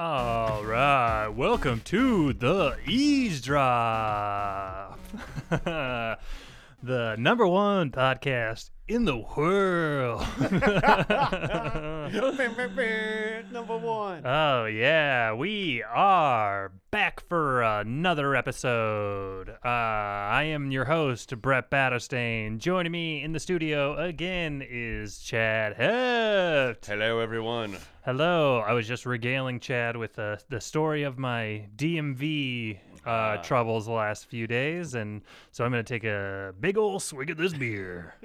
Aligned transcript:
All 0.00 0.62
right, 0.64 1.26
welcome 1.26 1.80
to 1.86 2.32
the 2.32 2.76
eavesdrop, 2.86 3.66
the 6.82 7.16
number 7.18 7.46
one 7.46 7.90
podcast 7.90 8.70
in 8.86 9.04
the 9.04 9.18
world. 9.36 10.24
Number 13.52 13.78
one. 13.78 14.26
oh 14.26 14.66
yeah, 14.66 15.32
we 15.32 15.82
are 15.82 16.72
back 16.90 17.26
for 17.28 17.62
another 17.62 18.36
episode. 18.36 19.50
Uh, 19.50 19.68
I 19.68 20.44
am 20.44 20.70
your 20.70 20.84
host 20.84 21.40
Brett 21.40 21.70
Batterstein. 21.70 22.58
Joining 22.58 22.92
me 22.92 23.22
in 23.22 23.32
the 23.32 23.40
studio 23.40 23.96
again 23.96 24.64
is 24.68 25.18
Chad 25.18 25.74
Heft. 25.74 26.86
Hello, 26.86 27.18
everyone. 27.18 27.76
Hello, 28.04 28.58
I 28.60 28.72
was 28.72 28.86
just 28.86 29.04
regaling 29.04 29.60
Chad 29.60 29.96
with 29.96 30.18
uh, 30.18 30.36
the 30.48 30.60
story 30.60 31.02
of 31.02 31.18
my 31.18 31.66
DMV 31.76 32.78
uh, 33.06 33.10
Ah. 33.10 33.36
troubles 33.42 33.86
the 33.86 33.92
last 33.92 34.26
few 34.26 34.46
days, 34.46 34.94
and 34.94 35.22
so 35.50 35.64
I'm 35.64 35.70
gonna 35.70 35.82
take 35.82 36.04
a 36.04 36.54
big 36.60 36.76
ol' 36.78 37.00
swig 37.00 37.30
of 37.30 37.36
this 37.36 37.54
beer. 37.54 38.14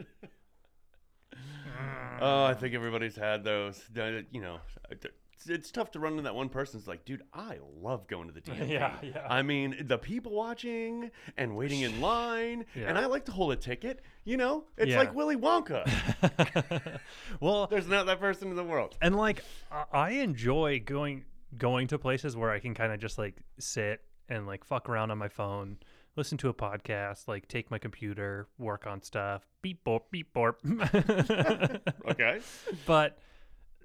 Oh, 2.21 2.45
I 2.45 2.53
think 2.53 2.73
everybody's 2.73 3.15
had 3.15 3.43
those. 3.43 3.81
Uh, 3.97 4.21
You 4.31 4.39
know, 4.41 4.59
it's- 4.91 5.09
it's 5.47 5.71
tough 5.71 5.91
to 5.91 5.99
run 5.99 6.13
into 6.13 6.23
that 6.23 6.35
one 6.35 6.47
person 6.47 6.79
who's 6.79 6.87
like, 6.87 7.03
dude, 7.03 7.23
I 7.33 7.57
love 7.81 8.07
going 8.07 8.27
to 8.27 8.33
the 8.33 8.39
DMV. 8.39 8.67
Yeah, 8.69 8.95
yeah. 9.01 9.27
I 9.29 9.41
mean, 9.41 9.75
the 9.87 9.97
people 9.97 10.31
watching 10.31 11.11
and 11.35 11.55
waiting 11.57 11.81
in 11.81 11.99
line, 11.99 12.65
Yeah. 12.75 12.87
and 12.87 12.97
I 12.97 13.07
like 13.07 13.25
to 13.25 13.31
hold 13.33 13.51
a 13.51 13.57
ticket. 13.57 14.01
You 14.23 14.37
know, 14.37 14.65
it's 14.77 14.91
Yeah. 14.91 14.99
like 14.99 15.13
Willy 15.13 15.35
Wonka. 15.35 15.83
well, 17.41 17.67
There's 17.67 17.87
not 17.87 18.05
that 18.05 18.19
person 18.21 18.49
in 18.49 18.55
the 18.55 18.63
world. 18.63 18.95
and 19.01 19.15
like 19.17 19.43
I- 19.69 19.85
I 19.91 20.09
enjoy 20.11 20.79
going 20.79 21.25
going 21.57 21.87
to 21.87 21.99
places 21.99 22.37
where 22.37 22.51
I 22.51 22.59
can 22.59 22.73
kind 22.73 22.93
of 22.93 22.99
just 22.99 23.17
like 23.17 23.35
sit 23.59 24.01
and 24.29 24.47
like 24.47 24.63
fuck 24.63 24.89
around 24.89 25.11
on 25.11 25.17
my 25.17 25.27
phone, 25.27 25.77
listen 26.15 26.37
to 26.39 26.49
a 26.49 26.53
podcast, 26.53 27.27
like 27.27 27.47
take 27.47 27.71
my 27.71 27.77
computer, 27.77 28.47
work 28.57 28.85
on 28.87 29.01
stuff, 29.01 29.47
beep 29.61 29.83
borp, 29.83 30.01
beep 30.11 30.33
borp. 30.33 30.55
Okay. 32.11 32.39
but 32.85 33.17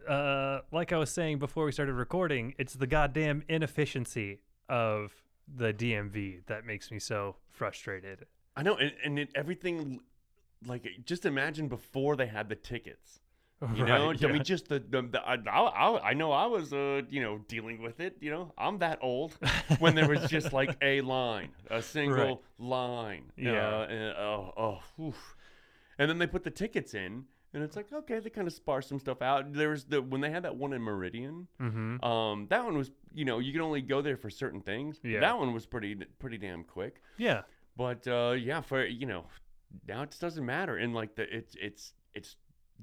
uh, 0.09 0.61
like 0.73 0.93
I 0.93 0.97
was 0.97 1.11
saying 1.11 1.39
before 1.39 1.65
we 1.65 1.73
started 1.73 1.95
recording, 1.95 2.55
it's 2.59 2.75
the 2.75 2.87
goddamn 2.87 3.43
inefficiency 3.49 4.41
of 4.69 5.13
the 5.53 5.73
DMV 5.73 6.47
that 6.47 6.67
makes 6.67 6.91
me 6.91 6.99
so 6.99 7.37
frustrated. 7.51 8.27
I 8.57 8.63
know, 8.63 8.75
and, 8.77 8.93
and 9.05 9.19
it, 9.19 9.31
everything, 9.35 10.01
like, 10.67 10.87
just 11.05 11.25
imagine 11.25 11.69
before 11.69 12.17
they 12.17 12.27
had 12.27 12.49
the 12.49 12.57
tickets. 12.57 13.21
You 13.75 13.85
know, 13.85 14.13
I 14.13 14.27
mean, 14.27 14.45
just 14.45 14.69
the, 14.69 14.79
the, 14.79 15.03
the 15.03 15.21
I, 15.21 15.35
I, 15.35 16.11
I 16.11 16.15
know 16.15 16.31
I 16.31 16.47
was, 16.47 16.73
uh, 16.73 17.03
you 17.11 17.21
know, 17.21 17.41
dealing 17.49 17.83
with 17.83 17.99
it. 17.99 18.17
You 18.21 18.31
know, 18.31 18.53
I'm 18.57 18.79
that 18.79 19.01
old 19.03 19.37
when 19.81 19.97
there 19.97 20.09
was 20.09 20.31
just 20.31 20.53
like 20.53 20.77
a 20.81 21.01
line, 21.01 21.49
a 21.69 21.83
single 21.83 22.43
line. 22.59 23.25
Yeah. 23.37 23.69
Uh, 23.69 23.87
and, 23.87 24.17
oh, 24.17 24.81
oh, 24.99 25.15
and 25.99 26.09
then 26.09 26.19
they 26.19 26.29
put 26.29 26.45
the 26.45 26.53
tickets 26.53 26.95
in, 26.95 27.25
and 27.53 27.65
it's 27.65 27.75
like, 27.75 27.93
okay, 27.93 28.21
they 28.21 28.31
kind 28.31 28.47
of 28.47 28.53
sparse 28.53 28.89
some 28.89 29.01
stuff 29.01 29.23
out. 29.23 29.53
There 29.53 29.71
was 29.71 29.85
the 29.85 30.01
when 30.03 30.21
they 30.21 30.31
had 30.31 30.45
that 30.45 30.55
one 30.55 30.73
in 30.73 30.81
Meridian. 30.81 31.49
mm-hmm. 31.61 32.05
Um, 32.05 32.47
that 32.51 32.65
one 32.65 32.79
was, 32.79 32.93
you 33.13 33.25
know, 33.25 33.41
you 33.41 33.53
can 33.53 33.63
only 33.63 33.83
go 33.83 34.01
there 34.03 34.17
for 34.17 34.31
certain 34.31 34.61
things. 34.61 35.01
Yeah. 35.03 35.19
That 35.21 35.37
one 35.37 35.53
was 35.53 35.67
pretty, 35.67 35.97
pretty 36.21 36.39
damn 36.39 36.63
quick. 36.63 37.03
Yeah, 37.17 37.43
But 37.77 38.07
uh, 38.07 38.37
yeah, 38.39 38.61
for 38.61 38.85
you 38.87 39.07
know, 39.07 39.25
now 39.89 40.03
it 40.03 40.11
just 40.11 40.21
doesn't 40.21 40.47
matter, 40.47 40.77
and 40.77 40.95
like 40.95 41.17
the 41.17 41.25
it's 41.35 41.57
it's 41.61 41.95
it's 42.15 42.37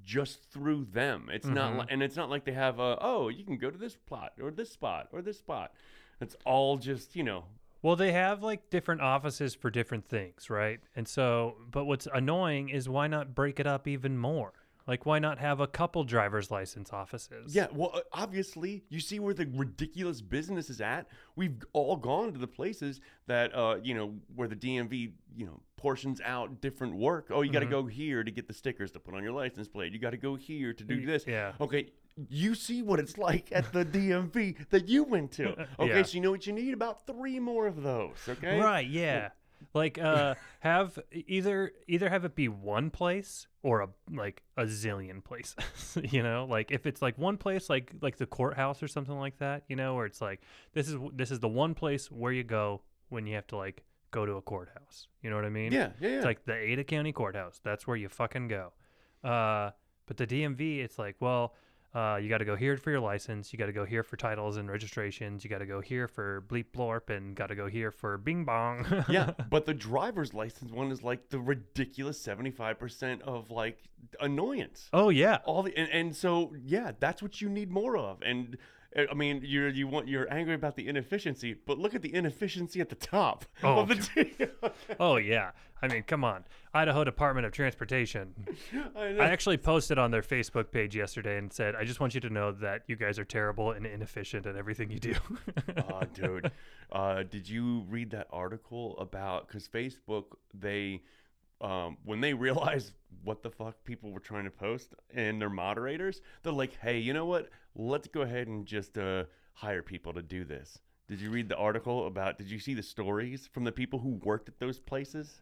just 0.04 0.44
through 0.52 0.86
them. 0.86 1.30
It's 1.32 1.48
not 1.48 1.74
Mhm. 1.74 1.78
like, 1.78 1.92
and 1.92 2.04
it's 2.04 2.16
not 2.16 2.30
like 2.30 2.46
they 2.46 2.52
have 2.54 2.80
a 2.80 2.98
oh 3.02 3.30
you 3.30 3.44
can 3.44 3.58
go 3.58 3.70
to 3.72 3.78
this 3.78 3.96
plot 3.96 4.34
or 4.42 4.52
this 4.52 4.72
spot 4.72 5.08
or 5.12 5.22
this 5.22 5.38
spot. 5.40 5.74
It's 6.22 6.36
all 6.46 6.78
just 6.78 7.16
you 7.16 7.24
know 7.24 7.46
Well, 7.82 7.96
they 7.96 8.12
have 8.14 8.42
like 8.42 8.70
different 8.70 9.02
offices 9.02 9.54
for 9.54 9.70
different 9.70 10.08
things, 10.10 10.50
right? 10.50 10.80
And 10.96 11.08
so, 11.08 11.58
but 11.70 11.86
what's 11.86 12.08
annoying 12.14 12.70
is 12.70 12.90
why 12.90 13.08
not 13.08 13.36
break 13.36 13.60
it 13.60 13.68
up 13.68 13.88
even 13.88 14.18
more? 14.18 14.54
Like, 14.88 15.04
why 15.06 15.18
not 15.18 15.40
have 15.40 15.60
a 15.60 15.66
couple 15.68 16.04
driver's 16.04 16.52
license 16.52 16.94
offices? 16.94 17.56
yeah. 17.56 17.68
Well, 17.72 18.02
obviously 18.14 18.84
you 18.90 19.00
see 19.00 19.20
where 19.20 19.34
the 19.34 19.48
ridiculous 19.54 20.22
business 20.22 20.70
is 20.70 20.80
at. 20.82 21.08
We've 21.36 21.64
all 21.74 21.96
gone 21.96 22.34
to 22.34 22.40
the 22.40 22.48
places 22.48 23.02
that 23.28 23.54
uh 23.56 23.78
you 23.84 23.94
know 23.94 24.16
where 24.36 24.48
the 24.48 24.56
DMV 24.56 25.14
you 25.36 25.46
know 25.46 25.60
portions 25.86 26.20
out 26.26 26.62
different 26.62 26.96
work. 26.96 27.28
Oh, 27.30 27.42
you 27.44 27.52
got 27.52 27.60
to 27.60 27.68
Mhm. 27.68 27.70
go 27.70 27.86
here 27.86 28.24
to 28.24 28.32
get 28.32 28.48
the 28.48 28.54
stickers 28.56 28.90
to 28.94 29.00
put 29.00 29.14
on 29.14 29.22
your 29.22 29.34
license 29.34 29.68
plate. 29.68 29.94
You 29.94 30.00
got 30.00 30.10
to 30.12 30.18
go 30.18 30.34
here 30.34 30.74
to 30.74 30.84
do 30.84 31.06
this. 31.06 31.28
yeah. 31.28 31.54
Okay, 31.62 31.92
you 32.28 32.56
see 32.56 32.82
what 32.82 33.00
it's 33.00 33.20
like 33.20 33.52
at 33.52 33.72
the 33.72 33.86
DMV 33.86 34.68
that 34.72 34.88
you 34.88 35.04
went 35.04 35.32
to. 35.34 35.46
Okay, 35.80 35.98
Yeah. 35.98 36.02
so 36.02 36.16
you 36.16 36.22
know 36.22 36.32
what 36.32 36.48
you 36.48 36.54
need? 36.54 36.74
About 36.74 37.06
three 37.06 37.40
more 37.40 37.68
of 37.68 37.84
those. 37.84 38.16
Okay. 38.28 38.60
Right, 38.60 38.88
yeah. 38.88 39.30
Like 39.76 40.00
uh 40.00 40.34
have 40.62 40.98
either 41.12 41.72
either 41.88 42.10
have 42.10 42.26
it 42.26 42.34
be 42.36 42.48
one 42.48 42.90
place 42.90 43.46
or 43.62 43.82
a 43.82 43.90
like 44.12 44.42
a 44.58 44.64
zillion 44.64 45.24
places. 45.24 45.98
you 46.16 46.24
know? 46.24 46.48
Like 46.50 46.72
if 46.72 46.88
it's 46.88 47.02
like 47.04 47.16
one 47.20 47.38
place 47.38 47.70
like 47.70 47.92
like 48.02 48.18
the 48.18 48.26
courthouse 48.26 48.82
or 48.82 48.88
something 48.88 49.20
like 49.20 49.38
that, 49.38 49.66
you 49.68 49.76
know, 49.76 49.94
where 49.94 50.08
it's 50.08 50.20
like 50.22 50.42
this 50.74 50.90
is 50.90 50.98
this 51.14 51.30
is 51.30 51.40
the 51.42 51.48
one 51.48 51.76
place 51.76 52.10
where 52.12 52.32
you 52.32 52.44
go 52.44 52.82
when 53.10 53.28
you 53.28 53.36
have 53.36 53.46
to 53.48 53.56
like 53.58 53.84
go 54.12 54.26
to 54.26 54.34
a 54.34 54.42
courthouse. 54.42 55.08
You 55.22 55.30
know 55.30 55.36
what 55.36 55.46
I 55.46 55.50
mean? 55.50 55.72
Yeah, 55.72 55.90
yeah, 56.00 56.10
yeah. 56.10 56.16
It's 56.18 56.26
like 56.26 56.46
the 56.46 56.56
Ada 56.56 56.84
County 56.84 57.12
Courthouse. 57.12 57.60
That's 57.64 57.88
where 57.88 57.98
you 57.98 58.10
fucking 58.10 58.48
go. 58.48 58.74
Uh, 59.24 59.72
but 60.06 60.18
the 60.18 60.28
DMV, 60.28 60.80
it's 60.84 61.00
like, 61.00 61.16
well, 61.20 61.54
uh, 61.96 62.18
you 62.22 62.28
got 62.28 62.40
to 62.40 62.46
go 62.46 62.58
here 62.58 62.76
for 62.76 62.92
your 62.92 63.00
license. 63.00 63.54
You 63.54 63.58
got 63.58 63.68
to 63.68 63.72
go 63.72 63.86
here 63.86 64.04
for 64.04 64.18
titles 64.18 64.58
and 64.58 64.70
registrations. 64.70 65.46
You 65.46 65.50
got 65.50 65.60
to 65.60 65.66
go 65.66 65.80
here 65.80 66.10
for 66.10 66.44
bleep 66.50 66.66
blorp 66.76 67.10
and 67.10 67.36
got 67.36 67.48
to 67.48 67.56
go 67.56 67.68
here 67.68 67.90
for 67.90 68.18
bing 68.18 68.44
bong. 68.44 69.06
yeah, 69.10 69.32
but 69.50 69.66
the 69.66 69.74
driver's 69.74 70.34
license 70.34 70.72
one 70.72 70.92
is 70.92 71.04
like 71.04 71.30
the 71.30 71.40
ridiculous 71.40 72.20
seventy-five 72.20 72.78
percent 72.78 73.22
of 73.22 73.50
like 73.50 73.80
annoyance. 74.20 74.90
oh 74.92 75.08
yeah. 75.08 75.38
All 75.46 75.64
the 75.64 75.76
and, 75.78 75.90
and 75.90 76.16
so 76.16 76.54
yeah, 76.62 76.92
that's 77.00 77.24
what 77.24 77.40
you 77.40 77.48
need 77.48 77.72
more 77.72 77.98
of. 77.98 78.22
And 78.22 78.58
I 78.98 79.14
mean, 79.14 79.42
you're 79.44 79.68
you 79.70 79.88
want 79.88 80.08
you're 80.08 80.32
angry 80.34 80.54
about 80.56 80.76
the 80.76 80.88
inefficiency, 80.88 81.54
but 81.66 81.78
look 81.78 81.94
at 81.96 82.02
the 82.02 82.14
inefficiency 82.14 82.80
at 82.82 82.90
the 82.90 82.96
top 82.96 83.46
Oh, 83.64 83.80
of 83.80 83.90
the 83.90 83.96
deal. 84.38 84.72
Oh 85.00 85.18
yeah. 85.18 85.52
I 85.82 85.88
mean, 85.90 86.04
come 86.04 86.24
on. 86.24 86.46
Idaho 86.74 87.04
Department 87.04 87.46
of 87.46 87.52
Transportation. 87.52 88.34
I. 88.96 89.08
I 89.18 89.26
actually 89.26 89.58
posted 89.58 90.00
on 90.00 90.10
their 90.12 90.22
Facebook 90.22 90.72
page 90.72 90.96
yesterday 90.96 91.38
and 91.38 91.52
said, 91.52 91.76
I 91.76 91.84
just 91.84 92.00
want 92.00 92.16
you 92.16 92.22
to 92.22 92.30
know 92.30 92.52
that 92.54 92.84
you 92.88 92.96
guys 92.96 93.20
are 93.20 93.26
terrible 93.26 93.72
and 93.72 93.86
inefficient 93.86 94.46
at 94.46 94.56
everything 94.56 94.90
you 94.90 95.00
do. 95.00 95.16
oh, 95.92 96.02
dude. 96.14 96.50
Uh, 96.92 97.24
did 97.24 97.48
you 97.50 97.86
read 97.90 98.12
that 98.12 98.28
article 98.32 98.98
about 99.00 99.48
because 99.48 99.68
Facebook 99.68 100.24
they 100.54 101.02
um, 101.62 101.98
when 102.04 102.22
they 102.22 102.34
realized 102.48 102.94
what 103.24 103.42
the 103.44 103.50
fuck 103.50 103.84
people 103.84 104.12
were 104.12 104.20
trying 104.20 104.44
to 104.46 104.52
post 104.52 104.94
and 105.14 105.42
their 105.42 105.50
moderators, 105.50 106.22
they're 106.44 106.54
like, 106.54 106.78
hey, 106.82 107.00
you 107.00 107.14
know 107.14 107.26
what? 107.26 107.50
Let's 107.76 108.08
go 108.08 108.22
ahead 108.22 108.48
and 108.48 108.66
just 108.66 108.98
uh, 108.98 109.24
hire 109.54 109.82
people 109.82 110.14
to 110.14 110.22
do 110.22 110.44
this. 110.46 110.80
Did 111.08 111.20
you 111.22 111.30
read 111.30 111.50
the 111.50 111.56
article 111.58 112.08
about? 112.08 112.38
Did 112.38 112.50
you 112.50 112.60
see 112.60 112.74
the 112.74 112.84
stories 112.84 113.48
from 113.52 113.64
the 113.64 113.72
people 113.72 114.00
who 114.00 114.20
worked 114.24 114.50
at 114.50 114.60
those 114.60 114.80
places 114.80 115.40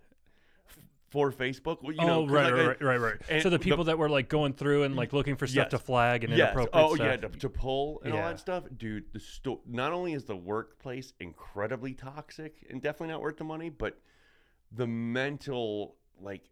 for 1.10 1.32
Facebook? 1.32 1.82
Well, 1.82 1.94
you 1.94 2.02
know, 2.02 2.22
oh, 2.22 2.26
'cause, 2.26 2.32
right, 2.34 2.44
like, 2.46 2.54
right, 2.54 2.78
I- 2.82 2.86
right, 2.86 3.00
right, 3.00 3.16
right. 3.30 3.42
So 3.44 3.50
the 3.50 3.58
the- 3.58 3.64
people 3.64 3.86
that 3.86 3.98
were 3.98 4.10
like 4.10 4.28
going 4.30 4.54
through 4.54 4.84
and 4.84 4.96
like 4.96 5.14
looking 5.14 5.36
for 5.38 5.48
stuff 5.48 5.70
to 5.70 5.80
flag 5.80 6.24
and 6.26 6.34
Yes. 6.34 6.54
inappropriate 6.54 6.86
Oh 6.86 6.96
stuff. 6.96 7.06
yeah, 7.08 7.16
to, 7.18 7.30
to 7.30 7.50
pull 7.50 8.02
and 8.04 8.14
all 8.14 8.20
that 8.20 8.40
stuff, 8.40 8.66
dude. 8.78 9.06
The 9.14 9.20
sto- 9.22 9.62
not 9.66 9.94
only 9.94 10.14
is 10.14 10.26
the 10.26 10.36
workplace 10.36 11.14
incredibly 11.20 11.94
toxic 11.94 12.66
and 12.70 12.82
definitely 12.82 13.14
not 13.14 13.22
worth 13.22 13.38
the 13.38 13.44
money, 13.46 13.70
but 13.70 14.00
the 14.72 14.88
mental 14.88 15.96
like 16.24 16.50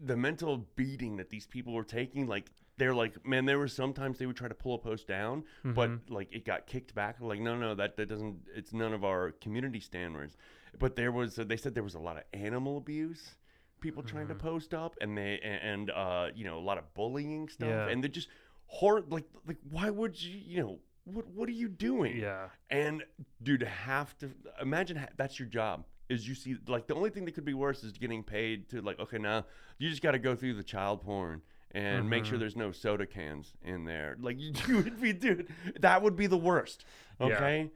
the 0.00 0.16
mental 0.16 0.66
beating 0.76 1.16
that 1.16 1.30
these 1.30 1.46
people 1.46 1.72
were 1.72 1.84
taking, 1.84 2.26
like 2.26 2.50
they're 2.76 2.94
like, 2.94 3.24
man, 3.24 3.44
there 3.44 3.58
were 3.58 3.68
sometimes 3.68 4.18
they 4.18 4.26
would 4.26 4.36
try 4.36 4.48
to 4.48 4.54
pull 4.54 4.74
a 4.74 4.78
post 4.78 5.06
down, 5.06 5.44
but 5.62 5.90
Mhm. 5.90 6.10
like 6.10 6.32
it 6.32 6.44
got 6.44 6.66
kicked 6.66 6.94
back. 6.94 7.20
Like, 7.20 7.40
no, 7.40 7.56
no, 7.56 7.74
that 7.76 7.96
that 7.96 8.08
doesn't. 8.08 8.46
It's 8.54 8.72
none 8.72 8.92
of 8.92 9.04
our 9.04 9.30
community 9.32 9.80
standards. 9.80 10.36
But 10.78 10.96
there 10.96 11.12
was, 11.12 11.36
they 11.36 11.56
said 11.56 11.74
there 11.74 11.84
was 11.84 11.94
a 11.94 12.00
lot 12.00 12.16
of 12.16 12.24
animal 12.32 12.76
abuse. 12.78 13.36
People 13.80 14.02
trying 14.02 14.26
to 14.28 14.34
Mhm. 14.34 14.38
post 14.40 14.74
up, 14.74 14.96
and 15.00 15.16
they 15.16 15.38
and 15.40 15.90
uh, 15.90 16.30
you 16.34 16.44
know 16.44 16.58
a 16.58 16.64
lot 16.70 16.78
of 16.78 16.92
bullying 16.94 17.48
stuff, 17.48 17.68
Yeah. 17.68 17.88
and 17.88 18.02
they're 18.02 18.10
just 18.10 18.28
horror. 18.66 19.02
Like, 19.02 19.26
like 19.46 19.58
why 19.70 19.90
would 19.90 20.20
you, 20.20 20.36
you 20.38 20.60
know, 20.62 20.80
what 21.04 21.28
what 21.28 21.48
are 21.48 21.52
you 21.52 21.68
doing? 21.68 22.16
Yeah. 22.16 22.48
And 22.70 23.04
dude, 23.42 23.62
have 23.62 24.18
to 24.18 24.32
imagine 24.60 24.96
ha- 24.96 25.10
that's 25.16 25.38
your 25.38 25.48
job. 25.48 25.86
Is 26.08 26.28
you 26.28 26.34
see 26.34 26.56
like 26.68 26.86
the 26.86 26.94
only 26.94 27.10
thing 27.10 27.24
that 27.24 27.34
could 27.34 27.44
be 27.46 27.54
worse 27.54 27.82
is 27.82 27.92
getting 27.92 28.22
paid 28.22 28.68
to 28.70 28.82
like 28.82 28.98
okay 29.00 29.18
now 29.18 29.46
you 29.78 29.88
just 29.88 30.02
got 30.02 30.10
to 30.12 30.18
go 30.18 30.34
through 30.36 30.54
the 30.54 30.62
child 30.62 31.00
porn 31.02 31.40
and 31.72 32.08
make 32.10 32.24
sure 32.24 32.36
Mhm. 32.36 32.40
there's 32.40 32.56
no 32.56 32.70
soda 32.72 33.06
cans 33.06 33.54
in 33.64 33.84
there. 33.84 34.16
Like 34.20 34.38
you, 34.38 34.52
you 34.68 34.76
would 34.82 35.00
be 35.00 35.12
dude, 35.12 35.48
that 35.80 36.02
would 36.02 36.14
be 36.16 36.26
the 36.26 36.36
worst. 36.36 36.84
Yeah. 37.18 37.26
Okay. 37.26 37.70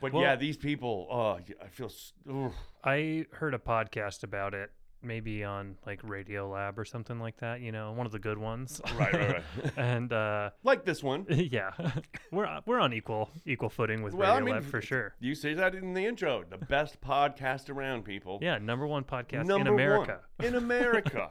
But 0.00 0.12
Well- 0.12 0.22
yeah, 0.22 0.36
these 0.36 0.56
people. 0.56 1.06
Oh, 1.10 1.38
I 1.62 1.68
feel. 1.68 1.90
oof. 2.30 2.52
I 2.82 3.26
heard 3.32 3.54
a 3.54 3.58
podcast 3.58 4.22
about 4.24 4.52
it 4.54 4.70
maybe 5.04 5.44
on 5.44 5.76
like 5.86 6.00
Radio 6.02 6.48
Lab 6.48 6.78
or 6.78 6.84
something 6.84 7.18
like 7.18 7.38
that. 7.38 7.60
You 7.60 7.72
know, 7.72 7.92
one 7.92 8.06
of 8.06 8.12
the 8.12 8.18
good 8.18 8.38
ones. 8.38 8.80
Right, 8.94 9.12
right, 9.12 9.32
right. 9.32 9.42
and 9.76 10.12
uh, 10.12 10.50
like 10.62 10.84
this 10.84 11.02
one. 11.02 11.26
yeah, 11.28 11.72
we're 12.30 12.60
we're 12.64 12.78
on 12.78 12.92
equal 12.92 13.30
equal 13.44 13.68
footing 13.68 14.02
with 14.02 14.14
Well, 14.14 14.30
I 14.30 14.34
Radio 14.34 14.44
mean, 14.44 14.54
Lab 14.54 14.64
for 14.64 14.80
sure. 14.80 15.14
You 15.18 15.34
say 15.34 15.52
that 15.54 15.74
in 15.74 15.94
the 15.94 16.06
intro. 16.06 16.44
The 16.48 16.58
best 16.58 17.00
podcast 17.00 17.70
around, 17.70 18.04
people. 18.04 18.38
Yeah, 18.40 18.58
number 18.58 18.86
one 18.86 19.02
podcast 19.02 19.46
Number 19.46 19.68
in 19.68 19.74
America. 19.74 20.20
One 20.36 20.48
in 20.48 20.54
America. 20.54 21.28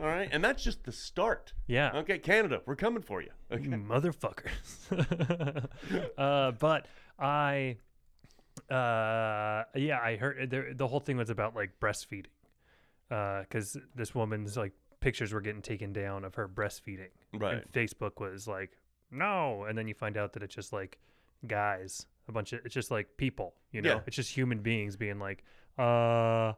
All 0.00 0.06
right, 0.06 0.28
and 0.30 0.44
that's 0.44 0.62
just 0.62 0.84
the 0.84 0.92
start. 0.92 1.52
Yeah. 1.66 1.90
Okay, 1.96 2.18
Canada, 2.18 2.60
we're 2.66 2.76
coming 2.76 3.02
for 3.02 3.20
you. 3.20 3.30
Okay. 3.50 3.66
motherfuckers. 3.66 4.86
uh, 6.16 6.52
but 6.52 6.86
I, 7.18 7.78
uh, 8.70 9.64
yeah, 9.74 9.98
I 10.00 10.16
heard 10.20 10.50
there, 10.50 10.72
the 10.72 10.86
whole 10.86 11.00
thing 11.00 11.16
was 11.16 11.30
about 11.30 11.56
like 11.56 11.80
breastfeeding, 11.80 12.26
because 13.08 13.76
this 13.94 14.14
woman's 14.14 14.56
like 14.56 14.72
pictures 15.00 15.32
were 15.32 15.40
getting 15.40 15.62
taken 15.62 15.92
down 15.92 16.24
of 16.24 16.34
her 16.34 16.48
breastfeeding, 16.48 17.08
Right. 17.32 17.54
And 17.62 17.72
Facebook 17.72 18.20
was 18.20 18.46
like, 18.48 18.72
no, 19.10 19.64
and 19.64 19.76
then 19.78 19.88
you 19.88 19.94
find 19.94 20.16
out 20.16 20.32
that 20.34 20.42
it's 20.42 20.54
just 20.54 20.72
like 20.72 20.98
guys, 21.46 22.06
a 22.28 22.32
bunch 22.32 22.52
of 22.52 22.60
it's 22.64 22.74
just 22.74 22.90
like 22.90 23.16
people, 23.16 23.54
you 23.72 23.80
know, 23.82 23.94
Yeah. 23.94 24.00
it's 24.06 24.16
just 24.16 24.30
human 24.36 24.58
beings 24.60 24.96
being 24.96 25.18
like, 25.18 25.44
uh, 25.78 26.52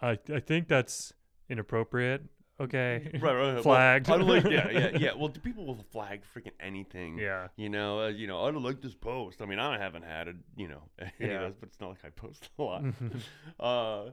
I 0.00 0.18
I 0.32 0.40
think 0.46 0.68
that's 0.68 1.12
inappropriate. 1.48 2.22
Okay, 2.60 3.10
Right, 3.20 3.34
right. 3.34 3.54
right. 3.54 3.62
Flagged. 3.62 4.08
Well, 4.08 4.20
like, 4.24 4.44
yeah, 4.50 4.70
yeah, 4.70 4.90
yeah. 4.96 5.14
Well, 5.16 5.28
do 5.28 5.40
people 5.40 5.66
will 5.66 5.84
flag 5.90 6.20
freaking 6.32 6.52
anything. 6.60 7.18
yeah. 7.18 7.48
You 7.56 7.68
know, 7.70 8.02
uh, 8.02 8.08
you 8.08 8.26
know, 8.28 8.44
I 8.44 8.50
don't 8.52 8.62
like 8.62 8.80
this 8.80 8.94
post. 8.94 9.40
I 9.42 9.46
mean, 9.46 9.58
I 9.58 9.78
haven't 9.78 10.04
had 10.04 10.28
it, 10.28 10.36
you 10.56 10.68
know, 10.68 10.82
any 10.98 11.10
Yeah. 11.18 11.36
of 11.36 11.40
those, 11.42 11.54
but 11.58 11.68
it's 11.70 11.80
not 11.80 11.88
like 11.88 12.04
I 12.04 12.10
post 12.10 12.50
a 12.58 12.62
lot. 12.62 12.84
uh, 13.58 14.10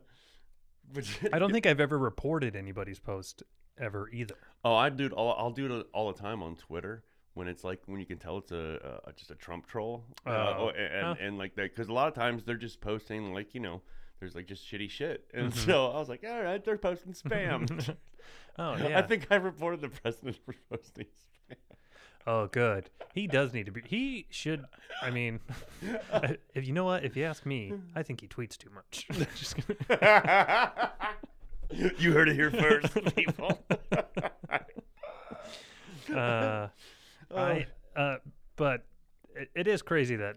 but 0.94 1.06
I 1.34 1.40
don't 1.40 1.52
think 1.52 1.66
I've 1.68 1.80
ever 1.80 1.98
reported 1.98 2.56
anybody's 2.56 3.00
post 3.00 3.44
ever 3.78 4.10
either. 4.12 4.36
Oh, 4.64 4.76
I 4.76 4.90
do. 4.90 5.06
it 5.06 5.12
all, 5.14 5.34
I'll 5.38 5.52
do 5.52 5.80
it 5.80 5.88
all 5.94 6.12
the 6.12 6.20
time 6.20 6.44
on 6.44 6.56
Twitter 6.56 7.04
when 7.34 7.48
it's 7.48 7.64
like 7.64 7.82
when 7.86 8.00
you 8.00 8.06
can 8.06 8.18
tell 8.18 8.38
it's 8.40 8.52
a, 8.52 9.00
a 9.06 9.14
just 9.14 9.32
a 9.32 9.36
Trump 9.36 9.68
troll. 9.68 10.04
Uh, 10.26 10.70
and, 10.76 10.78
and, 10.94 11.06
Huh. 11.06 11.16
and 11.22 11.38
like 11.38 11.56
that 11.56 11.64
because 11.74 11.88
a 11.90 11.94
lot 11.94 12.08
of 12.08 12.14
times 12.14 12.44
they're 12.44 12.56
just 12.58 12.82
posting 12.82 13.34
like 13.34 13.54
you 13.54 13.60
know 13.62 13.82
there's 14.20 14.36
like 14.36 14.48
just 14.48 14.70
shitty 14.70 14.90
shit, 14.90 15.26
and 15.34 15.52
Mm-hmm. 15.54 15.70
so 15.72 15.88
I 15.92 15.98
was 16.00 16.10
like, 16.10 16.26
all 16.30 16.42
right, 16.44 16.64
they're 16.64 16.78
posting 16.78 17.14
spam. 17.14 17.96
Oh 18.58 18.76
yeah. 18.90 19.00
I 19.00 19.02
think 19.04 19.28
I 19.32 19.36
reported 19.36 19.80
the 19.80 19.88
president 19.88 20.38
for 20.46 20.54
posting 20.70 21.06
spam. 21.06 21.56
Oh 22.28 22.48
good. 22.48 22.90
He 23.14 23.28
does 23.28 23.54
need 23.54 23.66
to 23.66 23.72
be. 23.72 23.82
He 23.86 24.28
should. 24.30 24.66
I 25.02 25.10
mean, 25.10 25.40
if 26.54 26.68
you 26.68 26.74
know 26.74 26.86
what, 26.86 27.04
if 27.04 27.16
you 27.16 27.26
ask 27.26 27.46
me, 27.46 27.74
I 27.96 28.04
think 28.04 28.22
he 28.22 28.28
tweets 28.28 28.58
too 28.58 28.70
much. 28.74 29.08
Just 29.36 29.56
kidding. 29.56 29.78
you 31.98 32.14
heard 32.14 32.30
it 32.30 32.36
here 32.36 32.52
first, 32.52 32.94
people. 33.16 33.60
uh, 36.14 36.68
I. 37.36 37.66
Uh, 37.96 38.18
but 38.56 38.86
it, 39.36 39.50
it 39.56 39.68
is 39.68 39.82
crazy 39.82 40.16
that 40.16 40.36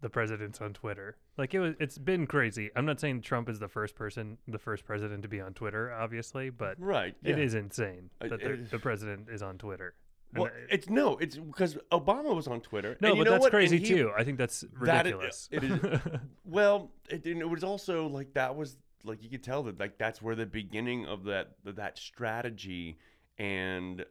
the 0.00 0.08
president's 0.08 0.60
on 0.60 0.72
Twitter. 0.72 1.16
Like 1.36 1.52
it 1.52 1.60
was. 1.60 1.74
It's 1.78 1.98
been 1.98 2.26
crazy. 2.26 2.70
I'm 2.74 2.86
not 2.86 2.98
saying 2.98 3.20
Trump 3.22 3.48
is 3.48 3.58
the 3.58 3.68
first 3.68 3.94
person, 3.94 4.38
the 4.48 4.58
first 4.58 4.86
president 4.86 5.22
to 5.22 5.28
be 5.28 5.40
on 5.40 5.52
Twitter, 5.52 5.92
obviously, 5.92 6.48
but 6.48 6.76
right. 6.80 7.14
it 7.22 7.36
yeah. 7.36 7.44
is 7.44 7.54
insane 7.54 8.10
that 8.20 8.40
it 8.40 8.40
the, 8.40 8.68
the 8.70 8.78
president 8.78 9.28
is 9.30 9.42
on 9.42 9.58
Twitter. 9.58 9.94
And 10.32 10.42
Well, 10.42 10.50
I- 10.52 10.74
it's 10.74 10.88
no, 10.90 11.16
it's 11.18 11.36
because 11.36 11.76
Obama 11.92 12.34
was 12.34 12.46
on 12.48 12.60
Twitter. 12.60 12.96
No, 13.00 13.08
and 13.10 13.16
you 13.18 13.24
but 13.24 13.30
know 13.30 13.30
that's 13.32 13.42
what? 13.44 13.50
crazy 13.52 13.78
he- 13.78 13.86
too. 13.86 14.10
I 14.16 14.24
think 14.24 14.38
that's 14.38 14.60
That 14.82 15.06
i- 15.06 15.10
ridiculous. 15.10 15.48
it 15.52 15.64
is- 15.64 16.00
Well, 16.44 16.90
it, 17.08 17.26
it 17.26 17.48
was 17.48 17.64
also 17.64 18.06
like 18.08 18.34
that 18.34 18.54
was 18.56 18.76
like 19.04 19.22
you 19.22 19.30
could 19.30 19.42
tell 19.44 19.62
that 19.64 19.78
like 19.78 19.98
that's 19.98 20.20
where 20.20 20.34
the 20.34 20.46
beginning 20.46 21.06
of 21.06 21.24
that 21.24 21.54
that 21.64 21.96
strategy. 21.98 22.98
And 23.38 24.04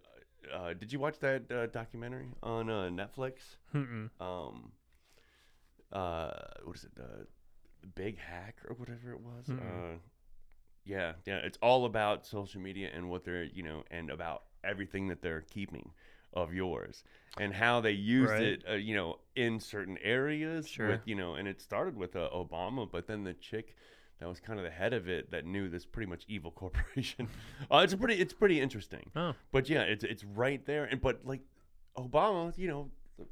uh, 0.53 0.73
did 0.73 0.93
you 0.93 0.99
watch 0.99 1.19
that 1.19 1.51
uh, 1.51 1.65
documentary 1.67 2.27
on 2.43 2.69
uh, 2.69 2.89
Netflix? 2.89 3.57
Mm-mm. 3.73 4.09
Um, 4.21 4.71
uh, 5.91 6.31
what 6.63 6.75
is 6.75 6.83
it? 6.85 6.91
Uh, 6.99 7.23
Big 7.95 8.17
Hack 8.17 8.57
or 8.67 8.75
whatever 8.75 9.11
it 9.11 9.19
was. 9.21 9.45
Mm-mm. 9.47 9.59
Uh, 9.95 9.97
yeah, 10.85 11.13
yeah. 11.25 11.37
It's 11.37 11.57
all 11.61 11.85
about 11.85 12.25
social 12.25 12.61
media 12.61 12.89
and 12.93 13.09
what 13.09 13.23
they're 13.23 13.43
you 13.43 13.63
know 13.63 13.83
and 13.91 14.09
about 14.09 14.43
everything 14.65 15.07
that 15.07 15.21
they're 15.21 15.41
keeping 15.41 15.91
of 16.33 16.53
yours 16.53 17.03
and 17.39 17.53
how 17.53 17.79
they 17.79 17.91
used 17.91 18.33
Right. 18.33 18.43
it 18.43 18.63
uh, 18.69 18.73
you 18.73 18.93
know 18.95 19.19
in 19.35 19.59
certain 19.59 19.97
areas 20.03 20.67
Sure. 20.67 20.89
with 20.89 21.01
you 21.07 21.15
know 21.15 21.35
and 21.35 21.47
it 21.47 21.61
started 21.61 21.95
with 21.95 22.15
uh, 22.15 22.29
obama 22.33 22.89
but 22.91 23.07
then 23.07 23.23
the 23.23 23.33
chick 23.33 23.75
that 24.19 24.27
was 24.27 24.39
kind 24.41 24.59
of 24.59 24.65
the 24.65 24.71
head 24.71 24.91
of 24.93 25.07
it 25.07 25.31
that 25.31 25.45
knew 25.45 25.69
this 25.69 25.85
pretty 25.85 26.09
much 26.09 26.25
evil 26.27 26.51
corporation 26.61 27.29
uh, 27.71 27.77
it's 27.83 27.93
a 27.93 27.97
pretty 27.97 28.15
it's 28.15 28.33
pretty 28.33 28.59
interesting. 28.59 29.09
Oh, 29.15 29.33
but 29.53 29.69
yeah 29.69 29.81
it's 29.83 30.03
it's 30.03 30.23
right 30.25 30.65
there. 30.65 30.83
And 30.85 30.99
but 30.99 31.21
like 31.25 31.41
obama 31.97 32.57
you 32.57 32.67
know 32.67 32.89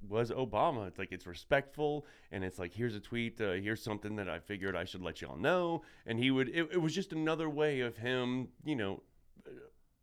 was 0.08 0.32
obama. 0.32 0.88
It's 0.88 0.98
like 0.98 1.12
it's 1.12 1.28
respectful 1.28 2.06
and 2.32 2.42
it's 2.46 2.58
like 2.58 2.74
here's 2.74 2.96
a 2.96 3.02
tweet 3.02 3.42
uh, 3.42 3.52
here's 3.54 3.84
something 3.84 4.16
that 4.16 4.30
i 4.30 4.40
figured 4.40 4.78
i 4.78 4.86
should 4.86 5.02
let 5.02 5.22
y'all 5.22 5.38
know. 5.38 5.82
And 6.06 6.18
he 6.18 6.32
would 6.32 6.48
it, 6.50 6.70
it 6.72 6.82
was 6.82 6.96
just 6.96 7.12
another 7.12 7.50
way 7.50 7.82
of 7.82 7.98
him 7.98 8.48
you 8.64 8.78
know 8.78 9.04
uh, 9.46 9.52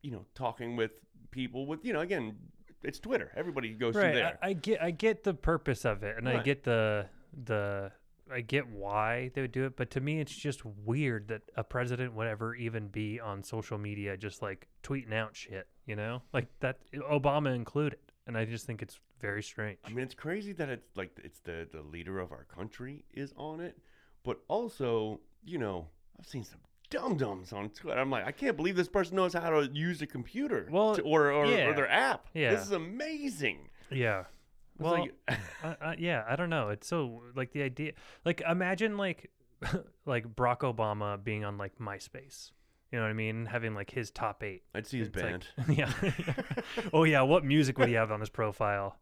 you 0.03 0.11
know 0.11 0.27
talking 0.35 0.77
with 0.77 0.93
people 1.31 1.67
with 1.67 1.85
you 1.85 1.93
know 1.93 2.01
again 2.01 2.37
it's 2.83 2.99
twitter 2.99 3.31
everybody 3.37 3.71
goes 3.71 3.95
through 3.95 4.13
there 4.13 4.39
I, 4.43 4.49
I 4.49 4.53
get 4.55 4.83
I 4.83 4.91
get 4.91 5.25
the 5.25 5.35
purpose 5.35 5.85
of 5.85 6.03
it, 6.03 6.17
and 6.17 6.29
I 6.29 6.43
get 6.43 6.65
the 6.65 7.07
the 7.45 7.93
I 8.33 8.41
get 8.41 8.69
why 8.69 9.31
they 9.35 9.41
would 9.41 9.53
do 9.53 9.65
it, 9.65 9.77
but 9.77 9.91
to 9.91 10.01
me, 10.01 10.21
it's 10.21 10.35
just 10.35 10.65
weird 10.65 11.29
that 11.29 11.43
a 11.57 11.65
president 11.65 12.15
would 12.15 12.27
ever 12.29 12.55
even 12.55 12.89
be 12.89 13.19
on 13.19 13.43
social 13.43 13.77
media, 13.77 14.17
just 14.17 14.41
like 14.41 14.69
tweeting 14.83 15.13
out 15.13 15.35
shit. 15.35 15.67
You 15.87 15.97
know, 15.97 16.23
like 16.33 16.47
that 16.61 16.79
Obama 16.95 17.55
included, 17.55 17.99
and 18.27 18.39
I 18.39 18.45
just 18.45 18.67
think 18.67 18.83
it's 18.83 19.01
very 19.21 19.43
strange. 19.43 19.79
I 19.85 19.89
mean, 19.89 20.05
it's 20.05 20.15
crazy 20.15 20.53
that 20.53 20.69
it's 20.69 20.97
like 20.97 21.11
it's 21.25 21.41
the 21.41 21.67
the 21.71 21.83
leader 21.83 22.21
of 22.21 22.31
our 22.31 22.45
country 22.45 23.05
is 23.13 23.35
on 23.37 23.61
it, 23.61 23.77
but 24.23 24.41
also, 24.47 25.21
you 25.45 25.59
know, 25.59 25.89
I've 26.19 26.27
seen 26.27 26.45
some 26.45 26.61
dum 26.91 27.17
dums 27.17 27.53
on 27.53 27.71
Twitter. 27.71 27.99
I'm 28.01 28.11
like, 28.11 28.27
I 28.27 28.33
can't 28.33 28.57
believe 28.57 28.77
this 28.77 28.89
person 28.89 29.17
knows 29.17 29.33
how 29.35 29.49
to 29.51 29.71
use 29.73 30.03
a 30.03 30.07
computer, 30.07 30.69
Well, 30.71 30.97
to- 30.97 31.03
or 31.03 31.31
or, 31.33 31.47
yeah. 31.47 31.67
or 31.67 31.75
their 31.75 31.91
app. 31.91 32.27
Yeah. 32.35 32.51
this 32.55 32.63
is 32.67 32.73
amazing. 32.73 33.69
yeah. 33.91 34.25
Well, 34.79 34.93
like, 35.01 35.13
I, 35.63 35.77
I, 35.81 35.97
yeah, 35.99 36.25
I 36.29 36.37
don't 36.37 36.49
know. 36.51 36.71
It's 36.71 36.87
so 36.87 37.23
like 37.35 37.53
the 37.53 37.63
idea, 37.63 37.93
like 38.25 38.43
imagine 38.49 38.97
like 38.97 39.31
like 40.07 40.27
Barack 40.35 40.61
Obama 40.61 41.23
being 41.23 41.45
on 41.45 41.59
like 41.59 41.79
MySpace. 41.79 42.51
You 42.91 42.99
know 42.99 43.05
what 43.05 43.11
I 43.11 43.15
mean? 43.15 43.47
Having 43.47 43.75
like 43.75 43.91
his 43.91 44.11
top 44.11 44.43
eight. 44.43 44.63
I'd 44.75 44.87
see 44.87 44.99
his 44.99 45.09
It's 45.09 45.17
like- 45.17 45.27
band. 45.27 45.47
yeah. 45.79 45.93
oh 46.93 47.05
yeah. 47.05 47.23
What 47.23 47.45
music 47.45 47.79
would 47.79 47.89
he 47.89 47.95
have 47.95 48.11
on 48.11 48.21
his 48.21 48.31
profile? 48.31 48.97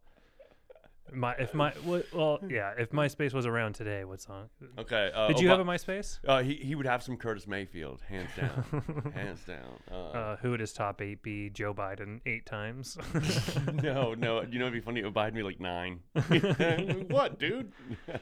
My 1.13 1.33
if 1.35 1.53
my 1.53 1.73
well 2.13 2.39
yeah 2.47 2.73
if 2.77 2.91
MySpace 2.91 3.33
was 3.33 3.45
around 3.45 3.73
today, 3.75 4.03
what 4.03 4.21
song? 4.21 4.49
okay, 4.77 5.11
uh, 5.13 5.27
Did 5.27 5.39
you 5.39 5.49
Oba- 5.49 5.57
have 5.57 5.67
a 5.67 5.71
MySpace? 5.71 6.19
Uh, 6.27 6.41
he 6.41 6.55
he 6.55 6.75
would 6.75 6.85
have 6.85 7.01
some 7.03 7.17
Curtis 7.17 7.47
Mayfield, 7.47 8.01
hands 8.07 8.29
down, 8.37 9.11
hands 9.15 9.41
down. 9.45 9.79
Uh, 9.91 9.95
Uh, 10.19 10.35
who 10.37 10.51
would 10.51 10.59
his 10.59 10.73
top 10.73 11.01
eight 11.01 11.21
be? 11.23 11.49
Joe 11.49 11.73
Biden 11.73 12.19
eight 12.25 12.45
times. 12.45 12.97
no, 13.83 14.13
no, 14.13 14.41
you 14.43 14.59
know 14.59 14.65
it'd 14.65 14.73
be 14.73 14.79
funny. 14.81 14.99
It 15.01 15.05
would 15.05 15.13
buy 15.13 15.31
me 15.31 15.43
like 15.43 15.59
nine. 15.59 15.99
what, 17.09 17.39
dude? 17.39 17.71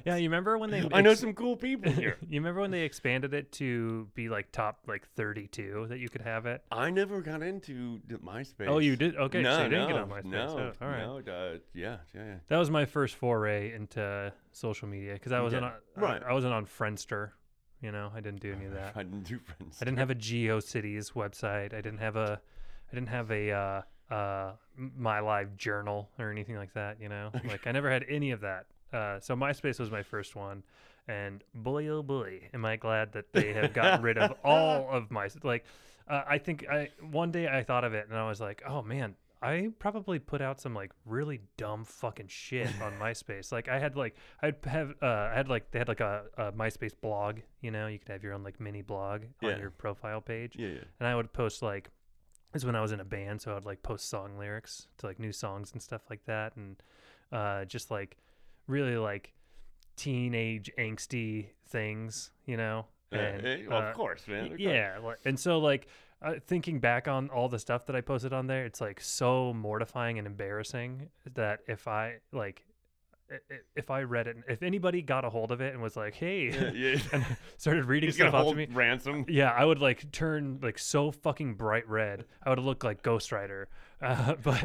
yeah, 0.05 0.15
you 0.15 0.23
remember 0.29 0.57
when 0.57 0.69
they? 0.69 0.87
I 0.93 1.01
know 1.01 1.13
some 1.13 1.33
cool 1.33 1.55
people 1.55 1.91
here. 1.91 2.17
you 2.21 2.39
remember 2.39 2.61
when 2.61 2.71
they 2.71 2.81
expanded 2.81 3.33
it 3.33 3.51
to 3.53 4.07
be 4.13 4.29
like 4.29 4.51
top 4.51 4.79
like 4.87 5.07
thirty 5.15 5.47
two 5.47 5.85
that 5.89 5.99
you 5.99 6.09
could 6.09 6.21
have 6.21 6.45
it? 6.45 6.61
I 6.71 6.89
never 6.89 7.21
got 7.21 7.41
into 7.41 7.99
MySpace. 8.23 8.67
Oh, 8.67 8.79
you 8.79 8.95
did? 8.95 9.15
Okay, 9.15 9.41
no, 9.41 9.55
so 9.55 9.63
you 9.63 9.69
didn't 9.69 9.89
no, 9.89 9.93
get 9.93 10.01
on 10.01 10.09
MySpace. 10.09 10.25
No, 10.25 10.47
Oh, 10.57 10.85
all 10.85 10.87
right. 10.91 11.25
no, 11.25 11.59
yeah, 11.73 11.97
yeah, 12.13 12.23
yeah. 12.23 12.33
That 12.47 12.57
was 12.57 12.69
my 12.69 12.76
first 12.85 13.15
foray 13.15 13.73
into 13.73 14.31
social 14.51 14.87
media 14.87 15.13
because 15.13 15.31
I 15.31 15.41
wasn't 15.41 15.65
on, 15.65 15.73
Right. 15.95 16.21
I, 16.23 16.29
I 16.29 16.33
wasn't 16.33 16.53
on 16.53 16.65
Friendster. 16.65 17.31
You 17.81 17.91
know, 17.91 18.11
I 18.15 18.21
didn't 18.21 18.41
do 18.41 18.51
any 18.53 18.65
of 18.65 18.73
that. 18.73 18.93
I 18.95 19.03
didn't 19.03 19.23
do 19.23 19.39
friends. 19.39 19.77
I 19.81 19.85
didn't 19.85 19.99
have 19.99 20.09
a 20.09 20.15
GeoCities 20.15 21.13
website. 21.13 21.73
I 21.73 21.81
didn't 21.81 21.99
have 21.99 22.15
a, 22.15 22.39
I 22.91 22.95
didn't 22.95 23.09
have 23.09 23.29
a 23.31 23.51
uh, 23.51 23.81
uh, 24.13 24.51
My 24.75 25.19
Live 25.19 25.55
journal 25.57 26.09
or 26.17 26.31
anything 26.31 26.55
like 26.55 26.73
that. 26.73 26.99
You 26.99 27.09
know, 27.09 27.31
like 27.47 27.67
I 27.67 27.71
never 27.71 27.91
had 27.91 28.05
any 28.09 28.31
of 28.31 28.41
that. 28.41 28.65
Uh, 28.91 29.19
so 29.19 29.35
MySpace 29.35 29.79
was 29.79 29.91
my 29.91 30.01
first 30.01 30.35
one, 30.35 30.63
and 31.07 31.43
boy 31.53 31.87
oh 31.89 32.01
boy, 32.01 32.49
am 32.53 32.65
I 32.65 32.77
glad 32.77 33.11
that 33.13 33.31
they 33.33 33.53
have 33.53 33.73
gotten 33.73 34.01
rid 34.01 34.17
of 34.17 34.33
all 34.43 34.89
of 34.89 35.11
my 35.11 35.29
like. 35.43 35.65
Uh, 36.09 36.23
I 36.25 36.37
think 36.37 36.65
I 36.69 36.89
one 37.11 37.31
day 37.31 37.49
I 37.49 37.63
thought 37.63 37.83
of 37.83 37.93
it 37.93 38.07
and 38.09 38.17
I 38.17 38.27
was 38.27 38.39
like, 38.39 38.63
oh 38.67 38.81
man. 38.81 39.15
I 39.41 39.69
probably 39.79 40.17
put 40.19 40.41
out 40.41 40.59
some 40.59 40.73
like 40.73 40.91
really 41.05 41.41
dumb 41.57 41.85
fucking 41.85 42.27
shit 42.27 42.67
on 42.81 42.93
MySpace. 42.99 43.51
Like 43.51 43.67
I 43.69 43.77
had 43.79 43.95
like 43.95 44.15
I'd 44.41 44.55
have 44.65 44.95
uh, 45.01 45.05
I 45.05 45.33
had 45.35 45.47
like 45.47 45.71
they 45.71 45.79
had 45.79 45.87
like 45.87 45.99
a, 45.99 46.23
a 46.37 46.51
MySpace 46.51 46.93
blog. 46.99 47.39
You 47.61 47.71
know, 47.71 47.87
you 47.87 47.99
could 47.99 48.09
have 48.09 48.23
your 48.23 48.33
own 48.33 48.43
like 48.43 48.59
mini 48.59 48.81
blog 48.81 49.23
Yeah. 49.41 49.53
on 49.53 49.59
your 49.59 49.69
profile 49.71 50.21
page 50.21 50.55
Yeah, 50.57 50.67
yeah. 50.69 50.79
and 50.99 51.07
I 51.07 51.15
would 51.15 51.31
post 51.33 51.61
like 51.61 51.89
is 52.53 52.65
when 52.65 52.75
I 52.75 52.81
was 52.81 52.91
in 52.91 52.99
a 52.99 53.05
band, 53.05 53.41
so 53.41 53.55
I'd 53.55 53.65
like 53.65 53.83
post 53.83 54.09
song 54.09 54.37
lyrics 54.39 54.87
to 54.97 55.05
like 55.07 55.19
new 55.19 55.31
songs 55.33 55.71
and 55.73 55.81
stuff 55.81 56.01
like 56.09 56.23
that, 56.25 56.55
and 56.55 56.81
uh, 57.31 57.65
just 57.65 57.91
like 57.91 58.17
really 58.67 58.97
like 58.97 59.33
teenage 59.95 60.71
angsty 60.77 61.47
things, 61.67 62.31
you 62.45 62.57
know. 62.57 62.85
Uh, 63.13 63.17
And, 63.17 63.45
eh, 63.45 63.57
well, 63.67 63.79
uh, 63.81 63.89
of 63.89 63.95
course, 63.95 64.27
man. 64.27 64.53
of 64.53 64.59
yeah, 64.59 64.97
and 65.25 65.39
so 65.39 65.59
like 65.59 65.87
uh, 66.21 66.33
thinking 66.45 66.79
back 66.79 67.07
on 67.07 67.29
all 67.29 67.49
the 67.49 67.59
stuff 67.59 67.85
that 67.87 67.95
I 67.95 68.01
posted 68.01 68.33
on 68.33 68.47
there, 68.47 68.65
it's 68.65 68.81
like 68.81 68.99
so 69.01 69.53
mortifying 69.53 70.17
and 70.17 70.25
embarrassing 70.27 71.09
that 71.35 71.59
if 71.67 71.87
I 71.87 72.15
like, 72.31 72.63
if 73.75 73.91
I 73.91 74.03
read 74.03 74.27
it, 74.27 74.37
if 74.47 74.63
anybody 74.63 75.01
got 75.01 75.25
a 75.25 75.29
hold 75.29 75.51
of 75.51 75.59
it 75.59 75.73
and 75.73 75.81
was 75.83 75.97
like, 75.97 76.15
"Hey," 76.15 76.45
Yeah, 76.49 76.71
yeah. 76.71 76.99
and 77.11 77.25
started 77.57 77.83
reading 77.85 78.09
stuff 78.11 78.33
off 78.33 78.47
to 78.49 78.55
me, 78.55 78.67
ransom. 78.71 79.25
yeah, 79.27 79.51
I 79.51 79.65
would 79.65 79.79
like 79.79 80.09
turn 80.13 80.59
like 80.63 80.79
so 80.79 81.11
fucking 81.11 81.55
bright 81.55 81.87
red. 81.89 82.23
I 82.43 82.49
would 82.51 82.59
look 82.59 82.83
like 82.83 83.01
Ghost 83.03 83.31
Rider. 83.31 83.67
Uh, 83.99 84.35
but 84.43 84.63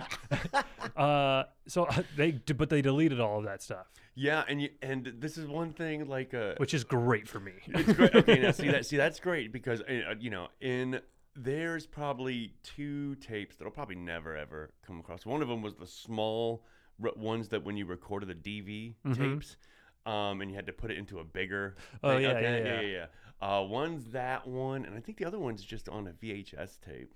uh, 0.95 1.45
so 1.67 1.85
uh, 1.85 2.03
they, 2.19 2.33
but 2.33 2.69
they 2.69 2.83
deleted 2.83 3.19
all 3.19 3.39
of 3.39 3.45
that 3.45 3.63
stuff, 3.63 3.87
Yeah, 4.15 4.45
and 4.47 4.61
you, 4.61 4.69
and 4.83 5.11
this 5.21 5.39
is 5.39 5.47
one 5.47 5.73
thing 5.73 6.07
like 6.07 6.35
uh, 6.35 6.53
which 6.59 6.75
is 6.75 6.85
great 6.85 7.27
for 7.27 7.41
me. 7.41 7.53
it's 7.69 7.95
great. 7.95 8.15
Okay, 8.15 8.39
now 8.41 8.51
see 8.51 8.69
that 8.69 8.85
see 8.85 8.99
that's 8.99 9.21
great 9.21 9.51
because 9.51 9.81
uh, 9.81 10.15
you 10.21 10.29
know 10.29 10.49
in 10.61 11.01
there's 11.35 11.87
probably 11.87 12.53
two 12.63 13.15
tapes 13.17 13.57
that'll 13.57 13.73
probably 13.73 13.95
never 13.97 14.37
ever 14.37 14.73
come 14.87 15.01
across. 15.01 15.25
One 15.25 15.43
of 15.43 15.49
them 15.49 15.63
was 15.63 15.75
the 15.75 15.87
small 15.87 16.65
r- 17.03 17.13
ones 17.17 17.49
that 17.49 17.65
when 17.65 17.77
you 17.77 17.87
recorded 17.87 18.29
the 18.29 18.35
DV 18.35 18.95
Mhm. 19.05 19.17
tapes, 19.17 19.57
um, 20.05 20.41
and 20.41 20.51
you 20.51 20.57
had 20.57 20.67
to 20.67 20.73
put 20.73 20.91
it 20.91 20.99
into 20.99 21.21
a 21.21 21.25
bigger. 21.25 21.77
Oh, 22.03 22.17
yeah, 22.19 22.29
okay, 22.31 22.43
yeah, 22.43 22.57
yeah, 22.57 22.81
yeah. 22.81 23.07
yeah. 23.41 23.59
Uh, 23.59 23.63
one's 23.65 24.11
that 24.13 24.47
one, 24.47 24.85
and 24.85 24.95
I 24.95 25.01
think 25.01 25.19
the 25.19 25.25
other 25.25 25.39
one's 25.39 25.63
just 25.65 25.89
on 25.89 26.07
a 26.07 26.13
VHS 26.13 26.79
tape. 26.81 27.15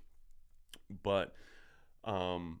But 1.03 1.35
um, 2.03 2.59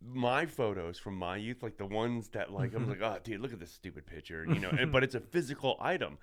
my 0.00 0.46
photos 0.46 0.98
from 0.98 1.16
my 1.16 1.36
youth, 1.36 1.62
like 1.62 1.76
the 1.76 1.86
ones 1.86 2.28
that 2.30 2.52
like 2.52 2.74
I'm 2.74 2.86
Mhm. 2.86 2.90
like, 2.90 3.02
oh, 3.02 3.18
dude, 3.22 3.40
look 3.40 3.52
at 3.52 3.58
this 3.58 3.72
stupid 3.72 4.06
picture, 4.06 4.44
you 4.46 4.60
know. 4.60 4.70
and, 4.70 4.92
but 4.92 5.02
it's 5.04 5.14
a 5.14 5.20
physical 5.20 5.76
item. 5.80 6.18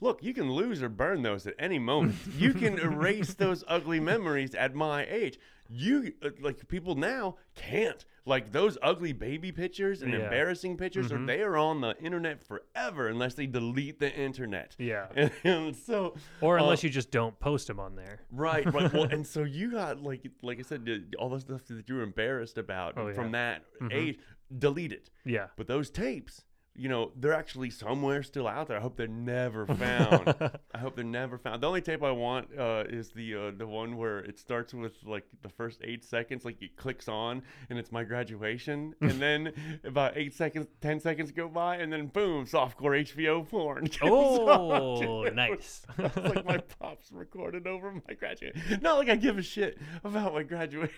Look, 0.00 0.22
you 0.22 0.34
can 0.34 0.52
lose 0.52 0.82
or 0.82 0.88
burn 0.90 1.22
those 1.22 1.46
at 1.46 1.54
any 1.58 1.78
moment. 1.78 2.16
You 2.36 2.52
can 2.52 2.78
erase 2.78 3.34
those 3.34 3.64
ugly 3.66 3.98
memories 4.00 4.54
at 4.54 4.74
my 4.74 5.06
age. 5.06 5.38
You 5.68 6.12
uh, 6.22 6.30
like 6.40 6.68
people 6.68 6.94
now 6.94 7.36
can't. 7.54 8.04
Like 8.28 8.52
those 8.52 8.76
ugly 8.82 9.12
baby 9.12 9.52
pictures 9.52 10.02
and 10.02 10.12
Yeah. 10.12 10.24
embarrassing 10.24 10.76
pictures, 10.76 11.10
Mhm. 11.10 11.22
or 11.22 11.26
they 11.26 11.40
are 11.42 11.56
on 11.56 11.80
the 11.80 11.96
internet 11.98 12.44
forever 12.44 13.08
unless 13.08 13.34
they 13.34 13.46
delete 13.46 13.98
the 14.00 14.12
internet. 14.12 14.74
Yeah, 14.78 15.06
And, 15.14 15.30
and 15.44 15.76
so 15.76 16.14
or 16.40 16.58
uh, 16.58 16.62
unless 16.62 16.82
you 16.84 16.90
just 16.90 17.10
don't 17.10 17.38
post 17.40 17.66
them 17.68 17.78
on 17.80 17.94
there. 17.96 18.20
Right, 18.30 18.66
right. 18.72 18.92
Well, 18.92 19.04
and 19.04 19.26
so 19.26 19.42
you 19.58 19.70
got 19.72 20.02
like, 20.02 20.26
like 20.42 20.58
I 20.58 20.62
said, 20.62 20.88
uh, 20.88 21.16
all 21.20 21.30
the 21.30 21.40
stuff 21.40 21.64
that 21.66 21.88
you 21.88 21.94
were 21.94 22.02
embarrassed 22.02 22.58
about 22.58 22.98
Oh, 22.98 23.12
from 23.14 23.32
that 23.32 23.62
Mhm. 23.80 23.92
age, 23.92 24.18
delete 24.58 24.92
it. 24.92 25.10
Yeah. 25.24 25.46
But 25.56 25.66
those 25.68 25.88
tapes, 25.90 26.44
you 26.76 26.88
know, 26.88 27.12
they're 27.16 27.32
actually 27.32 27.70
somewhere 27.70 28.22
still 28.22 28.46
out 28.46 28.68
there. 28.68 28.76
I 28.76 28.80
hope 28.80 28.96
they're 28.96 29.06
never 29.06 29.66
found. 29.66 30.34
I 30.74 30.78
hope 30.78 30.94
they're 30.94 31.04
never 31.04 31.38
found. 31.38 31.62
The 31.62 31.66
only 31.66 31.80
tape 31.80 32.02
I 32.02 32.10
want 32.10 32.48
uh, 32.58 32.84
is 32.88 33.10
the 33.10 33.34
uh, 33.34 33.50
the 33.56 33.66
one 33.66 33.96
where 33.96 34.18
it 34.18 34.38
starts 34.38 34.74
with 34.74 34.92
like 35.04 35.24
the 35.42 35.48
first 35.48 35.80
eight 35.84 36.04
seconds, 36.04 36.44
like 36.44 36.60
it 36.62 36.76
clicks 36.76 37.08
on, 37.08 37.42
and 37.70 37.78
it's 37.78 37.92
my 37.92 38.04
graduation, 38.04 38.94
and 39.00 39.20
then 39.20 39.52
about 39.84 40.16
eight 40.16 40.34
seconds, 40.34 40.66
ten 40.80 41.00
seconds 41.00 41.32
go 41.32 41.48
by, 41.48 41.76
and 41.76 41.92
then 41.92 42.06
boom, 42.06 42.46
softcore 42.46 43.00
HBO 43.14 43.48
porn. 43.48 43.88
oh, 44.02 45.22
nice. 45.34 45.82
Like 45.98 46.44
my 46.44 46.58
pops 46.58 47.10
recorded 47.10 47.66
over 47.66 47.92
my 47.92 48.14
graduation. 48.14 48.80
Not 48.82 48.98
like 48.98 49.08
I 49.08 49.16
give 49.16 49.38
a 49.38 49.42
shit 49.42 49.78
about 50.04 50.34
my 50.34 50.42
graduation. 50.42 50.94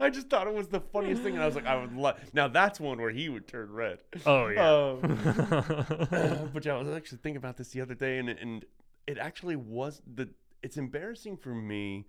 I 0.00 0.10
just 0.10 0.30
thought 0.30 0.46
it 0.46 0.54
was 0.54 0.68
the 0.68 0.80
funniest 0.80 1.22
thing, 1.22 1.34
and 1.34 1.42
I 1.42 1.46
was 1.46 1.54
like, 1.54 1.66
I 1.66 1.76
would 1.76 1.94
love. 1.94 2.18
Now 2.32 2.48
that's 2.48 2.80
one 2.80 3.00
where 3.00 3.10
he 3.10 3.28
would 3.28 3.46
turn 3.46 3.70
red. 3.70 3.98
oh 4.26 4.48
yeah. 4.48 4.70
Um, 4.70 6.50
but 6.54 6.64
yeah, 6.64 6.74
I 6.74 6.78
was 6.78 6.88
actually 6.88 7.18
thinking 7.18 7.36
about 7.36 7.56
this 7.56 7.68
the 7.68 7.80
other 7.80 7.94
day, 7.94 8.18
and 8.18 8.28
and 8.28 8.64
it 9.06 9.18
actually 9.18 9.56
was 9.56 10.02
the. 10.06 10.28
It's 10.62 10.76
embarrassing 10.76 11.38
for 11.38 11.54
me 11.54 12.06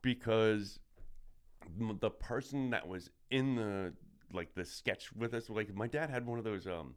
because 0.00 0.80
the 1.78 2.10
person 2.10 2.70
that 2.70 2.86
was 2.86 3.10
in 3.30 3.54
the 3.54 3.92
like 4.32 4.54
the 4.54 4.64
sketch 4.64 5.12
with 5.12 5.34
us, 5.34 5.50
like 5.50 5.74
my 5.74 5.86
dad 5.86 6.10
had 6.10 6.26
one 6.26 6.38
of 6.38 6.44
those 6.44 6.66
um, 6.66 6.94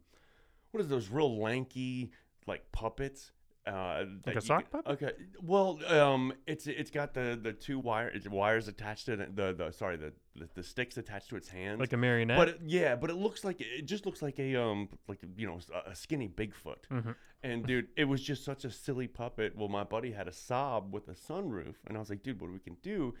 what 0.70 0.80
is 0.80 0.88
those 0.88 1.08
real 1.08 1.40
lanky 1.40 2.10
like 2.46 2.70
puppets. 2.72 3.32
Uh, 3.66 4.04
Like 4.24 4.36
a 4.36 4.40
sock 4.40 4.70
can- 4.70 4.82
puppet? 4.82 5.02
Okay. 5.02 5.12
Well, 5.42 5.80
um, 5.88 6.32
it's 6.46 6.66
it's 6.66 6.90
got 6.90 7.14
the 7.14 7.38
the 7.40 7.52
two 7.52 7.78
wire 7.80 8.12
wires 8.30 8.68
attached 8.68 9.06
to 9.06 9.14
it, 9.14 9.34
the 9.34 9.52
the 9.54 9.72
sorry 9.72 9.96
the, 9.96 10.12
the 10.36 10.48
the 10.54 10.62
sticks 10.62 10.96
attached 10.96 11.30
to 11.30 11.36
its 11.36 11.48
hands. 11.48 11.80
like 11.80 11.92
a 11.92 11.96
marionette. 11.96 12.38
But 12.38 12.48
it, 12.48 12.60
yeah, 12.64 12.94
but 12.94 13.10
it 13.10 13.16
looks 13.16 13.42
like 13.44 13.60
it 13.60 13.82
just 13.86 14.06
looks 14.06 14.22
like 14.22 14.38
a 14.38 14.54
um 14.56 14.88
like 15.08 15.18
you 15.36 15.46
know 15.48 15.58
a- 15.86 15.94
skinny 15.96 16.28
Bigfoot. 16.28 16.86
Mhm. 16.92 17.14
And 17.42 17.66
dude, 17.66 17.88
it 17.96 18.04
was 18.04 18.22
just 18.22 18.44
such 18.44 18.64
a 18.64 18.70
silly 18.70 19.08
puppet. 19.08 19.56
Well, 19.56 19.68
my 19.68 19.84
buddy 19.84 20.12
had 20.12 20.26
a 20.28 20.32
Saab 20.32 20.90
with 20.90 21.08
a 21.08 21.12
sunroof, 21.14 21.74
and 21.86 21.96
I 21.96 22.00
was 22.00 22.08
like, 22.10 22.22
dude, 22.22 22.40
what 22.40 22.50
we 22.50 22.58
can 22.58 22.76
do 22.82 23.14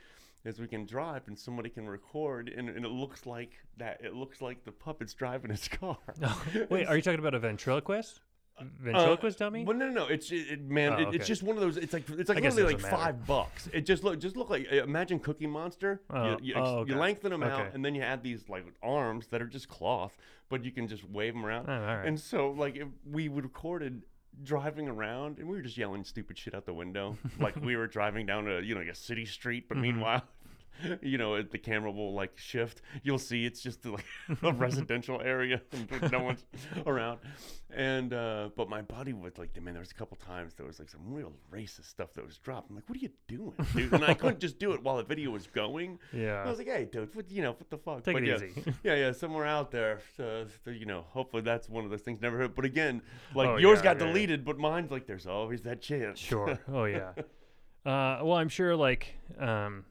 is 0.44 0.60
we 0.60 0.68
can 0.68 0.86
drive 0.86 1.22
and 1.26 1.36
somebody 1.38 1.68
can 1.68 1.88
record, 1.88 2.48
and, 2.48 2.68
and 2.68 2.84
it 2.84 2.90
looks 2.90 3.26
like 3.26 3.52
that. 3.78 4.00
It 4.02 4.14
looks 4.14 4.40
like 4.40 4.64
the 4.64 4.72
puppet's 4.72 5.12
driving 5.14 5.50
his 5.50 5.66
car. 5.68 5.98
Wait, 6.70 6.86
are 6.86 6.96
you 6.96 7.02
talking 7.02 7.18
about 7.18 7.34
a 7.34 7.38
ventriloquist? 7.40 8.20
Ventriloquist 8.80 9.38
dummy? 9.38 9.64
Well, 9.64 9.76
no, 9.76 9.86
no, 9.88 9.92
no. 9.92 10.06
It's 10.06 10.30
it, 10.30 10.46
it- 10.50 10.60
man. 10.62 10.92
Oh, 10.92 10.96
it- 10.98 11.06
okay. 11.08 11.16
It's 11.16 11.26
just 11.26 11.42
one 11.42 11.56
of 11.56 11.62
those. 11.62 11.76
It's 11.76 11.92
like 11.92 12.08
it's 12.10 12.28
like 12.28 12.38
I 12.38 12.40
literally 12.48 12.74
like 12.74 12.82
matter. 12.82 12.96
five 12.96 13.26
bucks. 13.26 13.68
It 13.72 13.82
just 13.86 14.02
look 14.04 14.18
just 14.18 14.36
look 14.36 14.50
like 14.50 14.66
uh, 14.72 14.76
imagine 14.76 15.18
Cookie 15.18 15.46
Monster. 15.46 16.00
Oh, 16.10 16.32
you, 16.32 16.38
you, 16.42 16.54
oh, 16.56 16.78
okay. 16.78 16.92
you 16.92 16.98
lengthen 16.98 17.30
them 17.30 17.42
out, 17.42 17.74
and 17.74 17.84
then 17.84 17.94
you 17.94 18.02
add 18.02 18.22
these 18.22 18.48
like 18.48 18.64
arms 18.82 19.26
that 19.28 19.42
are 19.42 19.46
just 19.46 19.68
cloth, 19.68 20.16
but 20.48 20.64
you 20.64 20.70
can 20.72 20.88
just 20.88 21.08
wave 21.08 21.34
them 21.34 21.44
around. 21.44 21.68
Oh, 21.68 21.72
right. 21.80 22.04
And 22.06 22.18
so 22.18 22.50
like 22.50 22.76
if 22.76 22.88
we 23.10 23.28
would 23.28 23.44
recorded 23.44 24.02
driving 24.42 24.86
around, 24.88 25.38
and 25.38 25.48
we 25.48 25.56
were 25.56 25.62
just 25.62 25.78
yelling 25.78 26.04
stupid 26.04 26.36
shit 26.38 26.54
out 26.54 26.66
the 26.66 26.74
window, 26.74 27.16
like 27.40 27.56
we 27.56 27.76
were 27.76 27.86
driving 27.86 28.26
down 28.26 28.48
a 28.50 28.60
you 28.60 28.74
know 28.74 28.80
like 28.80 28.90
a 28.90 28.94
city 28.94 29.24
street, 29.26 29.68
but 29.68 29.76
Mhm. 29.78 29.82
meanwhile. 29.82 30.22
You 31.02 31.18
know, 31.18 31.40
the 31.42 31.58
camera 31.58 31.90
will 31.90 32.12
like 32.14 32.36
shift. 32.38 32.82
You'll 33.02 33.18
see 33.18 33.44
it's 33.44 33.60
just 33.60 33.84
like 33.86 34.04
a 34.42 34.52
residential 34.52 35.20
area, 35.20 35.60
and 35.72 36.12
no 36.12 36.22
one's 36.22 36.44
around. 36.86 37.20
And 37.74 38.12
uh, 38.12 38.50
but 38.56 38.68
my 38.68 38.82
buddy 38.82 39.12
was 39.12 39.38
like, 39.38 39.60
man, 39.60 39.74
there 39.74 39.80
was 39.80 39.90
a 39.90 39.94
couple 39.94 40.16
times 40.16 40.54
there 40.54 40.66
was 40.66 40.78
like 40.78 40.88
some 40.88 41.00
real 41.12 41.32
racist 41.52 41.86
stuff 41.90 42.12
that 42.14 42.24
was 42.24 42.38
dropped. 42.38 42.70
I'm 42.70 42.76
like, 42.76 42.88
what 42.88 42.96
are 42.96 43.00
you 43.00 43.10
doing, 43.28 43.52
dude? 43.74 43.92
And 43.92 44.04
I 44.04 44.14
couldn't 44.14 44.40
just 44.40 44.58
do 44.58 44.72
it 44.72 44.82
while 44.82 44.96
the 44.96 45.02
video 45.04 45.30
was 45.30 45.46
going. 45.46 45.98
Yeah, 46.12 46.42
I 46.44 46.48
was 46.48 46.58
like, 46.58 46.68
hey, 46.68 46.86
dude, 46.90 47.14
what 47.14 47.30
you 47.30 47.42
know, 47.42 47.52
what 47.52 47.68
the 47.70 47.78
fuck? 47.78 48.02
Take 48.04 48.14
but 48.14 48.22
it 48.22 48.28
yeah, 48.28 48.46
easy. 48.60 48.74
yeah, 48.82 48.94
yeah, 48.94 49.12
somewhere 49.12 49.46
out 49.46 49.70
there. 49.70 50.00
Uh, 50.18 50.44
so, 50.64 50.70
you 50.70 50.86
know, 50.86 51.04
hopefully 51.10 51.42
that's 51.42 51.68
one 51.68 51.84
of 51.84 51.90
those 51.90 52.02
things 52.02 52.20
never. 52.20 52.46
But 52.48 52.64
again, 52.64 53.02
like 53.34 53.48
Oh, 53.48 53.56
yours 53.56 53.78
yeah, 53.78 53.84
got 53.84 53.98
yeah, 54.00 54.06
yeah. 54.06 54.12
deleted, 54.12 54.44
but 54.44 54.58
mine's 54.58 54.90
like 54.90 55.06
there's 55.06 55.26
always 55.26 55.62
that 55.62 55.80
chance. 55.82 56.18
Sure. 56.18 56.58
Oh 56.72 56.84
yeah. 56.84 57.12
Uh, 57.84 58.18
well, 58.24 58.34
I'm 58.34 58.48
sure 58.48 58.74
like 58.74 59.14
um, 59.38 59.84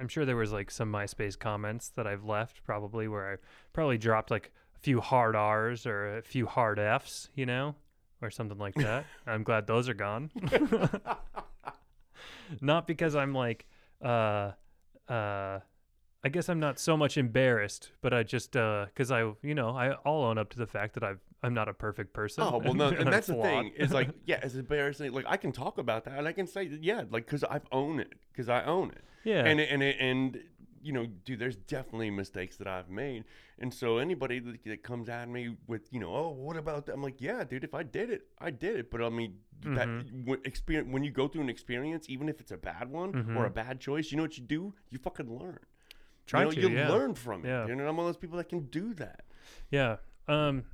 I'm 0.00 0.08
sure 0.08 0.24
there 0.24 0.36
was 0.36 0.50
like 0.50 0.70
some 0.70 0.90
MySpace 0.90 1.38
comments 1.38 1.90
that 1.90 2.06
I've 2.06 2.24
left 2.24 2.64
probably 2.64 3.06
where 3.06 3.34
I 3.34 3.36
probably 3.74 3.98
dropped 3.98 4.30
like 4.30 4.50
a 4.74 4.78
few 4.78 5.00
hard 5.00 5.36
R's 5.36 5.84
or 5.84 6.18
a 6.18 6.22
few 6.22 6.46
hard 6.46 6.78
F's, 6.78 7.28
you 7.34 7.44
know, 7.44 7.74
or 8.22 8.30
something 8.30 8.58
like 8.58 8.74
that. 8.76 9.04
I'm 9.26 9.42
glad 9.42 9.66
those 9.66 9.90
are 9.90 9.94
gone. 9.94 10.30
not 12.60 12.86
because 12.86 13.14
I'm 13.14 13.34
like 13.34 13.66
uh 14.02 14.52
uh 15.08 15.60
I 16.22 16.28
guess 16.30 16.48
I'm 16.48 16.60
not 16.60 16.78
so 16.78 16.96
much 16.96 17.18
embarrassed, 17.18 17.92
but 18.00 18.14
I 18.14 18.22
just 18.22 18.56
uh 18.56 18.86
cuz 18.94 19.10
I 19.10 19.30
you 19.42 19.54
know, 19.54 19.76
I 19.76 19.96
I'll 20.06 20.24
own 20.24 20.38
up 20.38 20.48
to 20.50 20.58
the 20.58 20.66
fact 20.66 20.94
that 20.94 21.04
I've 21.04 21.20
I'm 21.42 21.52
not 21.52 21.68
a 21.68 21.74
perfect 21.74 22.14
person. 22.14 22.44
Oh 22.44 22.58
well, 22.58 22.74
no, 22.74 22.88
and 22.88 23.00
I'm 23.00 23.10
that's 23.10 23.26
the 23.26 23.34
thing. 23.34 23.72
Is 23.76 23.92
like, 23.92 24.08
yeah, 24.24 24.40
it's 24.42 24.54
embarrassing. 24.54 25.12
Like 25.12 25.26
I 25.28 25.36
can 25.36 25.52
talk 25.52 25.76
about 25.76 26.04
that, 26.04 26.18
and 26.18 26.26
I 26.26 26.32
can 26.32 26.46
say, 26.46 26.70
yeah, 26.80 27.02
like 27.10 27.26
because 27.26 27.44
I've 27.44 27.66
owned 27.70 28.00
it, 28.00 28.14
because 28.32 28.48
I 28.48 28.64
own 28.64 28.90
it. 28.90 29.04
Yeah. 29.24 29.44
and 29.44 29.60
and 29.60 29.82
and 29.82 30.42
you 30.82 30.92
know, 30.92 31.04
dude, 31.26 31.38
there's 31.38 31.56
definitely 31.56 32.10
mistakes 32.10 32.56
that 32.56 32.66
I've 32.66 32.88
made, 32.88 33.24
and 33.58 33.72
so 33.72 33.98
anybody 33.98 34.38
that, 34.38 34.64
that 34.64 34.82
comes 34.82 35.10
at 35.10 35.28
me 35.28 35.56
with, 35.66 35.82
you 35.92 36.00
know, 36.00 36.14
oh, 36.14 36.30
what 36.30 36.56
about 36.56 36.86
that? 36.86 36.94
I'm 36.94 37.02
like, 37.02 37.20
yeah, 37.20 37.44
dude, 37.44 37.64
if 37.64 37.74
I 37.74 37.82
did 37.82 38.08
it, 38.08 38.22
I 38.38 38.50
did 38.50 38.76
it. 38.76 38.90
But 38.90 39.02
I 39.02 39.10
mean, 39.10 39.40
that 39.62 39.88
Mhm. 39.88 40.24
when 40.26 40.40
experience 40.44 40.90
when 40.90 41.04
you 41.04 41.10
go 41.10 41.28
through 41.28 41.42
an 41.42 41.50
experience, 41.50 42.08
even 42.08 42.30
if 42.30 42.40
it's 42.40 42.50
a 42.50 42.56
bad 42.56 42.88
one 42.90 43.36
or 43.36 43.44
a 43.44 43.50
bad 43.50 43.78
choice, 43.78 44.10
you 44.10 44.16
know 44.16 44.22
what 44.22 44.38
you 44.38 44.44
do? 44.44 44.72
You 44.88 44.98
fucking 44.98 45.38
learn. 45.38 45.58
Try 46.26 46.40
you 46.40 46.44
know, 46.46 46.52
to, 46.52 46.60
you 46.60 46.68
yeah. 46.70 46.88
learn 46.88 47.14
from 47.14 47.44
it. 47.44 47.48
Yeah. 47.48 47.66
And 47.66 47.80
I'm 47.80 47.96
one 47.96 48.06
of 48.06 48.14
those 48.14 48.16
people 48.16 48.38
that 48.38 48.48
can 48.48 48.60
do 48.66 48.94
that. 48.94 49.24
Yeah. 49.70 49.96
Um 50.28 50.64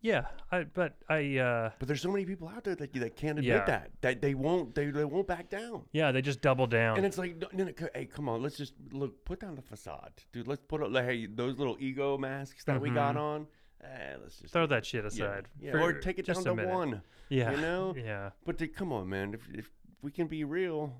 yeah, 0.00 0.26
I 0.52 0.64
but 0.64 0.96
I 1.08 1.38
uh 1.38 1.70
But 1.78 1.88
there's 1.88 2.00
so 2.02 2.10
many 2.10 2.24
people 2.24 2.48
out 2.48 2.64
there 2.64 2.74
that 2.76 2.92
that 2.94 3.16
can't 3.16 3.38
admit 3.38 3.44
Yeah. 3.44 3.64
that 3.66 3.90
that 4.00 4.20
they 4.20 4.34
won't 4.34 4.74
they, 4.74 4.90
they 4.90 5.04
won't 5.04 5.26
back 5.26 5.48
down. 5.50 5.84
yeah, 5.92 6.12
they 6.12 6.22
just 6.22 6.40
double 6.40 6.66
down. 6.66 6.96
And 6.96 7.04
it's 7.06 7.18
like, 7.18 7.36
no, 7.36 7.48
no, 7.52 7.64
no, 7.64 7.72
c- 7.78 7.86
hey, 7.94 8.06
come 8.06 8.28
on, 8.28 8.42
let's 8.42 8.56
just 8.56 8.74
look, 8.92 9.24
put 9.24 9.40
down 9.40 9.54
the 9.56 9.62
facade, 9.62 10.12
dude. 10.32 10.46
Let's 10.46 10.62
put 10.66 10.82
up, 10.82 10.90
like, 10.92 11.04
hey, 11.04 11.26
those 11.26 11.56
little 11.58 11.76
ego 11.80 12.16
masks 12.18 12.64
that 12.64 12.80
we 12.80 12.90
got 12.90 13.16
Mhm. 13.16 13.20
on. 13.20 13.46
Eh, 13.82 14.16
let's 14.20 14.38
just 14.40 14.52
Throw 14.52 14.66
that 14.66 14.84
shit 14.84 15.02
yeah, 15.04 15.08
aside. 15.08 15.48
yeah, 15.60 15.70
for 15.72 15.80
or 15.80 15.92
take 15.94 16.18
it 16.18 16.24
just 16.26 16.44
down 16.44 16.52
a 16.52 16.56
to 16.62 16.62
minute. 16.66 16.74
one. 16.74 17.02
Yeah. 17.28 17.50
you 17.52 17.56
know? 17.60 17.94
Yeah. 18.10 18.30
But 18.44 18.58
dude, 18.58 18.74
come 18.74 18.92
on, 18.92 19.08
man. 19.08 19.34
If 19.34 19.48
if 19.52 19.70
we 20.02 20.10
can 20.10 20.26
be 20.26 20.42
real, 20.44 20.94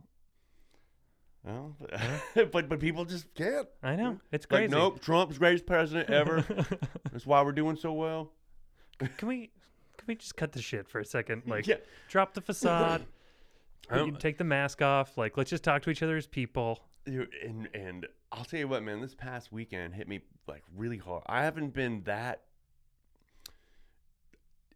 well, 1.44 1.76
but 1.80 1.90
but, 2.52 2.68
but 2.68 2.80
people 2.80 3.04
just 3.04 3.32
can't. 3.34 3.68
I 3.82 3.96
know. 3.96 4.20
It's 4.32 4.46
Like, 4.50 4.60
crazy. 4.62 4.72
nope, 4.72 5.00
Trump's 5.00 5.38
greatest 5.38 5.66
president 5.66 6.10
ever. 6.10 6.42
That's 7.12 7.26
why 7.26 7.42
we're 7.42 7.52
doing 7.52 7.76
so 7.76 7.92
well. 7.92 8.32
Can 8.98 9.28
we 9.28 9.50
can 9.96 10.04
we 10.06 10.14
just 10.16 10.36
cut 10.36 10.52
the 10.52 10.62
shit 10.62 10.88
for 10.88 10.98
a 11.00 11.04
second? 11.04 11.42
Like 11.46 11.66
yeah, 11.66 11.76
drop 12.08 12.34
the 12.34 12.40
facade. 12.40 13.06
You 13.90 14.04
can 14.04 14.16
take 14.16 14.36
the 14.36 14.44
mask 14.44 14.82
off. 14.82 15.16
Like, 15.16 15.38
let's 15.38 15.48
just 15.48 15.64
talk 15.64 15.80
to 15.84 15.90
each 15.90 16.02
other 16.02 16.16
as 16.18 16.26
people. 16.26 16.80
And 17.06 17.70
and 17.72 18.06
I'll 18.30 18.44
tell 18.44 18.60
you 18.60 18.68
what, 18.68 18.82
man, 18.82 19.00
this 19.00 19.14
past 19.14 19.50
weekend 19.50 19.94
hit 19.94 20.06
me 20.06 20.20
like 20.46 20.62
really 20.76 20.98
hard. 20.98 21.22
I 21.26 21.42
haven't 21.42 21.72
been 21.72 22.02
that. 22.04 22.42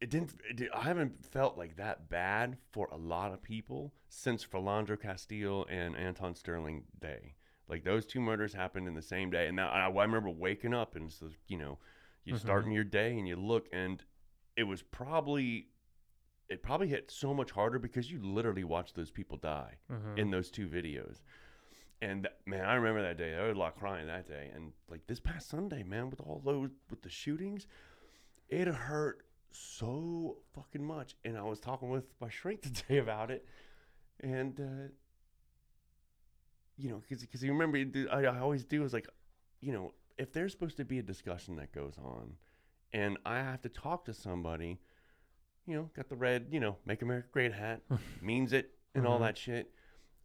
It 0.00 0.08
didn't. 0.10 0.32
It 0.48 0.56
did, 0.56 0.70
I 0.74 0.80
haven't 0.82 1.24
felt 1.26 1.58
like 1.58 1.76
that 1.76 2.08
bad 2.08 2.56
for 2.70 2.88
a 2.90 2.96
lot 2.96 3.32
of 3.32 3.42
people 3.42 3.92
since 4.08 4.44
Philando 4.46 4.98
Castile 4.98 5.66
and 5.68 5.94
Alton 5.94 6.34
Sterling 6.34 6.84
Day. 7.00 7.34
Like 7.68 7.84
those 7.84 8.06
two 8.06 8.20
murders 8.20 8.52
happened 8.54 8.88
in 8.88 8.94
the 8.94 9.02
same 9.02 9.30
day, 9.30 9.46
and 9.46 9.56
now 9.56 9.68
I, 9.68 9.86
I 9.88 10.04
remember 10.04 10.30
waking 10.30 10.72
up 10.74 10.96
and 10.96 11.12
so 11.12 11.28
you 11.48 11.58
know, 11.58 11.78
you 12.24 12.34
Mhm. 12.34 12.40
starting 12.40 12.72
your 12.72 12.84
day 12.84 13.16
and 13.18 13.28
you 13.28 13.36
look 13.36 13.66
and 13.72 14.02
it 14.56 14.64
was 14.64 14.82
probably. 14.82 15.68
It 16.48 16.62
probably 16.62 16.88
hit 16.88 17.10
so 17.10 17.32
much 17.32 17.50
harder 17.52 17.78
because 17.78 18.10
you 18.10 18.20
literally 18.22 18.64
watched 18.64 18.94
those 18.94 19.10
people 19.10 19.38
die 19.38 19.76
Mhm. 19.90 20.18
in 20.18 20.30
those 20.30 20.50
two 20.50 20.68
videos. 20.68 21.22
And 22.02 22.24
th- 22.24 22.34
man, 22.44 22.66
I 22.66 22.74
remember 22.74 23.00
that 23.02 23.16
day. 23.16 23.34
I 23.36 23.46
was 23.46 23.56
a 23.56 23.58
lot 23.58 23.74
crying 23.76 24.06
that 24.08 24.26
day. 24.28 24.50
And 24.54 24.72
like 24.90 25.06
this 25.06 25.18
past 25.20 25.48
Sunday, 25.48 25.82
man, 25.82 26.10
with 26.10 26.20
all 26.20 26.42
those 26.44 26.68
with 26.90 27.00
the 27.00 27.08
shootings, 27.08 27.66
it 28.50 28.66
hurt 28.66 29.24
so 29.50 30.38
fucking 30.52 30.84
much. 30.84 31.14
And 31.24 31.38
I 31.38 31.42
was 31.42 31.58
talking 31.58 31.88
with 31.88 32.04
my 32.20 32.28
shrink 32.28 32.60
today 32.74 32.98
about 32.98 33.30
it, 33.30 33.46
and 34.20 34.60
uh, 34.60 34.88
you 36.76 36.90
know, 36.90 36.98
because 36.98 37.22
because 37.22 37.42
you 37.42 37.52
remember, 37.52 37.78
I, 38.10 38.24
I 38.26 38.38
always 38.40 38.64
do 38.64 38.84
is 38.84 38.92
like, 38.92 39.08
you 39.60 39.72
know, 39.72 39.94
if 40.18 40.32
there's 40.32 40.52
supposed 40.52 40.76
to 40.78 40.84
be 40.84 40.98
a 40.98 41.02
discussion 41.02 41.56
that 41.56 41.72
goes 41.72 41.96
on, 41.98 42.34
and 42.92 43.18
I 43.24 43.36
have 43.38 43.62
to 43.62 43.68
talk 43.68 44.04
to 44.06 44.14
somebody, 44.14 44.78
you 45.66 45.74
know, 45.76 45.90
got 45.94 46.08
the 46.08 46.16
red, 46.16 46.48
you 46.50 46.60
know, 46.60 46.76
"Make 46.84 47.02
America 47.02 47.28
Great" 47.32 47.52
hat, 47.52 47.82
means 48.22 48.52
it, 48.52 48.72
and 48.94 49.06
all 49.06 49.18
Mhm. 49.18 49.22
that 49.22 49.38
shit, 49.38 49.72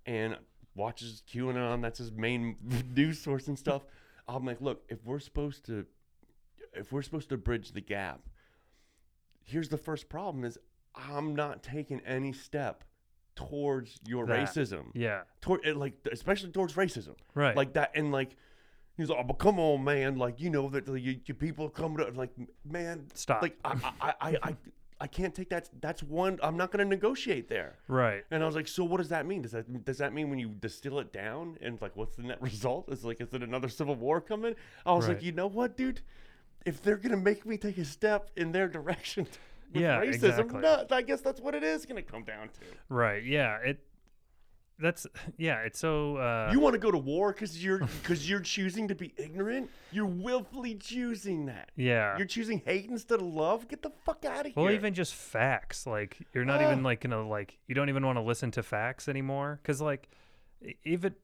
and 0.06 0.38
watches 0.76 1.24
QAnon. 1.28 1.82
That's 1.82 2.00
his 2.00 2.12
main 2.12 2.58
news 2.96 3.20
source 3.22 3.48
and 3.48 3.58
stuff. 3.58 3.86
I'm 4.28 4.46
like, 4.46 4.60
look, 4.62 4.84
if 4.90 5.04
we're 5.06 5.20
supposed 5.20 5.66
to, 5.66 5.86
if 6.74 6.92
we're 6.92 7.02
supposed 7.02 7.30
to 7.30 7.38
bridge 7.38 7.72
the 7.72 7.82
gap, 7.82 8.22
here's 9.44 9.70
the 9.70 9.78
first 9.78 10.10
problem: 10.10 10.44
is 10.44 10.58
I'm 10.96 11.36
not 11.36 11.64
taking 11.64 12.02
any 12.02 12.34
step 12.34 12.84
towards 13.36 14.00
your 14.06 14.26
That. 14.26 14.48
racism, 14.50 14.92
Yeah. 14.96 15.24
toward 15.42 15.66
eh, 15.66 15.74
like 15.74 15.94
especially 16.12 16.52
towards 16.52 16.74
racism, 16.74 17.16
Right. 17.34 17.56
like 17.56 17.74
that, 17.74 17.92
and 17.96 18.12
like. 18.12 18.36
He's 18.98 19.10
like, 19.10 19.20
oh, 19.22 19.24
but 19.24 19.38
come 19.38 19.60
on, 19.60 19.84
man! 19.84 20.18
Like 20.18 20.39
you 20.42 20.50
know 20.50 20.70
that 20.70 20.88
like, 20.88 21.04
you, 21.04 21.20
you 21.25 21.34
people 21.34 21.70
come 21.70 21.96
to 21.98 22.06
like, 22.16 22.32
man, 22.66 23.06
Stop. 23.13 23.44
like 23.44 23.58
I, 23.63 23.94
I, 24.01 24.13
I, 24.20 24.38
I, 24.44 24.56
I 25.00 25.08
can't 25.08 25.36
take 25.36 25.50
that. 25.50 25.70
That's 25.80 26.01
one. 26.01 26.39
I'm 26.42 26.58
not 26.58 26.72
going 26.72 26.84
to 26.84 26.89
negotiate 26.89 27.48
there. 27.48 27.75
right. 27.88 28.24
And 28.32 28.42
I 28.42 28.46
was 28.48 28.56
like, 28.56 28.68
so 28.68 28.84
what 28.84 28.98
does 28.98 29.10
that 29.10 29.27
mean? 29.27 29.44
Does 29.44 29.51
that 29.51 29.86
does 29.86 30.00
that 30.00 30.13
mean 30.13 30.30
when 30.32 30.39
you 30.39 30.50
distill 30.50 31.00
it 31.00 31.13
down 31.13 31.58
and 31.62 31.80
like 31.82 31.96
what's 31.96 32.16
the 32.16 32.24
net 32.24 32.42
result? 32.51 32.89
Is 32.92 33.06
like 33.06 33.22
is 33.22 33.32
it 33.34 33.44
another 33.44 33.70
civil 33.70 33.96
war 33.96 34.20
coming? 34.20 34.56
I 34.86 34.94
was 34.94 35.08
like, 35.08 35.22
you 35.22 35.32
know 35.32 35.48
what, 35.48 35.77
dude? 35.77 36.01
If 36.66 36.82
they're 36.82 36.98
gonna 36.98 37.18
make 37.18 37.46
me 37.46 37.58
take 37.58 37.77
a 37.77 37.86
step 37.86 38.32
in 38.36 38.51
their 38.51 38.68
direction 38.77 39.27
with 39.74 39.82
Yeah, 39.84 40.01
racism, 40.01 40.39
exactly. 40.42 40.98
I 40.98 41.01
guess 41.04 41.22
that's 41.22 41.39
what 41.39 41.54
it 41.54 41.63
is 41.63 41.86
gonna 41.86 42.01
come 42.01 42.24
down 42.24 42.50
to. 42.50 42.60
Right. 42.89 43.24
Yeah. 43.24 43.58
It. 43.58 43.80
That's 44.79 45.07
yeah. 45.38 45.60
It's 45.62 45.79
so. 45.79 46.17
Uh, 46.17 46.50
you 46.51 46.60
want 46.60 46.74
to 46.74 46.79
go 46.79 46.91
to 46.91 46.98
war 46.98 47.31
because 47.34 47.63
you're 47.63 47.79
because 47.79 48.29
you're 48.29 48.39
choosing 48.39 48.88
to 48.89 48.96
be 48.96 49.13
ignorant. 49.17 49.69
You're 49.91 50.05
willfully 50.05 50.75
choosing 50.75 51.46
that. 51.48 51.72
yeah. 51.75 52.17
You're 52.17 52.27
choosing 52.27 52.62
hate 52.65 52.89
instead 52.89 53.19
of 53.22 53.25
love. 53.27 53.67
Get 53.67 53.81
the 53.81 53.91
fuck 54.05 54.25
out 54.25 54.41
of 54.46 54.53
here. 54.53 54.63
Well, 54.63 54.72
even 54.72 54.93
just 54.93 55.13
facts. 55.15 55.88
Like 55.88 56.17
you're 56.34 56.46
not 56.46 56.62
even 56.62 56.84
like 56.84 57.01
gonna 57.01 57.27
like 57.27 57.57
you 57.68 57.75
don't 57.75 57.90
even 57.90 58.05
want 58.05 58.18
to 58.18 58.22
listen 58.24 58.51
to 58.51 58.63
facts 58.63 59.07
anymore 59.07 59.59
because 59.61 59.81
like 59.81 60.09
e- 60.66 60.75
even 60.85 61.16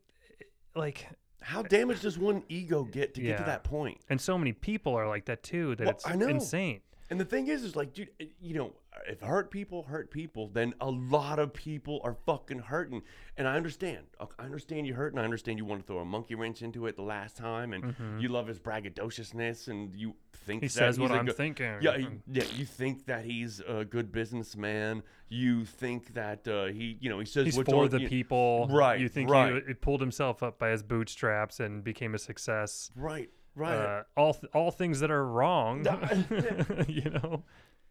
like 0.75 1.07
how 1.41 1.61
damaged 1.61 2.01
does 2.03 2.17
one 2.17 2.41
ego 2.49 2.83
get 2.91 3.13
to 3.15 3.21
get 3.21 3.37
to 3.37 3.43
Yeah. 3.43 3.47
that 3.47 3.63
point? 3.63 3.99
and 4.09 4.19
so 4.19 4.37
many 4.37 4.53
people 4.53 4.95
are 4.95 5.07
like 5.07 5.25
that 5.25 5.43
too 5.43 5.75
that 5.75 5.85
Well, 5.85 5.93
it's 5.95 6.07
I 6.07 6.15
know. 6.15 6.27
insane. 6.27 6.81
And 7.09 7.19
the 7.19 7.25
thing 7.25 7.47
is, 7.47 7.63
is 7.63 7.75
like, 7.75 7.93
dude, 7.93 8.09
eh, 8.19 8.25
you 8.41 8.55
know, 8.55 8.73
if 9.07 9.19
hurt 9.21 9.51
people 9.51 9.83
hurt 9.83 10.11
people, 10.11 10.47
then 10.47 10.73
a 10.79 10.89
lot 10.89 11.39
of 11.39 11.53
people 11.53 11.99
are 12.03 12.15
fucking 12.25 12.59
hurting. 12.59 13.01
And 13.37 13.47
I 13.47 13.55
understand. 13.55 14.05
I 14.19 14.43
understand 14.43 14.87
you 14.87 14.93
hurt, 14.93 15.13
and 15.13 15.19
I 15.19 15.23
understand 15.23 15.57
you 15.57 15.65
want 15.65 15.81
to 15.81 15.87
throw 15.87 15.99
a 15.99 16.05
monkey 16.05 16.35
wrench 16.35 16.61
into 16.61 16.85
it 16.87 16.95
the 16.95 17.01
last 17.01 17.35
time, 17.35 17.73
and 17.73 17.95
you 18.21 18.29
love 18.29 18.47
his 18.47 18.59
braggadociousness, 18.59 19.67
and 19.67 19.93
you 19.95 20.13
think 20.33 20.43
Mm-hmm. 20.43 20.59
He 20.63 20.67
that 20.67 20.73
says 20.73 20.99
what 20.99 21.11
I'm 21.11 21.25
good- 21.25 21.37
thinking. 21.37 21.77
Yeah, 21.81 21.97
yeah. 22.29 22.43
You 22.55 22.65
think 22.65 23.05
that 23.05 23.23
he's 23.25 23.61
a 23.61 23.85
good 23.85 24.11
businessman. 24.11 25.01
You 25.29 25.63
think 25.65 26.13
that 26.15 26.45
uh, 26.47 26.65
he, 26.65 26.97
you 26.99 27.09
know, 27.09 27.17
he 27.19 27.25
says 27.25 27.45
He's 27.45 27.55
what's 27.57 27.69
for 27.69 27.85
on- 27.85 27.89
the 27.89 28.01
you- 28.01 28.09
people. 28.09 28.67
Right, 28.69 28.99
You 28.99 29.07
think 29.07 29.29
right. 29.29 29.53
he, 29.53 29.61
he 29.69 29.73
pulled 29.73 30.01
himself 30.01 30.43
up 30.43 30.59
by 30.59 30.69
his 30.71 30.83
bootstraps 30.83 31.59
and 31.61 31.81
became 31.83 32.13
a 32.13 32.19
success. 32.19 32.91
Right, 32.95 33.29
right. 33.55 33.73
Uh, 33.73 34.03
all 34.17 34.33
th- 34.33 34.51
all 34.53 34.69
things 34.69 34.99
that 34.99 35.09
are 35.11 35.25
wrong. 35.25 35.85
You 36.87 37.09
know. 37.09 37.43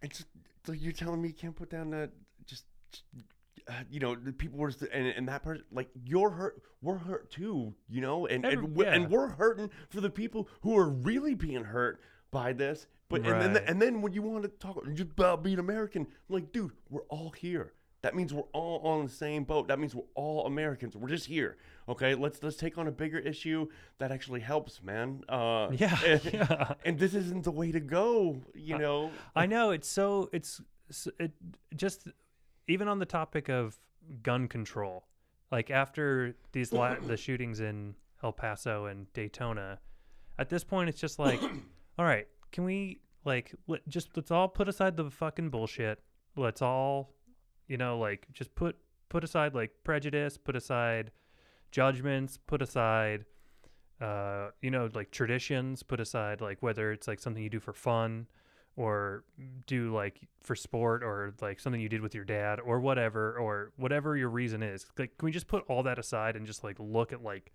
It's 0.02 0.24
so 0.66 0.72
you're 0.72 0.92
telling 0.92 1.20
me 1.20 1.28
you 1.28 1.34
can't 1.34 1.56
put 1.56 1.70
down 1.70 1.90
that 1.90 2.10
just, 2.46 2.64
uh, 3.68 3.72
you 3.90 4.00
know 4.00 4.14
the 4.14 4.32
people 4.32 4.58
were 4.58 4.70
just, 4.70 4.82
and 4.92 5.06
and 5.06 5.28
that 5.28 5.42
person 5.42 5.64
like 5.72 5.88
you're 6.04 6.30
hurt 6.30 6.62
we're 6.80 6.98
hurt 6.98 7.30
too 7.30 7.74
you 7.88 8.00
know? 8.00 8.26
And 8.26 8.44
Every- 8.44 8.58
and, 8.64 8.76
we- 8.76 8.86
and 8.86 9.02
yeah. 9.04 9.08
we're 9.08 9.28
hurting 9.28 9.70
for 9.90 10.00
the 10.00 10.10
people 10.10 10.48
who 10.62 10.76
are 10.76 10.88
really 10.88 11.34
being 11.34 11.64
hurt 11.64 12.00
by 12.30 12.52
this 12.52 12.86
but 13.08 13.26
and 13.26 13.54
then 13.54 13.64
and 13.66 13.80
then 13.80 14.02
when 14.02 14.12
you 14.12 14.22
want 14.22 14.42
to 14.44 14.48
talk 14.48 14.82
just 14.94 15.10
about 15.12 15.42
being 15.42 15.58
American 15.58 16.02
I'm 16.02 16.34
like 16.34 16.52
dude 16.52 16.72
we're 16.90 17.02
all 17.08 17.30
here. 17.30 17.72
That 18.02 18.16
means 18.16 18.34
we're 18.34 18.42
all 18.52 18.80
on 18.84 19.04
the 19.04 19.12
same 19.12 19.44
boat. 19.44 19.68
That 19.68 19.78
means 19.78 19.94
we're 19.94 20.02
all 20.16 20.44
Americans. 20.46 20.96
We're 20.96 21.08
just 21.10 21.26
here 21.26 21.56
okay 21.88 22.14
let's 22.14 22.42
let's 22.42 22.56
take 22.56 22.78
on 22.78 22.86
a 22.88 22.92
bigger 22.92 23.18
issue 23.18 23.66
that 23.98 24.12
actually 24.12 24.40
helps 24.40 24.82
man 24.82 25.22
uh 25.28 25.68
Yeah. 25.72 25.98
and, 26.06 26.24
yeah. 26.32 26.74
and 26.84 26.98
this 26.98 27.14
isn't 27.14 27.44
the 27.44 27.50
way 27.50 27.72
to 27.72 27.80
go 27.80 28.40
you 28.54 28.78
know 28.78 29.10
I 29.34 29.46
know 29.46 29.70
it's 29.70 29.88
so 29.88 30.28
it's 30.32 30.60
it 31.18 31.32
just 31.74 32.08
even 32.68 32.88
on 32.88 32.98
the 32.98 33.06
topic 33.06 33.48
of 33.48 33.78
gun 34.22 34.48
control. 34.48 35.04
Like 35.50 35.70
after 35.70 36.34
these 36.52 36.72
la- 36.72 36.96
the 37.06 37.16
shootings 37.16 37.60
in 37.60 37.94
El 38.22 38.32
Paso 38.32 38.86
and 38.86 39.12
Dayton, 39.12 39.58
at 40.38 40.48
this 40.48 40.64
point 40.64 40.88
it's 40.88 41.00
just 41.00 41.18
like, 41.18 41.40
all 41.98 42.04
right, 42.04 42.26
can 42.50 42.64
we 42.64 43.00
like 43.24 43.54
let, 43.66 43.86
just 43.88 44.16
let's 44.16 44.30
all 44.30 44.48
put 44.48 44.68
aside 44.68 44.96
the 44.96 45.10
fucking 45.10 45.50
bullshit. 45.50 46.00
Let's 46.36 46.62
all, 46.62 47.14
you 47.68 47.76
know, 47.76 47.98
like 47.98 48.26
just 48.32 48.54
put 48.54 48.76
put 49.08 49.24
aside 49.24 49.54
like 49.54 49.70
prejudice, 49.84 50.38
put 50.38 50.56
aside 50.56 51.10
judgments, 51.72 52.38
put 52.46 52.62
aside 52.62 53.24
uh, 54.00 54.50
you 54.60 54.70
know, 54.70 54.88
like 54.94 55.10
traditions, 55.12 55.82
put 55.84 56.00
aside 56.00 56.40
like 56.40 56.60
whether 56.60 56.90
it's 56.92 57.06
like 57.06 57.20
something 57.20 57.40
you 57.42 57.48
do 57.50 57.60
for 57.60 57.72
fun 57.72 58.26
or 58.74 59.22
do 59.66 59.94
like 59.94 60.20
for 60.40 60.56
sport 60.56 61.04
or 61.04 61.32
like 61.40 61.60
something 61.60 61.80
you 61.80 61.88
did 61.88 62.00
with 62.00 62.12
your 62.14 62.24
dad 62.24 62.58
or 62.58 62.80
whatever 62.80 63.36
or 63.38 63.70
whatever 63.76 64.16
your 64.16 64.28
reason 64.28 64.60
is. 64.62 64.86
Like 64.98 65.16
can 65.18 65.26
we 65.26 65.30
just 65.30 65.46
put 65.46 65.62
all 65.68 65.84
that 65.84 65.98
aside 66.00 66.34
and 66.34 66.46
just 66.46 66.64
like 66.64 66.76
look 66.80 67.12
at 67.12 67.22
like 67.22 67.52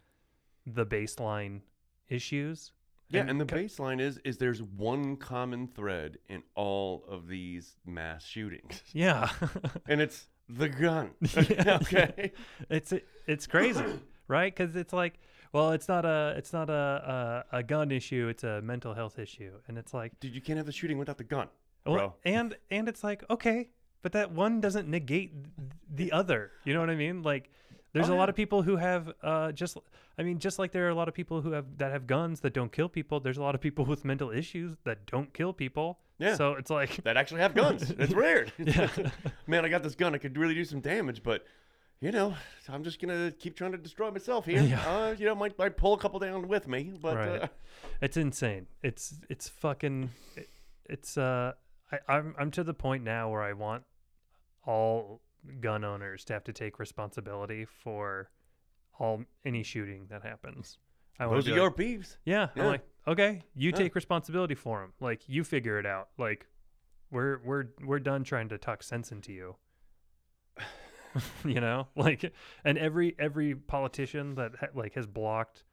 the 0.65 0.85
baseline 0.85 1.61
issues? 2.07 2.71
Yeah, 3.09 3.21
And 3.21 3.31
and 3.31 3.41
the 3.41 3.45
co- 3.45 3.57
baseline 3.57 3.99
is 3.99 4.17
is 4.23 4.37
there's 4.37 4.61
one 4.61 5.17
common 5.17 5.67
thread 5.67 6.17
in 6.29 6.43
all 6.55 7.03
of 7.09 7.27
these 7.27 7.75
mass 7.85 8.23
shootings, 8.25 8.81
Yeah. 8.93 9.29
and 9.87 9.99
it's 10.01 10.27
the 10.49 10.69
gun. 10.69 11.11
Yeah, 11.49 11.79
okay. 11.81 12.31
it's 12.69 12.93
it's 13.27 13.47
crazy, 13.47 13.83
right? 14.27 14.55
Cuz 14.55 14.75
it's 14.75 14.93
like 14.93 15.19
well, 15.53 15.71
it's 15.71 15.87
not 15.87 16.05
a 16.05 16.33
it's 16.37 16.51
not 16.53 16.69
a, 16.69 17.43
a 17.51 17.57
a 17.59 17.63
gun 17.63 17.91
issue, 17.91 18.27
it's 18.27 18.43
a 18.43 18.61
mental 18.61 18.93
health 18.93 19.17
issue. 19.19 19.53
And 19.67 19.77
it's 19.77 19.93
like 19.93 20.19
Dude, 20.19 20.35
you 20.35 20.41
can't 20.41 20.57
have 20.57 20.65
the 20.65 20.71
shooting 20.71 20.97
without 20.97 21.17
the 21.17 21.23
gun, 21.23 21.47
Well, 21.85 21.95
bro. 21.95 22.13
and 22.25 22.55
and 22.69 22.87
it's 22.89 23.03
like 23.03 23.23
okay, 23.29 23.69
but 24.01 24.11
that 24.11 24.31
one 24.31 24.61
doesn't 24.61 24.87
negate 24.87 25.33
the 25.89 26.11
other. 26.11 26.51
You 26.65 26.73
know 26.73 26.79
what 26.81 26.89
I 26.89 26.95
mean? 26.95 27.23
Like, 27.23 27.49
there's 27.93 28.09
Oh, 28.09 28.13
a 28.15 28.19
lot 28.21 28.29
of 28.29 28.35
people 28.35 28.61
who 28.61 28.75
have 28.77 29.11
uh, 29.23 29.51
just. 29.51 29.77
I 30.19 30.23
mean, 30.23 30.39
just 30.39 30.57
like 30.59 30.71
there 30.71 30.85
are 30.87 30.89
a 30.89 30.95
lot 30.95 31.07
of 31.07 31.13
people 31.13 31.41
who 31.41 31.51
have 31.51 31.65
that 31.77 31.91
have 31.91 32.07
guns 32.07 32.39
that 32.41 32.53
don't 32.53 32.71
kill 32.71 32.89
people. 32.89 33.19
There's 33.19 33.37
a 33.37 33.41
lot 33.41 33.55
of 33.55 33.61
people 33.61 33.85
with 33.85 34.03
mental 34.03 34.31
issues 34.31 34.75
that 34.83 35.05
don't 35.05 35.31
kill 35.33 35.53
people. 35.53 35.99
Yeah. 36.19 36.35
So 36.35 36.53
it's 36.53 36.69
like, 36.71 37.03
That 37.03 37.15
actually 37.17 37.41
have 37.41 37.53
guns. 37.53 37.91
It's 37.99 38.13
weird. 38.13 38.51
Yeah. 38.59 38.89
Man, 39.47 39.65
I 39.65 39.69
got 39.69 39.83
this 39.83 39.95
gun. 39.95 40.15
I 40.15 40.17
could 40.17 40.37
really 40.37 40.53
do 40.55 40.65
some 40.65 40.79
damage, 40.79 41.21
but 41.23 41.45
you 41.99 42.11
know, 42.11 42.35
I'm 42.69 42.83
just 42.83 42.99
gonna 43.01 43.31
keep 43.31 43.55
trying 43.55 43.71
to 43.71 43.77
destroy 43.77 44.11
myself 44.11 44.45
here. 44.45 44.61
Yeah. 44.61 44.81
Uh, 44.87 45.15
you 45.17 45.25
know, 45.25 45.33
might 45.35 45.57
might 45.57 45.77
pull 45.77 45.93
a 45.93 45.97
couple 45.97 46.19
down 46.19 46.47
with 46.47 46.67
me, 46.67 46.93
but 47.01 47.15
Right. 47.15 47.41
uh, 47.43 47.47
it's 48.01 48.17
insane. 48.17 48.67
It's 48.83 49.15
it's 49.29 49.47
fucking. 49.49 50.11
It, 50.35 50.49
it's 50.85 51.17
uh. 51.17 51.53
I, 51.91 51.99
I'm 52.07 52.35
I'm 52.37 52.51
to 52.51 52.63
the 52.63 52.73
point 52.73 53.03
now 53.03 53.31
where 53.31 53.41
I 53.41 53.53
want 53.53 53.83
all 54.65 55.21
gun 55.61 55.83
owners 55.83 56.23
to 56.25 56.33
have 56.33 56.43
to 56.45 56.53
take 56.53 56.79
responsibility 56.79 57.65
for 57.65 58.29
all 58.99 59.23
any 59.45 59.63
shooting 59.63 60.07
that 60.09 60.21
happens. 60.23 60.77
I 61.19 61.27
those 61.27 61.47
are 61.47 61.51
be 61.51 61.55
your 61.55 61.67
like, 61.67 61.77
beefs. 61.77 62.17
yeah, 62.25 62.49
Yeah. 62.55 62.63
I'm 62.63 62.67
like, 62.69 62.85
okay, 63.07 63.41
you 63.55 63.69
Yeah. 63.71 63.75
take 63.77 63.95
responsibility 63.95 64.55
for 64.55 64.81
them. 64.81 64.93
Like 64.99 65.21
you 65.27 65.43
figure 65.43 65.79
it 65.79 65.85
out. 65.85 66.09
Like 66.17 66.45
we're 67.11 67.39
we're 67.45 67.65
we're 67.83 67.99
done 67.99 68.23
trying 68.23 68.49
to 68.49 68.57
talk 68.57 68.83
sense 68.83 69.11
into 69.11 69.31
you. 69.33 69.55
you 71.45 71.59
know, 71.61 71.87
like, 71.95 72.31
and 72.63 72.77
every 72.77 73.15
every 73.17 73.55
politician 73.55 74.35
that 74.35 74.51
ha- 74.59 74.67
like 74.75 74.93
has 74.93 75.07
blocked, 75.07 75.63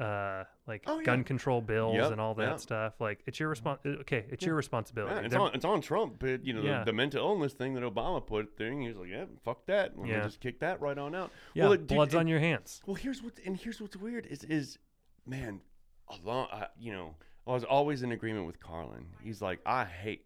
uh, 0.00 0.44
like 0.66 0.84
Oh, 0.86 0.98
yeah. 0.98 1.04
gun 1.04 1.24
control 1.24 1.60
bills 1.60 1.96
Yep, 1.96 2.12
and 2.12 2.20
all 2.20 2.34
that 2.36 2.48
yep. 2.50 2.60
stuff. 2.60 2.94
Like, 3.00 3.20
it's 3.26 3.38
your 3.40 3.54
respons. 3.54 3.84
Okay, 4.02 4.24
it's 4.30 4.42
Yeah. 4.42 4.48
your 4.48 4.56
responsibility. 4.56 5.14
Yeah, 5.14 5.20
it's 5.22 5.32
They're- 5.32 5.40
on 5.40 5.54
it's 5.54 5.64
on 5.64 5.80
Trump, 5.80 6.16
but 6.18 6.44
you 6.46 6.52
know 6.54 6.62
Yeah. 6.62 6.78
the, 6.80 6.86
the 6.86 6.92
mental 6.92 7.20
illness 7.26 7.52
thing 7.52 7.74
that 7.74 7.82
Obama 7.82 8.24
put 8.24 8.56
thing. 8.56 8.82
He 8.82 8.88
was 8.88 8.96
like, 8.96 9.10
yeah, 9.10 9.24
fuck 9.44 9.66
that. 9.66 9.96
We'll 9.96 10.08
Yeah. 10.08 10.22
just 10.22 10.40
kick 10.40 10.60
that 10.60 10.80
right 10.80 10.96
on 10.96 11.14
out. 11.14 11.30
yeah, 11.54 11.64
well, 11.64 11.72
it- 11.72 11.86
dude, 11.86 11.96
blood's 11.96 12.14
it- 12.14 12.18
on 12.18 12.28
your 12.28 12.40
hands. 12.40 12.82
Well, 12.86 12.94
here's 12.96 13.22
what 13.22 13.38
and 13.44 13.56
here's 13.56 13.80
what's 13.80 13.96
weird 13.96 14.26
is 14.26 14.44
is 14.44 14.78
man, 15.26 15.60
a 16.08 16.14
long 16.26 16.48
uh, 16.52 16.64
you 16.78 16.92
know 16.92 17.14
I 17.46 17.52
was 17.52 17.64
always 17.64 18.02
in 18.02 18.12
agreement 18.12 18.46
with 18.46 18.60
Carlin. 18.60 19.06
He's 19.22 19.42
like, 19.42 19.60
I 19.66 19.84
hate. 19.84 20.24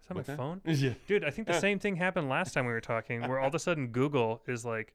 Is 0.00 0.06
that 0.08 0.14
my 0.14 0.18
What's 0.18 0.26
that? 0.28 0.36
phone? 0.36 0.60
Yeah. 0.66 0.94
Dude, 1.06 1.24
I 1.24 1.30
think 1.30 1.46
the 1.48 1.58
same 1.58 1.78
thing 1.78 1.96
happened 1.96 2.28
last 2.28 2.54
time 2.54 2.66
we 2.66 2.72
were 2.72 2.80
talking, 2.80 3.22
where 3.28 3.38
all 3.38 3.48
of 3.48 3.54
a 3.54 3.58
sudden 3.58 3.88
Google 3.88 4.42
is 4.46 4.64
like, 4.64 4.94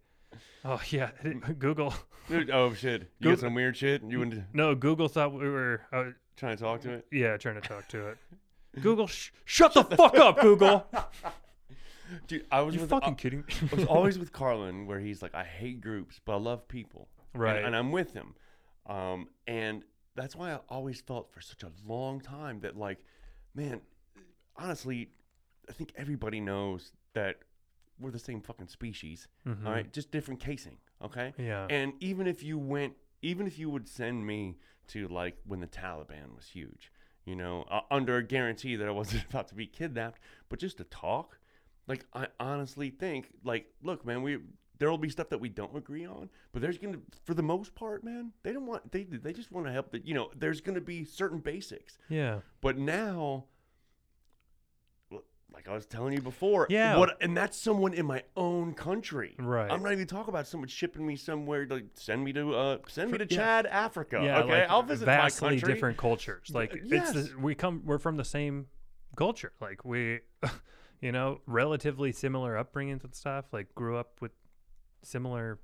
oh 0.66 0.82
yeah, 0.90 1.12
Google. 1.60 1.94
Dude, 2.30 2.50
oh 2.52 2.74
shit! 2.74 3.02
You 3.20 3.26
Go- 3.26 3.30
got 3.32 3.40
some 3.40 3.54
weird 3.54 3.78
shit. 3.78 4.04
You 4.04 4.20
wouldn't... 4.20 4.44
No, 4.54 4.76
Google 4.76 5.08
thought 5.08 5.32
we 5.34 5.48
were, 5.50 5.82
uh, 5.94 6.06
trying 6.36 6.58
to 6.58 6.64
talk 6.64 6.82
to 6.82 6.92
it. 6.92 7.08
yeah, 7.12 7.38
trying 7.38 7.56
to 7.56 7.66
talk 7.68 7.88
to 7.90 8.08
it. 8.10 8.18
Google, 8.82 9.08
sh- 9.08 9.32
shut 9.46 9.74
the 9.74 9.84
fuck 9.86 10.18
up, 10.18 10.40
Google. 10.42 10.86
Dude, 12.28 12.46
I 12.52 12.62
was 12.62 12.76
You 12.76 12.82
with, 12.82 12.90
fucking 12.90 13.14
I, 13.14 13.16
kidding? 13.16 13.44
I 13.72 13.76
was 13.76 13.86
always 13.86 14.20
with 14.20 14.32
Carlin, 14.34 14.86
where 14.88 15.00
he's 15.00 15.22
like, 15.22 15.34
I 15.34 15.44
hate 15.44 15.82
groups, 15.82 16.20
but 16.24 16.34
I 16.36 16.40
love 16.40 16.68
people. 16.68 17.08
And- 17.34 17.42
right. 17.42 17.64
and, 17.64 17.76
I'm 17.76 17.92
with 17.92 18.14
him. 18.14 18.36
Um, 18.88 19.28
and 19.46 19.84
that's 20.16 20.36
why 20.36 20.52
I 20.54 20.60
always 20.70 21.02
felt 21.02 21.32
for 21.32 21.42
such 21.42 21.64
a 21.64 21.72
long 21.86 22.20
time 22.22 22.62
that, 22.62 22.76
like, 22.78 23.00
man, 23.54 23.82
honestly, 24.56 25.10
I 25.70 25.74
think 25.74 25.92
everybody 25.96 26.40
knows 26.40 26.92
that 27.14 27.38
we're 28.00 28.12
the 28.12 28.20
same 28.20 28.42
fucking 28.42 28.68
species. 28.68 29.28
Mhm. 29.46 29.66
All 29.66 29.72
right, 29.72 29.92
just 29.92 30.12
different 30.12 30.40
casing. 30.40 30.78
Okay. 31.02 31.34
Yeah. 31.38 31.68
And 31.70 31.94
even 32.00 32.28
if 32.28 32.44
you 32.44 32.58
went, 32.58 32.94
even 33.22 33.48
if 33.48 33.60
you 33.60 33.70
would 33.70 33.88
send 33.88 34.26
me 34.26 34.58
to 34.88 35.08
like 35.08 35.38
when 35.46 35.60
the 35.60 35.68
Taliban 35.68 36.36
was 36.36 36.48
huge, 36.48 36.92
you 37.26 37.36
know, 37.36 37.64
uh, 37.70 37.82
under 37.92 38.16
a 38.18 38.24
guarantee 38.24 38.76
that 38.76 38.88
I 38.88 38.92
wasn't 38.92 39.26
about 39.30 39.48
to 39.50 39.56
be 39.56 39.68
kidnapped, 39.68 40.20
but 40.50 40.60
just 40.60 40.78
to 40.78 40.84
talk, 40.86 41.40
like 41.88 42.06
I 42.14 42.28
honestly 42.40 42.90
think, 42.90 43.32
like, 43.44 43.74
look, 43.82 44.06
man, 44.06 44.22
we 44.22 44.40
there 44.80 44.90
will 44.90 44.98
be 44.98 45.10
stuff 45.10 45.30
that 45.30 45.40
we 45.40 45.50
don't 45.50 45.76
agree 45.76 46.06
on, 46.06 46.30
but 46.52 46.62
there's 46.62 46.78
gonna, 46.78 47.00
for 47.24 47.34
the 47.34 47.44
most 47.44 47.76
part, 47.76 48.04
man, 48.04 48.32
they 48.44 48.54
don't 48.54 48.66
want 48.66 48.92
they 48.92 49.04
they 49.04 49.34
just 49.34 49.52
want 49.52 49.66
to 49.66 49.72
help. 49.72 49.92
That 49.92 50.06
you 50.06 50.14
know, 50.14 50.30
there's 50.36 50.62
gonna 50.62 50.82
be 50.82 51.04
certain 51.04 51.40
basics, 51.40 51.98
yeah. 52.10 52.40
but 52.62 52.78
now. 52.78 53.46
Like 55.54 55.70
I 55.70 55.74
was 55.74 55.88
telling 55.88 56.14
you 56.14 56.22
before, 56.22 56.68
Yeah. 56.70 56.98
What, 56.98 57.18
and 57.20 57.36
that's 57.36 57.58
someone 57.58 57.96
in 57.96 58.06
my 58.06 58.22
own 58.36 58.76
country. 58.76 59.34
Right. 59.40 59.72
I'm 59.72 59.82
not 59.82 59.92
even 59.92 60.06
talking 60.06 60.30
about 60.30 60.46
someone 60.46 60.68
shipping 60.68 61.08
me 61.08 61.16
somewhere 61.16 61.66
to 61.66 61.82
send 61.96 62.24
me 62.24 62.32
to 62.34 62.54
uh 62.54 62.78
send 62.88 63.10
me 63.10 63.18
to 63.18 63.26
yeah. 63.28 63.36
Chad, 63.38 63.66
Africa. 63.66 64.22
yeah, 64.24 64.40
okay, 64.42 64.62
like 64.62 64.70
I'll 64.70 64.84
visit 64.84 65.06
vastly 65.06 65.48
my 65.48 65.54
country. 65.56 65.74
different 65.74 65.98
cultures. 65.98 66.52
Like 66.54 66.76
it's 66.76 66.92
yes. 66.92 67.14
the, 67.14 67.40
we 67.40 67.56
come 67.56 67.82
we're 67.86 67.98
from 67.98 68.18
the 68.18 68.26
same 68.26 68.68
culture. 69.16 69.52
Like 69.60 69.84
we, 69.84 70.20
you 71.02 71.12
know, 71.12 71.42
relatively 71.48 72.12
similar 72.12 72.64
upbringings 72.64 73.04
and 73.04 73.16
stuff. 73.16 73.46
Like 73.52 73.74
grew 73.74 73.98
up 73.98 74.22
with 74.22 74.34
similar 75.04 75.60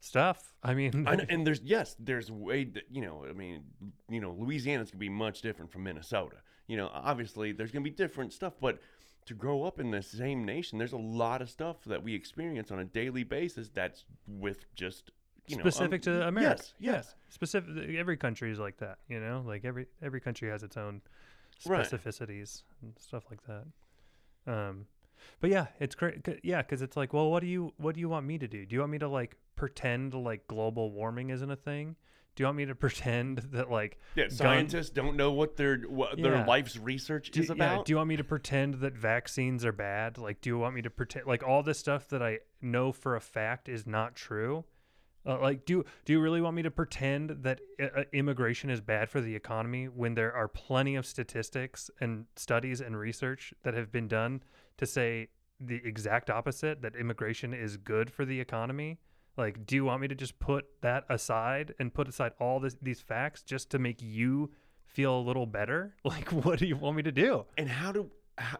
stuff. 0.00 0.52
I 0.62 0.74
mean, 0.74 1.02
know- 1.04 1.10
and 1.28 1.46
there's 1.46 1.60
yes, 1.62 1.96
there's 1.98 2.30
way 2.30 2.64
that 2.64 2.84
you 2.90 3.02
know. 3.02 3.24
I 3.28 3.32
mean, 3.32 3.62
you 4.08 4.20
know, 4.20 4.32
Louisiana's 4.38 4.90
gonna 4.90 5.00
be 5.00 5.08
much 5.08 5.42
different 5.42 5.70
from 5.70 5.84
Minnesota. 5.84 6.36
You 6.66 6.76
know, 6.76 6.90
obviously 6.92 7.52
there's 7.52 7.70
gonna 7.70 7.84
be 7.84 7.90
different 7.90 8.32
stuff, 8.32 8.54
but 8.60 8.78
to 9.26 9.34
grow 9.34 9.64
up 9.64 9.80
in 9.80 9.90
the 9.90 10.02
same 10.02 10.44
nation, 10.44 10.78
there's 10.78 10.92
a 10.92 10.96
lot 10.98 11.42
of 11.42 11.50
stuff 11.50 11.78
that 11.86 12.02
we 12.02 12.14
experience 12.14 12.70
on 12.70 12.78
a 12.78 12.84
daily 12.84 13.24
basis 13.24 13.68
that's 13.68 14.04
with 14.28 14.64
just 14.74 15.10
you 15.48 15.56
know 15.56 15.64
um, 15.64 15.70
specific 15.70 16.02
to 16.02 16.26
America. 16.26 16.56
Yes, 16.58 16.74
yes. 16.78 17.14
Specific. 17.30 17.94
Every 17.96 18.16
country 18.16 18.50
is 18.52 18.58
like 18.58 18.76
that. 18.78 18.98
You 19.08 19.20
know, 19.20 19.42
like 19.46 19.64
every 19.64 19.86
every 20.02 20.20
country 20.20 20.48
has 20.50 20.62
its 20.62 20.76
own 20.76 21.02
Right. 21.64 21.90
specificities 21.90 22.62
and 22.82 22.92
stuff 22.98 23.24
like 23.30 23.40
that. 23.46 23.64
Um, 24.52 24.86
but 25.40 25.50
yeah, 25.50 25.66
it's 25.80 25.94
great. 25.94 26.26
Yeah, 26.42 26.62
because 26.62 26.82
it's 26.82 26.96
like, 26.96 27.12
well, 27.12 27.30
what 27.30 27.40
do 27.40 27.46
you 27.46 27.72
what 27.76 27.94
do 27.94 28.00
you 28.00 28.08
want 28.08 28.26
me 28.26 28.38
to 28.38 28.48
do? 28.48 28.64
Do 28.66 28.74
you 28.74 28.80
want 28.80 28.92
me 28.92 28.98
to 28.98 29.08
like 29.08 29.36
pretend 29.56 30.14
like 30.14 30.46
global 30.48 30.90
warming 30.92 31.30
isn't 31.30 31.50
a 31.50 31.56
thing? 31.56 31.96
Do 32.34 32.42
you 32.42 32.46
want 32.46 32.58
me 32.58 32.66
to 32.66 32.74
pretend 32.86 33.38
that 33.52 33.70
like 33.70 33.98
Yeah, 34.14 34.24
gun- 34.24 34.36
scientists 34.36 34.90
don't 34.90 35.16
know 35.16 35.32
what 35.32 35.56
their 35.56 35.78
what 35.82 36.20
their 36.20 36.34
Yeah. 36.36 36.46
life's 36.46 36.76
research 36.76 37.30
do, 37.30 37.40
is 37.40 37.48
yeah, 37.48 37.54
about. 37.54 37.84
do 37.86 37.92
you 37.92 37.96
want 37.96 38.08
me 38.08 38.16
to 38.16 38.24
pretend 38.24 38.74
that 38.74 38.94
vaccines 38.96 39.64
are 39.64 39.72
bad? 39.72 40.18
Like, 40.18 40.40
do 40.40 40.50
you 40.50 40.58
want 40.58 40.74
me 40.74 40.82
to 40.82 40.90
pretend 40.90 41.26
like 41.26 41.42
all 41.42 41.62
this 41.62 41.78
stuff 41.78 42.08
that 42.08 42.22
I 42.22 42.40
know 42.60 42.92
for 42.92 43.16
a 43.16 43.20
fact 43.20 43.68
is 43.68 43.86
not 43.86 44.14
true? 44.16 44.64
Uh, 45.28 45.40
like, 45.40 45.64
do 45.64 45.84
do 46.04 46.12
you 46.12 46.20
really 46.20 46.40
want 46.40 46.54
me 46.54 46.62
to 46.62 46.70
pretend 46.70 47.30
that 47.42 47.60
uh, 47.82 48.02
immigration 48.12 48.70
is 48.70 48.80
bad 48.80 49.08
for 49.08 49.20
the 49.20 49.34
economy 49.34 49.86
when 49.86 50.14
there 50.14 50.32
are 50.32 50.46
plenty 50.46 50.94
of 50.94 51.04
statistics 51.04 51.90
and 52.00 52.26
studies 52.36 52.80
and 52.80 52.96
research 52.96 53.52
that 53.64 53.74
have 53.74 53.90
been 53.90 54.06
done 54.06 54.40
to 54.78 54.86
say 54.86 55.28
the 55.60 55.80
exact 55.84 56.30
opposite 56.30 56.82
that 56.82 56.96
immigration 56.96 57.54
is 57.54 57.76
good 57.76 58.10
for 58.10 58.24
the 58.24 58.40
economy? 58.40 58.98
Like, 59.36 59.66
do 59.66 59.74
you 59.74 59.84
want 59.84 60.00
me 60.00 60.08
to 60.08 60.14
just 60.14 60.38
put 60.38 60.64
that 60.80 61.04
aside 61.10 61.74
and 61.78 61.92
put 61.92 62.08
aside 62.08 62.32
all 62.40 62.58
this, 62.60 62.76
these 62.80 63.00
facts 63.00 63.42
just 63.42 63.70
to 63.70 63.78
make 63.78 64.00
you 64.00 64.50
feel 64.84 65.18
a 65.18 65.20
little 65.20 65.46
better? 65.46 65.94
Like, 66.04 66.32
what 66.32 66.58
do 66.58 66.66
you 66.66 66.76
want 66.76 66.96
me 66.96 67.02
to 67.02 67.12
do? 67.12 67.44
and 67.58 67.68
how 67.68 67.92
do 67.92 68.10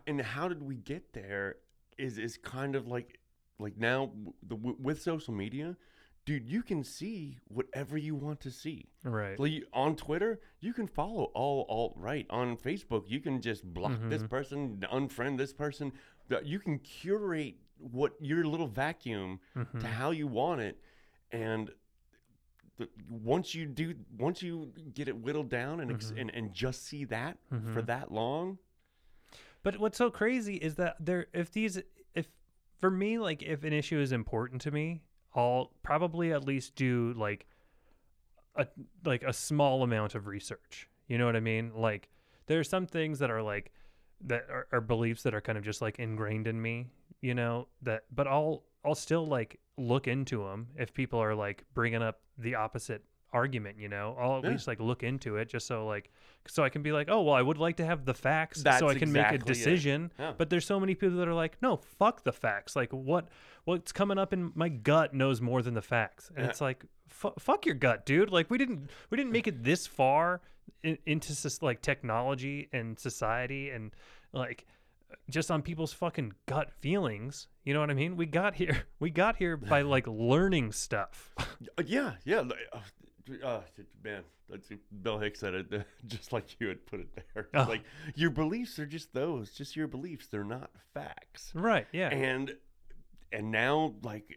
and 0.06 0.20
how 0.20 0.48
did 0.48 0.62
we 0.62 0.76
get 0.76 1.12
there 1.12 1.56
is 1.98 2.18
is 2.18 2.36
kind 2.38 2.74
of 2.76 2.86
like 2.86 3.18
like 3.58 3.76
now 3.78 4.10
the, 4.46 4.54
with 4.54 5.00
social 5.00 5.32
media 5.34 5.76
dude 6.26 6.46
you 6.46 6.62
can 6.62 6.84
see 6.84 7.38
whatever 7.48 7.96
you 7.96 8.14
want 8.14 8.40
to 8.40 8.50
see 8.50 8.84
Right. 9.02 9.38
like 9.40 9.64
on 9.72 9.96
twitter 9.96 10.40
you 10.60 10.74
can 10.74 10.86
follow 10.86 11.24
all 11.34 11.64
alt 11.70 11.94
right 11.96 12.26
on 12.28 12.56
facebook 12.58 13.04
you 13.08 13.20
can 13.20 13.40
just 13.40 13.64
block 13.64 13.92
this 14.10 14.22
Mhm. 14.22 14.28
person 14.28 14.84
unfriend 14.92 15.38
this 15.38 15.54
person 15.54 15.92
you 16.42 16.58
can 16.58 16.78
curate 16.80 17.56
what 17.78 18.12
your 18.20 18.44
little 18.44 18.66
vacuum 18.66 19.40
Mhm. 19.54 19.80
to 19.80 19.86
how 19.86 20.10
you 20.10 20.26
want 20.26 20.60
it 20.60 20.78
and 21.32 21.70
the, 22.78 22.88
once 23.08 23.54
you 23.54 23.64
do 23.66 23.94
once 24.18 24.42
you 24.42 24.72
get 24.92 25.08
it 25.08 25.16
whittled 25.16 25.48
down 25.48 25.80
and, 25.80 25.90
ex- 25.90 26.10
Mhm. 26.12 26.20
and 26.22 26.30
and 26.34 26.52
just 26.54 26.82
see 26.84 27.04
that 27.04 27.38
for 27.48 27.56
Mhm. 27.82 27.86
that 27.86 28.12
long 28.12 28.58
But 29.62 29.78
what's 29.78 29.98
so 29.98 30.10
crazy 30.12 30.56
is 30.56 30.76
that 30.76 30.94
there, 31.04 31.26
if 31.32 31.50
these, 31.50 31.82
if 32.14 32.28
for 32.78 32.88
me, 32.88 33.18
like 33.18 33.42
if 33.42 33.64
an 33.64 33.72
issue 33.72 33.98
is 33.98 34.12
important 34.12 34.60
to 34.62 34.70
me, 34.70 35.02
I'll 35.36 35.70
probably 35.82 36.32
at 36.32 36.44
least 36.44 36.74
do 36.74 37.14
like 37.16 37.46
a 38.56 38.66
like 39.04 39.22
a 39.22 39.32
small 39.32 39.82
amount 39.82 40.14
of 40.14 40.26
research. 40.26 40.88
You 41.08 41.18
know 41.18 41.26
what 41.26 41.36
I 41.36 41.40
mean? 41.40 41.72
Like 41.74 42.08
there 42.46 42.58
are 42.58 42.64
some 42.64 42.86
things 42.86 43.18
that 43.18 43.30
are 43.30 43.42
like 43.42 43.70
that 44.22 44.46
are, 44.50 44.66
are 44.72 44.80
beliefs 44.80 45.22
that 45.24 45.34
are 45.34 45.40
kind 45.40 45.58
of 45.58 45.64
just 45.64 45.82
like 45.82 45.98
ingrained 45.98 46.46
in 46.46 46.60
me. 46.60 46.86
You 47.20 47.34
know 47.34 47.68
that, 47.82 48.04
but 48.14 48.26
I'll 48.26 48.62
I'll 48.84 48.94
still 48.94 49.26
like 49.26 49.60
look 49.76 50.08
into 50.08 50.42
them 50.44 50.68
if 50.76 50.94
people 50.94 51.18
are 51.18 51.34
like 51.34 51.64
bringing 51.74 52.02
up 52.02 52.20
the 52.38 52.54
opposite 52.54 53.02
argument. 53.32 53.78
You 53.78 53.88
know, 53.88 54.16
I'll 54.18 54.38
at 54.38 54.44
Yeah. 54.44 54.50
least 54.50 54.66
like 54.66 54.80
look 54.80 55.02
into 55.02 55.36
it 55.36 55.48
just 55.48 55.66
so 55.66 55.86
like 55.86 56.10
so 56.48 56.62
I 56.62 56.68
can 56.68 56.82
be 56.82 56.92
like, 56.92 57.08
oh 57.10 57.22
well, 57.22 57.34
I 57.34 57.42
would 57.42 57.58
like 57.58 57.76
to 57.78 57.84
have 57.84 58.04
the 58.04 58.14
facts 58.14 58.62
That's 58.62 58.78
so 58.78 58.88
I 58.88 58.94
can 58.94 59.10
make 59.12 59.30
a 59.32 59.38
decision. 59.38 60.12
Yeah. 60.18 60.32
But 60.36 60.48
there's 60.50 60.64
so 60.66 60.78
many 60.78 60.94
people 60.94 61.16
that 61.18 61.28
are 61.28 61.34
like, 61.34 61.56
no, 61.60 61.76
fuck 61.76 62.22
the 62.24 62.32
facts. 62.32 62.76
Like 62.76 62.92
what 62.92 63.28
what's 63.64 63.92
coming 63.92 64.18
up 64.18 64.32
in 64.32 64.52
my 64.54 64.68
gut 64.68 65.12
knows 65.14 65.40
more 65.40 65.62
than 65.62 65.74
the 65.74 65.82
facts, 65.82 66.30
and 66.34 66.44
Yeah. 66.44 66.50
it's 66.50 66.60
like, 66.60 66.84
fu- 67.08 67.32
fuck 67.38 67.66
your 67.66 67.74
gut, 67.74 68.06
dude. 68.06 68.30
Like 68.30 68.48
we 68.50 68.58
didn't 68.58 68.90
we 69.10 69.16
didn't 69.16 69.32
make 69.32 69.46
it 69.48 69.64
this 69.64 69.86
far 69.86 70.40
in, 70.82 70.98
into 71.06 71.34
like 71.62 71.82
technology 71.82 72.68
and 72.72 72.98
society 72.98 73.70
and 73.70 73.90
like 74.32 74.66
just 75.30 75.50
on 75.50 75.62
people's 75.62 75.92
fucking 75.92 76.32
gut 76.46 76.72
feelings. 76.72 77.48
You 77.64 77.74
know 77.74 77.80
what 77.80 77.90
I 77.90 77.94
mean? 77.94 78.16
We 78.16 78.26
got 78.26 78.54
here. 78.54 78.84
We 79.00 79.10
got 79.10 79.36
here 79.36 79.56
by 79.56 79.82
like 79.96 80.06
learning 80.06 80.72
stuff. 80.72 81.32
Uh, 81.38 81.44
yeah, 81.84 82.14
yeah. 82.24 82.44
Uh, 83.42 83.60
man, 84.04 84.22
that's, 84.48 84.68
Bill 85.02 85.18
Hicks 85.18 85.40
said 85.40 85.54
it 85.54 85.86
just 86.06 86.32
like 86.32 86.60
you 86.60 86.68
had 86.68 86.86
put 86.86 87.00
it 87.00 87.08
there. 87.34 87.48
Oh. 87.54 87.64
Like 87.68 87.82
your 88.14 88.30
beliefs 88.30 88.78
are 88.78 88.86
just 88.86 89.12
those, 89.12 89.50
just 89.50 89.74
your 89.76 89.88
beliefs. 89.88 90.28
They're 90.28 90.44
not 90.44 90.70
facts. 90.94 91.50
right? 91.54 91.86
Yeah. 91.92 92.08
And 92.10 92.54
and 93.32 93.50
now 93.50 93.94
like 94.02 94.36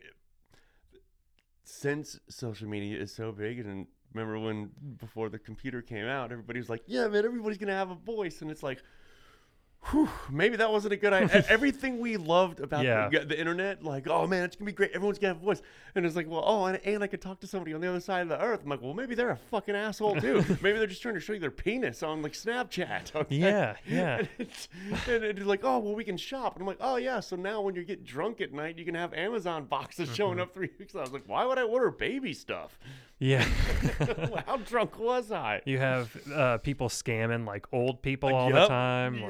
since 1.64 2.20
social 2.30 2.68
media 2.68 3.00
is 3.00 3.14
so 3.14 3.32
big, 3.32 3.60
and 3.60 3.86
remember 4.14 4.40
when 4.40 4.72
before 4.98 5.30
the 5.30 5.38
computer 5.40 5.82
came 5.82 6.06
out, 6.08 6.32
everybody 6.32 6.60
was 6.60 6.70
like, 6.70 6.82
"Yeah, 6.88 7.08
man, 7.08 7.26
everybody's 7.26 7.60
gonna 7.60 7.74
have 7.74 7.92
a 7.92 7.96
voice," 7.96 8.42
and 8.42 8.50
it's 8.52 8.64
like. 8.64 8.82
Whew, 9.92 10.10
maybe 10.30 10.58
that 10.58 10.72
wasn't 10.72 10.94
a 10.94 10.98
good 10.98 11.14
idea. 11.14 11.44
Everything 11.50 12.00
we 12.00 12.18
loved 12.18 12.60
about 12.60 12.84
Yeah. 12.84 13.08
the, 13.10 13.20
the 13.26 13.40
internet, 13.40 13.82
like, 13.82 14.08
oh 14.08 14.28
man, 14.28 14.44
it's 14.44 14.56
gonna 14.58 14.66
be 14.66 14.74
great. 14.74 14.92
Everyone's 14.92 15.18
gonna 15.18 15.34
have 15.34 15.42
a 15.42 15.46
voice, 15.46 15.62
and 15.96 16.06
it's 16.06 16.18
like, 16.18 16.30
well, 16.30 16.44
oh, 16.46 16.66
and, 16.66 16.80
and 16.86 17.02
I 17.02 17.08
could 17.08 17.22
talk 17.22 17.40
to 17.40 17.48
somebody 17.48 17.74
on 17.74 17.80
the 17.82 17.88
other 17.88 18.02
side 18.02 18.24
of 18.24 18.30
the 18.30 18.40
earth. 18.42 18.60
I'm 18.64 18.70
like, 18.70 18.82
well, 18.82 18.94
maybe 18.94 19.16
they're 19.16 19.30
a 19.32 19.38
fucking 19.38 19.76
asshole 19.76 20.20
too. 20.20 20.44
maybe 20.62 20.78
they're 20.78 20.86
just 20.86 21.02
trying 21.02 21.14
to 21.16 21.20
show 21.22 21.32
you 21.34 21.40
their 21.40 21.50
penis 21.50 22.04
on 22.04 22.22
like 22.22 22.34
Snapchat. 22.34 23.16
okay? 23.16 23.36
Yeah, 23.36 23.76
yeah. 23.88 24.18
And 24.18 24.28
it's, 24.38 24.68
and 25.08 25.24
it's 25.24 25.46
like, 25.46 25.62
oh, 25.64 25.80
well, 25.80 25.96
we 25.96 26.04
can 26.04 26.18
shop. 26.18 26.54
And 26.56 26.62
I'm 26.62 26.68
like, 26.68 26.78
oh 26.82 26.98
yeah. 26.98 27.22
So 27.22 27.36
now 27.38 27.62
when 27.62 27.74
you 27.74 27.84
get 27.86 28.04
drunk 28.04 28.42
at 28.42 28.52
night, 28.54 28.78
you 28.78 28.84
can 28.86 28.96
have 28.96 29.14
Amazon 29.14 29.64
boxes 29.66 30.14
showing 30.14 30.34
Mm-hmm. 30.34 30.42
up 30.42 30.54
three 30.54 30.70
weeks. 30.78 30.94
I 30.94 31.00
was 31.02 31.14
like, 31.14 31.24
why 31.26 31.46
would 31.46 31.58
I 31.58 31.64
order 31.64 31.90
baby 31.90 32.34
stuff? 32.34 32.78
Yeah. 33.18 33.44
How 34.46 34.58
drunk 34.58 35.00
was 35.00 35.32
I? 35.32 35.62
you 35.66 35.78
have 35.80 36.16
uh, 36.34 36.58
people 36.60 36.90
scamming 36.90 37.46
like 37.48 37.66
old 37.74 38.02
people 38.02 38.34
all 38.36 38.50
the 38.50 38.56
Yup. 38.56 38.68
time, 38.68 39.24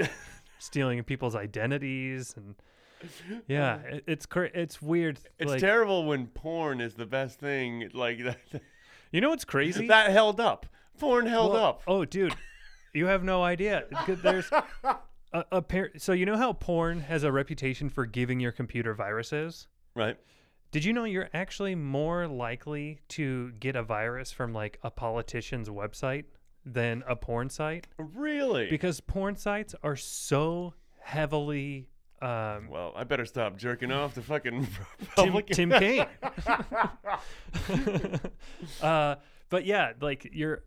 stealing 0.59 1.03
people's 1.03 1.35
identities, 1.35 2.35
and 2.37 2.55
yeah, 3.47 3.77
it, 3.77 4.03
it's 4.07 4.25
cra- 4.25 4.51
it's 4.53 4.81
weird. 4.81 5.19
It's 5.39 5.51
like, 5.51 5.59
terrible 5.59 6.05
when 6.05 6.27
porn 6.27 6.81
is 6.81 6.93
the 6.93 7.05
best 7.05 7.39
thing. 7.39 7.89
Like 7.93 8.23
that, 8.23 8.37
you 9.11 9.21
know 9.21 9.29
what's 9.29 9.45
crazy? 9.45 9.87
that 9.87 10.11
held 10.11 10.39
up. 10.39 10.67
Porn 10.99 11.25
held 11.25 11.53
Well, 11.53 11.63
up. 11.65 11.81
Oh, 11.87 12.05
dude, 12.05 12.35
you 12.93 13.05
have 13.07 13.23
no 13.23 13.41
idea. 13.43 13.85
There's 14.07 14.51
a, 14.83 14.97
a 15.51 15.61
par- 15.61 15.91
so 15.97 16.11
you 16.11 16.25
know 16.25 16.37
how 16.37 16.53
porn 16.53 16.99
has 17.01 17.23
a 17.23 17.31
reputation 17.31 17.89
for 17.89 18.05
giving 18.05 18.39
your 18.39 18.51
computer 18.51 18.93
viruses. 18.93 19.67
Right. 19.95 20.17
Did 20.71 20.85
you 20.85 20.93
know 20.93 21.05
you're 21.05 21.29
actually 21.33 21.73
more 21.73 22.27
likely 22.27 22.99
to 23.09 23.51
get 23.53 23.75
a 23.75 23.81
virus 23.81 24.31
from 24.31 24.53
like 24.53 24.77
a 24.83 24.91
politician's 24.91 25.67
website 25.67 26.25
than 26.73 27.03
a 27.07 27.15
porn 27.15 27.49
site? 27.49 27.87
Really? 27.97 28.69
Because 28.69 28.99
porn 28.99 29.35
sites 29.35 29.75
are 29.83 29.95
so 29.95 30.73
heavily 30.99 31.87
um, 32.21 32.67
well, 32.69 32.91
I 32.95 33.05
better 33.05 33.25
stop 33.25 33.57
jerking 33.57 33.91
off 33.91 34.13
to 34.15 34.21
fucking 34.21 34.67
Tim. 35.15 35.41
Tim 35.43 35.69
Kaine. 35.71 36.05
uh, 38.81 39.15
but 39.49 39.65
yeah, 39.65 39.93
like 40.01 40.29
you're. 40.33 40.63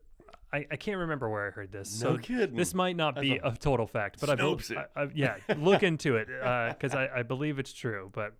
I, 0.54 0.66
I 0.70 0.76
can't 0.76 0.98
remember 0.98 1.30
where 1.30 1.46
I 1.46 1.50
heard 1.50 1.72
this. 1.72 2.02
No 2.02 2.16
so 2.16 2.18
kidding. 2.18 2.56
This 2.56 2.74
might 2.74 2.96
not 2.96 3.18
be 3.18 3.36
a- 3.38 3.48
a 3.48 3.56
total 3.56 3.86
fact, 3.86 4.20
but 4.20 4.28
I, 4.28 4.34
bel- 4.34 4.56
Snopes 4.56 4.70
it. 4.70 4.78
I, 4.96 5.02
I 5.02 5.08
yeah, 5.14 5.36
look 5.56 5.82
into 5.82 6.16
it 6.16 6.28
because 6.28 6.94
I, 6.94 7.08
I 7.16 7.22
believe 7.22 7.58
it's 7.58 7.72
true. 7.72 8.10
But 8.12 8.34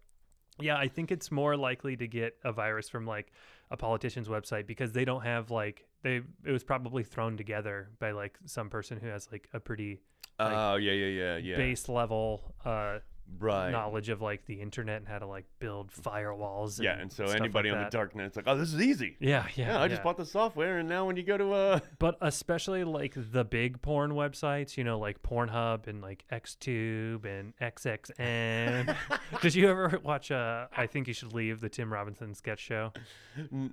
yeah, 0.61 0.77
I 0.77 0.88
think 0.88 1.11
it's 1.11 1.31
more 1.31 1.57
likely 1.57 1.96
to 1.96 2.07
get 2.07 2.37
a 2.44 2.53
virus 2.53 2.88
from 2.88 3.07
like 3.07 3.33
a 3.70 3.77
politician's 3.77 4.29
website 4.29 4.66
because 4.66 4.92
they 4.92 5.05
don't 5.07 5.22
have 5.22 5.51
like 5.51 5.87
they. 6.03 6.21
It 6.45 6.51
was 6.51 6.65
probably 6.65 7.05
thrown 7.05 7.37
together 7.37 7.91
by 7.99 8.12
like 8.12 8.38
some 8.45 8.71
person 8.71 8.99
who 9.01 9.09
has 9.09 9.29
like 9.31 9.49
a 9.53 9.61
pretty 9.61 10.01
Oh 10.38 10.77
yeah, 10.77 10.93
yeah, 10.93 11.07
yeah, 11.07 11.37
yeah. 11.37 11.57
base 11.57 11.88
level 11.88 12.55
uh, 12.65 12.99
right. 13.38 13.71
knowledge 13.71 14.09
of 14.09 14.21
like 14.21 14.45
the 14.47 14.61
internet 14.61 14.99
and 14.99 15.09
how 15.09 15.18
to 15.18 15.27
like 15.27 15.45
build 15.59 15.90
firewalls. 15.92 16.81
Yeah, 16.81 16.99
and 16.99 17.11
so 17.12 17.25
stuff 17.25 17.35
like 17.35 17.40
anybody 17.40 17.71
on 17.71 17.79
the 17.79 17.85
that. 17.85 17.90
dark 17.92 18.14
net, 18.14 18.27
it's 18.27 18.37
like, 18.37 18.47
oh, 18.49 18.57
this 18.57 18.73
is 18.73 18.81
easy. 18.81 19.16
Yeah, 19.21 19.47
yeah. 19.55 19.73
Yeah, 19.73 19.83
I 19.83 19.88
just 19.88 20.03
bought 20.03 20.16
the 20.16 20.27
software, 20.27 20.79
and 20.79 20.88
now 20.88 21.07
when 21.07 21.16
you 21.16 21.23
go 21.23 21.37
to 21.37 21.53
uh, 21.53 21.81
But 21.99 22.16
especially 22.21 22.85
like 22.85 23.14
the 23.16 23.45
big 23.45 23.81
porn 23.83 24.12
websites, 24.12 24.77
you 24.77 24.85
know, 24.85 24.99
like 24.99 25.23
Pornhub 25.23 25.87
and 25.87 26.01
like 26.03 26.25
XTube 26.33 27.25
and 27.25 27.55
XXN. 27.61 28.97
Did 29.42 29.55
you 29.55 29.68
ever 29.71 29.99
watch? 30.03 30.31
Uh, 30.31 30.66
I 30.77 30.87
think 30.87 31.09
you 31.09 31.14
should 31.14 31.33
leave 31.33 31.61
the 31.61 31.68
Tim 31.68 31.92
Robinson 31.92 32.35
sketch 32.35 32.61
show. 32.61 32.92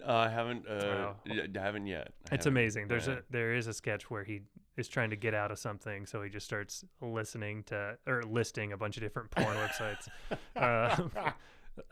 uh, 0.07 0.11
I 0.13 0.29
haven't, 0.29 0.67
uh, 0.67 0.73
Oh. 0.89 1.15
y- 1.27 1.47
haven't 1.55 1.87
yet. 1.87 2.09
I 2.31 2.35
It's 2.35 2.45
haven't. 2.45 2.47
amazing. 2.47 2.87
There's 2.87 3.07
Yeah. 3.07 3.13
a 3.15 3.17
there 3.29 3.53
is 3.53 3.67
a 3.67 3.73
sketch 3.73 4.09
where 4.09 4.23
he 4.23 4.41
is 4.79 4.87
trying 4.87 5.09
to 5.11 5.15
get 5.15 5.33
out 5.33 5.51
of 5.51 5.59
something, 5.59 6.05
so 6.05 6.21
he 6.21 6.29
just 6.29 6.45
starts 6.45 6.83
listening 7.01 7.63
to 7.63 7.97
or 8.07 8.23
listing 8.23 8.71
a 8.73 8.77
bunch 8.77 8.97
of 8.97 9.03
different 9.03 9.29
porn 9.31 9.55
websites. 9.57 10.07
Uh, 10.55 11.31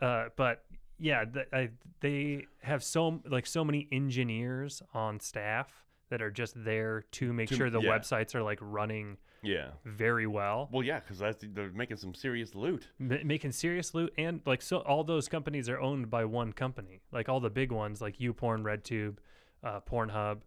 uh, 0.04 0.24
but 0.36 0.64
yeah, 0.98 1.24
th- 1.24 1.46
I, 1.52 1.70
they 2.00 2.46
have 2.62 2.82
so 2.84 3.20
like 3.28 3.46
so 3.46 3.64
many 3.64 3.88
engineers 3.92 4.82
on 4.94 5.20
staff 5.20 5.84
that 6.10 6.20
are 6.22 6.30
just 6.30 6.54
there 6.64 7.04
to 7.12 7.32
make 7.32 7.48
To- 7.50 7.56
sure 7.56 7.70
the 7.70 7.80
yeah. 7.80 7.90
websites 7.98 8.34
are 8.34 8.42
like 8.42 8.58
running 8.60 9.16
Yeah. 9.42 9.68
very 9.84 10.26
well, 10.26 10.68
Well, 10.72 10.82
yeah, 10.82 11.00
because 11.00 11.36
they're 11.42 11.70
making 11.70 11.98
some 11.98 12.14
serious 12.14 12.54
loot. 12.54 12.88
ma- 12.98 13.16
making 13.24 13.52
serious 13.52 13.94
loot, 13.94 14.12
and 14.18 14.40
like 14.46 14.62
so 14.62 14.78
all 14.78 15.04
those 15.04 15.28
companies 15.28 15.68
are 15.68 15.80
owned 15.80 16.10
by 16.10 16.24
one 16.24 16.52
company. 16.52 17.00
Like 17.12 17.28
all 17.28 17.40
the 17.40 17.50
big 17.50 17.70
ones, 17.72 18.00
like 18.00 18.18
YouPorn 18.18 18.62
RedTube, 18.62 19.16
uh, 19.62 19.80
Pornhub, 19.80 20.38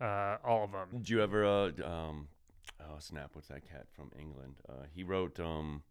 uh, 0.00 0.36
all 0.44 0.64
of 0.64 0.72
them. 0.72 0.88
Did 0.98 1.08
you 1.10 1.22
ever, 1.22 1.44
uh, 1.44 1.70
um, 1.84 2.28
oh 2.80 2.96
snap, 2.98 3.30
what's 3.34 3.48
that 3.48 3.68
cat 3.68 3.86
from 3.94 4.10
England? 4.18 4.54
Uh, 4.68 4.84
he 4.94 5.02
wrote, 5.02 5.38
um, 5.40 5.82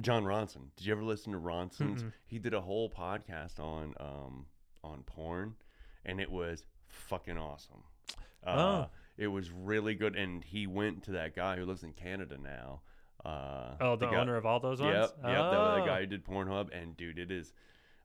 Jon 0.00 0.24
Ronson. 0.24 0.70
Did 0.76 0.86
you 0.86 0.92
ever 0.92 1.02
listen 1.04 1.32
to 1.32 1.38
Ronson's? 1.38 2.02
Mm-mm. 2.02 2.12
He 2.26 2.38
did 2.38 2.52
a 2.54 2.60
whole 2.60 2.90
podcast 2.90 3.60
on, 3.60 3.94
um, 4.00 4.46
on 4.82 5.02
porn, 5.06 5.54
and 6.04 6.20
it 6.20 6.30
was 6.30 6.64
fucking 6.88 7.38
awesome. 7.38 7.82
Uh, 8.44 8.50
Oh. 8.50 8.86
It 9.16 9.28
was 9.28 9.52
really 9.52 9.94
good, 9.94 10.16
and 10.16 10.42
he 10.42 10.66
went 10.66 11.04
to 11.04 11.12
that 11.12 11.36
guy 11.36 11.54
who 11.56 11.64
lives 11.64 11.84
in 11.84 11.92
Canada 11.92 12.36
now. 12.36 12.80
Uh, 13.24 13.76
Oh, 13.80 13.94
the 13.96 14.06
guy- 14.08 14.16
owner 14.16 14.36
of 14.36 14.44
all 14.44 14.58
those 14.58 14.80
ones. 14.80 14.92
Yep, 14.92 15.10
yep. 15.18 15.22
That 15.22 15.38
was 15.40 15.76
the 15.76 15.82
Oh. 15.82 15.86
guy 15.86 16.00
who 16.00 16.06
did 16.06 16.24
Pornhub, 16.24 16.70
and 16.76 16.96
dude, 16.96 17.20
it 17.20 17.30
is 17.30 17.52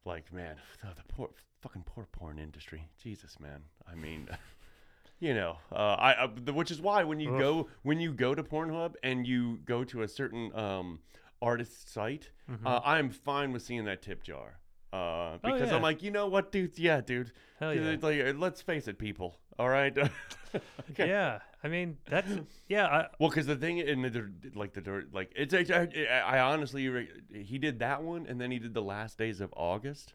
like, 0.06 0.32
man, 0.34 0.56
the, 0.82 0.88
the 0.96 1.04
poor, 1.14 1.30
fucking 1.62 1.84
poor 1.86 2.08
porn 2.12 2.40
industry. 2.40 2.88
Jesus, 3.02 3.40
man. 3.40 3.62
I 3.92 3.96
mean, 3.96 4.28
you 5.20 5.34
know, 5.34 5.58
uh, 5.72 5.76
I, 5.76 6.24
I 6.24 6.30
the, 6.34 6.54
which 6.54 6.72
is 6.72 6.82
why 6.82 7.04
when 7.04 7.20
you 7.20 7.34
Oof. 7.34 7.40
go 7.40 7.68
when 7.84 8.00
you 8.00 8.14
go 8.14 8.34
to 8.36 8.44
Pornhub 8.44 8.96
and 9.04 9.28
you 9.28 9.58
go 9.66 9.84
to 9.86 10.02
a 10.04 10.08
certain 10.08 10.56
um, 10.56 11.00
artist 11.42 11.92
site, 11.94 12.30
Mm-hmm. 12.50 12.66
uh, 12.66 12.80
I'm 12.84 13.12
fine 13.12 13.52
with 13.52 13.62
seeing 13.62 13.86
that 13.86 14.02
tip 14.02 14.24
jar. 14.24 14.58
Uh, 14.92 15.38
because 15.38 15.62
Oh, 15.62 15.66
yeah. 15.66 15.76
I'm 15.76 15.84
like, 15.84 16.02
you 16.02 16.10
know 16.10 16.26
what, 16.26 16.52
dude? 16.52 16.80
Yeah, 16.80 17.00
dude. 17.02 17.32
Hell 17.60 17.76
yeah. 17.76 17.96
Like, 18.02 18.20
uh, 18.20 18.34
let's 18.36 18.60
face 18.64 18.88
it, 18.88 18.98
people. 18.98 19.38
All 19.60 19.69
right. 19.69 19.95
okay. 20.91 21.08
Yeah, 21.10 21.39
I 21.63 21.67
mean 21.67 21.98
that's 22.10 22.28
yeah. 22.67 22.88
I, 22.88 23.08
Well, 23.19 23.30
because 23.30 23.45
the 23.45 23.56
thing 23.58 23.78
in 23.80 24.02
the 24.02 24.32
like 24.56 24.74
the 24.74 25.06
like 25.12 25.32
it's 25.36 25.54
I, 25.69 25.88
I 26.26 26.39
honestly 26.39 27.08
he 27.32 27.58
did 27.60 27.80
that 27.80 28.02
one 28.02 28.26
and 28.28 28.39
then 28.39 28.50
he 28.52 28.58
did 28.60 28.74
the 28.74 28.82
last 28.82 29.17
days 29.17 29.41
of 29.41 29.54
August. 29.56 30.13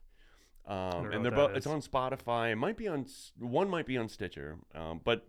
Um, 0.67 1.13
and 1.13 1.23
they're 1.23 1.31
both 1.31 1.51
is. 1.51 1.59
it's 1.59 1.67
on 1.67 1.83
Spotify. 1.83 2.53
It 2.53 2.57
might 2.57 2.79
be 2.79 2.89
on 2.89 3.05
one 3.39 3.69
might 3.69 3.87
be 3.87 3.99
on 3.99 4.09
Stitcher. 4.09 4.57
Um, 4.75 5.01
but 5.05 5.29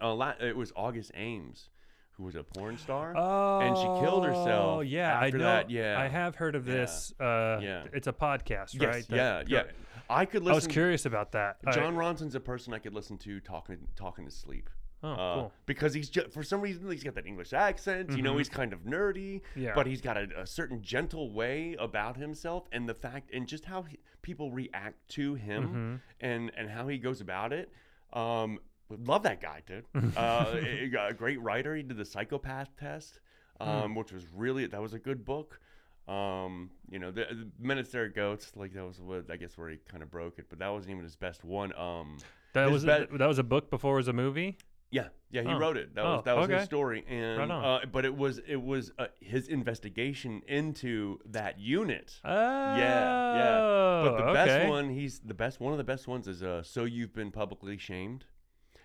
uh, 0.00 0.14
la- 0.14 0.32
it 0.40 0.56
was 0.56 0.72
August 0.74 1.10
Ames 1.14 1.68
who 2.16 2.24
was 2.24 2.34
a 2.36 2.42
porn 2.42 2.78
star. 2.78 3.14
oh, 3.16 3.60
and 3.60 3.76
she 3.76 3.84
killed 4.04 4.24
herself 4.24 4.76
Oh 4.78 4.80
Yeah, 4.80 5.18
I 5.18 5.30
know. 5.30 5.38
that, 5.38 5.70
yeah. 5.70 5.98
I 5.98 6.08
have 6.08 6.36
heard 6.36 6.54
of 6.54 6.66
Yeah. 6.66 6.74
this. 6.74 7.12
Uh, 7.20 7.58
Yeah. 7.62 7.84
it's 7.92 8.06
a 8.06 8.12
podcast, 8.12 8.74
yes, 8.74 8.82
right? 8.82 9.08
that- 9.08 9.48
yeah, 9.50 9.64
yeah. 9.64 9.70
I 10.12 10.24
could 10.24 10.42
listen. 10.42 10.52
I 10.52 10.54
was 10.54 10.66
curious 10.66 11.06
about 11.06 11.32
that. 11.32 11.58
Jon 11.72 11.96
Ronson's 11.96 12.34
a 12.34 12.40
person 12.40 12.72
I 12.74 12.78
could 12.78 12.94
listen 12.94 13.16
to 13.18 13.40
talking 13.40 13.78
talking 13.96 14.24
to 14.24 14.30
sleep. 14.30 14.68
oh, 15.04 15.08
Uh, 15.10 15.34
cool. 15.34 15.52
Because 15.66 15.92
he's 15.94 16.08
just, 16.08 16.30
for 16.30 16.42
some 16.44 16.60
reason 16.60 16.88
he's 16.90 17.02
got 17.02 17.14
that 17.16 17.26
English 17.26 17.52
accent. 17.52 18.12
You 18.16 18.22
know, 18.22 18.34
Mhm. 18.34 18.38
he's 18.38 18.48
kind 18.48 18.72
of 18.72 18.84
nerdy, 18.84 19.40
Yeah. 19.56 19.74
but 19.74 19.86
he's 19.88 20.00
got 20.00 20.16
a, 20.16 20.28
a 20.42 20.46
certain 20.46 20.80
gentle 20.80 21.30
way 21.32 21.74
about 21.78 22.16
himself, 22.16 22.68
and 22.70 22.88
the 22.88 22.94
fact 22.94 23.30
and 23.32 23.48
just 23.48 23.64
how 23.64 23.82
he, 23.82 23.98
people 24.22 24.52
react 24.52 25.08
to 25.10 25.34
him, 25.34 26.00
Mhm. 26.00 26.00
and 26.20 26.52
and 26.56 26.70
how 26.70 26.86
he 26.86 26.98
goes 26.98 27.20
about 27.20 27.52
it. 27.52 27.72
Um, 28.12 28.60
love 28.90 29.22
that 29.24 29.40
guy, 29.40 29.62
dude. 29.66 29.84
uh, 30.16 30.54
got 30.92 31.10
a 31.10 31.14
great 31.14 31.40
writer. 31.40 31.74
He 31.74 31.82
did 31.82 31.96
the 31.96 32.04
psychopath 32.04 32.76
test, 32.76 33.20
Hmm. 33.60 33.68
um, 33.68 33.94
which 33.94 34.12
was 34.12 34.26
really 34.28 34.66
that 34.66 34.80
was 34.80 34.92
a 34.94 34.98
good 35.00 35.24
book. 35.24 35.58
Um, 36.08 36.70
you 36.90 36.98
know, 36.98 37.10
the, 37.12 37.26
the 37.30 37.48
Men 37.60 37.76
Who 37.78 37.84
Stare 37.84 38.06
at 38.06 38.14
Goats 38.14 38.52
like 38.56 38.72
that 38.74 38.84
was 38.84 39.00
what 39.00 39.30
I 39.30 39.36
guess 39.36 39.56
where 39.56 39.68
he 39.70 39.78
kind 39.88 40.02
of 40.02 40.10
broke 40.10 40.38
it, 40.38 40.46
but 40.50 40.58
that 40.58 40.68
wasn't 40.68 40.90
even 40.92 41.04
his 41.04 41.16
best 41.16 41.44
one. 41.44 41.72
Um, 41.76 42.18
That 42.54 42.70
was 42.70 42.82
that 42.84 43.10
was 43.12 43.38
a 43.38 43.44
book 43.44 43.70
before 43.70 43.94
it 43.94 43.98
was 43.98 44.08
a 44.08 44.12
movie. 44.12 44.58
yeah, 44.90 45.08
yeah, 45.30 45.40
he 45.42 45.48
Oh. 45.48 45.58
wrote 45.58 45.76
it. 45.78 45.94
That 45.94 46.04
Oh, 46.04 46.16
was 46.16 46.24
that 46.24 46.36
was 46.36 46.44
okay. 46.50 46.56
his 46.58 46.64
story, 46.64 47.04
and 47.08 47.38
Right 47.38 47.50
uh, 47.50 47.86
but 47.90 48.04
it 48.04 48.14
was 48.14 48.38
it 48.46 48.60
was 48.60 48.90
uh, 48.98 49.06
his 49.20 49.48
investigation 49.48 50.42
into 50.48 51.18
that 51.24 51.58
unit. 51.60 52.20
Oh, 52.24 52.30
yeah, 52.76 53.34
yeah. 53.36 53.60
But 54.04 54.16
the 54.18 54.24
okay. 54.24 54.32
best 54.34 54.68
one, 54.68 54.90
he's 54.90 55.20
the 55.20 55.34
best. 55.34 55.60
One 55.60 55.72
of 55.72 55.78
the 55.78 55.84
best 55.84 56.08
ones 56.08 56.26
is 56.28 56.42
uh, 56.42 56.62
"So 56.62 56.84
You've 56.84 57.14
Been 57.14 57.30
Publicly 57.30 57.78
Shamed," 57.78 58.24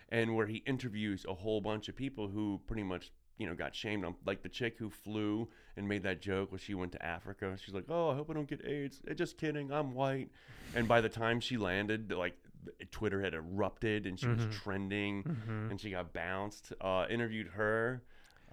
and 0.08 0.36
where 0.36 0.45
he 0.47 0.58
interviews 0.67 1.25
a 1.27 1.34
whole 1.34 1.60
bunch 1.62 1.89
of 1.89 1.95
people 1.95 2.30
who 2.30 2.62
pretty 2.67 2.84
much 2.84 3.12
you 3.38 3.45
know 3.47 3.54
got 3.56 3.76
shamed 3.76 4.04
on, 4.06 4.15
like 4.26 4.41
the 4.43 4.50
chick 4.50 4.78
who 4.78 4.89
flew 4.89 5.47
and 5.76 5.88
made 5.88 6.04
that 6.04 6.21
joke 6.21 6.52
when 6.52 6.60
she 6.60 6.73
went 6.73 6.91
to 6.93 7.06
Africa. 7.06 7.56
She's 7.63 7.73
like, 7.76 7.86
"Oh, 7.89 8.10
I 8.10 8.15
hope 8.15 8.30
I 8.30 8.34
don't 8.34 8.47
get 8.47 8.65
AIDS." 8.65 9.02
Eh, 9.08 9.13
Just 9.13 9.38
kidding, 9.38 9.71
I'm 9.71 9.93
white. 9.93 10.30
And 10.76 10.88
by 10.88 11.02
the 11.02 11.10
time 11.10 11.39
she 11.39 11.58
landed, 11.58 12.12
like 12.12 12.36
Twitter 12.91 13.21
had 13.21 13.34
erupted 13.34 14.06
and 14.08 14.19
she 14.19 14.28
was 14.28 14.45
Mhm. 14.45 14.52
trending 14.52 15.23
Mhm. 15.23 15.71
and 15.71 15.80
she 15.80 15.91
got 15.91 16.12
bounced. 16.13 16.73
Uh, 16.82 17.06
interviewed 17.10 17.47
her. 17.50 18.02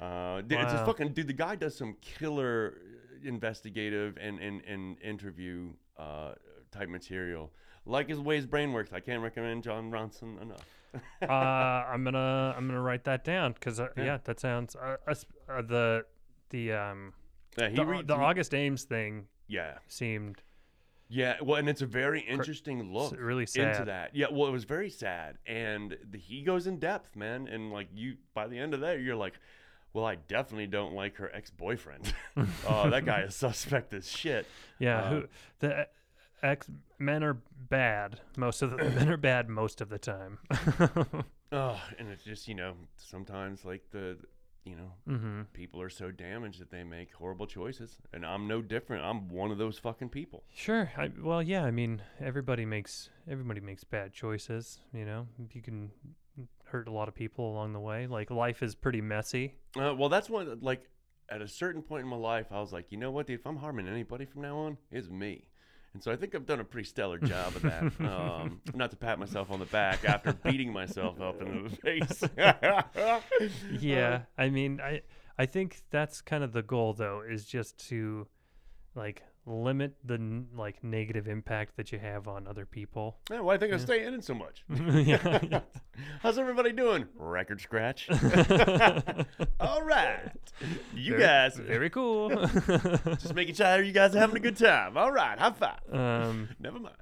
Uh, 0.01 0.41
d- 0.43 0.55
it's 0.57 0.73
Wow. 0.73 0.85
fucking 0.87 1.13
dude. 1.15 1.27
The 1.29 1.33
guy 1.33 1.57
does 1.57 1.75
some 1.77 1.95
killer 2.01 2.79
investigative 3.23 4.17
and 4.21 4.39
and, 4.39 4.63
and 4.65 5.01
interview 5.01 5.73
uh, 5.97 6.35
type 6.71 6.89
material. 6.89 7.53
Like 7.87 8.09
his 8.09 8.19
way 8.21 8.37
his 8.37 8.47
brain 8.47 8.73
works. 8.73 8.93
I 8.93 9.01
can't 9.01 9.23
recommend 9.23 9.63
Jon 9.63 9.91
Ronson 9.91 10.41
enough. 10.43 10.65
uh, 11.23 11.27
I'm 11.33 12.05
gonna 12.05 12.55
I'm 12.57 12.67
gonna 12.67 12.81
write 12.81 13.05
that 13.05 13.25
down 13.25 13.53
because 13.53 13.81
uh, 13.81 13.89
Yeah. 13.97 14.05
yeah. 14.05 14.19
that 14.25 14.41
sounds 14.41 14.77
uh, 14.77 14.97
uh, 15.07 15.63
the 15.63 16.05
the 16.51 16.73
um 16.73 17.13
Yeah, 17.59 17.69
he 17.69 17.77
the, 17.77 17.85
reads. 17.87 18.07
the 18.09 18.17
he- 18.17 18.23
August 18.23 18.55
Ames 18.55 18.85
thing 18.85 19.27
yeah, 19.47 19.79
seemed 19.89 20.43
yeah. 21.09 21.37
Well, 21.43 21.57
and 21.59 21.69
it's 21.69 21.83
a 21.83 21.87
very 21.87 22.21
interesting 22.23 22.81
s- 22.81 22.87
look 22.89 23.15
really 23.21 23.43
into 23.55 23.85
that. 23.87 24.17
Yeah, 24.17 24.27
well, 24.33 24.49
it 24.49 24.53
was 24.53 24.65
very 24.65 24.89
sad, 24.89 25.37
and 25.47 25.97
the, 26.11 26.17
he 26.19 26.43
goes 26.43 26.67
in 26.67 26.79
depth, 26.79 27.15
man. 27.15 27.47
And 27.47 27.71
like 27.71 27.89
you, 27.95 28.17
by 28.33 28.47
the 28.49 28.59
end 28.59 28.73
of 28.73 28.81
that, 28.81 29.01
you're 29.01 29.15
like, 29.15 29.35
well, 29.93 30.07
I 30.07 30.15
definitely 30.15 30.67
don't 30.67 30.95
like 30.95 31.17
her 31.17 31.31
ex 31.35 31.51
boyfriend. 31.51 32.13
oh, 32.67 32.89
that 32.89 33.05
guy 33.05 33.21
is 33.21 33.35
suspect 33.37 33.93
as 33.93 34.11
shit. 34.11 34.47
Yeah, 34.79 35.03
Um, 35.05 35.13
who 35.15 35.25
the 35.61 35.89
ex 36.43 36.69
men 37.05 37.23
are 37.23 37.39
bad 37.69 38.21
most 38.37 38.63
of 38.63 38.71
the 38.71 38.79
men 38.91 39.09
are 39.09 39.17
bad 39.17 39.49
most 39.49 39.81
of 39.81 39.89
the 39.89 39.99
time. 39.99 40.39
Oh, 41.53 41.81
and 42.01 42.09
it's 42.09 42.25
just 42.25 42.49
you 42.49 42.55
know 42.57 42.75
sometimes 42.97 43.65
like 43.65 43.83
the 43.93 44.19
you 44.65 44.75
know 44.75 44.91
hmm 45.07 45.43
people 45.53 45.81
are 45.81 45.91
so 45.91 46.11
damaged 46.11 46.61
that 46.61 46.71
they 46.71 46.83
make 46.83 47.13
horrible 47.13 47.47
choices, 47.47 47.99
and 48.13 48.27
I'm 48.27 48.49
no 48.49 48.61
different. 48.61 49.05
I'm 49.05 49.29
one 49.29 49.53
of 49.53 49.59
those 49.59 49.79
fucking 49.79 50.09
people. 50.09 50.43
Sure. 50.53 50.91
I, 50.97 51.11
well, 51.23 51.41
yeah. 51.43 51.63
I 51.63 51.71
mean, 51.71 52.03
everybody 52.21 52.65
makes 52.65 53.09
everybody 53.31 53.61
makes 53.61 53.85
bad 53.85 54.13
choices. 54.13 54.81
You 54.93 55.05
know, 55.05 55.29
you 55.53 55.63
can 55.63 55.93
hurt 56.65 56.89
a 56.89 56.93
lot 56.93 57.07
of 57.07 57.15
people 57.15 57.49
along 57.53 57.73
the 57.73 57.79
way. 57.81 58.09
Like 58.09 58.33
life 58.33 58.61
is 58.61 58.75
pretty 58.75 59.01
messy. 59.01 59.55
Uh, 59.79 59.95
well, 59.97 60.09
that's 60.09 60.29
one 60.29 60.59
like 60.61 60.89
at 61.29 61.41
a 61.41 61.47
certain 61.47 61.83
point 61.83 62.03
in 62.03 62.09
my 62.09 62.17
life, 62.17 62.47
I 62.51 62.61
was 62.61 62.73
like, 62.73 62.91
you 62.91 62.99
know 62.99 63.13
what, 63.13 63.29
dude? 63.29 63.39
If 63.39 63.47
I'm 63.47 63.59
harming 63.59 63.87
anybody 63.87 64.25
from 64.25 64.43
now 64.43 64.57
on, 64.59 64.79
it's 64.91 65.09
me. 65.09 65.47
And 65.95 66.03
so 66.03 66.11
I 66.11 66.17
think 66.17 66.35
I've 66.35 66.45
done 66.45 66.59
a 66.61 66.65
pretty 66.65 66.89
stellar 66.89 67.19
job 67.19 67.55
of 67.55 67.63
that. 67.63 67.83
um, 68.01 68.61
not 68.75 68.91
to 68.91 68.97
pat 68.97 69.19
myself 69.19 69.51
on 69.51 69.61
the 69.61 69.67
back 69.67 70.05
after 70.05 70.33
beating 70.45 70.73
myself 70.73 71.21
up 71.21 71.41
in 71.41 71.65
the 71.65 71.71
face. 71.71 72.23
Yeah. 73.81 74.23
I 74.37 74.51
mean, 74.51 74.81
I 74.81 75.03
I 75.39 75.47
think 75.47 75.83
that's 75.91 76.21
kind 76.21 76.45
of 76.45 76.53
the 76.53 76.63
goal 76.63 76.93
though 76.95 77.23
is 77.29 77.45
just 77.45 77.79
to 77.89 78.27
like 78.95 79.23
limit 79.47 79.95
the 80.05 80.15
n- 80.15 80.47
like 80.57 80.83
negative 80.83 81.29
impact 81.29 81.77
that 81.77 81.93
you 81.93 81.99
have 81.99 82.27
on 82.29 82.47
other 82.47 82.65
people. 82.67 83.19
Yeah, 83.31 83.41
well, 83.41 83.55
I 83.55 83.59
think 83.59 83.73
I 83.75 83.77
stay 83.77 84.05
in 84.07 84.15
it 84.15 84.25
so 84.25 84.35
much. 84.35 84.65
yeah. 84.71 85.39
yeah. 85.51 85.61
How's 86.21 86.39
everybody 86.39 86.73
doing? 86.73 87.07
Record 87.17 87.61
scratch. 87.61 88.09
All 89.61 89.83
right, 89.83 90.31
you 90.95 91.13
Very- 91.13 91.23
guys. 91.23 91.57
very 91.59 91.91
cool. 91.91 92.31
Just 92.31 93.35
making 93.35 93.55
sure 93.55 93.83
you 93.83 93.93
guys 93.93 94.15
are 94.17 94.21
having 94.21 94.37
a 94.37 94.41
good 94.41 94.57
time. 94.57 94.97
All 94.97 95.13
right, 95.13 95.39
high 95.39 95.51
five. 95.53 95.81
um 95.93 96.49
Never 96.59 96.79
mind. 96.79 96.97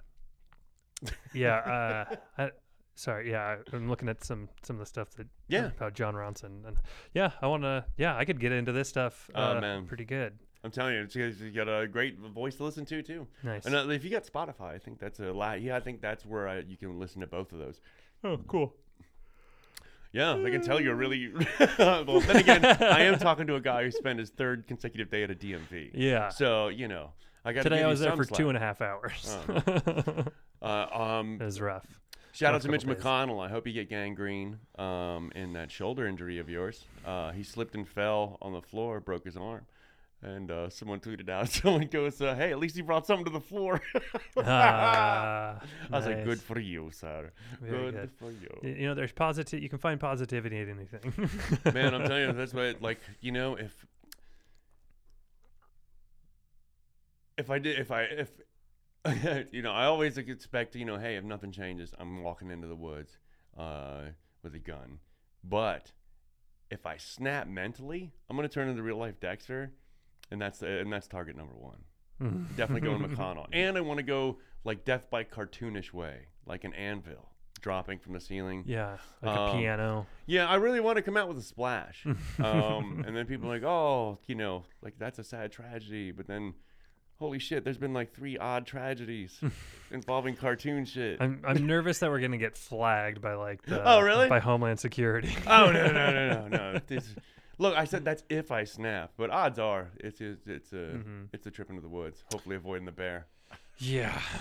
yeah 1.35 1.57
uh 1.57 2.15
I, 2.39 2.51
sorry 2.95 3.29
yeah 3.31 3.57
i'm 3.73 3.89
looking 3.89 4.09
at 4.09 4.23
some 4.23 4.49
some 4.63 4.77
of 4.77 4.81
the 4.81 4.87
stuff 4.87 5.11
that 5.17 5.27
Yeah. 5.49 5.71
about 5.77 5.95
jon 5.95 6.15
ronson 6.15 6.65
and 6.65 6.77
yeah 7.13 7.33
i 7.41 7.47
want 7.49 7.65
to 7.65 7.85
yeah 7.97 8.17
i 8.17 8.25
could 8.25 8.39
get 8.39 8.53
into 8.53 8.71
this 8.71 8.89
stuff 8.89 9.29
Oh, 9.35 9.57
uh, 9.57 9.61
man. 9.61 9.87
pretty 9.87 10.05
good 10.05 10.39
I'm 10.65 10.71
telling 10.71 10.95
you, 10.95 11.03
it's, 11.03 11.17
you 11.17 11.51
got 11.51 11.69
a 11.69 11.87
great 11.89 12.19
voice 12.19 12.57
to 12.57 12.65
listen 12.65 12.85
to 12.87 13.03
too. 13.03 13.27
nice 13.43 13.67
And 13.67 13.75
uh, 13.75 13.89
if 13.89 14.05
you 14.05 14.11
got 14.11 14.25
Spotify, 14.25 14.75
I 14.75 14.79
think 14.79 14.99
that's 15.01 15.19
a 15.21 15.33
lot. 15.33 15.61
Yeah, 15.61 15.77
I 15.77 15.81
think 15.81 16.01
that's 16.01 16.25
where 16.25 16.49
I, 16.49 16.61
you 16.61 16.77
can 16.77 16.99
listen 16.99 17.21
to 17.21 17.27
both 17.27 17.53
of 17.53 17.59
those. 17.59 17.81
oh 18.23 18.39
cool 18.47 18.73
Yeah, 20.13 20.35
I 20.35 20.51
can 20.51 20.63
tell 20.63 20.81
you're 20.81 20.95
really. 20.95 21.33
well, 21.79 22.21
then 22.21 22.37
again, 22.37 22.65
I 22.65 23.03
am 23.03 23.19
talking 23.19 23.47
to 23.49 23.57
a 23.57 23.61
guy 23.61 23.85
who 23.85 23.91
spent 23.91 24.19
his 24.19 24.31
third 24.31 24.67
consecutive 24.69 25.11
day 25.11 25.25
at 25.25 25.31
a 25.31 25.35
DMV. 25.35 25.91
yeah 25.95 26.29
So 26.29 26.69
you 26.69 26.87
know, 26.89 27.11
I 27.45 27.53
got 27.53 27.63
today 27.63 27.83
i 27.83 27.89
was 27.89 28.01
there 28.01 28.15
for 28.17 28.25
two 28.25 28.49
and 28.49 28.57
a 28.57 28.61
half 28.61 28.81
hours 28.81 29.37
Uh, 29.49 30.25
Uh, 30.63 30.87
um, 30.93 31.39
it 31.41 31.45
was 31.45 31.61
rough 31.61 31.85
shout 32.33 32.55
out 32.55 32.63
to 32.63 32.69
Mitch 32.69 32.85
days. 32.85 32.97
McConnell. 32.97 33.45
I 33.45 33.49
hope 33.49 33.67
you 33.67 33.73
get 33.73 33.89
gangrene 33.89 34.59
um, 34.79 35.31
in 35.35 35.53
that 35.53 35.71
shoulder 35.71 36.07
injury 36.07 36.39
of 36.39 36.49
yours. 36.49 36.85
Uh, 37.05 37.33
he 37.33 37.43
slipped 37.43 37.75
and 37.75 37.87
fell 37.87 38.39
on 38.43 38.53
the 38.53 38.63
floor, 38.63 39.01
broke 39.01 39.25
his 39.25 39.37
arm. 39.37 39.67
And 40.23 40.53
uh, 40.53 40.71
someone 40.71 41.01
tweeted 41.01 41.29
out, 41.29 41.49
someone 41.51 41.87
goes, 41.89 42.21
uh, 42.21 42.35
"Hey, 42.37 42.53
at 42.53 42.59
least 42.59 42.77
he 42.77 42.83
brought 42.83 43.07
something 43.07 43.25
to 43.25 43.31
the 43.31 43.41
floor." 43.41 43.81
Ah, 44.45 45.61
I 45.93 45.97
was 45.97 46.07
like, 46.07 46.25
"Good 46.25 46.41
for 46.41 46.59
you, 46.59 46.91
sir. 46.93 47.33
Good, 47.61 47.95
good. 47.95 48.11
for 48.19 48.31
you." 48.31 48.49
You 48.63 48.87
know 48.87 48.95
there's 48.95 49.13
positive 49.13 49.63
you 49.63 49.69
can 49.69 49.79
find 49.79 50.01
positivity 50.01 50.59
in 50.59 50.71
anything 50.71 51.13
Man, 51.75 51.95
I'm 51.95 52.07
telling 52.07 52.29
you, 52.29 52.33
that's 52.33 52.55
what 52.55 52.81
like 52.81 52.99
you 53.21 53.31
know 53.33 53.57
if 53.57 53.87
if 57.37 57.51
I 57.51 57.59
did 57.59 57.79
if 57.79 57.91
I 57.91 58.03
if 58.05 58.31
you 59.53 59.63
know 59.63 59.73
I 59.73 59.85
always 59.85 60.17
expect 60.19 60.75
you 60.77 60.85
know 60.85 60.99
hey 60.99 61.17
if 61.17 61.25
nothing 61.25 61.53
changes 61.53 61.93
I'm 61.99 62.23
walking 62.23 62.51
into 62.51 62.69
the 62.69 62.77
woods 62.77 63.19
uh, 63.59 64.03
with 64.43 64.55
a 64.55 64.59
gun, 64.61 64.99
but 65.45 65.93
if 66.71 66.87
I 66.87 66.97
snap 66.97 67.47
mentally 67.49 68.13
I'm 68.31 68.37
gonna 68.37 68.49
turn 68.49 68.69
into 68.69 68.83
real 68.83 68.97
life 68.97 69.21
Dexter, 69.21 69.73
and 70.33 70.41
that's 70.41 70.63
and 70.63 70.93
that's 70.93 71.07
target 71.07 71.37
number 71.37 71.55
one. 71.55 71.85
Definitely 72.57 72.81
going 72.89 73.03
McConnell, 73.09 73.47
and 73.53 73.77
I 73.77 73.81
want 73.81 73.99
to 73.99 74.03
go 74.05 74.39
like 74.65 74.85
death 74.85 75.11
by 75.11 75.25
cartoonish 75.25 75.93
way, 75.93 76.27
like 76.47 76.65
an 76.65 76.73
anvil 76.75 77.29
dropping 77.61 77.97
from 77.99 78.13
the 78.13 78.21
ceiling. 78.21 78.65
yeah 78.67 78.97
like 79.23 79.37
Um, 79.39 79.49
a 79.51 79.53
piano 79.61 80.07
Yeah, 80.27 80.49
I 80.49 80.57
really 80.57 80.81
want 80.81 80.97
to 80.97 81.03
come 81.03 81.17
out 81.17 81.29
with 81.29 81.39
a 81.39 81.43
splash. 81.43 82.05
um, 82.43 83.05
and 83.07 83.17
then 83.17 83.25
people 83.27 83.49
are 83.49 83.55
like, 83.55 83.63
oh, 83.65 84.19
you 84.27 84.35
know, 84.35 84.65
like 84.83 84.95
that's 84.99 85.19
a 85.21 85.25
sad 85.25 85.53
tragedy. 85.53 86.11
But 86.11 86.27
then, 86.27 86.55
holy 87.21 87.39
shit, 87.39 87.63
there's 87.65 87.79
been 87.79 87.93
like 87.93 88.13
three 88.15 88.37
odd 88.39 88.67
tragedies 88.67 89.41
involving 89.93 90.35
cartoon 90.37 90.85
shit. 90.85 91.21
I'm, 91.21 91.41
I'm 91.47 91.65
nervous 91.67 91.99
that 92.01 92.11
we're 92.11 92.21
gonna 92.21 92.37
get 92.39 92.57
flagged 92.57 93.21
by 93.23 93.35
like 93.35 93.63
the 93.63 93.81
Oh, 93.89 94.01
really? 94.01 94.29
by 94.29 94.41
Homeland 94.41 94.81
Security. 94.81 95.35
oh 95.47 95.71
no 95.73 95.87
no 95.93 96.13
no 96.13 96.29
no 96.29 96.49
no! 96.49 96.81
This, 96.87 97.15
look, 97.59 97.77
I 97.77 97.85
said 97.85 98.05
that's 98.05 98.23
if 98.29 98.51
I 98.51 98.65
snap, 98.65 99.13
but 99.17 99.31
odds 99.31 99.59
are 99.59 99.91
it's 99.99 100.21
it's 100.21 100.47
it's 100.47 100.73
a 100.73 100.77
Mhm. 100.99 101.29
it's 101.33 101.47
a 101.47 101.51
trip 101.51 101.71
into 101.71 101.83
the 101.83 101.89
woods. 101.89 102.25
Hopefully, 102.33 102.57
avoiding 102.57 102.87
the 102.87 102.93
bear. 102.93 103.27
Yeah. 103.79 104.21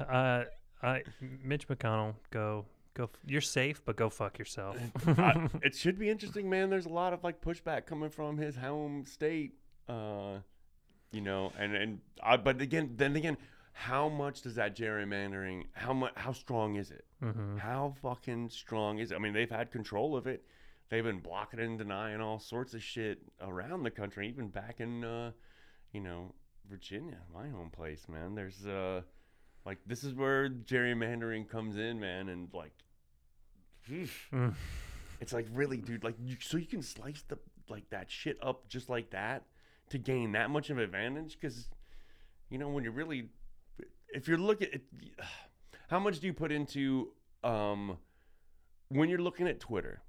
Uh, 0.00 0.02
uh, 0.02 0.44
I, 0.82 1.02
Mitch 1.44 1.68
McConnell, 1.68 2.14
go, 2.30 2.64
go. 2.94 3.04
f- 3.04 3.10
You're 3.26 3.42
safe, 3.42 3.82
but 3.84 3.96
go 3.96 4.08
fuck 4.08 4.38
yourself. 4.38 4.76
I, 5.06 5.48
it 5.62 5.74
should 5.76 5.98
be 5.98 6.08
interesting, 6.08 6.48
man. 6.48 6.70
There's 6.70 6.86
a 6.86 6.90
lot 7.02 7.12
of 7.12 7.22
like 7.22 7.40
pushback 7.42 7.84
coming 7.86 8.08
from 8.10 8.38
his 8.38 8.56
home 8.56 9.04
state, 9.06 9.52
uh, 9.88 10.38
you 11.12 11.20
know, 11.20 11.52
and 11.58 11.74
and 11.76 12.00
I, 12.22 12.36
but 12.38 12.60
again, 12.62 12.94
then 12.96 13.14
again, 13.16 13.36
how 13.72 14.08
much 14.08 14.40
does 14.42 14.54
that 14.54 14.74
gerrymandering? 14.74 15.64
How 15.72 15.92
much? 15.92 16.12
How 16.16 16.32
strong 16.32 16.76
is 16.76 16.90
it? 16.90 17.04
hmm 17.20 17.56
How 17.58 17.94
fucking 18.00 18.48
strong 18.48 18.98
is 19.00 19.10
it? 19.12 19.16
I 19.16 19.18
mean, 19.18 19.34
they've 19.34 19.50
had 19.50 19.70
control 19.70 20.16
of 20.16 20.26
it. 20.26 20.44
They've 20.90 21.04
been 21.04 21.20
blocking 21.20 21.60
and 21.60 21.78
denying 21.78 22.20
all 22.20 22.40
sorts 22.40 22.74
of 22.74 22.82
shit 22.82 23.20
around 23.40 23.84
the 23.84 23.90
country, 23.92 24.28
even 24.28 24.48
back 24.48 24.80
in, 24.80 25.04
uh, 25.04 25.30
you 25.92 26.00
know, 26.00 26.34
Virginia, 26.68 27.18
my 27.32 27.48
home 27.48 27.70
place, 27.70 28.08
man. 28.08 28.34
There's, 28.34 28.66
uh, 28.66 29.02
like, 29.64 29.78
this 29.86 30.02
is 30.02 30.14
where 30.14 30.48
gerrymandering 30.48 31.48
comes 31.48 31.76
in, 31.76 32.00
man, 32.00 32.28
and 32.28 32.48
like, 32.52 32.72
Mm. 33.88 34.54
it's 35.20 35.32
like 35.32 35.46
really, 35.52 35.78
dude, 35.78 36.04
like, 36.04 36.14
you, 36.22 36.36
so 36.40 36.56
you 36.58 36.66
can 36.66 36.82
slice 36.82 37.22
the 37.26 37.38
like 37.68 37.88
that 37.90 38.10
shit 38.10 38.36
up 38.42 38.68
just 38.68 38.88
like 38.88 39.10
that 39.10 39.44
to 39.90 39.98
gain 39.98 40.32
that 40.32 40.50
much 40.50 40.70
of 40.70 40.78
advantage, 40.78 41.38
because, 41.40 41.68
you 42.50 42.58
know, 42.58 42.68
when 42.68 42.82
you're 42.84 42.92
really, 42.92 43.28
if 44.08 44.26
you're 44.28 44.38
looking 44.38 44.68
at, 44.74 44.80
how 45.88 45.98
much 46.00 46.18
do 46.20 46.26
you 46.26 46.32
put 46.34 46.50
into, 46.52 47.12
um, 47.44 47.96
when 48.88 49.08
you're 49.08 49.20
looking 49.20 49.46
at 49.48 49.60
Twitter? 49.60 50.02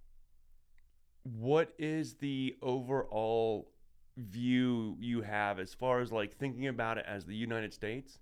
What 1.23 1.73
is 1.77 2.15
the 2.15 2.57
overall 2.61 3.69
view 4.17 4.95
you 4.99 5.21
have 5.21 5.59
as 5.59 5.73
far 5.73 6.01
as 6.01 6.11
like 6.11 6.35
thinking 6.35 6.67
about 6.67 6.97
it 6.97 7.05
as 7.07 7.25
the 7.25 7.35
United 7.35 7.73
States? 7.73 8.19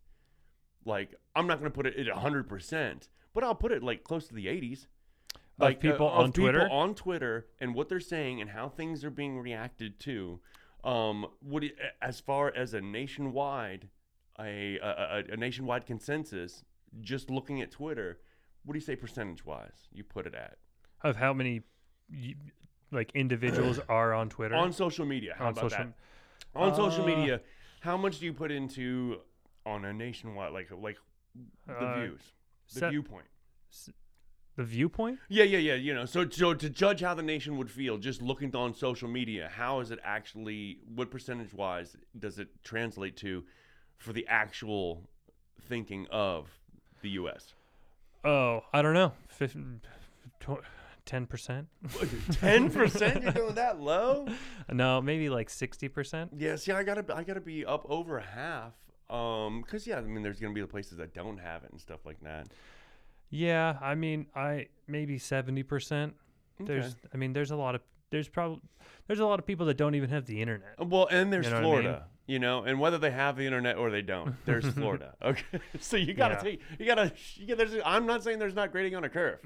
Like, 0.86 1.16
I'm 1.36 1.48
not 1.48 1.60
going 1.60 1.72
to 1.72 1.76
put 1.76 1.86
it 1.86 1.98
at 1.98 2.14
100%, 2.14 3.10
but 3.34 3.44
I'll 3.44 3.56
put 3.56 3.72
it 3.72 3.84
like 3.84 4.04
close 4.04 4.28
to 4.28 4.34
the 4.34 4.48
80s. 4.48 4.88
Of 5.60 5.80
people 5.80 6.08
uh, 6.08 6.24
on 6.24 6.32
Twitter? 6.32 6.62
people 6.62 6.78
on 6.78 6.96
Twitter 6.96 7.48
and 7.60 7.76
what 7.76 7.90
they're 7.90 8.00
saying 8.00 8.40
and 8.40 8.50
how 8.50 8.70
things 8.70 9.04
are 9.04 9.10
being 9.10 9.40
reacted 9.40 10.00
to. 10.02 10.40
Um, 10.84 11.28
what 11.42 11.64
as 12.02 12.22
far 12.22 12.54
as 12.56 12.74
a 12.74 12.80
nationwide, 12.80 13.90
a, 14.40 14.78
a, 14.78 15.24
a, 15.34 15.36
nationwide 15.36 15.86
consensus, 15.86 16.64
just 17.02 17.30
looking 17.30 17.62
at 17.62 17.72
Twitter, 17.72 18.20
what 18.64 18.74
do 18.74 18.78
you 18.80 18.86
say 18.86 18.96
percentage 18.96 19.46
wise? 19.46 19.90
You 19.92 20.06
put 20.06 20.26
it 20.26 20.34
at 20.34 20.58
Of 21.04 21.18
how 21.18 21.34
many, 21.34 21.64
like 22.92 23.12
individuals 23.14 23.80
are 23.90 24.14
on 24.14 24.30
Twitter 24.30 24.56
on 24.56 24.72
social 24.74 25.06
media. 25.06 25.36
How 25.38 25.46
on 25.46 25.52
about 25.52 25.72
social. 25.72 25.86
that? 25.86 25.94
On 26.56 26.74
social 26.76 27.04
Uh, 27.04 27.08
media, 27.08 27.42
how 27.82 27.96
much 27.98 28.20
do 28.20 28.26
you 28.26 28.34
put 28.34 28.52
into 28.52 29.20
on 29.66 29.86
a 29.86 29.94
nationwide 29.94 30.52
like 30.54 30.70
like 30.72 30.98
the 31.68 31.74
Uh, 31.74 31.94
views, 31.96 32.22
the 32.74 32.80
set- 32.80 32.92
viewpoint? 32.92 33.28
The 34.56 34.64
viewpoint. 34.66 35.20
Yeah, 35.30 35.46
yeah, 35.46 35.60
yeah. 35.60 35.76
You 35.76 35.94
know, 35.94 36.06
so 36.06 36.28
so 36.30 36.54
to 36.54 36.70
judge 36.70 37.00
how 37.02 37.14
the 37.14 37.24
nation 37.24 37.56
would 37.58 37.72
feel 37.72 37.98
just 37.98 38.22
looking 38.22 38.54
on 38.56 38.74
social 38.74 39.08
media, 39.08 39.50
how 39.54 39.80
is 39.80 39.90
it 39.92 40.00
actually? 40.04 40.80
What 40.96 41.10
percentage 41.12 41.54
wise 41.54 41.96
does 42.18 42.40
it 42.40 42.50
translate 42.64 43.16
to 43.18 43.46
for 43.98 44.12
the 44.12 44.28
actual 44.28 45.08
thinking 45.70 46.08
of 46.12 46.50
the 47.02 47.10
U.S.? 47.12 47.54
Oh, 48.26 48.66
I 48.74 48.82
don't 48.82 48.94
know. 48.94 49.14
Fif- 49.30 49.56
ten 51.10 51.26
percent. 51.26 51.68
Ten 52.34 52.70
percent? 52.70 53.24
You're 53.24 53.32
going 53.34 53.56
that 53.56 53.80
low? 53.82 54.28
No, 54.72 55.02
maybe 55.02 55.30
like 55.30 55.50
sixty 55.50 55.88
percent. 55.88 56.32
Yeah. 56.38 56.56
See, 56.56 56.72
I 56.72 56.84
gotta, 56.84 57.04
I 57.16 57.24
gotta 57.24 57.42
be 57.42 57.66
up 57.66 57.86
over 57.90 58.20
half. 58.20 58.74
Um, 59.10 59.64
cause 59.64 59.88
yeah, 59.88 59.98
I 59.98 60.02
mean, 60.02 60.22
there's 60.22 60.40
gonna 60.40 60.54
be 60.54 60.62
the 60.62 60.68
places 60.68 60.98
that 61.00 61.16
don't 61.16 61.40
have 61.40 61.64
it 61.64 61.72
and 61.72 61.82
stuff 61.82 62.06
like 62.06 62.20
that. 62.22 62.48
Yeah, 63.32 63.78
I 63.82 63.96
mean, 63.96 64.28
I 64.36 64.68
maybe 64.88 65.18
seventy 65.18 65.64
percent. 65.64 66.14
There's, 66.60 66.86
Okay. 66.86 66.96
I 67.14 67.18
mean, 67.18 67.34
there's 67.34 67.50
a 67.52 67.56
lot 67.56 67.74
of 67.74 67.82
there's 68.12 68.28
probably 68.30 68.62
there's 69.08 69.20
a 69.20 69.26
lot 69.26 69.40
of 69.40 69.48
people 69.48 69.66
that 69.68 69.78
don't 69.78 69.96
even 69.96 70.10
have 70.12 70.26
the 70.28 70.40
internet. 70.42 70.76
Well, 70.86 71.08
and 71.10 71.34
there's 71.34 71.46
You 71.48 71.52
know 71.54 71.58
what 71.58 71.64
I 71.64 71.72
mean? 71.72 71.82
Florida, 71.84 72.06
you 72.28 72.38
know, 72.40 72.64
and 72.64 72.80
whether 72.80 73.00
they 73.00 73.10
have 73.12 73.36
the 73.38 73.46
internet 73.46 73.78
or 73.78 73.90
they 73.90 74.04
don't, 74.04 74.36
there's 74.46 74.68
Florida. 74.74 75.16
Okay, 75.24 75.60
so 75.80 75.98
you 75.98 76.14
gotta 76.14 76.36
Yeah. 76.36 76.42
take, 76.42 76.62
you 76.78 76.86
gotta, 76.86 77.12
you 77.36 77.48
gotta 77.48 77.66
there's, 77.70 77.82
I'm 77.86 78.06
not 78.06 78.24
saying 78.24 78.38
there's 78.38 78.54
not 78.56 78.72
grading 78.72 78.96
on 78.96 79.04
a 79.04 79.10
curve. 79.10 79.40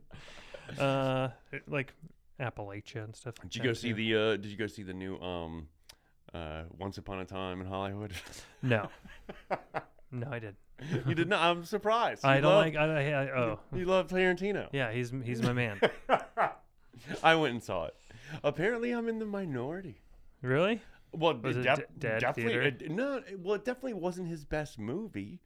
uh, 0.78 1.28
like 1.68 1.92
Appalachia 2.40 3.04
and 3.04 3.14
stuff. 3.16 3.34
Like 3.38 3.50
Did 3.50 3.56
you 3.56 3.62
go 3.64 3.72
see 3.72 3.88
too. 3.90 3.94
the? 3.94 4.14
Uh, 4.16 4.36
did 4.36 4.46
you 4.46 4.56
go 4.56 4.66
see 4.66 4.82
the 4.82 4.92
new 4.94 5.16
um, 5.18 5.68
uh, 6.34 6.62
Once 6.78 6.98
Upon 6.98 7.20
a 7.20 7.24
Time 7.24 7.60
in 7.60 7.66
Hollywood? 7.66 8.12
No, 8.62 8.88
no, 10.10 10.26
I 10.30 10.38
did. 10.40 10.56
you 11.06 11.14
did 11.14 11.28
not. 11.28 11.40
I'm 11.42 11.64
surprised. 11.64 12.24
I 12.24 12.40
don't 12.40 12.50
love- 12.52 12.64
like. 12.64 12.74
I, 12.76 12.84
I, 13.12 13.24
I, 13.24 13.38
oh, 13.38 13.60
You 13.72 13.84
love 13.84 14.08
Tarantino. 14.08 14.68
yeah, 14.72 14.90
he's 14.90 15.12
he's 15.24 15.40
my 15.42 15.52
man. 15.52 15.78
I 17.22 17.34
went 17.36 17.52
and 17.54 17.62
saw 17.62 17.84
it. 17.86 17.94
Apparently, 18.42 18.90
I'm 18.90 19.08
in 19.08 19.18
the 19.20 19.26
minority. 19.26 20.00
really? 20.42 20.80
Well, 21.12 21.38
Was 21.40 21.56
it 21.56 21.60
it 21.60 21.62
def- 21.62 21.78
d- 21.78 21.84
dead 22.00 22.20
definitely. 22.20 22.52
theater? 22.54 22.84
It, 22.84 22.90
no, 22.90 23.22
well, 23.38 23.54
it 23.54 23.64
definitely 23.64 23.94
wasn't 23.94 24.28
his 24.28 24.44
best 24.44 24.78
movie. 24.78 25.40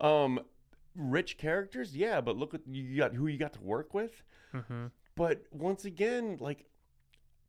Um, 0.00 0.40
rich 0.98 1.38
characters, 1.38 1.96
yeah, 1.96 2.20
but 2.20 2.36
look 2.36 2.52
at 2.52 2.60
you 2.68 2.98
got 2.98 3.14
who 3.14 3.26
you 3.28 3.38
got 3.38 3.54
to 3.54 3.60
work 3.60 3.94
with. 3.94 4.22
Mm-hmm. 4.52 4.86
But 5.14 5.44
once 5.50 5.84
again, 5.86 6.36
like 6.40 6.66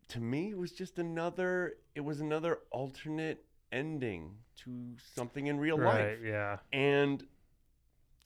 to 0.09 0.19
me, 0.21 0.51
it 0.51 0.57
was 0.57 0.71
just 0.71 0.97
another. 0.99 1.73
It 1.95 2.01
was 2.01 2.21
another 2.21 2.59
alternate 2.71 3.43
ending 3.71 4.31
to 4.63 4.95
something 5.15 5.47
in 5.47 5.59
real 5.59 5.77
Right. 5.77 6.09
life, 6.11 6.19
Yeah. 6.23 6.57
and 6.73 7.25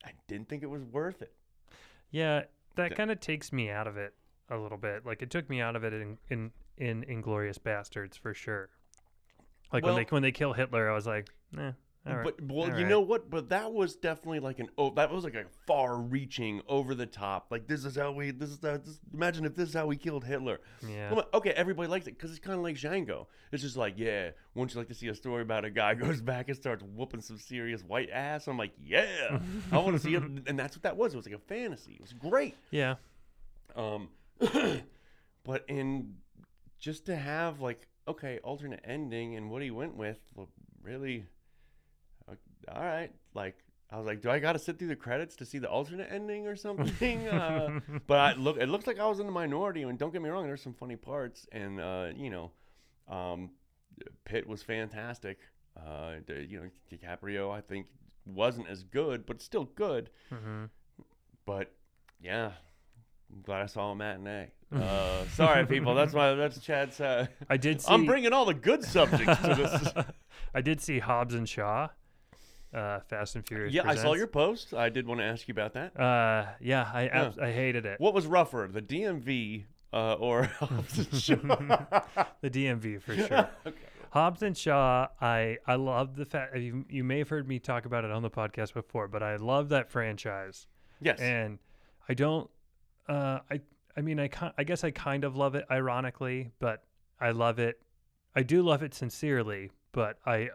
I 0.06 0.12
didn't 0.28 0.48
think 0.50 0.64
it 0.64 0.70
was 0.70 0.84
worth 0.84 1.22
it. 1.22 1.34
Yeah. 2.12 2.44
That 2.76 2.90
Th- 2.90 2.98
kind 2.98 3.12
of 3.12 3.20
takes 3.20 3.52
me 3.54 3.70
out 3.70 3.86
of 3.88 3.98
it 3.98 4.14
a 4.50 4.58
little 4.58 4.78
bit. 4.78 5.06
Like 5.06 5.22
it 5.22 5.30
took 5.30 5.50
me 5.50 5.62
out 5.62 5.76
of 5.76 5.84
it 5.84 5.94
in 5.94 6.18
in 6.30 6.52
in 6.78 7.04
Inglourious 7.04 7.60
Basterds 7.60 8.18
for 8.18 8.34
sure. 8.34 8.70
Like 9.72 9.84
Well- 9.84 9.96
when 9.96 10.04
they 10.06 10.10
when 10.10 10.22
they 10.24 10.32
kill 10.32 10.54
Hitler, 10.54 10.90
I 10.90 10.94
was 10.96 11.06
like, 11.08 11.30
eh. 11.58 11.72
Right. 12.06 12.24
But 12.26 12.42
well, 12.42 12.64
all 12.64 12.68
you 12.68 12.84
right. 12.84 12.88
know 12.88 13.00
what? 13.00 13.30
But 13.30 13.50
that 13.50 13.72
was 13.72 13.96
definitely 13.96 14.42
like 14.42 14.60
an 14.60 14.68
oh, 14.78 14.90
that 14.96 15.10
was 15.10 15.24
like 15.24 15.36
a 15.36 15.46
far-reaching, 15.66 16.62
over 16.68 16.96
the 16.96 17.06
top. 17.06 17.48
Like 17.50 17.66
this 17.66 17.86
is 17.86 17.96
how 17.96 18.12
we. 18.12 18.32
This 18.32 18.50
is 18.50 18.60
how. 18.62 18.76
This, 18.78 19.00
imagine 19.14 19.46
if 19.46 19.56
this 19.56 19.70
is 19.70 19.76
how 19.76 19.86
we 19.86 19.96
killed 19.96 20.26
Hitler. 20.26 20.60
yeah. 20.86 21.14
On, 21.14 21.24
okay, 21.34 21.52
everybody 21.52 21.88
likes 21.88 22.06
it 22.08 22.18
because 22.18 22.32
it's 22.32 22.42
kind 22.42 22.58
of 22.58 22.64
like 22.64 22.76
Django. 22.76 23.28
It's 23.54 23.64
just 23.64 23.78
like, 23.78 23.94
yeah, 23.96 24.32
wouldn't 24.54 24.74
you 24.74 24.80
like 24.80 24.90
to 24.90 24.94
see 24.94 25.08
a 25.08 25.16
story 25.16 25.44
about 25.44 25.64
a 25.64 25.70
guy 25.70 25.94
goes 25.94 26.20
back 26.20 26.50
and 26.50 26.58
starts 26.58 26.84
whooping 26.84 27.22
some 27.22 27.38
serious 27.38 27.82
white 27.84 28.10
ass? 28.12 28.48
I'm 28.48 28.58
like, 28.58 28.74
yeah, 28.84 29.40
I 29.72 29.78
want 29.78 29.96
to 29.96 30.00
see 30.00 30.14
it, 30.16 30.24
and 30.24 30.60
that's 30.60 30.76
what 30.76 30.84
that 30.84 30.98
was. 30.98 31.14
It 31.14 31.18
was 31.18 31.26
like 31.26 31.36
a 31.36 31.40
fantasy. 31.40 31.94
It 31.94 32.02
was 32.02 32.12
great. 32.12 32.58
Yeah. 32.70 32.96
Um, 33.78 34.10
but 35.46 35.64
in 35.70 36.16
just 36.80 37.06
to 37.06 37.16
have 37.16 37.62
like, 37.62 37.88
okay, 38.10 38.40
alternate 38.44 38.82
ending, 38.84 39.38
and 39.38 39.50
what 39.50 39.62
he 39.62 39.72
went 39.72 39.96
with, 39.96 40.20
really, 40.82 41.28
all 42.72 42.84
right, 42.84 43.12
like. 43.34 43.56
I 43.92 43.98
was 43.98 44.08
like, 44.08 44.22
do 44.24 44.32
I 44.32 44.40
got 44.40 44.54
to 44.54 44.60
sit 44.60 44.80
through 44.80 44.88
the 44.88 44.96
credits 44.96 45.36
to 45.36 45.46
see 45.46 45.60
the 45.60 45.70
alternate 45.70 46.08
ending 46.12 46.48
or 46.48 46.56
something? 46.56 47.28
uh, 47.28 47.80
but 48.08 48.18
I 48.18 48.34
look, 48.34 48.58
it 48.58 48.68
looks 48.68 48.88
like 48.88 48.98
I 48.98 49.06
was 49.06 49.20
in 49.20 49.28
the 49.28 49.32
minority. 49.32 49.84
And 49.84 50.00
don't 50.00 50.12
get 50.12 50.20
me 50.20 50.30
wrong, 50.30 50.48
there's 50.48 50.64
some 50.64 50.74
funny 50.74 50.96
parts, 50.96 51.46
and 51.52 51.80
uh, 51.80 52.08
you 52.16 52.32
know, 52.32 52.50
um, 53.08 53.52
Pitt 54.26 54.48
was 54.48 54.64
fantastic. 54.64 55.38
Uh, 55.78 56.14
you 56.28 56.60
know, 56.60 56.70
DiCaprio, 56.92 57.52
I 57.52 57.62
think, 57.62 57.86
wasn't 58.26 58.68
as 58.68 58.84
good, 58.84 59.28
but 59.28 59.44
still 59.44 59.66
good. 59.66 60.10
hmm 60.30 60.66
But 61.46 61.72
yeah, 62.20 62.54
I'm 63.32 63.42
glad 63.44 63.62
I 63.62 63.68
saw 63.68 63.92
a 63.92 63.96
matinee. 63.96 64.54
Uh, 64.76 65.24
sorry, 65.34 65.68
people. 65.68 65.94
That's 65.94 66.14
my 66.14 66.34
that's 66.34 66.60
Chad's. 66.60 67.00
Uh, 67.00 67.28
I 67.48 67.58
did 67.58 67.80
see. 67.82 67.94
I'm 67.94 68.08
bringing 68.08 68.34
all 68.34 68.46
the 68.46 68.56
good 68.56 68.84
subjects 68.84 69.40
to 69.42 69.54
this. 69.54 70.06
I 70.56 70.62
did 70.62 70.82
see 70.82 70.98
Hobbs 70.98 71.36
and 71.36 71.48
Shaw. 71.48 71.90
Uh, 72.74 73.00
Fast 73.02 73.36
and 73.36 73.48
Furious. 73.48 73.74
yeah, 73.74 73.84
I 73.88 73.96
saw 73.96 74.14
your 74.14 74.28
post. 74.28 74.74
I 74.74 74.90
did 74.90 75.06
want 75.06 75.20
to 75.20 75.26
ask 75.26 75.48
you 75.48 75.52
about 75.52 75.74
that. 75.74 76.00
Uh, 76.00 76.48
yeah, 76.60 76.90
I 76.94 77.08
abs- 77.08 77.38
I 77.38 77.52
hated 77.52 77.86
it. 77.86 78.00
What 78.00 78.14
was 78.16 78.26
rougher, 78.26 78.68
the 78.72 78.82
DMV 78.82 79.66
uh, 79.94 80.14
or 80.14 80.44
Hobbs 80.60 80.98
and 80.98 81.22
Shaw? 81.22 81.36
The 82.42 82.50
DMV 82.50 83.02
for 83.02 83.16
sure. 83.16 83.50
okay. 83.68 83.78
Hobbs 84.12 84.42
and 84.42 84.58
Shaw, 84.58 85.08
I 85.22 85.58
I 85.68 85.76
love 85.76 86.16
the 86.16 86.26
fact 86.26 86.58
you 86.58 86.86
you 86.90 87.04
may 87.04 87.20
have 87.20 87.30
heard 87.30 87.48
me 87.48 87.60
talk 87.60 87.86
about 87.86 88.06
it 88.06 88.12
on 88.12 88.22
the 88.24 88.30
podcast 88.30 88.74
before, 88.74 89.08
but 89.08 89.22
I 89.24 89.36
love 89.38 89.70
that 89.70 89.90
franchise, 89.92 90.68
Yes. 91.02 91.20
and 91.20 91.60
I 92.10 92.14
don't. 92.16 92.50
Uh, 93.08 93.40
I 93.52 93.62
I 93.98 94.02
mean 94.02 94.20
I 94.20 94.30
I 94.58 94.64
guess 94.64 94.84
I 94.84 94.92
kind 94.92 95.24
of 95.24 95.36
love 95.36 95.56
it 95.56 95.66
ironically, 95.72 96.52
but 96.60 96.84
I 97.20 97.32
love 97.32 97.60
it. 97.60 97.80
I 98.36 98.42
do 98.44 98.62
love 98.64 98.82
it 98.84 98.94
sincerely, 98.94 99.72
but 99.92 100.18
I 100.26 100.50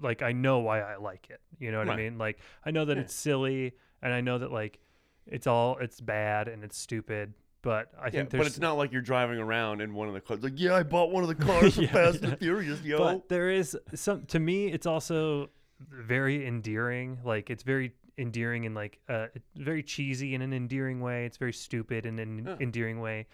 like 0.00 0.22
I 0.22 0.32
know 0.32 0.60
why 0.60 0.80
I 0.80 0.96
like 0.96 1.28
it. 1.30 1.40
You 1.58 1.70
know 1.72 1.78
what 1.78 1.88
I 1.90 1.96
mean? 1.96 2.18
Like 2.18 2.38
I 2.64 2.70
know 2.70 2.84
that 2.84 2.96
Yeah. 2.96 3.02
it's 3.04 3.14
silly, 3.14 3.72
and 4.02 4.12
I 4.12 4.20
know 4.20 4.38
that 4.38 4.52
like 4.52 4.78
it's 5.26 5.46
all 5.46 5.76
it's 5.78 6.00
bad 6.00 6.48
and 6.48 6.64
it's 6.64 6.76
stupid, 6.76 7.34
but 7.62 7.92
I 7.98 8.06
yeah, 8.06 8.10
think 8.10 8.30
there's 8.30 8.40
but 8.40 8.46
it's 8.48 8.58
not 8.58 8.76
like 8.76 8.92
you're 8.92 9.02
driving 9.02 9.38
around 9.38 9.80
in 9.80 9.94
one 9.94 10.08
of 10.08 10.14
the 10.14 10.20
cars. 10.20 10.42
Like, 10.42 10.54
yeah, 10.56 10.74
I 10.74 10.82
bought 10.82 11.10
one 11.10 11.22
of 11.22 11.28
the 11.28 11.34
cars 11.46 11.74
from 11.74 11.84
Yeah, 11.84 11.92
Fast 11.92 12.22
and 12.22 12.38
Furious, 12.38 12.82
yo. 12.82 12.98
But 12.98 13.28
there 13.28 13.50
is 13.50 13.76
some 13.94 14.24
to 14.26 14.38
me 14.40 14.66
it's 14.68 14.86
also 14.86 15.50
very 15.90 16.46
endearing. 16.46 17.18
Like 17.24 17.50
it's 17.50 17.62
very 17.62 17.92
endearing 18.18 18.66
and 18.66 18.74
like 18.74 18.98
uh 19.08 19.26
very 19.56 19.82
cheesy 19.82 20.34
in 20.34 20.42
an 20.42 20.52
endearing 20.52 21.00
way. 21.00 21.24
It's 21.26 21.36
very 21.38 21.52
stupid 21.52 22.04
in 22.06 22.18
an 22.18 22.44
Yeah. 22.46 22.56
endearing 22.60 23.00
way. 23.00 23.26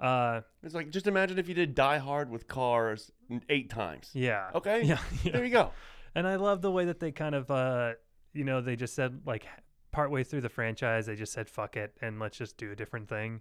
Uh 0.00 0.42
it's 0.62 0.74
like 0.74 0.90
just 0.90 1.06
imagine 1.06 1.38
if 1.38 1.48
you 1.48 1.54
did 1.54 1.74
Die 1.74 1.98
Hard 1.98 2.30
with 2.30 2.46
cars 2.46 3.10
eight 3.48 3.70
times. 3.70 4.10
yeah. 4.12 4.50
Okay. 4.54 4.82
Yeah. 4.84 4.98
yeah. 5.24 5.32
There 5.32 5.44
you 5.44 5.50
go. 5.52 5.70
And 6.14 6.26
I 6.26 6.36
love 6.36 6.62
the 6.62 6.70
way 6.70 6.84
that 6.86 7.00
they 7.00 7.12
kind 7.12 7.34
of 7.34 7.50
uh 7.50 7.92
you 8.34 8.44
know, 8.44 8.60
they 8.60 8.76
just 8.76 8.94
said 8.94 9.20
like 9.26 9.46
partway 9.90 10.22
through 10.22 10.42
the 10.42 10.48
franchise 10.50 11.06
they 11.06 11.16
just 11.16 11.32
said 11.32 11.48
fuck 11.48 11.76
it 11.76 11.96
and 12.02 12.18
let's 12.20 12.36
just 12.36 12.56
do 12.56 12.70
a 12.72 12.76
different 12.76 13.08
thing. 13.08 13.40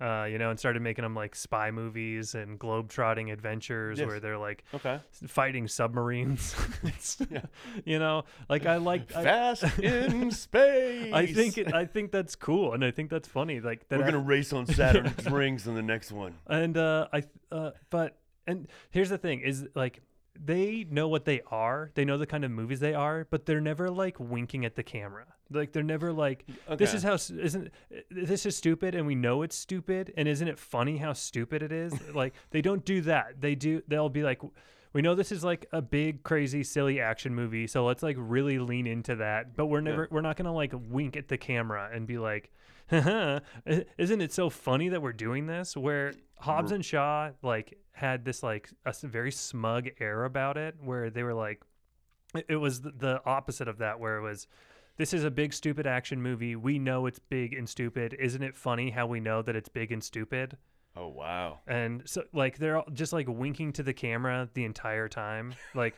Uh, 0.00 0.24
you 0.24 0.38
know, 0.38 0.48
and 0.48 0.58
started 0.58 0.80
making 0.80 1.02
them 1.02 1.14
like 1.14 1.34
spy 1.34 1.70
movies 1.70 2.34
and 2.34 2.58
globe-trotting 2.58 3.30
adventures 3.30 3.98
Yes. 3.98 4.08
where 4.08 4.18
they're 4.18 4.38
like 4.38 4.64
Okay. 4.72 4.98
fighting 5.26 5.68
submarines. 5.68 6.54
Yeah. 7.30 7.42
You 7.84 7.98
know, 7.98 8.24
like 8.48 8.64
I 8.64 8.76
like 8.78 9.14
I, 9.14 9.22
Fast 9.22 9.78
in 9.78 10.30
space. 10.30 11.12
I 11.12 11.26
think 11.26 11.58
it, 11.58 11.74
I 11.74 11.84
think 11.84 12.12
that's 12.12 12.34
cool, 12.34 12.72
and 12.72 12.82
I 12.82 12.90
think 12.92 13.10
that's 13.10 13.28
funny. 13.28 13.60
Like 13.60 13.86
that. 13.90 13.98
we're 13.98 14.06
gonna 14.06 14.18
race 14.20 14.54
on 14.54 14.64
Saturn's 14.64 15.26
rings 15.30 15.66
in 15.66 15.74
the 15.74 15.82
next 15.82 16.12
one. 16.12 16.34
and 16.46 16.78
uh, 16.78 17.08
I 17.12 17.22
uh, 17.52 17.72
but 17.90 18.16
and 18.46 18.68
here's 18.90 19.10
the 19.10 19.18
thing: 19.18 19.40
is 19.40 19.66
like 19.74 20.00
they 20.38 20.84
know 20.90 21.08
what 21.08 21.24
they 21.24 21.40
are. 21.50 21.90
They 21.94 22.04
know 22.04 22.18
the 22.18 22.26
kind 22.26 22.44
of 22.44 22.50
movies 22.50 22.80
they 22.80 22.94
are, 22.94 23.26
but 23.30 23.46
they're 23.46 23.60
never 23.60 23.90
like 23.90 24.18
winking 24.20 24.64
at 24.64 24.76
the 24.76 24.82
camera. 24.82 25.26
Like 25.50 25.72
they're 25.72 25.82
never 25.82 26.12
like, 26.12 26.44
"This 26.76 26.94
is 26.94 27.02
how 27.02 27.14
isn't 27.14 27.72
this 28.10 28.46
is 28.46 28.56
stupid," 28.56 28.94
and 28.94 29.06
we 29.06 29.14
know 29.16 29.42
it's 29.42 29.56
stupid, 29.56 30.12
and 30.16 30.28
isn't 30.28 30.46
it 30.46 30.58
funny 30.58 30.98
how 30.98 31.12
stupid 31.12 31.62
it 31.62 31.72
is? 31.72 31.92
like 32.14 32.34
they 32.50 32.62
don't 32.62 32.84
do 32.84 33.00
that. 33.02 33.40
They 33.40 33.54
do. 33.54 33.82
They'll 33.88 34.08
be 34.08 34.22
like. 34.22 34.40
We 34.92 35.02
know 35.02 35.14
this 35.14 35.30
is 35.30 35.44
like 35.44 35.66
a 35.70 35.80
big, 35.80 36.24
crazy, 36.24 36.64
silly 36.64 36.98
action 37.00 37.32
movie, 37.32 37.68
so 37.68 37.86
let's 37.86 38.02
like 38.02 38.16
really 38.18 38.58
lean 38.58 38.88
into 38.88 39.14
that. 39.16 39.54
But 39.54 39.66
we're 39.66 39.80
never, 39.80 40.08
we're 40.10 40.20
not 40.20 40.36
gonna 40.36 40.52
like 40.52 40.72
wink 40.74 41.16
at 41.16 41.28
the 41.28 41.38
camera 41.38 41.88
and 41.94 42.08
be 42.08 42.18
like, 42.18 42.50
"Haha, 42.90 43.38
i- 43.68 43.84
isn't 43.98 44.20
it 44.20 44.32
so 44.32 44.50
funny 44.50 44.88
that 44.88 45.00
we're 45.00 45.12
doing 45.12 45.46
this?" 45.46 45.76
Where 45.76 46.12
Hobbs 46.40 46.68
mm-hmm. 46.68 46.76
and 46.76 46.84
Shaw 46.84 47.30
like 47.42 47.78
had 47.92 48.24
this 48.24 48.42
like 48.42 48.70
a 48.84 48.94
very 49.02 49.30
smug 49.30 49.88
air 50.00 50.24
about 50.24 50.56
it, 50.56 50.74
where 50.82 51.10
they 51.10 51.22
were 51.22 51.34
like, 51.34 51.62
it- 52.34 52.46
it 52.48 52.56
was 52.56 52.80
the 52.80 53.20
opposite 53.26 53.68
of 53.68 53.78
that, 53.78 54.00
where 54.00 54.16
it 54.18 54.22
was, 54.22 54.46
this 54.96 55.12
is 55.12 55.24
a 55.24 55.30
big 55.30 55.52
stupid 55.52 55.86
action 55.86 56.20
movie. 56.20 56.56
We 56.56 56.78
know 56.78 57.06
it's 57.06 57.18
big 57.18 57.52
and 57.54 57.68
stupid. 57.68 58.14
Isn't 58.18 58.42
it 58.42 58.56
funny 58.56 58.90
how 58.90 59.06
we 59.06 59.20
know 59.20 59.42
that 59.42 59.54
it's 59.54 59.68
big 59.68 59.92
and 59.92 60.02
stupid? 60.02 60.56
Oh 60.96 61.08
wow. 61.08 61.60
And 61.66 62.02
so 62.04 62.24
like 62.32 62.58
they're 62.58 62.78
all 62.78 62.88
just 62.92 63.12
like 63.12 63.28
winking 63.28 63.72
to 63.74 63.82
the 63.82 63.92
camera 63.92 64.48
the 64.54 64.64
entire 64.64 65.08
time. 65.08 65.54
Like 65.74 65.94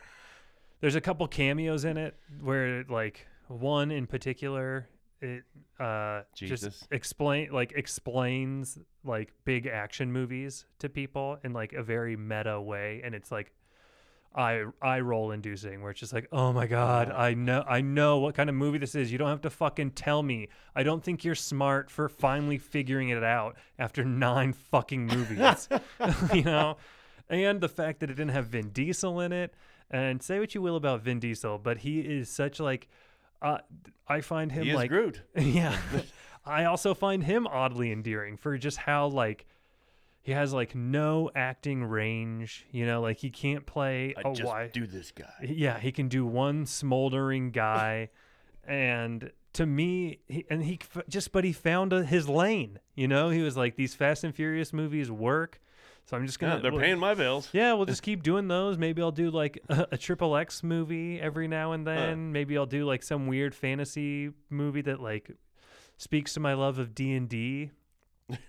there's 0.81 0.95
a 0.95 1.01
couple 1.01 1.27
cameos 1.27 1.83
in 1.83 1.97
it 1.97 2.15
where 2.41 2.83
like 2.87 3.27
one 3.47 3.91
in 3.91 4.05
particular 4.07 4.87
it 5.23 5.43
uh 5.79 6.21
Jesus. 6.35 6.61
just 6.61 6.87
explain 6.91 7.51
like 7.51 7.71
explains 7.75 8.77
like 9.03 9.33
big 9.45 9.65
action 9.67 10.11
movies 10.11 10.65
to 10.79 10.89
people 10.89 11.37
in 11.43 11.53
like 11.53 11.73
a 11.73 11.81
very 11.81 12.15
meta 12.15 12.59
way 12.61 13.01
and 13.03 13.15
it's 13.15 13.31
like 13.31 13.51
eye 14.35 14.63
eye 14.81 14.99
roll 14.99 15.31
inducing 15.31 15.81
where 15.81 15.91
it's 15.91 15.99
just 15.99 16.11
like 16.13 16.27
oh 16.31 16.51
my 16.51 16.65
god 16.65 17.11
i 17.11 17.33
know 17.33 17.63
i 17.67 17.81
know 17.81 18.17
what 18.17 18.33
kind 18.35 18.49
of 18.49 18.55
movie 18.55 18.79
this 18.79 18.95
is. 18.95 19.11
You 19.11 19.17
don't 19.17 19.29
have 19.29 19.41
to 19.41 19.49
fucking 19.49 19.91
tell 19.91 20.23
me. 20.23 20.49
I 20.75 20.83
don't 20.83 21.03
think 21.03 21.23
you're 21.23 21.35
smart 21.35 21.89
for 21.91 22.09
finally 22.09 22.57
figuring 22.57 23.09
it 23.09 23.23
out 23.23 23.57
after 23.77 24.03
nine 24.03 24.53
fucking 24.53 25.07
movies. 25.07 25.69
You 26.33 26.43
know? 26.43 26.77
And 27.29 27.61
the 27.61 27.69
fact 27.69 27.99
that 27.99 28.09
it 28.09 28.15
didn't 28.15 28.31
have 28.31 28.47
vin 28.47 28.69
diesel 28.69 29.19
in 29.19 29.31
it 29.31 29.53
and 29.89 30.21
say 30.21 30.39
what 30.39 30.55
you 30.55 30.61
will 30.61 30.75
about 30.75 31.01
vin 31.01 31.19
diesel 31.19 31.57
but 31.57 31.79
he 31.79 31.99
is 31.99 32.29
such 32.29 32.59
like 32.59 32.87
uh, 33.43 33.57
i 34.07 34.21
find 34.21 34.51
him 34.51 34.65
He 34.65 34.73
like 34.73 34.89
Groot. 34.89 35.21
yeah. 35.37 35.77
I 36.45 36.65
also 36.65 36.93
find 36.93 37.23
him 37.23 37.47
oddly 37.47 37.91
endearing 37.91 38.37
for 38.37 38.57
just 38.57 38.77
how 38.77 39.07
like 39.07 39.45
he 40.21 40.31
has 40.31 40.53
like 40.53 40.73
no 40.73 41.29
acting 41.35 41.83
range, 41.83 42.65
you 42.71 42.85
know, 42.85 43.01
like 43.01 43.17
he 43.17 43.29
can't 43.29 43.65
play 43.65 44.13
I 44.17 44.29
a 44.29 44.33
just 44.33 44.47
why. 44.47 44.67
do 44.73 44.87
this 44.87 45.11
guy. 45.11 45.33
Yeah, 45.41 45.79
he 45.79 45.91
can 45.91 46.07
do 46.07 46.25
one 46.25 46.65
smoldering 46.65 47.51
guy 47.51 48.09
and 48.67 49.31
to 49.53 49.65
me 49.65 50.19
he, 50.27 50.45
and 50.49 50.63
he 50.63 50.79
just 51.07 51.31
but 51.31 51.43
he 51.43 51.51
found 51.53 51.93
a, 51.93 52.03
his 52.03 52.27
lane, 52.27 52.79
you 52.95 53.07
know? 53.07 53.29
He 53.29 53.41
was 53.41 53.55
like 53.57 53.75
these 53.75 53.93
Fast 53.95 54.23
and 54.23 54.33
Furious 54.33 54.73
movies 54.73 55.11
work. 55.11 55.59
So 56.05 56.17
I'm 56.17 56.25
just 56.25 56.37
going 56.39 56.53
Yeah, 56.53 56.59
they're 56.59 56.79
paying 56.79 56.99
my 56.99 57.13
bills. 57.13 57.47
yeah, 57.53 57.73
we'll 57.73 57.85
just 57.85 58.03
keep 58.09 58.23
doing 58.23 58.47
those. 58.47 58.77
Maybe 58.77 59.01
I'll 59.01 59.11
do 59.11 59.31
like 59.31 59.59
a, 59.69 59.97
triple 59.97 60.35
X 60.35 60.61
movie 60.63 61.19
every 61.21 61.47
now 61.47 61.71
and 61.71 61.87
then. 61.87 62.31
Maybe 62.33 62.57
I'll 62.57 62.65
do 62.65 62.85
like 62.85 63.03
some 63.03 63.27
weird 63.27 63.55
fantasy 63.55 64.31
movie 64.49 64.81
that 64.81 64.99
like 65.01 65.31
speaks 65.97 66.33
to 66.33 66.39
my 66.39 66.53
love 66.53 66.77
of 66.79 66.93
D 66.93 67.13
and 67.13 67.29
D. 67.29 67.71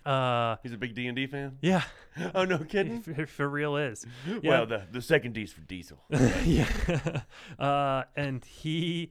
Uh, 0.07 0.57
He's 0.63 0.73
a 0.73 0.79
big 0.79 0.95
D 0.95 1.09
and 1.09 1.17
D 1.17 1.27
fan. 1.27 1.59
yeah, 1.61 1.83
Oh 2.35 2.45
no, 2.45 2.59
kidding. 2.59 3.03
for, 3.03 3.27
for 3.27 3.49
real 3.49 3.77
is. 3.77 4.07
Yeah. 4.27 4.39
Well, 4.45 4.67
the 4.67 4.83
the 4.91 5.03
second 5.03 5.33
D's 5.35 5.53
for 5.53 5.63
Diesel. 5.63 5.99
yeah, 6.45 6.69
uh, 7.59 8.05
and 8.17 8.45
he 8.45 9.11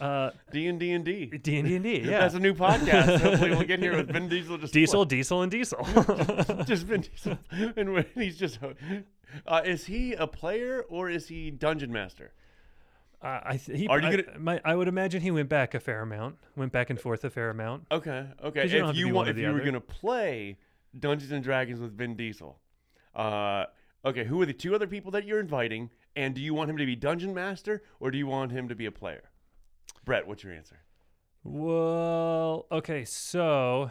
uh, 0.00 0.30
D 0.52 0.66
and 0.66 0.78
D 0.78 0.92
and 0.92 1.04
D. 1.04 1.26
D 1.26 1.58
and 1.58 1.68
D 1.68 1.74
and 1.76 1.84
D. 1.84 1.98
Yeah, 2.00 2.20
That's 2.20 2.34
a 2.34 2.40
new 2.40 2.54
podcast. 2.54 3.20
Hopefully, 3.20 3.50
we'll 3.50 3.62
get 3.62 3.80
here 3.80 3.96
with 3.96 4.10
Vin 4.12 4.28
Diesel. 4.28 4.58
Just 4.58 4.72
Diesel, 4.72 5.04
Diesel, 5.04 5.42
and 5.42 5.50
Diesel. 5.50 5.84
just 6.66 6.84
Vin 6.84 7.02
Diesel, 7.02 7.38
and 7.76 7.92
when 7.92 8.06
he's 8.14 8.36
just. 8.38 8.58
Uh, 9.46 9.62
is 9.64 9.86
he 9.86 10.14
a 10.14 10.26
player 10.26 10.84
or 10.88 11.10
is 11.10 11.28
he 11.28 11.50
dungeon 11.50 11.92
master? 11.92 12.32
uh, 13.22 13.40
I 13.44 13.56
th- 13.56 13.78
he, 13.78 13.88
Are 13.88 14.00
you 14.00 14.06
I, 14.06 14.10
gonna- 14.16 14.38
my, 14.38 14.60
I 14.64 14.74
would 14.74 14.88
imagine 14.88 15.20
he 15.22 15.30
went 15.30 15.48
back 15.48 15.74
a 15.74 15.80
fair 15.80 16.02
amount, 16.02 16.36
went 16.56 16.72
back 16.72 16.88
and 16.90 17.00
forth 17.00 17.24
a 17.24 17.30
fair 17.30 17.50
amount. 17.50 17.84
Okay, 17.90 18.26
okay. 18.44 18.66
you 18.68 18.86
If 18.86 18.96
you 18.96 19.08
want, 19.12 19.28
if 19.28 19.36
you 19.36 19.52
were 19.52 19.60
gonna 19.60 19.80
play 19.80 20.56
Dungeons 20.98 21.32
and 21.32 21.42
Dragons 21.42 21.80
with 21.80 21.96
Vin 21.96 22.16
Diesel, 22.16 22.58
uh, 23.14 23.64
okay, 24.04 24.24
who 24.24 24.40
are 24.40 24.46
the 24.46 24.52
two 24.52 24.74
other 24.74 24.86
people 24.86 25.10
that 25.12 25.24
you're 25.24 25.40
inviting? 25.40 25.90
And 26.16 26.34
do 26.34 26.40
you 26.40 26.52
want 26.52 26.68
him 26.68 26.76
to 26.78 26.86
be 26.86 26.96
dungeon 26.96 27.32
master 27.32 27.82
or 28.00 28.10
do 28.10 28.18
you 28.18 28.26
want 28.26 28.50
him 28.50 28.68
to 28.68 28.74
be 28.74 28.86
a 28.86 28.90
player? 28.90 29.30
Brett, 30.08 30.26
what's 30.26 30.42
your 30.42 30.54
answer? 30.54 30.80
Well, 31.44 32.64
okay, 32.72 33.04
so 33.04 33.90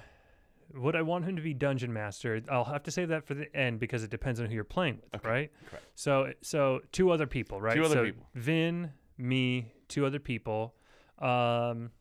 would 0.73 0.95
I 0.95 1.03
want 1.03 1.25
him 1.25 1.35
to 1.35 1.43
be 1.43 1.53
dungeon 1.53 1.93
master? 1.93 2.41
I'll 2.49 2.63
have 2.63 2.81
to 2.83 2.91
save 2.91 3.09
that 3.09 3.27
for 3.27 3.35
the 3.35 3.55
end 3.55 3.79
because 3.79 4.01
it 4.01 4.09
depends 4.09 4.39
on 4.39 4.47
who 4.47 4.55
you're 4.55 4.63
playing 4.63 4.97
with, 5.13 5.23
right? 5.23 5.51
correct. 5.69 5.85
So, 5.93 6.33
so 6.41 6.79
two 6.91 7.11
other 7.11 7.27
people, 7.27 7.61
right? 7.61 7.75
Two 7.75 7.85
other 7.85 7.93
so 7.93 8.03
people. 8.05 8.25
Vin, 8.33 8.91
me, 9.19 9.71
two 9.89 10.07
other 10.07 10.17
people. 10.17 10.73
Um, 11.19 11.91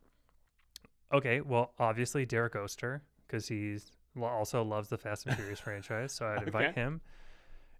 okay, 1.12 1.42
well, 1.42 1.74
obviously 1.78 2.24
Derek 2.24 2.56
Oster 2.56 3.02
because 3.26 3.46
he's 3.46 3.92
also 4.18 4.62
loves 4.62 4.88
the 4.88 4.96
Fast 4.96 5.26
and 5.26 5.36
Furious 5.36 5.60
franchise, 5.60 6.14
so 6.14 6.24
I'd 6.24 6.42
invite 6.46 6.70
Okay. 6.70 6.80
him. 6.80 7.02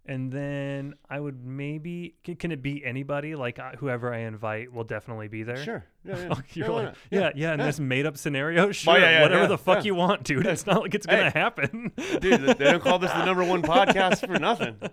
And 0.09 0.31
then 0.31 0.95
I 1.09 1.19
would 1.19 1.43
maybe 1.45 2.15
can, 2.23 2.37
can 2.37 2.51
it 2.53 2.61
be 2.61 2.83
anybody? 2.85 3.35
Like 3.35 3.59
uh, 3.59 3.71
whoever 3.77 4.13
I 4.13 4.19
invite 4.19 4.71
will 4.71 4.85
definitely 4.85 5.27
be 5.27 5.43
there. 5.43 5.57
Sure. 5.57 5.85
Yeah, 6.05 6.17
yeah. 6.17 6.27
Oh, 6.31 6.41
you're 6.53 6.65
Yeah, 6.67 6.71
like, 6.73 6.85
not? 6.85 6.95
yeah, 7.11 7.31
yeah, 7.35 7.53
in 7.53 7.59
this 7.59 7.79
made 7.79 8.05
up 8.05 8.17
scenario, 8.17 8.71
sure, 8.71 8.97
yeah, 8.97 9.09
yeah, 9.09 9.21
whatever 9.23 9.41
yeah, 9.41 9.47
the 9.47 9.57
fuck 9.57 9.79
yeah. 9.79 9.83
you 9.83 9.95
want, 9.95 10.23
dude. 10.23 10.45
It's 10.45 10.65
not 10.65 10.81
like 10.81 10.95
it's 10.95 11.05
gonna 11.05 11.29
happen. 11.29 11.91
Dude, 12.21 12.41
they 12.41 12.53
don't 12.53 12.81
call 12.81 12.99
this 12.99 13.11
the 13.11 13.25
number 13.25 13.43
one 13.43 13.61
podcast 13.61 14.25
for 14.25 14.39
nothing. 14.39 14.77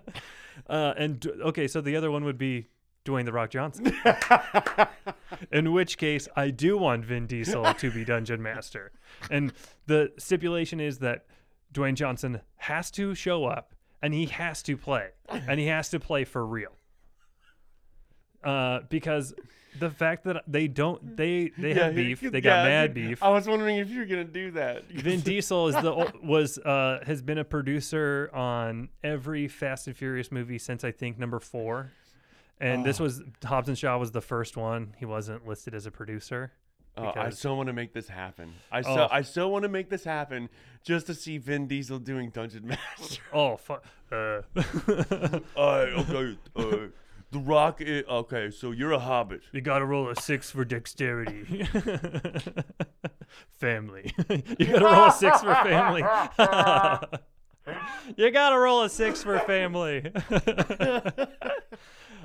Uh, 0.67 0.93
and 0.97 1.27
okay, 1.41 1.67
so 1.67 1.81
the 1.81 1.95
other 1.97 2.09
one 2.09 2.23
would 2.23 2.37
be 2.37 2.67
Dwayne 3.03 3.25
the 3.25 3.33
Rock 3.33 3.51
Johnson. 3.51 3.93
in 5.51 5.73
which 5.73 5.97
case, 5.97 6.27
I 6.35 6.49
do 6.49 6.77
want 6.77 7.05
Vin 7.05 7.27
Diesel 7.27 7.73
to 7.73 7.91
be 7.91 8.05
Dungeon 8.05 8.41
Master, 8.41 8.91
and 9.29 9.51
the 9.85 10.11
stipulation 10.17 10.79
is 10.79 10.99
that 10.99 11.25
Dwayne 11.73 11.93
Johnson 11.95 12.41
has 12.55 12.89
to 12.91 13.13
show 13.13 13.45
up 13.45 13.74
and 14.05 14.13
he 14.13 14.27
has 14.27 14.61
to 14.61 14.77
play, 14.77 15.07
and 15.29 15.59
he 15.59 15.65
has 15.65 15.89
to 15.89 15.99
play 15.99 16.25
for 16.25 16.45
real. 16.45 16.73
Uh, 18.43 18.81
because 18.89 19.33
the 19.79 19.89
fact 19.89 20.23
that 20.25 20.43
they 20.47 20.67
don't, 20.67 21.17
they 21.17 21.51
they 21.57 21.73
Yeah, 21.73 21.85
have 21.85 21.95
beef, 21.95 22.21
they 22.21 22.39
got 22.39 22.63
mad 22.65 22.93
beef. 22.93 23.23
I 23.23 23.29
was 23.29 23.47
wondering 23.47 23.77
if 23.77 23.89
you 23.89 23.99
were 24.01 24.05
gonna 24.05 24.23
do 24.23 24.51
that. 24.51 24.85
Vin 24.91 25.21
Diesel 25.21 25.69
is 25.69 25.75
the 25.75 26.13
was 26.23 26.59
uh 26.59 26.99
has 27.07 27.23
been 27.23 27.39
a 27.39 27.43
producer 27.43 28.29
on 28.33 28.89
every 29.03 29.47
Fast 29.47 29.87
and 29.87 29.97
Furious 29.97 30.31
movie 30.31 30.59
since 30.59 30.83
I 30.83 30.91
think 30.91 31.17
number 31.17 31.39
four, 31.39 31.91
and 32.61 32.85
this 32.85 33.01
Oh. 33.01 33.05
was 33.05 33.23
Hobbs 33.43 33.67
and 33.67 33.77
Shaw 33.77 33.97
was 33.97 34.11
the 34.11 34.21
first 34.21 34.55
one. 34.55 34.93
He 34.99 35.05
wasn't 35.05 35.47
listed 35.47 35.73
as 35.73 35.87
a 35.87 35.91
producer. 35.91 36.51
Oh, 36.97 37.11
I 37.15 37.29
so 37.29 37.55
want 37.55 37.67
to 37.67 37.73
make 37.73 37.93
this 37.93 38.07
happen. 38.07 38.53
I 38.71 38.81
so 38.81 38.89
Oh. 38.89 39.07
I 39.11 39.21
so 39.21 39.49
want 39.49 39.63
to 39.63 39.69
make 39.69 39.89
this 39.89 40.03
happen 40.05 40.49
just 40.83 41.07
to 41.07 41.13
see 41.13 41.37
Vin 41.37 41.67
Diesel 41.67 41.99
doing 41.99 42.29
Dungeon 42.29 42.67
Master. 42.99 43.21
Oh 43.33 43.57
fuck. 43.57 43.83
Uh, 44.11 44.41
uh, 44.55 45.39
okay, 45.57 46.37
uh, 46.55 46.61
The 47.31 47.39
Rock. 47.39 47.81
i 47.81 48.03
okay, 48.07 48.49
so 48.51 48.71
you're 48.71 48.91
a 48.93 48.99
hobbit. 48.99 49.41
you 49.51 49.59
got 49.61 49.79
to 49.79 49.85
roll 49.85 50.09
a 50.09 50.15
six 50.15 50.51
for 50.51 50.63
dexterity. 50.63 51.67
family. 53.59 54.13
you 54.57 54.65
got 54.67 54.79
to 54.79 54.85
roll 54.85 55.05
a 55.05 55.11
six 55.11 55.41
for 55.41 55.55
family. 55.55 56.01
you 58.15 58.31
got 58.31 58.49
to 58.51 58.57
roll 58.59 58.83
a 58.83 58.89
six 58.89 59.23
for 59.23 59.39
family. 59.39 60.11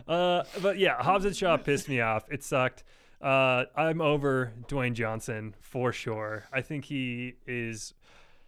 uh, 0.07 0.43
but 0.63 0.79
yeah, 0.79 1.03
Hobbs 1.03 1.25
and 1.25 1.35
Shaw 1.37 1.57
pissed 1.57 1.89
me 1.89 2.01
off. 2.01 2.25
It 2.31 2.43
sucked. 2.45 2.85
Uh, 3.21 3.65
I'm 3.77 4.01
over 4.01 4.53
Dwayne 4.69 4.95
Johnson 4.95 5.55
for 5.61 5.93
sure. 5.93 6.45
I 6.53 6.63
think 6.63 6.87
he 6.87 7.35
is. 7.47 7.95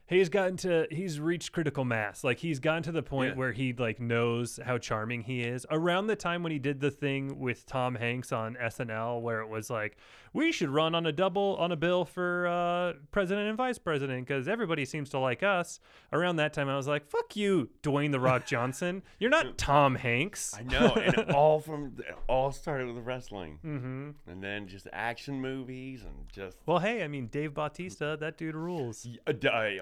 He's 0.07 0.29
gotten 0.29 0.57
to. 0.59 0.87
He's 0.91 1.20
reached 1.20 1.53
critical 1.53 1.85
mass. 1.85 2.25
Like 2.25 2.39
he's 2.39 2.59
gotten 2.59 2.83
to 2.85 2.93
the 2.93 3.03
point 3.03 3.33
Yeah. 3.33 3.39
where 3.39 3.53
he 3.53 3.73
like 3.73 4.01
knows 4.01 4.59
how 4.64 4.79
charming 4.79 5.23
he 5.23 5.43
is. 5.43 5.66
Around 5.70 6.07
the 6.07 6.16
time 6.16 6.43
when 6.43 6.53
he 6.53 6.59
did 6.59 6.81
the 6.81 6.91
thing 6.91 7.39
with 7.39 7.66
Tom 7.66 7.95
Hanks 7.95 8.33
on 8.33 8.57
SNL, 8.57 9.20
where 9.20 9.41
it 9.41 9.49
was 9.49 9.68
like, 9.70 9.97
we 10.33 10.53
should 10.53 10.70
run 10.70 10.95
on 10.95 11.07
a 11.07 11.12
double 11.12 11.57
on 11.59 11.72
a 11.72 11.76
bill 11.76 12.05
for 12.05 12.47
uh, 12.47 12.93
president 13.11 13.49
and 13.49 13.57
vice 13.57 13.78
president 13.78 14.26
because 14.26 14.49
everybody 14.49 14.85
seems 14.85 15.11
to 15.11 15.18
like 15.18 15.43
us. 15.43 15.80
Around 16.12 16.37
that 16.37 16.53
time, 16.53 16.68
I 16.68 16.76
was 16.76 16.87
like, 16.89 17.07
fuck 17.09 17.37
you, 17.37 17.70
Dwayne 17.83 18.12
the 18.12 18.20
Rock 18.20 18.47
Johnson. 18.47 19.03
You're 19.18 19.30
not 19.30 19.57
Tom 19.59 19.95
Hanks. 19.95 20.55
I 20.59 20.62
know, 20.62 20.93
and 20.95 21.30
all 21.35 21.61
from 21.61 21.97
all 22.28 22.53
started 22.53 22.95
with 22.95 23.05
wrestling, 23.05 23.59
Mm-hmm. 23.64 24.11
and 24.30 24.43
then 24.43 24.68
just 24.68 24.87
action 24.93 25.41
movies 25.41 26.03
and 26.03 26.14
just 26.33 26.57
Well, 26.66 26.78
hey, 26.78 27.03
I 27.03 27.09
mean, 27.09 27.26
Dave 27.28 27.55
Bautista, 27.55 28.16
that 28.20 28.37
dude 28.39 28.55
rules. 28.55 29.07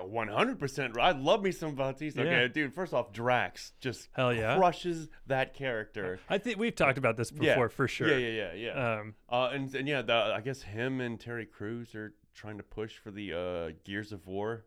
one 0.03 0.29
hundred 0.29 0.59
percent. 0.59 0.99
I 0.99 1.13
love 1.13 1.43
me 1.43 1.53
some 1.53 1.75
Bautista. 1.75 2.23
Yeah. 2.25 2.31
Okay, 2.31 2.49
dude. 2.49 2.75
First 2.75 2.93
off, 2.93 3.13
Drax 3.13 3.73
just 3.81 4.09
Hell 4.13 4.33
yeah. 4.33 4.57
crushes 4.57 5.09
that 5.27 5.55
character. 5.55 6.21
I 6.29 6.39
think 6.39 6.59
we've 6.59 6.75
talked 6.75 6.99
about 6.99 7.17
this 7.17 7.31
before 7.31 7.47
yeah, 7.65 7.69
for 7.69 7.89
sure. 7.89 8.09
Yeah, 8.09 8.17
yeah, 8.29 8.53
yeah, 8.55 8.73
yeah. 8.75 8.99
Um, 9.01 9.15
Uh, 9.29 9.51
and, 9.53 9.75
and 9.75 9.87
yeah, 9.89 10.03
the, 10.03 10.40
I 10.41 10.43
guess 10.43 10.63
him 10.63 11.03
and 11.03 11.21
Terry 11.21 11.45
Crews 11.45 11.95
are 11.95 12.15
trying 12.35 12.57
to 12.57 12.63
push 12.63 12.97
for 12.97 13.11
the 13.11 13.35
uh, 13.35 13.73
Gears 13.85 14.11
of 14.11 14.27
War 14.27 14.65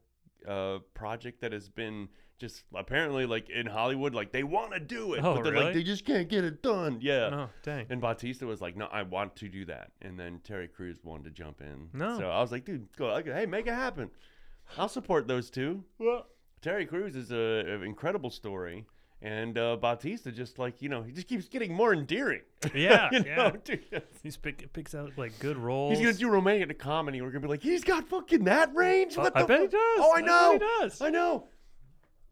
uh, 0.47 0.78
project 0.93 1.41
that 1.41 1.51
has 1.51 1.67
been 1.67 2.09
just 2.38 2.63
apparently 2.76 3.26
like 3.26 3.49
in 3.49 3.65
Hollywood, 3.65 4.13
like 4.13 4.32
they 4.32 4.43
want 4.43 4.74
to 4.74 4.80
do 4.80 5.15
it, 5.15 5.24
Oh, 5.24 5.34
but 5.34 5.43
they're 5.43 5.51
really? 5.53 5.65
like 5.65 5.74
they 5.74 5.82
just 5.82 6.05
can't 6.05 6.30
get 6.30 6.43
it 6.43 6.61
done. 6.61 6.99
Yeah. 7.01 7.30
oh, 7.34 7.49
dang. 7.63 7.88
And 7.89 7.99
Bautista 7.99 8.45
was 8.45 8.61
like, 8.61 8.78
"No, 8.78 8.86
I 8.86 9.01
want 9.01 9.36
to 9.38 9.49
do 9.49 9.65
that." 9.65 9.89
And 9.99 10.19
then 10.19 10.41
Terry 10.43 10.67
Crews 10.67 10.99
wanted 11.03 11.24
to 11.24 11.32
jump 11.32 11.59
in. 11.59 11.89
No. 11.91 12.19
So 12.19 12.30
I 12.30 12.39
was 12.39 12.51
like, 12.51 12.65
"Dude, 12.65 12.88
go! 12.95 13.07
like, 13.07 13.26
Hey, 13.26 13.47
make 13.47 13.65
it 13.65 13.74
happen. 13.74 14.11
I'll 14.78 14.89
support 14.89 15.28
those 15.28 15.49
two. 15.49 15.84
Well, 15.97 16.28
Terry 16.61 16.86
Crews 16.86 17.15
is 17.15 17.32
a, 17.32 17.65
an 17.67 17.82
incredible 17.82 18.30
story, 18.30 18.86
and 19.24 19.57
uh, 19.57 19.78
Bautista 19.78 20.32
just 20.32 20.59
like 20.59 20.82
you 20.82 20.89
know 20.89 21.01
he 21.01 21.11
just 21.11 21.28
keeps 21.28 21.47
getting 21.47 21.74
more 21.74 21.93
endearing. 21.93 22.41
Yeah, 22.76 23.09
you 23.11 23.24
yeah. 23.26 23.36
know, 23.36 23.51
dude, 23.63 23.84
He's 24.21 24.38
pick, 24.38 24.71
picks 24.71 24.93
out 24.95 25.11
like 25.17 25.38
good 25.39 25.57
roles. 25.57 25.97
He's 25.97 26.05
gonna 26.05 26.17
do 26.17 26.30
romantic 26.30 26.78
comedy. 26.80 27.21
We're 27.21 27.30
gonna 27.32 27.41
be 27.41 27.47
like, 27.49 27.61
he's 27.63 27.84
got 27.84 28.07
fucking 28.07 28.43
that 28.45 28.74
range. 28.76 29.17
What 29.17 29.36
I 29.36 29.41
the 29.41 29.47
bet 29.47 29.61
he 29.61 29.67
does. 29.67 29.80
Oh, 29.97 30.13
I 30.15 30.19
I 30.19 30.21
know. 30.21 30.51
he 30.53 30.59
does. 30.59 31.01
I 31.01 31.09
know. 31.09 31.47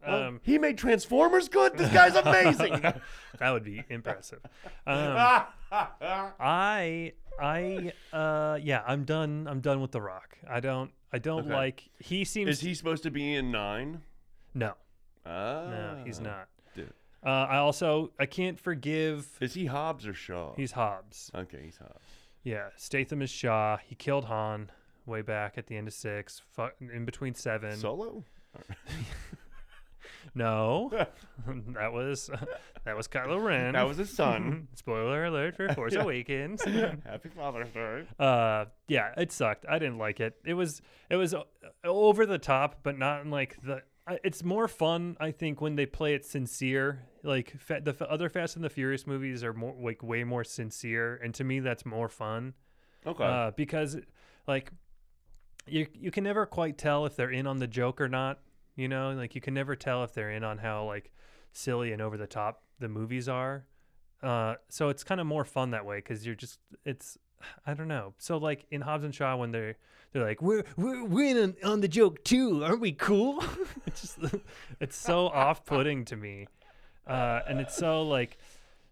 Oh, 0.06 0.22
Um, 0.28 0.40
he 0.42 0.58
made 0.58 0.78
Transformers 0.78 1.48
good. 1.48 1.76
This 1.78 1.92
guy's 1.92 2.14
amazing. 2.16 2.80
that 3.38 3.50
would 3.50 3.62
be 3.62 3.84
impressive. 3.88 4.40
Um, 4.86 5.44
I, 6.40 7.12
I, 7.40 7.92
uh, 8.12 8.58
yeah, 8.62 8.82
I'm 8.86 9.04
done. 9.04 9.46
I'm 9.48 9.60
done 9.60 9.80
with 9.80 9.92
The 9.92 10.00
Rock. 10.00 10.38
I 10.48 10.60
don't, 10.60 10.90
I 11.12 11.18
don't 11.18 11.44
Okay. 11.44 11.52
like. 11.54 11.88
He 11.98 12.24
seems 12.24 12.50
Is 12.50 12.60
he 12.60 12.74
supposed 12.74 13.02
to 13.04 13.10
be 13.10 13.34
in 13.34 13.50
nine? 13.50 14.02
no, 14.54 14.74
Ah, 15.24 15.68
no, 15.70 16.02
he's 16.04 16.20
not. 16.20 16.48
Uh, 17.24 17.28
I 17.28 17.58
also 17.58 18.10
I 18.18 18.26
can't 18.26 18.58
forgive. 18.58 19.28
Is 19.40 19.54
he 19.54 19.66
Hobbs 19.66 20.06
or 20.06 20.14
Shaw? 20.14 20.54
He's 20.56 20.72
Hobbs. 20.72 21.30
okay. 21.34 21.60
He's 21.64 21.76
Hobbs. 21.76 22.04
Yeah, 22.42 22.68
Statham 22.76 23.22
is 23.22 23.30
Shaw. 23.30 23.76
He 23.84 23.94
killed 23.94 24.24
Han 24.24 24.70
way 25.06 25.22
back 25.22 25.54
at 25.56 25.66
the 25.68 25.76
end 25.76 25.86
of 25.88 25.94
six, 25.94 26.42
fu- 26.50 26.68
in 26.80 27.04
between 27.04 27.34
seven. 27.34 27.76
Solo. 27.76 28.24
no, 30.34 30.90
that 31.74 31.92
was 31.92 32.30
that 32.84 32.96
was 32.96 33.08
Kylo 33.08 33.42
Ren. 33.42 33.72
That 33.74 33.86
was 33.86 33.96
his 33.98 34.10
son. 34.10 34.68
Spoiler 34.74 35.24
alert 35.24 35.56
for 35.56 35.68
Force. 35.74 35.94
Awakens. 35.94 36.64
Happy 36.64 37.28
Father's 37.36 37.70
Day. 37.70 38.04
uh, 38.18 38.64
yeah, 38.88 39.12
it 39.16 39.32
sucked. 39.32 39.66
I 39.68 39.78
didn't 39.78 39.98
like 39.98 40.20
it. 40.20 40.34
It 40.44 40.54
was 40.54 40.82
it 41.10 41.16
was 41.16 41.34
over 41.84 42.26
the 42.26 42.38
top, 42.38 42.80
but 42.82 42.98
not 42.98 43.22
in 43.24 43.30
like 43.30 43.56
the. 43.62 43.82
It's 44.24 44.42
more 44.42 44.66
fun, 44.66 45.16
I 45.20 45.30
think, 45.30 45.60
when 45.60 45.76
they 45.76 45.86
play 45.86 46.14
it 46.14 46.24
sincere. 46.24 47.06
Like 47.22 47.54
fa- 47.60 47.80
the 47.82 47.92
f- 47.92 48.02
other 48.02 48.28
Fast 48.28 48.56
and 48.56 48.64
the 48.64 48.70
Furious 48.70 49.06
movies 49.06 49.44
are 49.44 49.52
more 49.52 49.76
like 49.80 50.02
way 50.02 50.24
more 50.24 50.42
sincere, 50.44 51.20
and 51.22 51.32
to 51.34 51.44
me, 51.44 51.60
that's 51.60 51.86
more 51.86 52.08
fun. 52.08 52.54
Okay. 53.06 53.24
uh, 53.24 53.50
because 53.52 53.96
like 54.46 54.72
you 55.66 55.86
you 55.94 56.10
can 56.10 56.24
never 56.24 56.46
quite 56.46 56.78
tell 56.78 57.06
if 57.06 57.16
they're 57.16 57.30
in 57.30 57.46
on 57.46 57.58
the 57.58 57.66
joke 57.66 58.00
or 58.00 58.08
not. 58.08 58.40
You 58.74 58.88
know, 58.88 59.12
like 59.12 59.34
you 59.34 59.40
can 59.40 59.54
never 59.54 59.76
tell 59.76 60.02
if 60.02 60.12
they're 60.14 60.30
in 60.32 60.42
on 60.42 60.58
how 60.58 60.84
like 60.86 61.12
silly 61.52 61.92
and 61.92 62.02
over 62.02 62.16
the 62.16 62.26
top 62.26 62.62
the 62.80 62.88
movies 62.88 63.28
are. 63.28 63.66
Uh, 64.22 64.54
so 64.68 64.88
it's 64.88 65.04
kind 65.04 65.20
of 65.20 65.26
more 65.26 65.44
fun 65.44 65.70
that 65.70 65.84
way 65.84 65.98
because 65.98 66.24
you're 66.24 66.34
just 66.34 66.58
it's 66.84 67.18
I 67.66 67.74
don't 67.74 67.88
know. 67.88 68.14
So 68.18 68.36
like 68.38 68.66
in 68.70 68.80
Hobbs 68.80 69.04
and 69.04 69.14
Shaw 69.14 69.36
when 69.36 69.52
they're 69.52 69.76
they're 70.12 70.24
like 70.24 70.42
we're 70.42 70.64
we're, 70.76 71.04
we're 71.04 71.36
in 71.36 71.42
on, 71.64 71.72
on 71.72 71.80
the 71.80 71.88
joke 71.88 72.22
too, 72.24 72.64
aren't 72.64 72.80
we 72.80 72.92
cool? 72.92 73.42
it's 73.86 74.00
just 74.02 74.34
it's 74.80 74.96
so 74.96 75.26
off 75.28 75.64
putting 75.64 76.04
to 76.06 76.16
me, 76.16 76.46
uh, 77.06 77.40
and 77.48 77.60
it's 77.60 77.76
so 77.76 78.02
like 78.02 78.38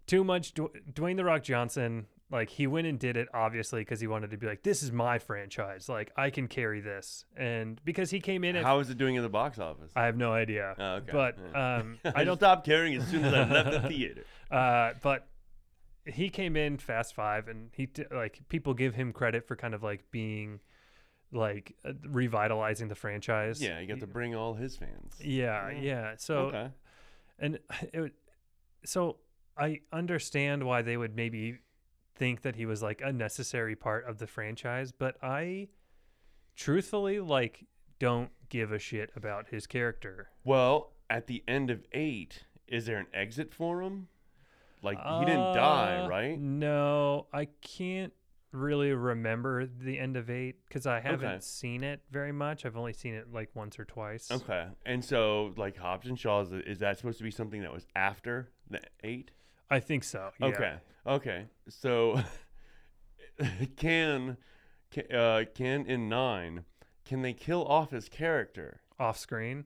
too 0.07 0.23
much. 0.23 0.53
Dw- 0.53 0.71
Dwayne 0.93 1.17
the 1.17 1.23
Rock 1.23 1.43
Johnson, 1.43 2.07
like 2.31 2.49
he 2.49 2.65
went 2.65 2.87
and 2.87 2.97
did 2.97 3.17
it 3.17 3.27
obviously 3.35 3.81
because 3.81 3.99
he 4.01 4.07
wanted 4.07 4.31
to 4.31 4.37
be 4.37 4.47
like, 4.47 4.63
this 4.63 4.81
is 4.81 4.91
my 4.91 5.19
franchise. 5.19 5.87
Like 5.87 6.11
I 6.17 6.31
can 6.31 6.47
carry 6.47 6.81
this, 6.81 7.23
and 7.37 7.79
because 7.85 8.09
he 8.09 8.19
came 8.19 8.43
in, 8.43 8.55
at, 8.55 8.63
How 8.63 8.79
is 8.79 8.89
it 8.89 8.97
doing 8.97 9.13
in 9.15 9.21
the 9.21 9.29
box 9.29 9.59
office? 9.59 9.91
I 9.95 10.05
have 10.05 10.17
no 10.17 10.33
idea. 10.33 10.73
Oh, 10.79 10.85
okay. 10.95 11.11
But 11.11 11.37
Yeah. 11.53 11.75
um, 11.77 11.99
I 12.05 12.09
I 12.09 12.11
don't 12.23 12.25
don't. 12.25 12.37
stop 12.39 12.65
caring 12.65 12.95
as 12.95 13.07
soon 13.07 13.25
as 13.25 13.33
I 13.33 13.43
left 13.43 13.71
the 13.71 13.81
theater. 13.87 14.23
Uh, 14.49 14.93
but 15.03 15.27
he 16.05 16.29
came 16.29 16.55
in 16.55 16.77
Fast 16.77 17.13
Five, 17.15 17.47
and 17.47 17.69
he 17.73 17.87
t- 17.87 18.03
like 18.11 18.39
people 18.49 18.73
give 18.73 18.95
him 18.95 19.13
credit 19.13 19.47
for 19.47 19.55
kind 19.55 19.73
of 19.73 19.83
like 19.83 20.09
being 20.11 20.59
like 21.31 21.75
uh, 21.85 21.93
revitalizing 22.09 22.87
the 22.89 22.95
franchise. 22.95 23.61
Yeah, 23.61 23.79
you 23.79 23.87
got 23.87 23.99
to 24.01 24.07
bring 24.07 24.35
all 24.35 24.53
his 24.55 24.75
fans. 24.75 25.15
Yeah, 25.23 25.69
Yeah. 25.69 25.79
yeah. 25.81 26.13
So 26.17 26.37
okay. 26.37 26.67
and 27.39 27.59
it, 27.93 27.99
would- 27.99 28.11
so 28.83 29.17
I 29.57 29.81
understand 29.93 30.63
why 30.65 30.81
they 30.81 30.97
would 30.97 31.15
maybe 31.15 31.59
think 32.15 32.41
that 32.41 32.55
he 32.55 32.65
was 32.65 32.81
like 32.81 33.01
a 33.03 33.13
necessary 33.13 33.75
part 33.75 34.05
of 34.07 34.17
the 34.17 34.27
franchise, 34.27 34.91
but 34.91 35.15
I 35.23 35.67
truthfully 36.55 37.19
like 37.19 37.65
don't 37.99 38.31
give 38.49 38.71
a 38.71 38.79
shit 38.79 39.11
about 39.15 39.47
his 39.49 39.67
character. 39.67 40.29
Well, 40.43 40.93
at 41.09 41.27
the 41.27 41.43
end 41.47 41.69
of 41.69 41.85
eight, 41.91 42.45
is 42.67 42.85
there 42.85 42.97
an 42.97 43.07
exit 43.13 43.53
for 43.53 43.81
him? 43.81 44.07
Like 44.83 44.97
he 45.19 45.25
didn't 45.25 45.53
die, 45.53 46.01
Uh, 46.03 46.07
right? 46.07 46.39
No, 46.39 47.27
I 47.31 47.45
can't 47.61 48.13
really 48.51 48.91
remember 48.91 49.65
the 49.65 49.97
end 49.99 50.17
of 50.17 50.29
eight 50.29 50.55
because 50.67 50.85
I 50.85 50.99
haven't 50.99 51.25
Okay. 51.27 51.39
seen 51.39 51.83
it 51.83 52.01
very 52.11 52.31
much. 52.31 52.65
I've 52.65 52.75
only 52.75 52.91
seen 52.93 53.13
it 53.13 53.31
like 53.31 53.49
once 53.55 53.79
or 53.79 53.85
twice. 53.85 54.29
Okay. 54.31 54.67
And 54.85 55.05
so, 55.05 55.53
like 55.55 55.77
Hobbs 55.77 56.07
and 56.07 56.19
Shaw, 56.19 56.41
is, 56.41 56.51
is 56.51 56.79
that 56.79 56.97
supposed 56.97 57.19
to 57.19 57.23
be 57.23 57.31
something 57.31 57.61
that 57.61 57.71
was 57.71 57.85
after 57.95 58.49
the 58.69 58.81
eight? 59.03 59.31
I 59.69 59.79
think 59.79 60.03
so. 60.03 60.31
Yeah. 60.39 60.47
Okay. 60.47 60.73
Okay. 61.07 61.45
So, 61.69 62.19
can 63.77 64.37
can, 64.91 65.11
uh, 65.15 65.43
can 65.55 65.85
in 65.85 66.09
nine 66.09 66.65
can 67.05 67.21
they 67.21 67.33
kill 67.33 67.65
off 67.65 67.91
his 67.91 68.07
character? 68.09 68.81
Off 68.99 69.17
screen. 69.17 69.65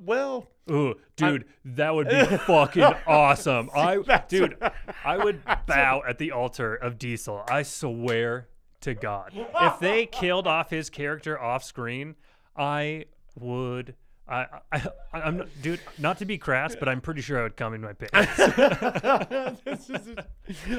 Well, 0.00 0.48
Ooh, 0.70 0.96
dude, 1.16 1.46
that 1.64 1.94
would 1.94 2.08
be 2.08 2.24
fucking 2.46 2.82
awesome. 3.06 3.70
I, 3.74 4.22
dude, 4.28 4.56
I 5.04 5.16
would 5.16 5.42
bow 5.66 6.02
at 6.06 6.18
the 6.18 6.32
altar 6.32 6.74
of 6.74 6.98
Diesel. 6.98 7.44
I 7.48 7.62
swear 7.62 8.48
to 8.82 8.94
God, 8.94 9.32
if 9.34 9.78
they 9.80 10.06
killed 10.06 10.46
off 10.46 10.70
his 10.70 10.90
character 10.90 11.40
off 11.40 11.64
screen, 11.64 12.16
I 12.56 13.06
would. 13.38 13.94
I, 14.28 14.46
I, 14.72 14.82
I'm, 15.14 15.38
not- 15.38 15.48
dude, 15.62 15.80
not 15.98 16.18
to 16.18 16.24
be 16.26 16.36
crass, 16.38 16.76
but 16.76 16.88
I'm 16.88 17.00
pretty 17.00 17.22
sure 17.22 17.38
I 17.40 17.42
would 17.44 17.56
come 17.56 17.72
in 17.74 17.80
my 17.80 17.92
pants. 17.94 18.36
This 19.64 19.90
is- 19.90 20.16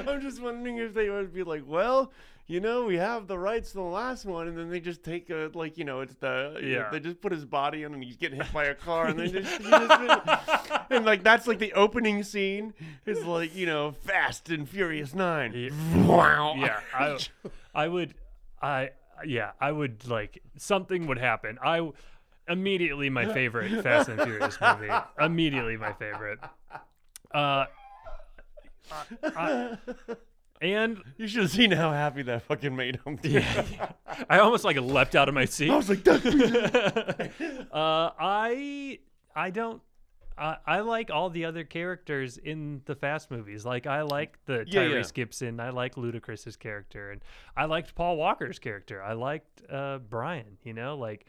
I'm 0.08 0.22
just 0.22 0.42
wondering 0.42 0.78
if 0.78 0.94
they 0.94 1.10
would 1.10 1.34
be 1.34 1.44
like, 1.44 1.64
well, 1.66 2.12
you 2.48 2.60
know, 2.60 2.86
we 2.86 2.96
have 2.98 3.28
the 3.28 3.38
rights 3.38 3.70
to 3.72 3.76
the 3.78 3.84
last 3.84 4.26
one, 4.26 4.48
and 4.48 4.58
then 4.58 4.70
they 4.70 4.80
just 4.80 5.04
take 5.04 5.30
a 5.30 5.52
like, 5.54 5.78
you 5.78 5.84
know, 5.86 6.02
it's 6.02 6.16
the 6.16 6.60
Yeah. 6.64 6.90
they 6.92 7.00
just 7.00 7.22
put 7.22 7.32
his 7.32 7.46
body 7.46 7.84
in, 7.84 7.94
and 7.94 8.04
he's 8.04 8.18
getting 8.18 8.40
hit 8.42 8.52
by 8.52 8.66
a 8.66 8.76
car, 8.88 9.08
and 9.08 9.20
then 9.20 9.32
just, 9.32 9.62
just 9.62 10.72
and 10.90 11.06
like 11.06 11.24
that's 11.24 11.46
like 11.48 11.60
the 11.60 11.74
opening 11.74 12.24
scene 12.24 12.74
is 13.06 13.24
like 13.24 13.56
you 13.56 13.66
know, 13.68 13.92
Fast 13.92 14.50
and 14.50 14.68
Furious 14.68 15.14
Nine. 15.14 15.54
Yeah. 15.56 16.04
Wow. 16.06 16.56
yeah, 16.58 16.80
I, 16.94 17.18
I 17.76 17.88
would, 17.88 18.16
I, 18.62 18.90
yeah, 19.26 19.52
I 19.62 19.72
would 19.72 20.08
like 20.08 20.42
something 20.58 21.06
would 21.08 21.20
happen. 21.20 21.60
I 21.64 21.92
immediately 22.50 23.10
my 23.10 23.32
favorite 23.34 23.84
Fast 23.84 24.10
and 24.10 24.22
Furious 24.22 24.58
movie. 24.60 24.90
Immediately 25.20 25.78
my 25.78 25.94
favorite. 25.94 26.40
Uh, 27.34 27.66
I- 29.24 29.78
and 30.62 31.02
You 31.18 31.26
should 31.28 31.44
have 31.44 31.52
seen 31.52 31.72
how 31.72 31.92
happy 31.94 32.22
that 32.24 32.42
fucking 32.44 32.76
made 32.76 33.00
him. 33.06 33.18
yeah, 33.24 33.92
I 34.30 34.40
almost 34.40 34.66
like 34.66 34.76
leapt 34.78 35.16
out 35.16 35.30
of 35.30 35.34
my 35.36 35.46
seat. 35.46 35.70
I 35.70 35.78
was 35.78 35.88
like, 35.90 36.06
uh, 37.72 38.12
I 38.20 39.00
I 39.34 39.50
don't. 39.52 39.82
I 40.38 40.58
I 40.68 40.80
like 40.82 41.12
all 41.12 41.30
the 41.30 41.46
other 41.46 41.64
characters 41.64 42.38
in 42.38 42.82
the 42.86 42.96
Fast 42.96 43.32
movies. 43.32 43.66
Like 43.66 43.88
I 43.88 44.02
like 44.02 44.38
the 44.48 44.66
Yeah, 44.68 44.82
yeah. 44.84 44.96
Tyrese 44.98 45.14
Gibson. 45.14 45.62
I 45.62 45.70
like 45.70 45.96
Ludacris's 45.96 46.58
character, 46.58 47.12
and 47.12 47.22
I 47.56 47.64
liked 47.64 47.96
Paul 47.96 48.18
Walker's 48.18 48.60
character. 48.60 49.02
I 49.02 49.14
liked 49.14 49.62
uh, 49.72 50.00
Brian. 50.00 50.58
You 50.66 50.74
know, 50.74 50.98
like 50.98 51.26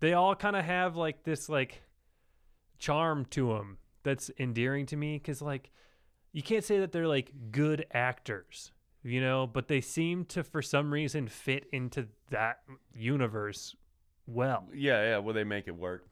they 0.00 0.12
all 0.14 0.34
kind 0.34 0.56
of 0.56 0.64
have 0.64 0.96
like 0.96 1.24
this 1.24 1.48
like 1.48 1.82
charm 2.78 3.24
to 3.26 3.48
them 3.54 3.78
that's 4.02 4.30
endearing 4.38 4.86
to 4.86 4.96
me. 4.96 5.14
Because 5.18 5.42
like 5.42 5.70
you 6.32 6.42
can't 6.42 6.64
say 6.64 6.78
that 6.80 6.92
they're 6.92 7.08
like 7.08 7.32
good 7.50 7.86
actors, 7.92 8.72
you 9.02 9.20
know, 9.20 9.46
but 9.46 9.68
they 9.68 9.80
seem 9.80 10.24
to 10.26 10.42
for 10.44 10.62
some 10.62 10.92
reason 10.92 11.26
fit 11.28 11.66
into 11.72 12.06
that 12.30 12.58
universe 12.94 13.74
well. 14.26 14.66
yeah, 14.74 15.02
yeah. 15.02 15.18
Well, 15.18 15.34
they 15.34 15.44
make 15.44 15.68
it 15.68 15.76
work. 15.76 16.06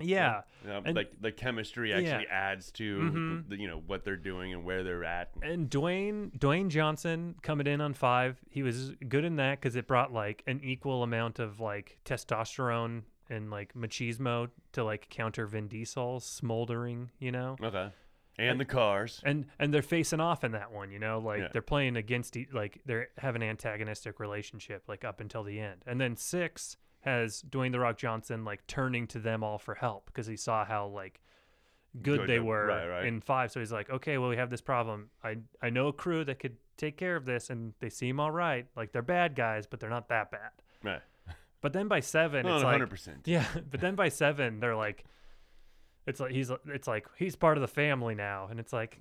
Yeah. 0.00 0.42
You 0.64 0.68
know, 0.70 0.82
And- 0.84 0.96
like 0.96 1.12
the 1.20 1.30
chemistry 1.30 1.90
Yeah. 1.90 1.98
actually 1.98 2.26
adds 2.28 2.72
to 2.72 2.98
Mhm. 2.98 3.48
the, 3.48 3.56
you 3.56 3.68
know 3.68 3.78
what 3.86 4.04
they're 4.04 4.16
doing 4.16 4.52
and 4.52 4.64
where 4.64 4.82
they're 4.82 5.04
at. 5.04 5.30
And 5.42 5.70
Dwayne 5.70 6.36
Dwayne 6.38 6.68
Johnson 6.68 7.36
coming 7.42 7.66
in 7.66 7.80
on 7.80 7.94
five, 7.94 8.38
he 8.50 8.62
was 8.62 8.90
good 9.08 9.24
in 9.24 9.36
that 9.36 9.60
because 9.60 9.76
it 9.76 9.86
brought 9.86 10.12
like 10.12 10.42
an 10.46 10.60
equal 10.64 11.02
amount 11.02 11.38
of 11.38 11.60
like 11.60 11.98
testosterone 12.04 13.02
and 13.32 13.50
like 13.50 13.74
machismo 13.74 14.48
to 14.72 14.84
like 14.84 15.08
counter 15.08 15.46
Vin 15.46 15.66
Diesel's 15.68 16.24
smoldering, 16.24 17.10
you 17.18 17.32
know. 17.32 17.56
Okay. 17.62 17.90
And 18.38 18.58
the 18.60 18.64
cars. 18.64 19.20
And 19.24 19.46
and 19.58 19.72
they're 19.74 19.82
facing 19.82 20.20
off 20.20 20.44
in 20.44 20.52
that 20.52 20.72
one, 20.72 20.90
you 20.90 20.98
know, 20.98 21.18
like 21.18 21.40
Yeah. 21.40 21.48
they're 21.52 21.62
playing 21.62 21.96
against 21.96 22.36
e- 22.36 22.48
like 22.52 22.80
they 22.86 23.04
have 23.18 23.36
an 23.36 23.42
antagonistic 23.42 24.18
relationship 24.20 24.84
like 24.88 25.04
up 25.04 25.20
until 25.20 25.42
the 25.44 25.58
end. 25.60 25.82
And 25.86 26.00
then 26.00 26.16
six 26.16 26.76
has 27.00 27.42
Dwayne 27.42 27.72
the 27.72 27.80
Rock 27.80 27.98
Johnson 27.98 28.44
like 28.44 28.66
turning 28.66 29.06
to 29.08 29.18
them 29.18 29.42
all 29.44 29.58
for 29.58 29.74
help 29.74 30.06
because 30.06 30.26
he 30.26 30.36
saw 30.36 30.64
how 30.64 30.86
like 30.86 31.20
good, 32.00 32.20
Good 32.20 32.28
they 32.28 32.38
were 32.40 32.66
right, 32.66 32.86
right. 32.86 33.06
in 33.06 33.20
five. 33.20 33.50
So 33.52 33.60
he's 33.60 33.72
like, 33.72 33.90
okay, 33.90 34.16
well 34.18 34.30
we 34.30 34.36
have 34.36 34.50
this 34.50 34.62
problem. 34.62 35.10
I 35.22 35.38
I 35.60 35.68
know 35.70 35.88
a 35.88 35.92
crew 35.92 36.24
that 36.24 36.38
could 36.38 36.56
take 36.78 36.96
care 36.96 37.16
of 37.16 37.26
this, 37.26 37.50
and 37.50 37.74
they 37.80 37.90
seem 37.90 38.18
all 38.18 38.30
right. 38.30 38.66
Like 38.76 38.92
they're 38.92 39.02
bad 39.02 39.34
guys, 39.36 39.66
but 39.66 39.78
they're 39.78 39.90
not 39.90 40.08
that 40.08 40.30
bad. 40.30 40.50
Right. 40.82 41.02
But 41.62 41.72
then 41.72 41.88
by 41.88 42.00
seven, 42.00 42.44
No, 42.44 42.56
it's 42.56 42.64
like 42.64 42.72
hundred 42.72 42.90
percent. 42.90 43.22
yeah, 43.24 43.46
but 43.70 43.80
then 43.80 43.94
by 43.94 44.08
seven, 44.10 44.60
they're 44.60 44.76
like, 44.76 45.04
it's 46.06 46.20
like 46.20 46.32
he's 46.32 46.50
it's 46.66 46.86
like 46.88 47.06
he's 47.16 47.36
part 47.36 47.56
of 47.56 47.62
the 47.62 47.68
family 47.68 48.14
now, 48.14 48.48
and 48.50 48.60
it's 48.60 48.72
like, 48.72 48.98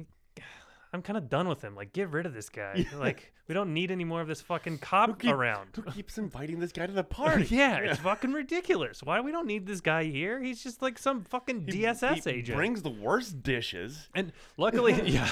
I'm 0.94 1.02
kind 1.02 1.18
of 1.18 1.30
done 1.30 1.48
with 1.48 1.62
him. 1.62 1.76
Like, 1.76 1.94
get 1.94 2.10
rid 2.10 2.26
of 2.26 2.34
this 2.34 2.50
guy. 2.50 2.86
Like, 2.98 3.34
we 3.48 3.54
don't 3.56 3.74
need 3.74 3.92
any 3.92 4.04
more 4.06 4.22
of 4.22 4.28
this 4.28 4.42
fucking 4.42 4.78
cop 4.80 5.20
keep- 5.20 5.32
around. 5.34 5.70
Who 5.76 5.82
keeps 5.84 6.18
inviting 6.18 6.60
this 6.60 6.72
guy 6.72 6.86
to 6.86 6.92
the 6.94 7.04
party? 7.22 7.48
yeah, 7.50 7.78
it's 7.78 8.00
fucking 8.00 8.32
ridiculous. 8.34 9.02
Why 9.04 9.20
we 9.22 9.32
don't 9.32 9.48
need 9.48 9.66
this 9.66 9.82
guy 9.82 10.04
here? 10.06 10.42
He's 10.42 10.64
just 10.64 10.82
like 10.82 10.98
some 11.00 11.24
fucking 11.24 11.66
He- 11.68 11.82
DSS 11.84 12.24
he 12.26 12.30
agent. 12.30 12.56
brings 12.58 12.82
the 12.82 12.89
worst 12.89 13.42
dishes. 13.44 14.10
and 14.16 14.32
luckily, 14.58 15.02
yeah, 15.10 15.30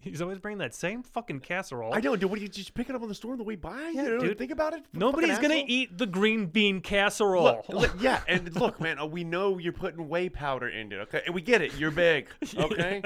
he's 0.00 0.22
always 0.22 0.38
bringing 0.38 0.58
that 0.58 0.74
same 0.74 1.02
fucking 1.02 1.40
casserole. 1.40 1.92
I 1.92 2.00
don't 2.00 2.12
know, 2.12 2.16
dude. 2.16 2.30
What 2.30 2.36
do 2.38 2.42
you 2.42 2.48
just 2.48 2.74
pick 2.74 2.88
it 2.88 2.94
up 2.96 3.02
on 3.02 3.08
the 3.08 3.14
store 3.14 3.32
on 3.32 3.38
the 3.38 3.44
way 3.44 3.56
by? 3.56 3.90
Yeah, 3.94 4.02
you 4.04 4.10
know, 4.10 4.20
dude. 4.20 4.38
think 4.38 4.50
about 4.52 4.72
it. 4.74 4.82
Nobody's 4.92 5.38
gonna 5.38 5.54
asshole. 5.54 5.64
eat 5.68 5.98
the 5.98 6.06
green 6.06 6.46
bean 6.46 6.80
casserole. 6.80 7.44
Look, 7.44 7.68
look, 7.68 7.94
yeah, 8.00 8.22
and 8.28 8.54
look, 8.56 8.80
man, 8.80 8.98
uh, 8.98 9.06
we 9.06 9.22
know 9.24 9.58
you're 9.58 9.72
putting 9.72 10.08
whey 10.08 10.28
powder 10.28 10.68
in 10.68 10.90
it, 10.92 10.96
okay? 11.02 11.22
And 11.26 11.34
we 11.34 11.42
get 11.42 11.62
it. 11.62 11.74
You're 11.76 11.90
big, 11.90 12.28
okay? 12.56 13.02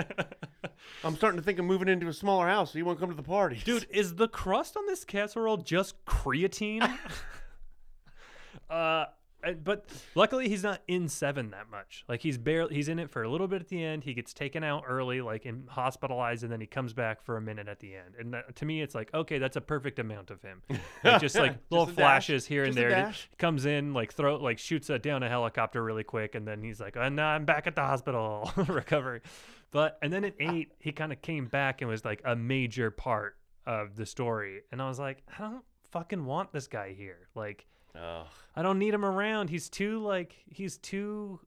I'm 1.03 1.17
starting 1.17 1.39
to 1.39 1.45
think 1.45 1.59
of 1.59 1.65
moving 1.65 1.89
into 1.95 2.09
a 2.09 2.13
smaller 2.13 2.47
house, 2.47 2.73
so 2.73 2.79
you 2.79 2.85
won't 2.85 3.01
come 3.01 3.09
to 3.09 3.17
the 3.17 3.23
party, 3.23 3.61
Dude, 3.65 3.87
is 3.91 4.17
the 4.17 4.29
crust 4.29 4.77
on 4.77 4.87
this 4.87 5.05
casserole 5.05 5.57
just 5.57 6.05
creatine? 6.05 6.99
uh, 8.71 9.07
but 9.63 9.85
luckily 10.15 10.49
he's 10.49 10.63
not 10.63 10.81
in 10.89 11.09
seven 11.09 11.51
that 11.51 11.71
much. 11.71 12.05
Like 12.09 12.21
he's 12.21 12.39
barely 12.39 12.75
he's 12.75 12.89
in 12.89 12.99
it 12.99 13.11
for 13.11 13.23
a 13.23 13.29
little 13.29 13.49
bit 13.49 13.61
at 13.61 13.69
the 13.69 13.83
end. 13.83 14.05
He 14.05 14.15
gets 14.15 14.33
taken 14.33 14.65
out 14.65 14.85
early, 14.87 15.21
like 15.21 15.45
and 15.45 15.69
hospitalized, 15.69 16.43
and 16.43 16.53
then 16.53 16.61
he 16.61 16.67
comes 16.67 16.93
back 16.93 17.23
for 17.23 17.37
a 17.37 17.41
minute 17.41 17.69
at 17.69 17.81
the 17.81 17.95
end. 17.95 18.15
And 18.19 18.35
that, 18.35 18.57
to 18.57 18.65
me, 18.65 18.81
it's 18.83 18.95
like 18.95 19.13
okay, 19.13 19.39
that's 19.39 19.57
a 19.57 19.61
perfect 19.61 19.99
amount 19.99 20.31
of 20.31 20.41
him. 20.43 20.63
Like, 21.03 21.21
just 21.21 21.37
like 21.37 21.59
little 21.69 21.85
a 21.85 21.89
dash. 21.89 21.97
flashes 21.97 22.47
here 22.47 22.65
and 22.65 22.75
Just 22.75 22.89
there. 22.89 23.11
He 23.11 23.37
comes 23.37 23.67
in, 23.67 23.93
like 23.93 24.15
throw 24.15 24.37
like 24.37 24.59
shoots 24.59 24.89
a, 24.89 24.99
down 24.99 25.23
a 25.23 25.29
helicopter 25.29 25.83
really 25.83 26.05
quick, 26.05 26.35
and 26.35 26.49
then 26.49 26.63
he's 26.63 26.81
like, 26.81 26.97
and 26.97 27.17
now 27.17 27.29
I'm 27.29 27.45
back 27.45 27.67
at 27.67 27.75
the 27.75 27.83
hospital, 27.83 28.51
recovery. 28.69 29.21
But 29.75 29.99
and 30.03 30.13
then 30.13 30.25
at 30.25 30.35
eight, 30.39 30.71
he 30.79 30.93
kind 30.93 31.13
of 31.13 31.21
came 31.21 31.47
back 31.47 31.83
and 31.83 31.91
was 31.91 32.05
like 32.05 32.23
a 32.25 32.37
major 32.37 32.93
part 32.93 33.37
of 33.67 33.97
the 33.97 34.07
story. 34.07 34.61
And 34.71 34.81
I 34.81 34.87
was 34.89 35.01
like, 35.01 35.25
I 35.37 35.43
don't 35.43 35.65
fucking 35.91 36.25
want 36.25 36.53
this 36.53 36.69
guy 36.69 36.95
here. 36.97 37.27
Like, 37.35 37.67
Ugh. 38.01 38.25
I 38.55 38.63
don't 38.63 38.79
need 38.79 38.95
him 38.95 39.05
around. 39.05 39.51
He's 39.51 39.69
too 39.69 39.99
like 39.99 40.37
he's 40.49 40.77
too. 40.79 41.41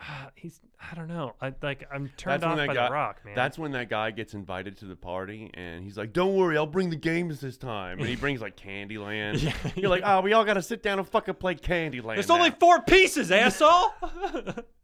Uh, 0.00 0.28
he's 0.34 0.62
I 0.90 0.94
don't 0.94 1.08
know. 1.08 1.34
I 1.42 1.52
like 1.60 1.86
I'm 1.92 2.10
turned 2.16 2.42
off 2.42 2.56
by 2.56 2.68
guy- 2.68 2.86
the 2.88 2.90
Rock, 2.90 3.22
man. 3.22 3.34
That's 3.34 3.58
when 3.58 3.72
that 3.72 3.90
guy 3.90 4.12
gets 4.12 4.32
invited 4.32 4.78
to 4.78 4.86
the 4.86 4.96
party, 4.96 5.50
and 5.52 5.84
he's 5.84 5.98
like, 5.98 6.14
"Don't 6.14 6.36
worry, 6.36 6.56
I'll 6.56 6.66
bring 6.66 6.88
the 6.88 6.96
games 6.96 7.38
this 7.38 7.58
time." 7.58 7.98
And 7.98 8.08
he 8.08 8.16
brings 8.24 8.40
like 8.40 8.56
Candyland. 8.56 9.42
Yeah, 9.42 9.52
You're 9.76 9.90
like, 9.90 10.04
"Oh, 10.06 10.22
we 10.22 10.32
all 10.32 10.46
got 10.46 10.54
to 10.54 10.62
sit 10.62 10.82
down 10.82 11.00
and 11.00 11.06
fucking 11.06 11.34
play 11.34 11.56
Candyland." 11.56 12.14
There's 12.14 12.28
now." 12.28 12.36
only 12.36 12.50
four 12.52 12.80
pieces, 12.80 13.30
asshole. 13.30 13.90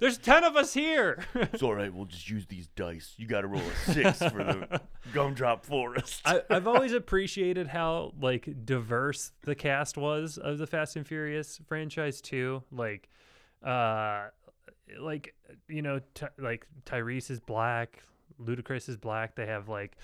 There's 0.00 0.18
ten 0.18 0.44
of 0.44 0.56
us 0.56 0.74
here. 0.74 1.24
It's 1.34 1.62
all 1.62 1.74
right. 1.74 1.92
We'll 1.92 2.06
just 2.06 2.28
use 2.28 2.46
these 2.46 2.68
dice. 2.68 3.14
You 3.16 3.26
got 3.26 3.42
to 3.42 3.46
roll 3.46 3.62
a 3.62 3.92
six 3.92 4.18
for 4.18 4.44
the 4.44 4.80
gumdrop 5.14 5.64
forest. 5.64 6.22
I, 6.24 6.42
I've 6.48 6.66
always 6.66 6.92
appreciated 6.92 7.68
how 7.68 8.12
like 8.20 8.48
diverse 8.64 9.32
the 9.42 9.54
cast 9.54 9.96
was 9.96 10.38
of 10.38 10.58
the 10.58 10.66
Fast 10.66 10.96
and 10.96 11.06
Furious 11.06 11.60
franchise 11.66 12.20
too. 12.20 12.62
Like, 12.72 13.08
uh, 13.64 14.28
like 14.98 15.34
you 15.68 15.82
know, 15.82 16.00
Ty 16.14 16.28
like 16.38 16.66
Tyrese 16.86 17.30
is 17.30 17.40
black, 17.40 18.02
Ludacris 18.40 18.88
is 18.88 18.96
black. 18.96 19.36
They 19.36 19.46
have 19.46 19.68
like 19.68 19.96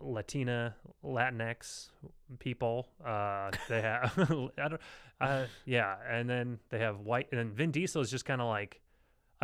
Latina, 0.00 0.74
Latinx 1.04 1.90
people. 2.38 2.88
Uh, 3.04 3.50
they 3.68 3.80
have 3.80 4.12
I 4.58 4.68
don't, 4.68 4.80
uh, 5.20 5.44
yeah, 5.64 5.96
and 6.08 6.28
then 6.28 6.58
they 6.70 6.78
have 6.78 7.00
white, 7.00 7.28
and 7.30 7.38
then 7.38 7.50
Vin 7.52 7.70
Diesel 7.70 8.02
is 8.02 8.10
just 8.10 8.24
kind 8.24 8.40
of 8.40 8.48
like, 8.48 8.80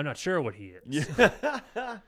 I'm 0.01 0.05
not 0.07 0.17
sure 0.17 0.41
what 0.41 0.55
he 0.55 0.73
is. 0.87 1.09
yeah. 1.19 1.61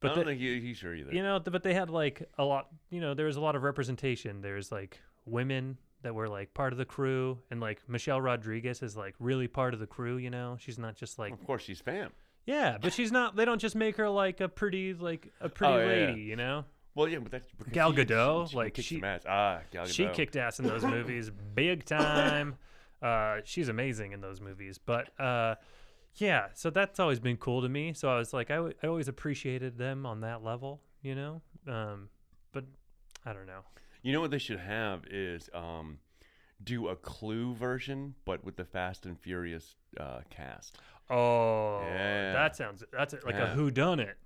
But 0.00 0.12
I 0.12 0.14
don't 0.14 0.24
think 0.24 0.40
he, 0.40 0.60
he's 0.60 0.78
sure 0.78 0.94
either. 0.94 1.12
you 1.12 1.22
know 1.22 1.38
but 1.40 1.62
they 1.62 1.74
had 1.74 1.90
like 1.90 2.26
a 2.38 2.44
lot 2.44 2.68
you 2.88 3.02
know 3.02 3.12
there 3.12 3.26
was 3.26 3.36
a 3.36 3.40
lot 3.42 3.54
of 3.54 3.62
representation 3.62 4.40
there's 4.40 4.72
like 4.72 4.98
women 5.26 5.76
that 6.00 6.14
were 6.14 6.26
like 6.26 6.54
part 6.54 6.72
of 6.72 6.78
the 6.78 6.86
crew 6.86 7.36
and 7.50 7.60
like 7.60 7.86
michelle 7.86 8.18
rodriguez 8.18 8.80
is 8.82 8.96
like 8.96 9.14
really 9.18 9.46
part 9.46 9.74
of 9.74 9.80
the 9.80 9.86
crew 9.86 10.16
you 10.16 10.30
know 10.30 10.56
she's 10.58 10.78
not 10.78 10.96
just 10.96 11.18
like 11.18 11.34
of 11.34 11.44
course, 11.46 11.62
she's 11.62 11.80
fam. 11.80 12.12
yeah 12.46 12.78
but 12.80 12.94
she's 12.94 13.12
not 13.12 13.36
they 13.36 13.44
don't 13.44 13.58
just 13.60 13.76
make 13.76 13.96
her 13.96 14.08
like 14.08 14.40
a 14.40 14.48
pretty 14.48 14.94
like 14.94 15.30
a 15.42 15.50
pretty 15.50 15.74
Oh, 15.74 15.78
yeah, 15.78 15.84
yeah. 15.84 16.06
lady 16.06 16.22
you 16.22 16.36
know 16.36 16.64
Well, 16.94 17.06
yeah, 17.06 17.18
but 17.18 17.30
that's 17.32 17.48
Gal 17.70 17.92
Gadot, 17.92 18.46
she, 18.46 18.50
she 18.52 18.56
like, 18.56 18.76
she- 18.80 19.02
ass. 19.02 19.22
Ah, 19.28 19.60
Gal 19.70 19.84
Gadot. 19.84 19.92
she 19.92 20.08
kicked 20.08 20.34
ass 20.36 20.60
in 20.60 20.66
those 20.66 20.82
movies 20.96 21.30
big 21.54 21.84
time 21.84 22.56
uh 23.02 23.40
she's 23.44 23.68
amazing 23.68 24.12
in 24.12 24.22
those 24.22 24.40
movies 24.40 24.78
but 24.78 25.10
uh 25.20 25.56
yeah 26.16 26.46
so 26.54 26.70
that's 26.70 26.98
always 27.00 27.18
been 27.20 27.36
cool 27.36 27.62
to 27.62 27.68
me 27.68 27.92
so 27.92 28.08
i 28.10 28.16
was 28.18 28.32
like 28.32 28.50
I 28.50 28.56
w- 28.56 28.74
I 28.82 28.86
always 28.86 29.08
appreciated 29.08 29.78
them 29.78 30.04
on 30.06 30.20
that 30.20 30.42
level 30.42 30.80
you 31.02 31.14
know 31.14 31.42
um 31.68 32.08
but 32.52 32.64
i 33.24 33.32
don't 33.32 33.46
know 33.46 33.60
You 34.02 34.12
know 34.12 34.20
what 34.20 34.30
they 34.30 34.38
should 34.38 34.60
have 34.60 35.04
is 35.10 35.48
um, 35.54 35.98
do 36.64 36.88
a 36.88 36.96
Clue 36.96 37.54
version, 37.54 38.14
but 38.24 38.42
with 38.44 38.56
the 38.56 38.64
Fast 38.64 39.04
and 39.06 39.18
Furious 39.18 39.76
uh, 39.98 40.20
cast. 40.30 40.78
Oh, 41.10 41.80
Yeah. 41.82 42.32
that 42.32 42.56
sounds 42.56 42.82
that's 42.92 43.14
like 43.26 43.34
a 43.34 43.48
who 43.48 43.70
done 43.70 44.00
it. 44.00 44.16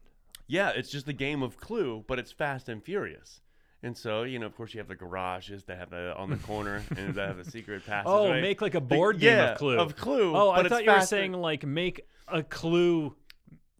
Yeah, 0.46 0.70
it's 0.70 0.90
just 0.90 1.06
the 1.06 1.12
game 1.12 1.42
of 1.42 1.56
Clue, 1.56 2.04
but 2.06 2.18
it's 2.20 2.30
Fast 2.32 2.68
and 2.68 2.82
Furious. 2.84 3.40
And 3.84 3.96
so, 3.96 4.22
you 4.22 4.38
know, 4.38 4.46
of 4.46 4.56
course, 4.56 4.72
you 4.72 4.78
have 4.80 4.88
the 4.88 4.94
garages 4.94 5.64
that 5.64 5.76
have 5.78 5.90
the 5.90 6.16
on 6.16 6.30
the 6.30 6.36
corner 6.38 6.82
and 6.96 7.14
that 7.16 7.28
have 7.28 7.38
a 7.38 7.44
secret 7.44 7.84
passageway. 7.86 8.12
Oh, 8.38 8.40
make 8.40 8.62
like 8.62 8.74
a 8.74 8.80
The- 8.80 8.86
board 8.86 9.20
game 9.20 9.36
yeah, 9.36 9.52
of 9.52 9.58
Clue. 9.58 9.78
Of 9.78 9.94
Clue. 9.96 10.34
oh, 10.34 10.50
I 10.50 10.66
thought 10.68 10.84
you 10.84 10.90
were 10.90 11.00
saying 11.02 11.32
like 11.34 11.64
make 11.66 12.06
a 12.26 12.42
Clue 12.42 13.14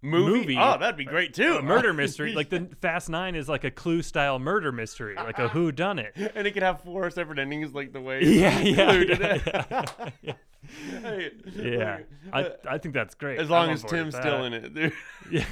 movie. 0.02 0.38
movie. 0.40 0.58
Oh, 0.60 0.76
that'd 0.78 0.98
be 0.98 1.06
great 1.06 1.32
too. 1.32 1.56
a 1.56 1.62
murder 1.62 1.92
mystery. 2.02 2.34
like 2.34 2.50
the 2.50 2.68
Fast 2.82 3.08
Nine 3.08 3.34
is 3.34 3.48
like 3.48 3.64
a 3.64 3.70
Clue 3.70 4.02
style 4.02 4.38
murder 4.38 4.70
mystery, 4.72 5.14
like 5.16 5.38
a 5.38 5.48
who 5.48 5.72
done 5.72 5.98
it. 5.98 6.12
and 6.34 6.46
it 6.46 6.50
could 6.52 6.62
have 6.62 6.82
four 6.82 7.08
separate 7.10 7.38
endings, 7.38 7.72
like 7.72 7.94
the 7.94 8.00
way. 8.02 8.22
Yeah, 8.22 8.60
yeah, 8.60 8.92
did 8.92 9.18
yeah, 9.18 9.34
it. 9.34 9.42
yeah, 9.46 10.10
yeah. 10.22 10.32
Hey, 11.02 11.30
Yeah, 11.56 11.98
like, 12.32 12.58
I 12.68 12.74
I 12.74 12.78
think 12.78 12.92
that's 12.94 13.14
great. 13.14 13.38
as 13.38 13.48
long 13.48 13.70
as 13.70 13.80
Tim's 13.82 14.12
Tim's 14.12 14.16
still 14.16 14.44
in 14.44 14.52
it, 14.52 14.74
dude. 14.74 14.92
Yeah. 15.30 15.44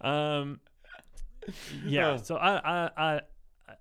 um. 0.00 0.60
Yeah. 1.84 2.10
Uh. 2.12 2.18
So 2.18 2.36
I 2.36 2.56
I 2.58 2.90
I. 2.96 3.20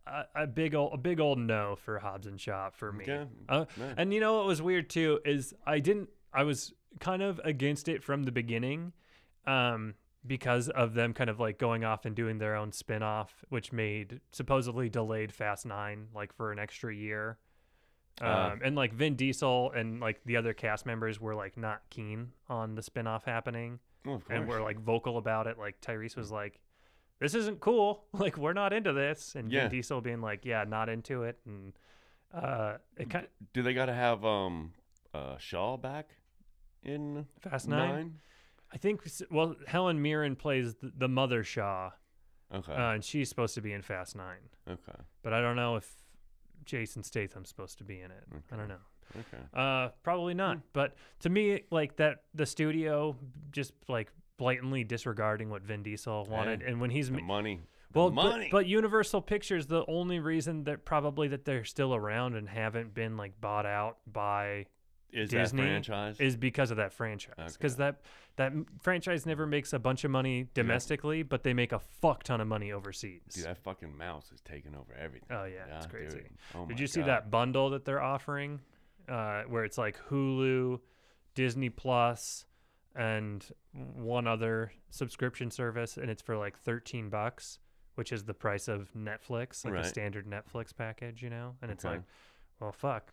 I, 0.07 0.23
I 0.35 0.45
big 0.47 0.73
old 0.73 0.93
a 0.93 0.97
big 0.97 1.19
old 1.19 1.37
no 1.37 1.75
for 1.75 1.99
Hobbs 1.99 2.25
and 2.25 2.39
Shaw 2.41 2.69
for 2.71 2.91
me. 2.91 3.03
Okay. 3.07 3.25
Uh, 3.47 3.65
and 3.97 4.11
you 4.13 4.19
know 4.19 4.35
what 4.37 4.45
was 4.47 4.59
weird 4.61 4.89
too 4.89 5.19
is 5.25 5.53
I 5.65 5.77
didn't 5.79 6.09
I 6.33 6.43
was 6.43 6.73
kind 6.99 7.21
of 7.21 7.39
against 7.43 7.87
it 7.87 8.03
from 8.03 8.23
the 8.23 8.31
beginning, 8.31 8.93
um, 9.45 9.93
because 10.25 10.69
of 10.69 10.95
them 10.95 11.13
kind 11.13 11.29
of 11.29 11.39
like 11.39 11.59
going 11.59 11.83
off 11.83 12.05
and 12.05 12.15
doing 12.15 12.39
their 12.39 12.55
own 12.55 12.71
spin 12.71 13.03
off, 13.03 13.45
which 13.49 13.71
made 13.71 14.21
supposedly 14.31 14.89
delayed 14.89 15.31
Fast 15.31 15.67
Nine 15.67 16.07
like 16.15 16.33
for 16.33 16.51
an 16.51 16.57
extra 16.57 16.93
year. 16.93 17.37
Um, 18.21 18.27
Ah. 18.27 18.55
and 18.63 18.75
like 18.75 18.91
Vin 18.93 19.15
Diesel 19.15 19.71
and 19.75 19.99
like 19.99 20.21
the 20.25 20.37
other 20.37 20.53
cast 20.53 20.85
members 20.87 21.19
were 21.21 21.35
like 21.35 21.57
not 21.57 21.81
keen 21.91 22.31
on 22.49 22.73
the 22.73 22.81
spin 22.81 23.05
off 23.07 23.25
happening 23.25 23.79
Well, 24.03 24.15
of 24.15 24.23
and 24.29 24.47
were 24.47 24.61
like 24.61 24.79
vocal 24.79 25.17
about 25.17 25.45
it. 25.47 25.59
Like 25.59 25.79
Tyrese 25.81 26.15
was 26.15 26.31
like, 26.31 26.59
"This 27.19 27.35
isn't 27.35 27.59
cool. 27.59 28.05
Like 28.13 28.37
we're 28.37 28.53
not 28.53 28.73
into 28.73 28.93
this," 28.93 29.35
and 29.35 29.51
Yeah. 29.51 29.61
Vin 29.63 29.71
Diesel 29.71 30.01
being 30.01 30.21
like, 30.21 30.45
"Yeah, 30.45 30.63
not 30.65 30.89
into 30.89 31.23
it." 31.23 31.39
And 31.45 31.73
uh, 32.33 32.77
it 32.97 33.09
kind 33.09 33.27
Do 33.53 33.61
they 33.61 33.73
got 33.73 33.85
to 33.87 33.93
have 33.93 34.23
um 34.25 34.73
uh 35.13 35.37
Shaw 35.37 35.77
back 35.77 36.15
in 36.83 37.25
Fast 37.41 37.67
Nine. 37.67 38.19
I 38.73 38.77
think 38.77 39.03
well, 39.31 39.55
Helen 39.67 40.01
Mirren 40.01 40.35
plays 40.35 40.75
the, 40.75 40.91
the 40.97 41.07
mother 41.07 41.43
Shaw, 41.43 41.91
Okay. 42.53 42.73
uh, 42.73 42.91
and 42.93 43.03
she's 43.03 43.29
supposed 43.29 43.55
to 43.55 43.61
be 43.61 43.71
in 43.73 43.81
Fast 43.81 44.15
Nine. 44.15 44.49
okay. 44.69 44.99
But 45.23 45.33
I 45.33 45.41
don't 45.41 45.55
know 45.55 45.77
if 45.77 45.89
Jason 46.65 47.03
Statham's 47.03 47.47
supposed 47.49 47.77
to 47.77 47.83
be 47.83 48.01
in 48.01 48.11
it. 48.11 48.23
I 48.51 48.55
don't 48.57 48.67
know. 48.67 48.81
Okay. 49.19 49.43
Uh, 49.53 49.89
probably 50.03 50.33
Hmm. 50.33 50.37
not. 50.37 50.57
But 50.73 50.95
to 51.19 51.29
me, 51.29 51.61
like 51.71 51.95
that, 51.97 52.23
the 52.33 52.45
studio 52.45 53.15
just 53.51 53.71
like 53.87 54.11
blatantly 54.37 54.83
disregarding 54.83 55.49
what 55.49 55.61
Vin 55.63 55.83
Diesel 55.83 56.25
wanted, 56.29 56.61
and 56.61 56.79
when 56.81 56.89
he's 56.89 57.09
The 57.09 57.21
money. 57.21 57.61
Well, 57.93 58.09
but, 58.09 58.15
money. 58.29 58.49
but 58.51 58.67
Universal 58.67 59.21
Pictures, 59.21 59.67
the 59.67 59.85
only 59.87 60.19
reason 60.19 60.65
that 60.65 60.83
probably 60.83 61.29
that 61.29 61.45
they're 61.45 61.63
still 61.63 61.95
around 61.95 62.35
and 62.35 62.49
haven't 62.49 62.93
been 62.93 63.15
like 63.15 63.39
bought 63.39 63.65
out 63.65 63.99
by 64.05 64.65
is 65.13 65.29
Disney 65.29 65.61
that 65.61 65.67
franchise? 65.69 66.19
is 66.19 66.35
because 66.35 66.71
of 66.71 66.77
that 66.77 66.91
franchise. 66.91 67.55
Because 67.55 67.75
Okay. 67.75 67.83
that 67.83 68.01
that 68.35 68.51
franchise 68.81 69.25
never 69.25 69.45
makes 69.47 69.71
a 69.71 69.79
bunch 69.79 70.03
of 70.03 70.11
money 70.11 70.49
domestically, 70.53 71.23
but 71.23 71.43
they 71.43 71.53
make 71.53 71.71
a 71.71 71.79
fuck 71.79 72.23
ton 72.23 72.41
of 72.41 72.47
money 72.49 72.73
overseas. 72.73 73.21
Dude, 73.29 73.45
that 73.45 73.59
fucking 73.59 73.95
mouse 73.97 74.29
is 74.33 74.41
taking 74.41 74.75
over 74.75 74.93
everything. 74.93 75.29
oh 75.31 75.45
yeah, 75.45 75.77
it's 75.77 75.85
crazy. 75.85 76.17
dude. 76.17 76.29
Oh 76.53 76.65
Did 76.65 76.81
you 76.81 76.87
see 76.87 77.01
that 77.03 77.31
bundle 77.31 77.69
that 77.69 77.85
they're 77.85 78.01
offering, 78.03 78.59
uh, 79.07 79.43
where 79.43 79.63
it's 79.63 79.77
like 79.77 79.97
Hulu, 80.09 80.81
Disney 81.33 81.69
Plus, 81.69 82.45
and 82.95 83.45
one 83.73 84.25
other 84.27 84.71
subscription 84.89 85.51
service, 85.51 85.97
and 85.97 86.09
it's 86.09 86.21
for 86.21 86.37
like 86.37 86.57
thirteen 86.57 87.09
bucks, 87.09 87.59
which 87.95 88.11
is 88.11 88.23
the 88.23 88.33
price 88.33 88.67
of 88.67 88.89
Netflix, 88.93 89.65
like 89.65 89.73
a 89.75 89.83
standard 89.87 90.25
Netflix 90.27 90.75
package, 90.75 91.21
you 91.21 91.29
know. 91.29 91.55
And 91.61 91.71
it's 91.71 91.83
Okay. 91.85 91.95
like, 91.95 92.03
well, 92.59 92.71
fuck. 92.71 93.11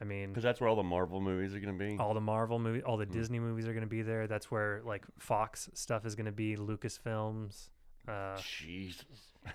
I 0.00 0.04
mean, 0.04 0.28
Because 0.28 0.42
that's 0.44 0.60
where 0.60 0.68
all 0.68 0.76
the 0.76 0.82
Marvel 0.82 1.22
movies 1.22 1.54
are 1.54 1.60
gonna 1.60 1.72
be. 1.72 1.96
all 1.98 2.12
the 2.12 2.20
Marvel 2.20 2.58
movie, 2.58 2.82
all 2.82 2.98
the 2.98 3.06
Mm. 3.06 3.12
Disney 3.12 3.38
movies 3.40 3.66
are 3.66 3.72
going 3.72 3.80
to 3.84 3.88
be 3.88 4.02
there. 4.02 4.26
That's 4.26 4.50
where 4.50 4.82
like 4.84 5.06
Fox 5.18 5.70
stuff 5.72 6.04
is 6.04 6.14
going 6.14 6.26
to 6.26 6.32
be, 6.32 6.54
Lucasfilms. 6.56 7.70
Uh, 8.06 8.36
Jesus. 8.36 9.06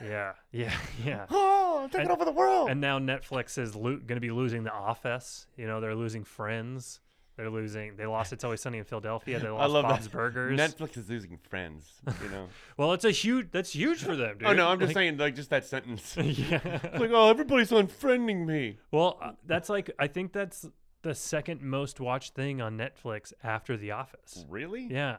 yeah, 0.04 0.34
yeah, 0.52 0.74
yeah. 1.06 1.26
Oh, 1.30 1.88
taking 1.92 2.02
And- 2.02 2.12
over 2.12 2.26
the 2.26 2.32
world. 2.32 2.70
And 2.70 2.82
now 2.82 3.00
Netflix 3.00 3.58
is 3.58 3.76
lo- 3.76 3.96
going 3.98 4.16
to 4.18 4.20
be 4.20 4.32
losing 4.32 4.64
The 4.64 4.74
Office. 4.74 5.48
You 5.58 5.68
know, 5.68 5.80
they're 5.80 5.96
losing 5.96 6.24
Friends. 6.24 7.00
They're 7.38 7.50
losing. 7.50 7.96
They 7.96 8.06
lost 8.06 8.34
It's 8.34 8.44
Always 8.44 8.62
Sunny 8.62 8.78
in 8.78 8.84
Philadelphia. 8.84 9.40
They 9.40 9.48
I 9.48 9.52
lost 9.52 9.72
love 9.72 9.84
Bob's 9.84 10.04
that. 10.04 10.12
Burgers. 10.12 10.60
Netflix 10.60 10.98
is 10.98 11.10
losing 11.10 11.38
friends. 11.50 11.92
You 12.24 12.30
know. 12.30 12.48
well, 12.78 12.94
it's 12.94 13.06
a 13.06 13.12
huge. 13.12 13.48
That's 13.52 13.74
huge 13.74 14.04
for 14.04 14.16
them, 14.16 14.38
dude. 14.38 14.48
oh 14.48 14.54
no, 14.54 14.68
I'm 14.68 14.80
just 14.80 14.90
Like- 14.90 14.96
saying 14.96 15.18
like 15.18 15.36
just 15.36 15.50
that 15.50 15.66
sentence. 15.66 16.16
yeah. 16.18 16.60
It's 16.64 17.00
like 17.00 17.12
oh, 17.14 17.30
everybody's 17.30 17.72
unfriending 17.72 18.46
me. 18.46 18.78
Well, 18.92 19.18
uh, 19.22 19.32
that's 19.46 19.70
like 19.70 19.90
I 19.98 20.08
think 20.08 20.34
that's 20.34 20.68
the 21.04 21.16
second 21.16 21.62
most 21.62 22.00
watched 22.00 22.36
thing 22.36 22.62
on 22.62 22.78
Netflix 22.78 23.34
after 23.44 23.76
The 23.78 23.92
Office. 23.92 24.46
Really? 24.50 24.88
Yeah, 24.92 25.18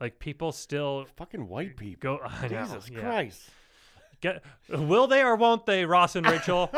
like 0.00 0.18
people 0.18 0.50
still 0.50 1.06
Fucking 1.16 1.46
white 1.48 1.76
people. 1.76 2.18
go. 2.18 2.24
I 2.24 2.48
know, 2.48 2.64
Jesus 2.64 2.90
yeah. 2.90 3.00
Christ. 3.00 3.42
Get, 4.20 4.42
will 4.70 5.06
they 5.06 5.22
or 5.22 5.36
won't 5.36 5.66
they, 5.66 5.84
Ross 5.84 6.16
and 6.16 6.26
Rachel? 6.26 6.70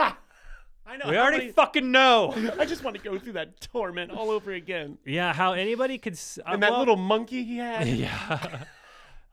I 0.86 0.96
know. 0.96 1.10
we 1.10 1.16
already 1.18 1.38
many- 1.38 1.52
fucking 1.52 1.90
know. 1.90 2.32
I 2.58 2.64
just 2.64 2.84
want 2.84 2.96
to 2.96 3.02
go 3.02 3.18
through 3.18 3.32
that 3.34 3.60
torment 3.60 4.12
all 4.12 4.30
over 4.30 4.52
again. 4.52 4.98
Yeah, 5.04 5.32
how 5.32 5.52
anybody 5.52 5.98
could. 5.98 6.12
s- 6.14 6.38
uh, 6.46 6.50
And 6.52 6.62
that 6.62 6.70
well- 6.70 6.78
little 6.80 6.96
monkey 6.96 7.42
he 7.44 7.56
had. 7.58 7.86
yeah. 8.06 8.64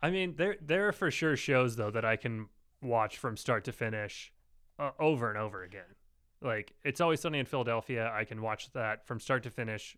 I 0.01 0.09
mean, 0.09 0.35
there 0.35 0.57
there 0.61 0.87
are 0.87 0.91
for 0.91 1.11
sure 1.11 1.35
shows 1.37 1.75
though 1.75 1.91
that 1.91 2.03
I 2.05 2.15
can 2.15 2.47
watch 2.81 3.17
from 3.17 3.37
start 3.37 3.63
to 3.65 3.71
finish, 3.71 4.33
uh, 4.79 4.91
over 4.99 5.29
and 5.29 5.37
over 5.37 5.63
again. 5.63 5.95
Like 6.41 6.73
it's 6.83 6.99
always 6.99 7.21
sunny 7.21 7.39
in 7.39 7.45
Philadelphia. 7.45 8.11
I 8.13 8.25
can 8.25 8.41
watch 8.41 8.71
that 8.73 9.05
from 9.07 9.19
start 9.19 9.43
to 9.43 9.49
finish. 9.51 9.95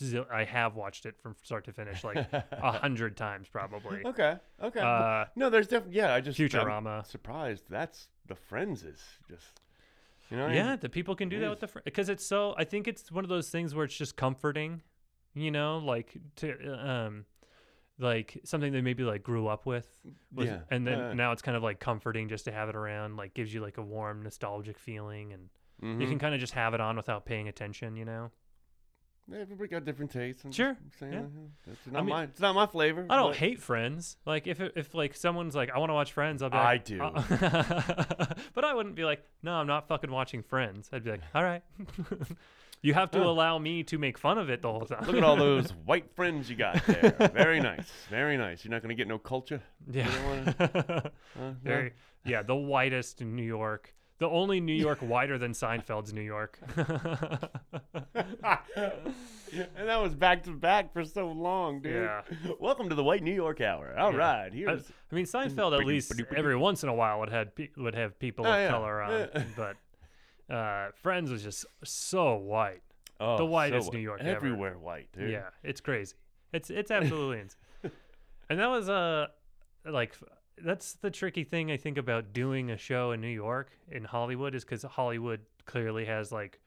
Zil- 0.00 0.26
I 0.32 0.44
have 0.44 0.76
watched 0.76 1.06
it 1.06 1.18
from 1.20 1.34
start 1.42 1.64
to 1.64 1.72
finish 1.72 2.04
like 2.04 2.32
a 2.32 2.72
hundred 2.72 3.16
times 3.16 3.48
probably. 3.48 4.02
okay. 4.06 4.36
Okay. 4.62 4.80
Uh, 4.80 5.24
no, 5.34 5.50
there's 5.50 5.66
definitely 5.66 5.96
yeah. 5.98 6.14
I 6.14 6.20
just 6.20 6.38
I'm 6.38 6.48
Futurama. 6.48 7.04
surprised. 7.04 7.64
That's 7.68 8.08
the 8.28 8.36
Friends 8.36 8.84
is 8.84 9.00
just. 9.28 9.60
You 10.30 10.36
know. 10.36 10.44
what 10.44 10.52
I 10.52 10.54
Yeah, 10.56 10.70
mean? 10.70 10.78
the 10.80 10.88
people 10.88 11.14
can 11.14 11.28
do 11.28 11.38
that 11.40 11.50
with 11.50 11.60
the 11.60 11.80
because 11.84 12.08
it's 12.08 12.24
so. 12.26 12.54
I 12.58 12.64
think 12.64 12.88
it's 12.88 13.10
one 13.12 13.24
of 13.24 13.28
those 13.28 13.48
things 13.50 13.74
where 13.74 13.84
it's 13.84 13.96
just 13.96 14.16
comforting, 14.16 14.82
you 15.34 15.50
know, 15.50 15.78
like 15.78 16.16
to 16.36 16.88
um, 16.88 17.24
like 17.98 18.40
something 18.44 18.72
they 18.72 18.80
maybe 18.80 19.02
like 19.04 19.22
grew 19.22 19.46
up 19.46 19.66
with, 19.66 19.88
was- 20.34 20.48
Yeah, 20.48 20.60
and 20.70 20.86
then 20.86 20.98
uh. 21.00 21.14
now 21.14 21.32
it's 21.32 21.42
kind 21.42 21.56
of 21.56 21.62
like 21.62 21.78
comforting 21.80 22.28
just 22.28 22.44
to 22.46 22.52
have 22.52 22.68
it 22.68 22.76
around. 22.76 23.16
Like 23.16 23.34
gives 23.34 23.52
you 23.54 23.60
like 23.60 23.78
a 23.78 23.82
warm, 23.82 24.22
nostalgic 24.22 24.78
feeling, 24.78 25.32
and 25.32 25.48
you 26.00 26.06
Mhm. 26.06 26.08
can 26.10 26.18
kind 26.18 26.34
of 26.34 26.40
just 26.40 26.54
have 26.54 26.74
it 26.74 26.80
on 26.80 26.96
without 26.96 27.24
paying 27.24 27.48
attention, 27.48 27.96
you 27.96 28.04
know. 28.04 28.30
Everybody 29.34 29.68
got 29.68 29.84
different 29.84 30.12
tastes. 30.12 30.44
I'm 30.44 30.52
Sure, 30.52 30.76
saying, 31.00 31.12
yeah. 31.12 31.18
uh, 31.20 31.72
It's 31.72 31.86
not 31.88 32.04
mean, 32.04 32.14
my. 32.14 32.22
It's 32.24 32.40
not 32.40 32.54
my 32.54 32.66
flavor. 32.66 33.06
I 33.10 33.16
don't 33.16 33.30
but- 33.30 33.36
hate 33.36 33.60
Friends. 33.60 34.16
Like 34.24 34.46
if 34.46 34.60
it, 34.60 34.72
if 34.76 34.94
like 34.94 35.14
someone's 35.16 35.54
like 35.56 35.70
I 35.70 35.78
want 35.78 35.90
to 35.90 35.94
watch 35.94 36.12
Friends, 36.12 36.42
I'll 36.42 36.50
be 36.50 36.56
like, 36.56 36.66
I 36.66 36.78
do. 36.78 37.02
"Uh," 37.02 38.26
but 38.54 38.64
I 38.64 38.72
wouldn't 38.74 38.94
be 38.94 39.04
like, 39.04 39.24
no, 39.42 39.52
I'm 39.54 39.66
not 39.66 39.88
fucking 39.88 40.10
watching 40.12 40.42
Friends. 40.42 40.88
I'd 40.92 41.02
be 41.02 41.10
like, 41.10 41.22
all 41.34 41.42
right. 41.42 41.62
you 42.82 42.94
have 42.94 43.10
to 43.12 43.18
Huh. 43.18 43.28
allow 43.28 43.58
me 43.58 43.82
to 43.84 43.98
make 43.98 44.16
fun 44.16 44.38
of 44.38 44.48
it 44.48 44.62
the 44.62 44.70
whole 44.70 44.86
time. 44.86 45.04
Look 45.06 45.16
at 45.16 45.24
all 45.24 45.34
those 45.36 45.70
white 45.84 46.14
friends 46.14 46.48
you 46.48 46.54
got 46.54 46.84
there. 46.86 47.30
Very 47.34 47.58
nice. 47.58 47.90
Very 48.08 48.36
nice. 48.36 48.64
You're 48.64 48.70
not 48.70 48.82
gonna 48.82 48.94
get 48.94 49.08
no 49.08 49.18
culture. 49.18 49.60
Yeah. 49.90 50.04
Huh? 50.04 51.00
No? 51.36 51.56
Very, 51.64 51.92
yeah, 52.24 52.42
the 52.42 52.54
whitest 52.54 53.20
in 53.22 53.34
New 53.34 53.42
York. 53.42 53.92
The 54.18 54.28
only 54.28 54.60
New 54.60 54.72
York 54.74 54.98
whiter 55.00 55.36
than 55.36 55.52
Seinfeld's 55.52 56.12
New 56.14 56.22
York. 56.22 56.58
and 56.76 56.86
that 59.88 60.00
was 60.02 60.14
back 60.14 60.44
to 60.44 60.50
back 60.52 60.92
for 60.92 61.04
so 61.04 61.28
long, 61.30 61.80
dude. 61.82 62.04
Yeah. 62.04 62.22
Welcome 62.58 62.88
to 62.88 62.94
the 62.94 63.04
White 63.04 63.22
New 63.22 63.34
York 63.34 63.60
Hour. 63.60 63.94
All 63.98 64.12
Yeah. 64.12 64.18
right, 64.18 64.52
I, 64.52 64.56
here's 64.56 64.90
I 65.12 65.14
mean, 65.14 65.26
Seinfeld 65.26 65.78
at 65.78 65.84
least 65.86 66.12
every 66.34 66.56
once 66.56 66.82
in 66.82 66.88
a 66.88 66.94
while 66.94 67.20
would 67.20 67.30
have 67.30 67.54
pe- 67.54 67.68
would 67.76 67.94
have 67.94 68.18
people 68.18 68.46
Oh, 68.46 68.52
of 68.52 68.58
yeah. 68.58 68.68
color 68.70 69.02
on, 69.02 69.28
but 69.56 69.76
uh, 70.54 70.88
Friends 71.02 71.30
was 71.30 71.42
just 71.42 71.66
so 71.84 72.36
white. 72.36 72.82
oh, 73.20 73.36
the 73.36 73.44
whitest 73.46 73.88
so 73.88 73.92
New 73.92 74.00
York 74.00 74.20
ever. 74.20 74.30
everywhere 74.36 74.78
white, 74.78 75.08
dude. 75.12 75.30
Yeah, 75.30 75.48
it's 75.62 75.80
crazy. 75.82 76.14
It's 76.52 76.70
it's 76.70 76.90
absolutely 76.90 77.40
insane. 77.40 77.92
And 78.48 78.58
that 78.60 78.70
was 78.70 78.88
uh 78.88 79.26
like 79.84 80.10
f- 80.10 80.22
that's 80.64 80.94
the 80.94 81.10
tricky 81.10 81.44
thing 81.44 81.70
I 81.70 81.76
think 81.76 81.98
about 81.98 82.32
doing 82.32 82.70
a 82.70 82.76
show 82.76 83.12
in 83.12 83.20
New 83.20 83.28
York 83.28 83.70
in 83.90 84.04
Hollywood 84.04 84.54
is 84.54 84.64
because 84.64 84.82
Hollywood 84.82 85.40
clearly 85.66 86.04
has 86.06 86.32
like 86.32 86.60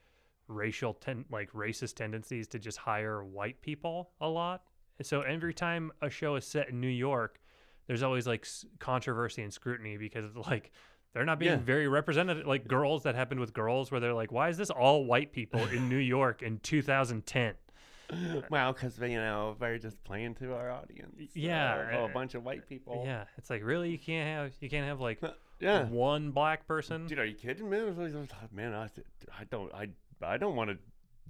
racial 0.48 0.94
ten 0.94 1.24
like 1.30 1.50
racist 1.52 1.94
tendencies 1.94 2.48
to 2.48 2.58
just 2.58 2.78
hire 2.78 3.24
white 3.24 3.60
people 3.62 4.10
a 4.20 4.28
lot. 4.28 4.62
And 4.98 5.06
so 5.06 5.22
every 5.22 5.54
time 5.54 5.92
a 6.02 6.10
show 6.10 6.36
is 6.36 6.44
set 6.46 6.68
in 6.68 6.80
New 6.80 6.88
York, 6.88 7.40
there's 7.86 8.02
always 8.02 8.26
like 8.26 8.42
s- 8.44 8.64
controversy 8.78 9.42
and 9.42 9.52
scrutiny 9.52 9.96
because 9.96 10.34
like 10.36 10.70
they're 11.12 11.24
not 11.24 11.38
being 11.38 11.52
Yeah. 11.52 11.58
very 11.58 11.88
represented 11.88 12.46
like 12.46 12.68
girls 12.68 13.02
that 13.04 13.14
happened 13.14 13.40
with 13.40 13.52
girls 13.52 13.90
where 13.90 14.00
they're 14.00 14.14
like 14.14 14.30
why 14.30 14.48
is 14.48 14.56
this 14.56 14.70
all 14.70 15.04
white 15.04 15.32
people 15.32 15.60
in 15.68 15.88
New 15.88 15.96
York 15.96 16.42
in 16.42 16.58
2010 16.60 17.54
Well, 18.50 18.72
because 18.72 18.98
you 18.98 19.16
know 19.16 19.56
we're 19.60 19.78
just 19.78 20.02
playing 20.04 20.34
to 20.36 20.54
our 20.54 20.70
audience. 20.70 21.30
Yeah, 21.34 21.74
Uh, 21.74 21.96
oh, 21.98 22.02
uh, 22.04 22.06
a 22.06 22.12
bunch 22.12 22.34
of 22.34 22.44
white 22.44 22.68
people. 22.68 23.02
Yeah, 23.06 23.24
it's 23.38 23.50
like 23.50 23.64
really 23.64 23.90
you 23.90 23.98
can't 23.98 24.26
have 24.28 24.52
you 24.60 24.68
can't 24.70 24.86
have 24.86 25.00
like 25.00 25.20
Yeah. 25.60 25.84
one 25.84 26.30
black 26.30 26.66
person. 26.66 27.06
Dude, 27.06 27.18
are 27.18 27.24
you 27.26 27.34
kidding 27.34 27.68
me? 27.68 27.78
I 27.78 27.82
was 27.84 27.98
like, 27.98 28.52
Man, 28.52 28.72
I, 28.74 28.84
I 29.38 29.44
don't, 29.50 29.72
I, 29.74 29.88
I 30.22 30.38
don't 30.38 30.56
want 30.56 30.70
to 30.70 30.78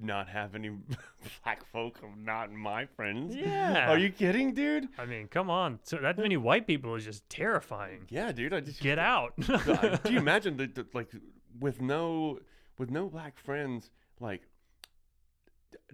not 0.01 0.29
have 0.29 0.55
any 0.55 0.71
black 1.45 1.65
folk 1.73 1.99
not 2.17 2.53
my 2.53 2.87
friends. 2.87 3.35
Yeah. 3.35 3.91
Are 3.91 3.99
you 3.99 4.11
kidding, 4.11 4.55
dude? 4.55 4.89
I 4.99 5.05
mean, 5.05 5.27
come 5.29 5.51
on. 5.51 5.81
So 5.83 5.97
that 5.99 6.17
many 6.17 6.37
white 6.37 6.67
people 6.67 6.95
is 6.95 7.05
just 7.05 7.29
terrifying. 7.29 8.07
Yeah, 8.09 8.31
dude. 8.33 8.55
I 8.55 8.61
just 8.61 8.81
Get 8.81 8.99
out. 9.01 9.35
Do 9.37 10.13
you 10.13 10.19
imagine 10.19 10.57
the, 10.57 10.67
the 10.69 10.87
like 10.95 11.11
with 11.59 11.81
no 11.83 12.39
with 12.79 12.91
no 12.91 13.09
black 13.09 13.37
friends 13.37 13.91
like 14.21 14.43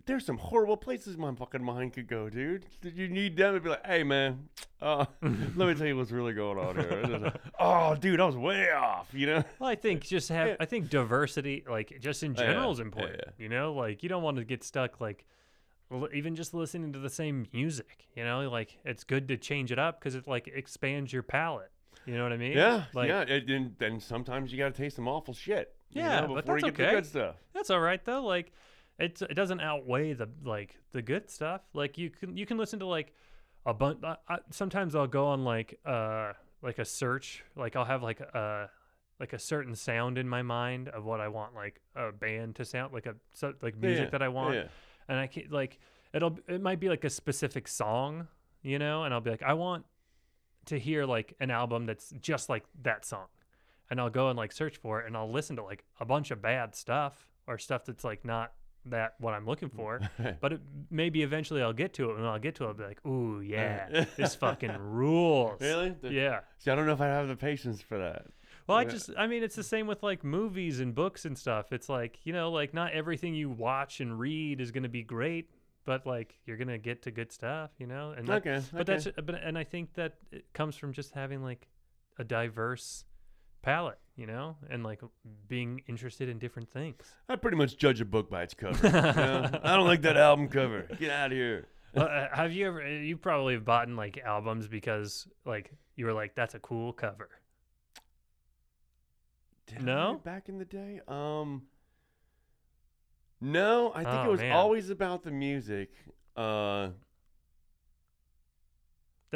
there's 0.04 0.26
some 0.26 0.36
horrible 0.36 0.76
places 0.76 1.16
my 1.16 1.34
fucking 1.34 1.62
mind 1.64 1.94
could 1.94 2.06
go, 2.06 2.28
dude. 2.28 2.66
You 2.82 3.08
need 3.08 3.36
them 3.36 3.54
to 3.54 3.60
be 3.60 3.70
like, 3.70 3.86
hey 3.86 4.02
man, 4.02 4.48
uh, 4.82 5.06
let 5.22 5.68
me 5.68 5.74
tell 5.74 5.86
you 5.86 5.96
what's 5.96 6.10
really 6.10 6.34
going 6.34 6.58
on 6.58 6.76
here. 6.76 7.32
oh, 7.58 7.94
dude, 7.96 8.20
I 8.20 8.24
was 8.26 8.36
way 8.36 8.70
off, 8.72 9.08
you 9.12 9.26
know? 9.26 9.42
well, 9.58 9.70
I 9.70 9.74
think 9.74 10.02
just 10.04 10.28
have 10.28 10.48
Yeah. 10.48 10.56
I 10.60 10.66
think 10.66 10.90
diversity 10.90 11.64
like 11.68 11.98
just 12.00 12.22
in 12.22 12.32
Yeah, 12.34 12.42
general 12.44 12.72
is 12.72 12.80
important. 12.80 13.22
yeah. 13.24 13.32
You 13.38 13.48
know, 13.48 13.72
like 13.72 14.02
you 14.02 14.08
don't 14.08 14.22
want 14.22 14.36
to 14.36 14.44
get 14.44 14.62
stuck 14.62 15.00
like 15.00 15.24
even 16.12 16.34
just 16.34 16.52
listening 16.52 16.92
to 16.92 16.98
the 16.98 17.08
same 17.10 17.46
music, 17.52 18.08
you 18.14 18.24
know? 18.24 18.48
Like 18.50 18.76
it's 18.84 19.04
good 19.04 19.28
to 19.28 19.36
change 19.36 19.70
it 19.72 19.78
up 19.78 20.00
cuz 20.00 20.14
it 20.14 20.26
like 20.26 20.48
expands 20.48 21.12
your 21.12 21.22
palate. 21.22 21.70
You 22.06 22.16
know 22.16 22.22
what 22.22 22.32
I 22.32 22.36
mean? 22.36 22.52
Yeah, 22.56 22.84
Like 22.94 23.08
yeah. 23.08 23.22
And, 23.22 23.50
and 23.50 23.74
then 23.78 24.00
sometimes 24.00 24.52
you 24.52 24.58
got 24.58 24.74
to 24.74 24.80
taste 24.82 24.96
some 24.96 25.08
awful 25.08 25.34
shit. 25.34 25.74
you 25.90 26.02
Yeah, 26.02 26.20
know, 26.20 26.34
but 26.34 26.44
before 26.44 26.60
that's 26.60 26.66
you 26.66 26.72
get 26.72 26.80
okay. 26.86 26.94
the 26.96 27.00
good 27.02 27.06
stuff. 27.06 27.36
That's 27.54 27.70
all 27.70 27.80
right 27.80 28.04
though. 28.04 28.22
Like 28.24 28.52
it's 28.98 29.22
it 29.22 29.34
doesn't 29.34 29.60
outweigh 29.60 30.12
the 30.14 30.28
like 30.44 30.76
the 30.92 31.02
good 31.02 31.30
stuff. 31.30 31.62
Like 31.74 31.98
you 31.98 32.10
can 32.10 32.36
you 32.36 32.46
can 32.46 32.56
listen 32.58 32.78
to 32.80 32.86
like 32.86 33.12
a 33.64 33.74
bunch. 33.74 34.02
Sometimes 34.50 34.94
I'll 34.94 35.06
go 35.06 35.26
on 35.26 35.44
like 35.44 35.78
uh 35.84 36.32
like 36.62 36.78
a 36.78 36.84
search. 36.84 37.44
Like 37.56 37.76
I'll 37.76 37.84
have 37.84 38.02
like 38.02 38.20
a 38.20 38.70
like 39.20 39.32
a 39.32 39.38
certain 39.38 39.74
sound 39.74 40.18
in 40.18 40.28
my 40.28 40.42
mind 40.42 40.88
of 40.88 41.04
what 41.04 41.20
I 41.20 41.28
want 41.28 41.54
like 41.54 41.80
a 41.94 42.12
band 42.12 42.56
to 42.56 42.64
sound 42.64 42.92
like 42.92 43.06
a 43.06 43.14
so, 43.32 43.54
like 43.62 43.76
music 43.76 44.04
Yeah, 44.06 44.10
that 44.10 44.22
I 44.22 44.28
want, 44.28 44.54
Yeah. 44.54 44.68
and 45.08 45.18
I 45.18 45.26
can 45.26 45.44
like 45.50 45.78
it'll 46.12 46.38
it 46.48 46.60
might 46.62 46.80
be 46.80 46.88
like 46.88 47.04
a 47.04 47.10
specific 47.10 47.68
song, 47.68 48.28
you 48.62 48.78
know, 48.78 49.04
and 49.04 49.12
I'll 49.12 49.20
be 49.20 49.30
like 49.30 49.42
I 49.42 49.54
want 49.54 49.84
to 50.66 50.78
hear 50.78 51.04
like 51.04 51.34
an 51.40 51.50
album 51.50 51.86
that's 51.86 52.10
just 52.20 52.48
like 52.48 52.64
that 52.82 53.04
song 53.04 53.26
and 53.88 54.00
I'll 54.00 54.10
go 54.10 54.28
and 54.30 54.36
like 54.36 54.50
search 54.52 54.76
for 54.78 55.00
it 55.00 55.06
and 55.06 55.16
I'll 55.16 55.30
listen 55.30 55.54
to 55.56 55.62
like 55.62 55.84
a 56.00 56.04
bunch 56.04 56.30
of 56.32 56.42
bad 56.42 56.74
stuff 56.74 57.28
or 57.46 57.56
stuff 57.56 57.84
that's 57.84 58.02
like 58.02 58.24
not 58.24 58.52
that 58.90 59.14
what 59.18 59.34
I'm 59.34 59.46
looking 59.46 59.68
for. 59.68 60.00
but 60.40 60.54
it, 60.54 60.60
maybe 60.90 61.22
eventually 61.22 61.62
I'll 61.62 61.72
get 61.72 61.94
to 61.94 62.10
it 62.10 62.14
and 62.14 62.22
when 62.22 62.30
I'll 62.30 62.38
get 62.38 62.54
to 62.56 62.64
it 62.64 62.68
I'll 62.68 62.74
be 62.74 62.84
like, 62.84 63.04
"Ooh, 63.06 63.40
yeah. 63.40 64.04
this 64.16 64.34
fucking 64.34 64.76
rules." 64.78 65.60
Really? 65.60 65.90
The- 66.00 66.12
Yeah. 66.12 66.40
See, 66.58 66.70
I 66.70 66.74
don't 66.74 66.86
know 66.86 66.92
if 66.92 67.00
I 67.00 67.06
have 67.06 67.28
the 67.28 67.36
patience 67.36 67.80
for 67.80 67.98
that. 67.98 68.26
Well, 68.66 68.76
I 68.76 68.84
just 68.84 69.10
I 69.16 69.28
mean 69.28 69.44
it's 69.44 69.54
the 69.54 69.62
same 69.62 69.86
with 69.86 70.02
like 70.02 70.24
movies 70.24 70.80
and 70.80 70.94
books 70.94 71.24
and 71.24 71.38
stuff. 71.38 71.72
It's 71.72 71.88
like, 71.88 72.18
you 72.24 72.32
know, 72.32 72.50
like 72.50 72.74
not 72.74 72.92
everything 72.92 73.34
you 73.34 73.48
watch 73.48 74.00
and 74.00 74.18
read 74.18 74.60
is 74.60 74.72
going 74.72 74.82
to 74.82 74.88
be 74.88 75.02
great, 75.02 75.50
but 75.84 76.04
like 76.04 76.36
you're 76.46 76.56
going 76.56 76.68
to 76.68 76.78
get 76.78 77.02
to 77.02 77.10
good 77.12 77.30
stuff, 77.30 77.70
you 77.78 77.86
know? 77.86 78.12
And 78.16 78.26
that, 78.26 78.46
okay. 78.46 78.60
but 78.72 78.86
that's 78.86 79.06
but 79.24 79.36
and 79.36 79.56
I 79.56 79.64
think 79.64 79.94
that 79.94 80.14
it 80.32 80.52
comes 80.52 80.74
from 80.76 80.92
just 80.92 81.12
having 81.12 81.42
like 81.44 81.68
a 82.18 82.24
diverse 82.24 83.04
palette, 83.62 83.98
you 84.16 84.26
know, 84.26 84.56
and 84.70 84.82
like 84.82 85.00
being 85.48 85.82
interested 85.86 86.28
in 86.28 86.38
different 86.38 86.68
things. 86.70 86.96
I 87.28 87.36
pretty 87.36 87.56
much 87.56 87.76
judge 87.76 88.00
a 88.00 88.04
book 88.04 88.30
by 88.30 88.42
its 88.42 88.54
cover. 88.54 88.86
you 88.86 88.92
know? 88.92 89.50
I 89.62 89.76
don't 89.76 89.86
like 89.86 90.02
that 90.02 90.16
album 90.16 90.48
cover. 90.48 90.88
Get 90.98 91.10
out 91.10 91.32
of 91.32 91.36
here. 91.38 91.68
Uh, 91.94 92.26
have 92.32 92.52
you 92.52 92.66
ever? 92.66 92.86
You 92.98 93.16
probably 93.16 93.54
have 93.54 93.64
bought 93.64 93.88
like 93.88 94.18
albums 94.18 94.68
because 94.68 95.26
like 95.44 95.70
you 95.94 96.04
were 96.04 96.12
like, 96.12 96.34
"That's 96.34 96.54
a 96.54 96.58
cool 96.58 96.92
cover." 96.92 97.28
Did 99.66 99.82
No? 99.82 100.20
Back 100.24 100.48
in 100.48 100.58
the 100.58 100.64
day. 100.64 101.00
Um, 101.08 101.62
No, 103.40 103.92
I 103.94 104.04
think 104.04 104.08
Oh, 104.16 104.24
it 104.24 104.30
was 104.30 104.40
man. 104.40 104.52
always 104.52 104.90
about 104.90 105.22
the 105.22 105.30
music. 105.30 105.90
Uh, 106.36 106.90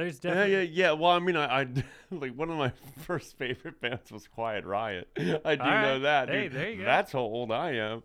There's 0.00 0.20
yeah, 0.24 0.30
definitely 0.34 0.52
yeah, 0.54 0.86
yeah. 0.88 0.92
Well, 0.92 1.10
I 1.12 1.18
mean, 1.18 1.36
I, 1.36 1.60
I 1.62 1.66
like 2.10 2.32
one 2.34 2.50
of 2.50 2.56
my 2.56 2.72
first 3.02 3.36
favorite 3.38 3.80
bands 3.80 4.10
was 4.10 4.26
Quiet 4.26 4.64
Riot. 4.64 5.08
I 5.44 5.54
do 5.56 5.62
All 5.62 5.82
know 5.82 5.98
that. 6.00 6.28
Hey, 6.28 6.44
dude. 6.44 6.52
there 6.52 6.70
you 6.70 6.76
go. 6.78 6.84
That's 6.84 7.12
how 7.12 7.18
old 7.20 7.52
I 7.52 7.72
am. 7.72 8.02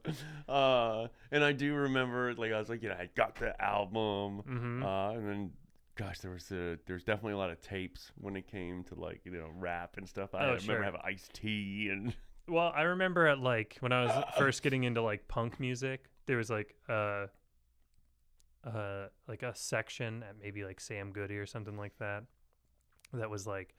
Uh, 0.47 1.07
and 1.31 1.43
I 1.43 1.51
do 1.51 1.73
remember, 1.73 2.33
like, 2.35 2.51
I 2.51 2.59
was 2.59 2.69
like, 2.69 2.83
you 2.83 2.89
know, 2.89 2.95
I 2.95 3.09
got 3.15 3.35
the 3.35 3.59
album, 3.63 4.43
Mhm. 4.47 4.83
uh, 4.83 5.17
and 5.17 5.27
then. 5.29 5.51
Gosh, 5.97 6.19
there 6.19 6.31
was 6.31 6.51
a, 6.51 6.77
there's 6.87 7.05
definitely 7.05 7.31
a 7.31 7.37
lot 7.37 7.49
of 7.51 7.61
tapes 7.61 8.11
when 8.19 8.35
it 8.35 8.47
came 8.51 8.83
to 8.83 8.95
like 8.95 9.21
you 9.23 9.31
know 9.31 9.47
rap 9.57 9.95
and 9.95 10.05
stuff. 10.05 10.35
I 10.35 10.39
Oh, 10.39 10.45
remember 10.47 10.61
sure. 10.73 10.83
having 10.83 10.99
Ice 11.05 11.29
T 11.31 11.87
and 11.89 12.13
Well, 12.49 12.73
I 12.75 12.81
remember 12.81 13.25
at 13.27 13.39
like 13.39 13.77
when 13.79 13.93
I 13.93 14.03
was 14.03 14.23
first 14.37 14.61
getting 14.61 14.83
into 14.83 15.01
like 15.01 15.25
punk 15.29 15.57
music, 15.57 16.03
there 16.25 16.35
was 16.35 16.49
like 16.49 16.75
uh 16.89 17.27
uh 18.65 19.07
like 19.27 19.43
a 19.43 19.53
section 19.55 20.23
at 20.23 20.35
maybe 20.41 20.63
like 20.63 20.79
Sam 20.79 21.11
Goody 21.11 21.37
or 21.37 21.45
something 21.45 21.77
like 21.77 21.97
that. 21.99 22.23
That 23.13 23.29
was 23.29 23.45
like 23.45 23.75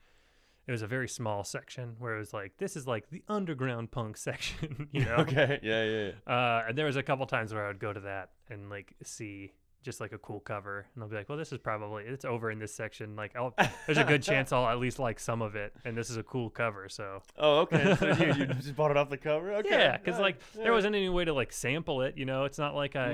it 0.67 0.71
was 0.71 0.81
a 0.81 0.87
very 0.87 1.07
small 1.07 1.43
section 1.43 1.95
where 1.99 2.15
it 2.15 2.19
was 2.19 2.33
like 2.33 2.57
this 2.57 2.75
is 2.75 2.87
like 2.87 3.09
the 3.09 3.23
underground 3.27 3.91
punk 3.91 4.17
section, 4.29 4.87
you 4.91 5.05
know. 5.05 5.15
okay, 5.17 5.59
yeah, 5.63 5.83
yeah, 5.83 6.11
yeah. 6.27 6.33
Uh 6.33 6.65
and 6.69 6.77
there 6.77 6.85
was 6.85 6.95
a 6.95 7.03
couple 7.03 7.25
times 7.25 7.53
where 7.53 7.65
I 7.65 7.67
would 7.67 7.79
go 7.79 7.93
to 7.93 8.01
that 8.01 8.31
and 8.49 8.69
like 8.69 8.93
see 9.03 9.53
just 9.87 10.01
like 10.01 10.11
a 10.11 10.17
cool 10.17 10.41
cover 10.41 10.85
and 10.93 11.01
I'll 11.01 11.09
be 11.09 11.15
like, 11.15 11.29
well, 11.29 11.37
this 11.37 11.53
is 11.53 11.59
probably 11.59 12.03
it's 12.03 12.25
over 12.25 12.51
in 12.51 12.59
this 12.59 12.75
section. 12.75 13.15
Like, 13.15 13.37
I'll, 13.37 13.53
there's 13.85 13.97
a 13.97 14.03
good 14.03 14.21
chance 14.21 14.51
I'll 14.51 14.67
at 14.67 14.79
least 14.79 14.99
like 14.99 15.17
some 15.17 15.41
of 15.41 15.55
it, 15.55 15.71
and 15.85 15.95
this 15.97 16.09
is 16.09 16.17
a 16.17 16.23
cool 16.23 16.49
cover. 16.49 16.89
So 16.89 17.21
Oh, 17.37 17.59
okay. 17.59 17.95
So 17.95 18.07
you, 18.25 18.33
you 18.33 18.45
just 18.47 18.75
bought 18.75 18.91
it 18.91 18.97
off 18.97 19.09
the 19.09 19.17
cover? 19.17 19.53
Okay. 19.53 19.69
yeah, 19.69 19.97
because 19.97 20.19
like 20.19 20.41
yeah. 20.57 20.63
there 20.63 20.73
wasn't 20.73 20.93
any 20.95 21.07
way 21.07 21.23
to 21.23 21.31
like 21.33 21.53
sample 21.53 22.01
it. 22.01 22.17
You 22.17 22.25
know, 22.25 22.43
it's 22.43 22.57
not 22.59 22.75
like 22.75 22.95
I 22.97 23.07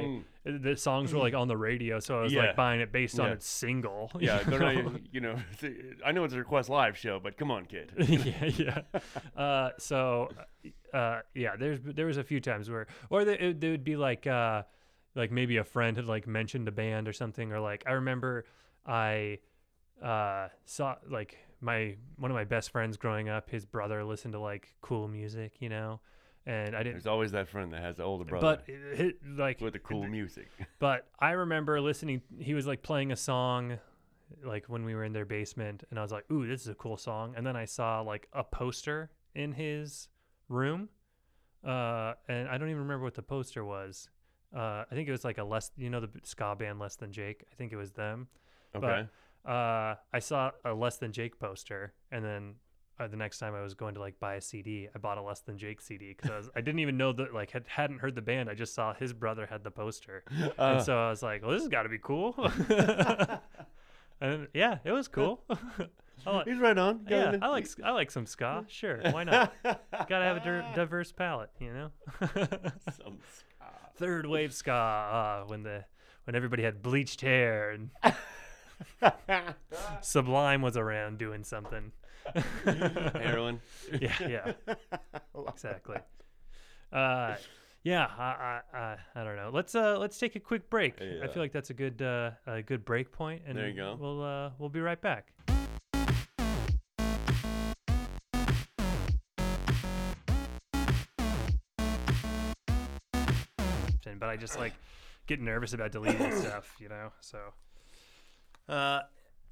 Mm. 0.45 0.63
the 0.63 0.75
songs 0.75 1.13
were 1.13 1.19
like 1.19 1.35
on 1.35 1.47
the 1.47 1.55
radio, 1.55 1.99
so 1.99 2.17
I 2.19 2.23
was 2.23 2.33
Yeah. 2.33 2.47
like 2.47 2.55
buying 2.55 2.81
it 2.81 2.91
based 2.91 3.19
on 3.19 3.27
Yeah. 3.27 3.33
its 3.33 3.47
single. 3.47 4.11
Yeah, 4.19 4.41
no, 4.49 4.57
know? 4.57 4.69
you, 4.71 4.99
you 5.11 5.21
know, 5.21 5.35
I 6.03 6.11
know 6.11 6.23
it's 6.23 6.33
a 6.33 6.37
request 6.39 6.69
live 6.69 6.97
show, 6.97 7.19
but 7.21 7.37
come 7.37 7.51
on, 7.51 7.65
kid. 7.65 7.91
yeah, 7.97 8.45
yeah. 8.45 8.81
Uh, 9.39 9.69
so, 9.77 10.29
uh, 10.93 11.19
yeah, 11.35 11.55
there's 11.55 11.79
there 11.83 12.07
was 12.07 12.17
a 12.17 12.23
few 12.23 12.39
times 12.41 12.69
where, 12.69 12.87
or 13.11 13.23
there, 13.25 13.35
it, 13.35 13.61
there 13.61 13.71
would 13.71 13.83
be 13.83 13.95
like, 13.95 14.25
uh, 14.25 14.63
like 15.15 15.31
maybe 15.31 15.57
a 15.57 15.63
friend 15.63 15.97
had 15.97 16.05
like 16.05 16.27
mentioned 16.27 16.67
a 16.67 16.71
band 16.71 17.07
or 17.07 17.13
something, 17.13 17.51
or 17.51 17.59
like 17.59 17.83
I 17.87 17.93
remember 17.93 18.45
I 18.85 19.39
uh, 20.01 20.49
saw 20.65 20.95
like 21.09 21.37
my 21.61 21.95
one 22.17 22.31
of 22.31 22.35
my 22.35 22.43
best 22.43 22.71
friends 22.71 22.97
growing 22.97 23.29
up, 23.29 23.49
his 23.49 23.65
brother 23.65 24.03
listened 24.03 24.33
to 24.33 24.39
like 24.39 24.75
cool 24.81 25.07
music, 25.07 25.53
you 25.59 25.69
know, 25.69 25.99
and 26.45 26.75
I 26.75 26.79
didn't. 26.79 26.95
There's 26.95 27.07
always 27.07 27.31
that 27.31 27.47
friend 27.47 27.71
that 27.73 27.81
has 27.81 27.97
the 27.97 28.03
older 28.03 28.25
brother 28.25 28.61
But 28.65 28.73
it, 28.73 28.99
it, 28.99 29.17
like 29.37 29.61
with 29.61 29.73
the 29.73 29.79
cool 29.79 30.07
music. 30.07 30.49
But 30.79 31.07
I 31.19 31.31
remember 31.31 31.79
listening. 31.79 32.21
He 32.39 32.53
was 32.53 32.67
like 32.67 32.83
playing 32.83 33.11
a 33.11 33.15
song, 33.15 33.79
like 34.43 34.65
when 34.67 34.83
we 34.83 34.93
were 34.95 35.05
in 35.05 35.13
their 35.13 35.25
basement, 35.25 35.83
and 35.89 35.97
I 35.97 36.01
was 36.01 36.11
like, 36.11 36.29
"Ooh, 36.31 36.45
this 36.45 36.61
is 36.61 36.67
a 36.67 36.75
cool 36.75 36.97
song." 36.97 37.33
And 37.37 37.45
then 37.45 37.55
I 37.55 37.65
saw 37.65 38.01
like 38.01 38.27
a 38.33 38.43
poster 38.43 39.11
in 39.33 39.53
his 39.53 40.09
room, 40.49 40.89
uh, 41.63 42.13
and 42.27 42.49
I 42.49 42.57
don't 42.57 42.69
even 42.69 42.81
remember 42.81 43.05
what 43.05 43.15
the 43.15 43.23
poster 43.23 43.63
was. 43.63 44.09
Uh, 44.55 44.83
I 44.89 44.93
think 44.95 45.07
it 45.07 45.11
was 45.11 45.23
like 45.25 45.37
a 45.39 45.43
less, 45.43 45.71
you 45.77 45.89
know, 45.89 45.99
the 45.99 46.09
ska 46.23 46.55
band 46.57 46.79
Less 46.79 46.95
Than 46.95 47.11
Jake. 47.11 47.43
I 47.51 47.55
think 47.55 47.71
it 47.73 47.77
was 47.77 47.91
them. 47.91 48.27
Okay. 48.75 49.07
Uh, 49.45 49.95
I 50.13 50.19
saw 50.19 50.51
a 50.63 50.73
Less 50.73 50.97
Than 50.97 51.11
Jake 51.11 51.39
poster, 51.39 51.93
and 52.11 52.23
then 52.23 52.55
uh, 52.99 53.07
the 53.07 53.17
next 53.17 53.39
time 53.39 53.55
I 53.55 53.61
was 53.61 53.73
going 53.73 53.95
to 53.95 53.99
like 53.99 54.19
buy 54.19 54.35
a 54.35 54.41
CD, 54.41 54.87
I 54.95 54.99
bought 54.99 55.17
a 55.17 55.21
Less 55.21 55.41
Than 55.41 55.57
Jake 55.57 55.81
CD 55.81 56.13
because 56.15 56.29
I, 56.31 56.37
was- 56.37 56.49
I 56.55 56.61
didn't 56.61 56.79
even 56.79 56.95
know 56.97 57.11
that 57.13 57.33
like 57.33 57.51
had, 57.51 57.65
hadn't 57.67 57.99
heard 57.99 58.13
the 58.15 58.21
band. 58.21 58.49
I 58.49 58.53
just 58.53 58.73
saw 58.75 58.93
his 58.93 59.11
brother 59.11 59.45
had 59.47 59.63
the 59.63 59.71
poster, 59.71 60.23
Uh, 60.31 60.75
and 60.75 60.83
so 60.83 60.97
I 60.97 61.09
was 61.09 61.23
like, 61.23 61.41
"Well, 61.41 61.51
this 61.51 61.61
has 61.63 61.69
got 61.69 61.83
to 61.83 61.89
be 61.89 61.99
cool." 62.01 62.35
and 64.21 64.47
yeah, 64.53 64.77
it 64.83 64.91
was 64.91 65.07
cool. 65.07 65.43
Like, 66.25 66.47
he's 66.47 66.57
right 66.59 66.77
on. 66.77 67.05
yeah, 67.09 67.31
Got 67.31 67.43
I 67.43 67.47
like 67.49 67.67
I 67.83 67.91
like 67.91 68.09
some 68.11 68.25
ska. 68.25 68.63
Sure, 68.69 69.01
why 69.11 69.23
not? 69.25 69.53
Gotta 69.63 70.23
have 70.23 70.37
a 70.37 70.71
diverse 70.75 71.11
palette, 71.11 71.49
you 71.59 71.73
know. 71.73 71.91
Some 72.21 73.17
ska. 73.35 73.52
Third 73.95 74.25
wave 74.25 74.53
ska 74.53 74.73
uh, 74.73 75.43
when 75.47 75.63
the 75.63 75.85
when 76.25 76.35
everybody 76.35 76.63
had 76.63 76.81
bleached 76.81 77.21
hair 77.21 77.71
and 77.71 77.89
Sublime 80.01 80.61
was 80.61 80.77
around 80.77 81.17
doing 81.17 81.43
something. 81.43 81.91
Heroin. 82.63 83.59
yeah, 83.99 84.13
yeah, 84.21 84.53
exactly. 85.47 85.97
Uh, 86.91 87.35
yeah, 87.83 88.07
I, 88.17 88.23
I, 88.23 88.77
I, 88.77 88.97
I 89.15 89.23
don't 89.23 89.35
know. 89.35 89.51
Let's 89.53 89.75
uh, 89.75 89.97
let's 89.99 90.17
take 90.17 90.35
a 90.35 90.39
quick 90.39 90.69
break. 90.69 90.95
I 91.01 91.27
feel 91.27 91.43
like 91.43 91.51
that's 91.51 91.69
a 91.69 91.73
good 91.73 92.01
uh, 92.01 92.31
a 92.47 92.61
good 92.61 92.85
break 92.85 93.11
point, 93.11 93.41
and 93.45 93.57
There 93.57 93.67
you 93.67 93.75
go. 93.75 93.97
We'll 93.99 94.23
uh, 94.23 94.51
we'll 94.57 94.69
be 94.69 94.79
right 94.79 95.01
back. 95.01 95.33
But 104.23 104.29
I 104.29 104.37
just 104.37 104.57
like 104.57 104.71
get 105.27 105.41
nervous 105.41 105.73
about 105.73 105.91
deleting 105.91 106.31
stuff, 106.37 106.77
you 106.79 106.87
know. 106.87 107.11
So, 107.19 107.39
uh, 108.69 109.01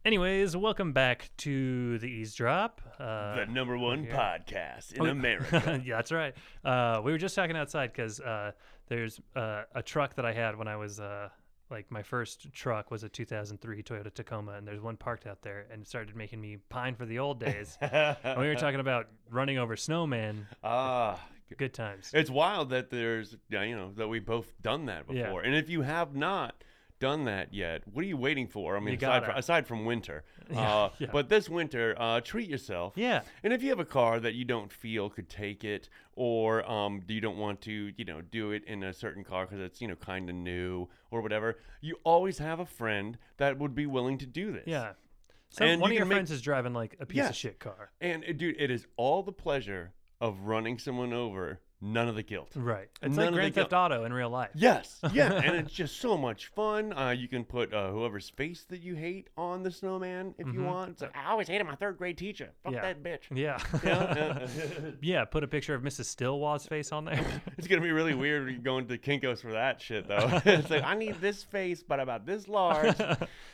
anyways, 0.06 0.56
welcome 0.56 0.94
back 0.94 1.30
to 1.40 1.98
the 2.00 2.06
eavesdrop. 2.08 2.80
Uh, 2.98 3.36
the 3.36 3.46
number 3.48 3.78
one 3.78 4.06
here. 4.06 4.14
podcast 4.14 4.94
in 4.94 5.02
Oh, 5.02 5.06
America. 5.08 5.82
yeah, 5.86 5.98
that's 5.98 6.14
right. 6.14 6.34
Uh, 6.64 7.02
we 7.04 7.12
were 7.12 7.18
just 7.18 7.36
talking 7.36 7.58
outside 7.58 7.92
because 7.92 8.22
uh, 8.22 8.54
there's 8.88 9.20
uh, 9.36 9.64
a 9.76 9.84
truck 9.84 10.16
that 10.16 10.26
I 10.26 10.32
had 10.32 10.58
when 10.58 10.70
I 10.70 10.78
was 10.78 11.02
uh, 11.02 11.28
like 11.70 11.92
my 11.92 12.02
first 12.02 12.54
truck 12.54 12.92
was 12.92 13.04
a 13.04 13.10
2003 13.10 13.84
Toyota 13.84 14.14
Tacoma, 14.14 14.54
and 14.54 14.66
there's 14.66 14.80
one 14.80 14.96
parked 14.96 15.28
out 15.28 15.42
there, 15.42 15.66
and 15.70 15.82
it 15.82 15.88
started 15.90 16.16
making 16.16 16.40
me 16.40 16.60
pine 16.70 16.96
for 16.96 17.06
the 17.06 17.20
old 17.20 17.42
days. 17.42 17.78
and 17.82 18.40
we 18.40 18.48
were 18.48 18.56
talking 18.56 18.80
about 18.80 19.08
running 19.30 19.58
over 19.58 19.76
snowmen. 19.76 20.46
Ah, 20.64 21.20
Good 21.58 21.74
times. 21.74 22.12
it's 22.14 22.30
wild 22.30 22.70
that 22.70 22.90
there's, 22.90 23.36
you 23.50 23.76
know, 23.76 23.92
that 23.96 24.08
we 24.08 24.20
both 24.20 24.54
done 24.62 24.86
that 24.86 25.06
Yeah. 25.10 25.24
before. 25.26 25.42
And 25.42 25.56
if 25.56 25.70
you 25.70 25.82
have 25.84 26.16
not 26.16 26.64
done 27.00 27.26
that 27.26 27.52
yet, 27.52 27.82
what 27.88 28.04
are 28.04 28.08
you 28.08 28.16
waiting 28.18 28.48
for? 28.48 28.78
I 28.78 28.80
mean, 28.80 28.94
aside 28.96 29.26
from, 29.26 29.36
aside 29.36 29.68
from 29.68 29.86
winter, 29.86 30.24
Yeah, 30.52 30.60
uh, 30.76 30.90
yeah. 31.00 31.08
but 31.12 31.30
this 31.30 31.50
winter, 31.50 31.96
uh, 31.98 32.22
treat 32.22 32.48
yourself. 32.48 32.94
Yeah. 32.96 33.22
And 33.44 33.52
if 33.54 33.64
you 33.64 33.70
have 33.70 33.80
a 33.80 33.86
car 33.86 34.20
that 34.20 34.36
you 34.36 34.46
don't 34.46 34.72
feel 34.72 35.10
could 35.10 35.28
take 35.28 35.64
it, 35.64 35.90
or 36.14 36.70
um, 36.70 37.02
you 37.08 37.20
don't 37.20 37.38
want 37.38 37.62
to, 37.62 37.92
you 37.98 38.06
know, 38.06 38.22
do 38.22 38.52
it 38.52 38.64
in 38.66 38.84
a 38.84 38.94
certain 38.94 39.24
car 39.24 39.46
because 39.48 39.60
it's, 39.62 39.82
you 39.82 39.88
know, 39.88 39.96
kind 39.96 40.30
of 40.30 40.36
new 40.36 40.88
or 41.10 41.22
whatever, 41.22 41.58
you 41.82 41.96
always 42.04 42.38
have 42.38 42.60
a 42.60 42.66
friend 42.68 43.18
that 43.38 43.58
would 43.58 43.74
be 43.74 43.88
willing 43.88 44.20
to 44.20 44.28
do 44.28 44.52
this. 44.52 44.68
Yeah. 44.68 44.94
So 45.50 45.66
And 45.66 45.82
one 45.82 45.90
you 45.90 45.96
of 45.96 46.00
your 46.02 46.06
make- 46.06 46.16
friends 46.18 46.30
is 46.32 46.42
driving 46.42 46.74
like 46.74 46.96
a 47.00 47.06
piece 47.08 47.28
of 47.28 47.36
shit 47.36 47.60
car. 47.60 47.92
And 48.00 48.24
dude, 48.38 48.56
it 48.60 48.70
is 48.70 48.86
all 48.96 49.24
the 49.24 49.34
pleasure 49.34 49.92
of 50.22 50.40
running 50.42 50.78
someone 50.80 51.12
over, 51.12 51.60
none 51.82 52.08
of 52.08 52.14
the 52.14 52.22
guilt. 52.22 52.52
Right. 52.56 52.88
It's 53.02 53.16
None 53.16 53.18
like 53.18 53.28
of 53.30 53.34
Grand 53.34 53.56
Theft 53.56 53.74
Auto 53.74 54.04
in 54.06 54.14
real 54.14 54.30
life. 54.30 54.52
Yes, 54.54 55.00
yeah, 55.14 55.34
and 55.34 55.56
it's 55.58 55.74
just 55.74 56.00
so 56.00 56.16
much 56.16 56.48
fun. 56.48 56.94
Uh, 56.94 57.10
you 57.10 57.28
can 57.28 57.44
put 57.44 57.74
uh, 57.74 57.90
whoever's 57.90 58.30
face 58.30 58.64
that 58.70 58.82
you 58.82 58.94
hate 58.94 59.30
on 59.36 59.64
the 59.64 59.72
snowman 59.72 60.36
if 60.38 60.46
you 60.54 60.62
want. 60.64 60.92
It's 60.92 61.02
like, 61.02 61.18
I 61.18 61.32
always 61.32 61.48
hated 61.48 61.66
my 61.66 61.74
third 61.74 61.98
grade 61.98 62.20
teacher. 62.20 62.52
Fuck 62.64 62.74
Yeah. 62.74 62.82
that 62.94 63.02
bitch. 63.04 63.22
Yeah. 63.34 63.58
Yeah, 63.84 64.48
yeah. 65.02 65.26
Put 65.26 65.44
a 65.44 65.48
picture 65.48 65.74
of 65.74 65.82
Mrs. 65.82 66.06
Stillwell's 66.06 66.68
face 66.68 66.92
on 66.92 67.06
there. 67.06 67.20
It's 67.58 67.68
gonna 67.68 67.82
be 67.82 67.92
really 67.92 68.14
weird 68.14 68.46
when 68.46 68.54
you 68.54 68.60
go 68.62 68.78
into 68.78 68.98
Kinkos 69.00 69.42
for 69.42 69.52
that 69.54 69.82
shit 69.82 70.08
though. 70.08 70.40
it's 70.46 70.70
like 70.70 70.84
I 70.84 70.94
need 70.96 71.20
this 71.20 71.44
face, 71.44 71.82
but 71.84 72.00
about 72.00 72.26
this 72.28 72.48
large. 72.48 72.96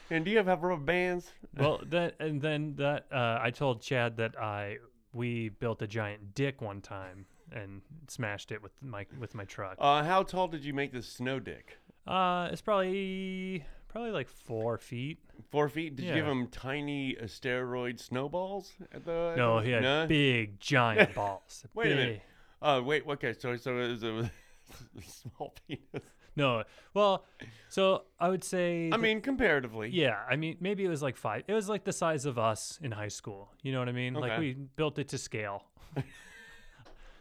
and 0.10 0.26
do 0.26 0.32
you 0.32 0.38
have, 0.38 0.48
have 0.48 0.64
rubber 0.64 0.82
bands? 0.84 1.32
well, 1.58 1.82
that 1.90 2.16
and 2.20 2.42
then 2.42 2.76
that 2.78 3.08
uh, 3.12 3.40
I 3.42 3.52
told 3.52 3.82
Chad 3.82 4.18
that 4.18 4.38
I 4.38 4.78
we 5.18 5.50
built 5.50 5.82
a 5.82 5.88
giant 5.88 6.36
dick 6.36 6.62
one 6.62 6.80
time 6.82 7.26
and 7.52 7.82
smashed 8.08 8.52
it 8.52 8.62
with 8.62 8.72
my 8.82 9.06
with 9.20 9.34
my 9.36 9.44
truck. 9.46 9.76
Uh, 9.80 10.04
how 10.04 10.24
tall 10.24 10.48
did 10.48 10.64
you 10.64 10.74
make 10.74 10.92
this 10.94 11.08
snow 11.08 11.40
dick? 11.40 11.78
Uh, 12.06 12.48
it's 12.52 12.62
probably 12.62 13.66
probably 13.90 14.12
like 14.12 14.30
four 14.30 14.78
feet. 14.78 15.18
Four 15.50 15.70
feet? 15.70 15.96
Did 15.96 16.06
you 16.06 16.14
give 16.14 16.26
Yeah. 16.26 16.32
him 16.32 16.48
tiny 16.48 17.18
uh, 17.18 17.24
steroid 17.24 18.00
snowballs? 18.00 18.74
At 18.94 19.06
the, 19.06 19.34
No, 19.36 19.60
he 19.60 19.72
had 19.72 19.84
no? 19.84 20.08
big 20.08 20.60
giant 20.60 21.14
balls. 21.22 21.66
Wait 21.74 21.92
a 21.92 21.96
minute. 21.96 22.14
Big- 22.14 22.22
Oh 22.62 22.82
wait, 22.82 23.04
okay. 23.08 23.34
So 23.34 23.56
so 23.56 23.78
it 23.78 23.90
was 23.90 24.04
a 24.04 24.32
small 25.06 25.54
penis. 25.68 26.04
No, 26.38 26.64
well, 26.94 27.26
so 27.68 28.04
I 28.20 28.30
would 28.30 28.44
say. 28.44 28.88
I 28.88 28.92
that- 28.92 29.00
mean, 29.00 29.22
comparatively. 29.22 29.90
Yeah, 29.90 30.20
I 30.30 30.36
mean, 30.36 30.56
maybe 30.60 30.86
it 30.86 30.90
was 30.90 31.02
like 31.02 31.18
five. 31.18 31.44
It 31.48 31.54
was 31.54 31.68
like 31.68 31.84
the 31.84 31.92
size 31.92 32.26
of 32.26 32.38
us 32.38 32.80
in 32.82 32.92
high 32.92 33.10
school. 33.10 33.50
You 33.64 33.74
know 33.74 33.80
what 33.80 33.90
I 33.90 33.94
mean? 33.94 34.14
Like 34.14 34.34
Okay. 34.34 34.40
we 34.40 34.54
built 34.54 35.00
it 35.00 35.10
to 35.10 35.18
scale. 35.18 35.64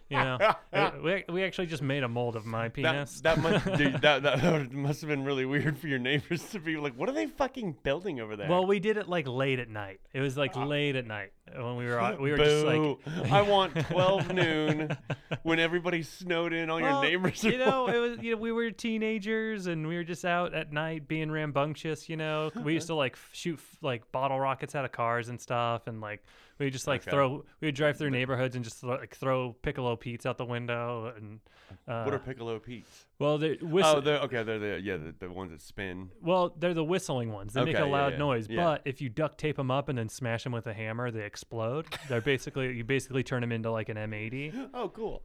You 0.09 0.19
know, 0.19 0.39
we 1.03 1.25
we 1.29 1.43
actually 1.43 1.67
just 1.67 1.83
made 1.83 2.05
a 2.05 2.09
mold 2.09 2.37
of 2.37 2.47
my 2.47 2.69
That, 2.69 2.75
penis. 2.75 3.21
that 3.23 3.39
must 3.39 3.65
dude, 3.77 4.01
that, 4.03 4.23
that 4.23 4.73
must 4.73 5.01
have 5.01 5.09
been 5.09 5.25
really 5.25 5.45
weird 5.45 5.77
for 5.77 5.89
your 5.89 5.99
neighbors 5.99 6.45
to 6.51 6.61
be 6.61 6.77
like, 6.77 6.95
what 6.95 7.09
are 7.09 7.13
they 7.13 7.27
fucking 7.27 7.79
building 7.83 8.21
over 8.21 8.37
there? 8.37 8.49
well, 8.49 8.65
we 8.65 8.79
did 8.79 8.99
it 8.99 9.09
like 9.09 9.27
late 9.27 9.59
at 9.59 9.69
night. 9.69 10.01
It 10.13 10.21
was 10.21 10.37
like 10.37 10.53
ah. 10.55 10.65
late 10.65 10.95
at 10.95 11.07
night 11.07 11.33
when 11.55 11.77
we 11.77 11.87
were 11.87 12.17
we 12.21 12.31
were 12.31 12.37
Boo! 12.37 12.45
just 12.45 12.65
like 12.65 13.33
I 13.33 13.43
want 13.43 13.75
twelve 13.91 14.33
noon 14.33 14.97
when 15.43 15.59
everybody's 15.59 16.09
snowed 16.09 16.53
in. 16.53 16.71
All 16.71 16.81
Well, 16.81 17.03
your 17.05 17.11
neighbors 17.11 17.45
are 17.45 17.51
you 17.51 17.59
know, 17.59 17.89
it 17.89 17.99
was 17.99 18.19
you 18.23 18.33
know 18.33 18.41
we 18.41 18.53
were 18.53 18.71
teenagers 18.71 19.67
and 19.67 19.87
we 19.87 19.97
were 19.97 20.05
just 20.05 20.25
out 20.25 20.55
at 20.55 20.73
night 20.73 21.09
being 21.09 21.31
rambunctious. 21.31 22.09
You 22.09 22.17
know, 22.17 22.51
we 22.63 22.75
used 22.75 22.89
to 22.89 22.95
like 22.95 23.17
shoot 23.33 23.61
like 23.83 24.11
bottle 24.13 24.39
rockets 24.39 24.75
out 24.75 24.85
of 24.85 24.93
cars 24.93 25.29
and 25.29 25.41
stuff, 25.41 25.87
and 25.87 26.01
like 26.01 26.23
we 26.59 26.71
just 26.71 26.87
like 26.87 27.03
Okay. 27.03 27.11
throw. 27.11 27.45
We 27.61 27.69
would 27.69 27.75
drive 27.75 27.97
through 27.97 28.11
neighborhoods 28.11 28.57
and 28.57 28.65
just 28.65 28.81
throw, 28.81 28.91
like 28.91 29.17
throw 29.17 29.55
Piccolo 29.63 29.97
Pete's 29.97 30.27
out 30.27 30.39
the 30.39 30.45
window 30.45 31.13
and. 31.17 31.41
Uh, 31.89 32.05
what 32.05 32.15
are 32.15 32.19
Piccolo 32.19 32.59
Pete's? 32.59 33.06
Well, 33.19 33.39
they're 33.39 33.57
oh, 33.63 33.67
whistle- 33.67 33.97
Oh, 33.97 34.01
they're 34.01 34.21
okay. 34.21 34.43
They're 34.43 34.59
the 34.59 34.81
yeah 34.83 34.97
the, 34.97 35.15
the 35.19 35.31
ones 35.31 35.51
that 35.53 35.61
spin. 35.63 36.11
well, 36.23 36.55
they're 36.59 36.75
the 36.75 36.85
whistling 36.85 37.33
ones. 37.33 37.53
They 37.53 37.65
make 37.65 37.75
Okay, 37.75 37.83
a 37.85 37.87
yeah, 37.87 37.93
loud 37.93 38.13
yeah, 38.13 38.19
noise, 38.19 38.49
yeah. 38.49 38.63
but 38.63 38.83
if 38.85 39.01
you 39.01 39.09
duct 39.09 39.39
tape 39.39 39.57
them 39.57 39.71
up 39.71 39.89
and 39.89 39.97
then 39.99 40.09
smash 40.09 40.45
them 40.45 40.53
with 40.53 40.67
a 40.67 40.75
hammer, 40.75 41.11
they 41.11 41.25
explode. 41.25 41.87
They're 42.09 42.21
basically 42.21 42.73
you 42.77 42.85
basically 42.85 43.23
turn 43.23 43.41
them 43.41 43.53
into 43.53 43.71
like 43.71 43.89
an 43.89 43.97
M80. 43.97 44.71
Oh, 44.75 44.89
cool. 44.91 45.23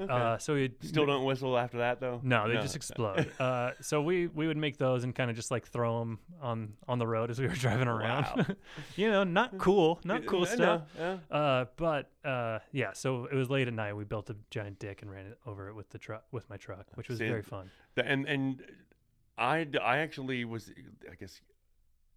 Okay. 0.00 0.12
Uh, 0.12 0.38
so 0.38 0.54
we 0.54 0.72
Still 0.82 1.06
don't 1.06 1.24
whistle 1.24 1.58
after 1.58 1.78
that 1.78 2.00
though. 2.00 2.20
No, 2.22 2.48
they 2.48 2.54
just 2.54 2.76
explode. 2.76 3.30
uh, 3.40 3.72
so 3.80 4.00
we 4.00 4.28
we 4.28 4.46
would 4.46 4.56
make 4.56 4.76
those 4.76 5.04
and 5.04 5.14
kind 5.14 5.28
of 5.30 5.36
just 5.36 5.50
like 5.50 5.66
throw 5.66 5.98
them 5.98 6.18
on 6.40 6.74
on 6.86 6.98
the 6.98 7.06
road 7.06 7.30
as 7.30 7.40
we 7.40 7.46
were 7.48 7.54
driving 7.66 7.88
around. 7.88 8.26
Wow. 8.36 8.46
you 8.96 9.10
know, 9.10 9.24
not 9.24 9.58
cool, 9.58 10.00
not 10.04 10.26
cool 10.26 10.46
stuff. 10.46 10.82
yeah. 10.96 11.18
Uh, 11.30 11.64
but 11.76 12.10
uh, 12.24 12.60
yeah, 12.72 12.92
so 12.92 13.26
it 13.26 13.34
was 13.34 13.50
late 13.50 13.66
at 13.66 13.74
night. 13.74 13.94
We 13.94 14.04
built 14.04 14.30
a 14.30 14.36
giant 14.50 14.78
dick 14.78 15.02
and 15.02 15.10
ran 15.10 15.26
it 15.26 15.38
over 15.46 15.68
it 15.68 15.74
with 15.74 15.90
the 15.90 15.98
truck 15.98 16.24
with 16.30 16.48
my 16.48 16.56
truck, 16.56 16.86
which 16.94 17.08
was 17.08 17.18
See, 17.18 17.28
very 17.28 17.42
fun. 17.42 17.70
The- 17.94 18.06
and 18.06 18.26
and 18.26 18.62
I 19.36 19.66
I 19.82 19.98
actually 19.98 20.44
was 20.44 20.70
I 21.10 21.14
guess 21.16 21.40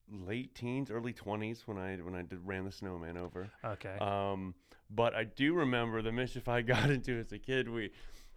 late 0.09 0.55
teens, 0.55 0.91
early 0.91 1.13
twenties 1.13 1.63
when 1.65 1.77
I 1.77 1.95
when 1.97 2.15
I 2.15 2.21
did 2.21 2.39
ran 2.45 2.65
the 2.65 2.71
snowman 2.71 3.17
over. 3.17 3.49
Okay. 3.63 3.97
Um, 3.99 4.55
but 4.89 5.15
I 5.15 5.23
do 5.23 5.53
remember 5.53 6.01
the 6.01 6.11
mischief 6.11 6.47
I 6.47 6.61
got 6.73 6.89
into 6.89 7.19
as 7.19 7.31
a 7.31 7.39
kid. 7.39 7.69
We, 7.69 7.91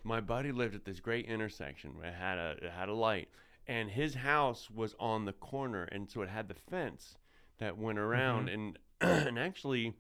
my 0.05 0.21
buddy 0.21 0.53
lived 0.53 0.75
at 0.75 0.85
this 0.85 1.01
great 1.01 1.27
intersection. 1.27 1.95
It 2.03 2.15
had 2.15 2.39
a 2.39 2.57
it 2.62 2.71
had 2.71 2.89
a 2.89 2.95
light, 2.95 3.29
and 3.67 3.91
his 3.91 4.15
house 4.15 4.71
was 4.71 4.95
on 4.99 5.25
the 5.25 5.33
corner, 5.33 5.85
and 5.85 6.11
so 6.11 6.23
it 6.23 6.29
had 6.29 6.49
the 6.49 6.55
fence 6.55 7.17
that 7.59 7.79
went 7.79 7.99
around, 7.99 8.49
and 8.49 8.79
and 9.01 9.39
actually, 9.39 9.95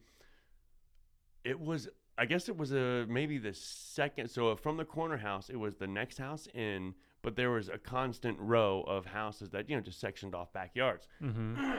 it 1.44 1.58
was. 1.58 1.88
I 2.16 2.26
guess 2.26 2.48
it 2.48 2.56
was 2.56 2.72
a 2.72 3.06
maybe 3.08 3.38
the 3.38 3.54
second. 3.54 4.28
So 4.28 4.54
from 4.54 4.76
the 4.76 4.84
corner 4.84 5.16
house, 5.16 5.50
it 5.50 5.56
was 5.56 5.74
the 5.74 5.88
next 5.88 6.18
house 6.18 6.46
in, 6.54 6.94
but 7.24 7.34
there 7.34 7.50
was 7.50 7.68
a 7.68 7.78
constant 7.78 8.38
row 8.38 8.82
of 8.86 9.06
houses 9.06 9.50
that 9.50 9.68
you 9.68 9.74
know 9.74 9.82
just 9.82 9.98
sectioned 9.98 10.34
off 10.34 10.52
backyards. 10.52 11.08
hmm 11.18 11.54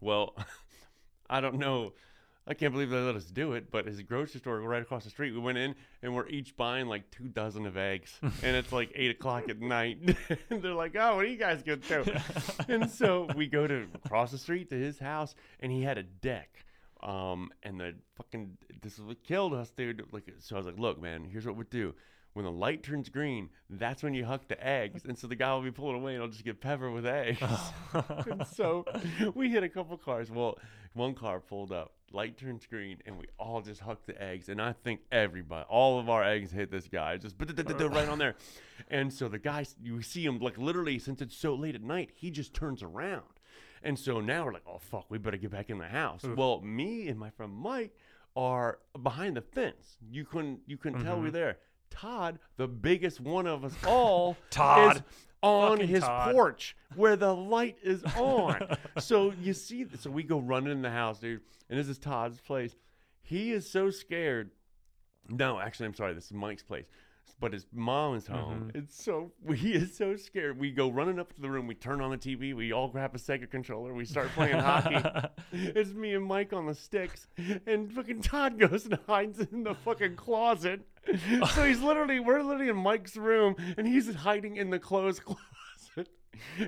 Well, 0.00 0.36
I 1.30 1.40
don't 1.40 1.56
know. 1.56 1.92
I 2.46 2.54
can't 2.54 2.72
believe 2.72 2.88
they 2.88 2.96
let 2.96 3.14
us 3.14 3.26
do 3.26 3.52
it, 3.52 3.70
but 3.70 3.84
his 3.86 4.00
grocery 4.02 4.40
store 4.40 4.58
right 4.60 4.80
across 4.80 5.04
the 5.04 5.10
street, 5.10 5.32
we 5.32 5.40
went 5.40 5.58
in 5.58 5.74
and 6.02 6.14
we're 6.14 6.26
each 6.28 6.56
buying 6.56 6.86
like 6.86 7.10
two 7.10 7.28
dozen 7.28 7.66
of 7.66 7.76
eggs. 7.76 8.18
and 8.22 8.56
it's 8.56 8.72
like 8.72 8.90
eight 8.94 9.10
o'clock 9.10 9.50
at 9.50 9.60
night. 9.60 9.98
and 10.50 10.62
they're 10.62 10.72
like, 10.72 10.96
oh, 10.98 11.16
what 11.16 11.26
are 11.26 11.28
you 11.28 11.36
guys 11.36 11.62
going 11.62 11.80
to 11.80 12.04
do? 12.04 12.12
and 12.68 12.90
so 12.90 13.28
we 13.36 13.48
go 13.48 13.66
to 13.66 13.86
cross 14.08 14.30
the 14.30 14.38
street 14.38 14.70
to 14.70 14.76
his 14.76 14.98
house 14.98 15.34
and 15.60 15.70
he 15.70 15.82
had 15.82 15.98
a 15.98 16.02
deck. 16.02 16.64
Um, 17.02 17.50
and 17.62 17.78
the 17.78 17.94
fucking, 18.16 18.56
this 18.80 18.94
is 18.94 19.00
what 19.00 19.22
killed 19.24 19.52
us, 19.52 19.70
dude. 19.70 20.06
Like, 20.10 20.32
so 20.38 20.56
I 20.56 20.58
was 20.58 20.66
like, 20.66 20.78
look, 20.78 21.02
man, 21.02 21.24
here's 21.24 21.44
what 21.44 21.56
we 21.56 21.64
do. 21.64 21.94
When 22.38 22.44
the 22.44 22.52
light 22.52 22.84
turns 22.84 23.08
green, 23.08 23.50
that's 23.68 24.00
when 24.00 24.14
you 24.14 24.24
huck 24.24 24.46
the 24.46 24.64
eggs. 24.64 25.02
And 25.04 25.18
so 25.18 25.26
the 25.26 25.34
guy 25.34 25.52
will 25.54 25.62
be 25.62 25.72
pulling 25.72 25.96
away 25.96 26.14
and 26.14 26.22
I'll 26.22 26.28
just 26.28 26.44
get 26.44 26.60
peppered 26.60 26.92
with 26.92 27.04
eggs. 27.04 27.42
and 28.30 28.46
so 28.46 28.84
we 29.34 29.50
hit 29.50 29.64
a 29.64 29.68
couple 29.68 29.96
cars. 29.96 30.30
Well, 30.30 30.56
one 30.92 31.14
car 31.14 31.40
pulled 31.40 31.72
up, 31.72 31.94
light 32.12 32.38
turns 32.38 32.64
green, 32.64 32.98
and 33.06 33.18
we 33.18 33.24
all 33.40 33.60
just 33.60 33.80
hucked 33.80 34.06
the 34.06 34.22
eggs. 34.22 34.48
And 34.48 34.62
I 34.62 34.72
think 34.72 35.00
everybody, 35.10 35.66
all 35.68 35.98
of 35.98 36.08
our 36.08 36.22
eggs 36.22 36.52
hit 36.52 36.70
this 36.70 36.86
guy, 36.86 37.16
just 37.16 37.34
uh-huh. 37.42 37.88
right 37.88 38.08
on 38.08 38.20
there. 38.20 38.36
And 38.88 39.12
so 39.12 39.26
the 39.26 39.40
guy, 39.40 39.66
you 39.82 40.00
see 40.00 40.24
him 40.24 40.38
like 40.38 40.58
literally, 40.58 41.00
since 41.00 41.20
it's 41.20 41.36
so 41.36 41.56
late 41.56 41.74
at 41.74 41.82
night, 41.82 42.10
he 42.14 42.30
just 42.30 42.54
turns 42.54 42.84
around. 42.84 43.24
And 43.82 43.98
so 43.98 44.20
now 44.20 44.44
we're 44.44 44.52
like, 44.52 44.62
oh 44.64 44.78
fuck, 44.78 45.06
we 45.08 45.18
better 45.18 45.38
get 45.38 45.50
back 45.50 45.70
in 45.70 45.78
the 45.78 45.88
house. 45.88 46.22
Well, 46.22 46.60
me 46.60 47.08
and 47.08 47.18
my 47.18 47.30
friend 47.30 47.52
Mike 47.52 47.96
are 48.36 48.78
behind 49.02 49.36
the 49.36 49.42
fence. 49.42 49.96
You 50.08 50.24
couldn't, 50.24 50.60
you 50.68 50.76
couldn't 50.76 51.02
tell 51.02 51.14
mm-hmm. 51.14 51.24
we're 51.24 51.30
there. 51.32 51.56
Todd, 51.90 52.38
the 52.56 52.68
biggest 52.68 53.20
one 53.20 53.46
of 53.46 53.64
us 53.64 53.74
all, 53.86 54.36
Todd. 54.50 54.96
is 54.96 55.02
on 55.42 55.72
Fucking 55.78 55.88
his 55.88 56.02
Todd. 56.02 56.32
porch 56.32 56.76
where 56.96 57.16
the 57.16 57.32
light 57.34 57.76
is 57.82 58.02
on. 58.16 58.76
so 58.98 59.32
you 59.40 59.52
see, 59.52 59.86
so 59.98 60.10
we 60.10 60.22
go 60.22 60.38
running 60.40 60.72
in 60.72 60.82
the 60.82 60.90
house, 60.90 61.18
dude, 61.20 61.40
and 61.70 61.78
this 61.78 61.88
is 61.88 61.98
Todd's 61.98 62.40
place. 62.40 62.74
He 63.22 63.52
is 63.52 63.68
so 63.70 63.90
scared. 63.90 64.50
No, 65.28 65.60
actually, 65.60 65.86
I'm 65.86 65.94
sorry. 65.94 66.14
This 66.14 66.24
is 66.26 66.32
Mike's 66.32 66.62
place, 66.62 66.86
but 67.40 67.52
his 67.52 67.66
mom 67.72 68.16
is 68.16 68.26
home. 68.26 68.68
Mm-hmm. 68.68 68.78
It's 68.78 69.02
so 69.02 69.32
he 69.54 69.74
is 69.74 69.96
so 69.96 70.16
scared. 70.16 70.58
We 70.58 70.70
go 70.70 70.90
running 70.90 71.18
up 71.18 71.32
to 71.34 71.40
the 71.40 71.50
room. 71.50 71.66
We 71.66 71.74
turn 71.74 72.00
on 72.00 72.10
the 72.10 72.18
TV. 72.18 72.54
We 72.54 72.72
all 72.72 72.88
grab 72.88 73.14
a 73.14 73.18
Sega 73.18 73.50
controller. 73.50 73.92
We 73.92 74.04
start 74.04 74.28
playing 74.34 74.58
hockey. 74.58 75.02
It's 75.52 75.92
me 75.92 76.14
and 76.14 76.24
Mike 76.24 76.52
on 76.52 76.66
the 76.66 76.74
sticks, 76.74 77.26
and 77.66 77.92
fucking 77.92 78.22
Todd 78.22 78.58
goes 78.58 78.84
and 78.84 78.98
hides 79.06 79.40
in 79.40 79.62
the 79.64 79.74
fucking 79.74 80.16
closet. 80.16 80.80
So 81.54 81.64
he's 81.64 81.80
literally, 81.80 82.20
we're 82.20 82.42
literally 82.42 82.68
in 82.68 82.76
Mike's 82.76 83.16
room, 83.16 83.56
and 83.78 83.86
he's 83.86 84.14
hiding 84.14 84.56
in 84.56 84.68
the 84.68 84.78
clothes 84.78 85.20
closet. 85.20 86.10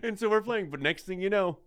And 0.02 0.18
so 0.18 0.30
we're 0.30 0.40
playing, 0.40 0.70
but 0.70 0.80
next 0.80 1.04
thing 1.04 1.20
you 1.20 1.28
know, 1.28 1.58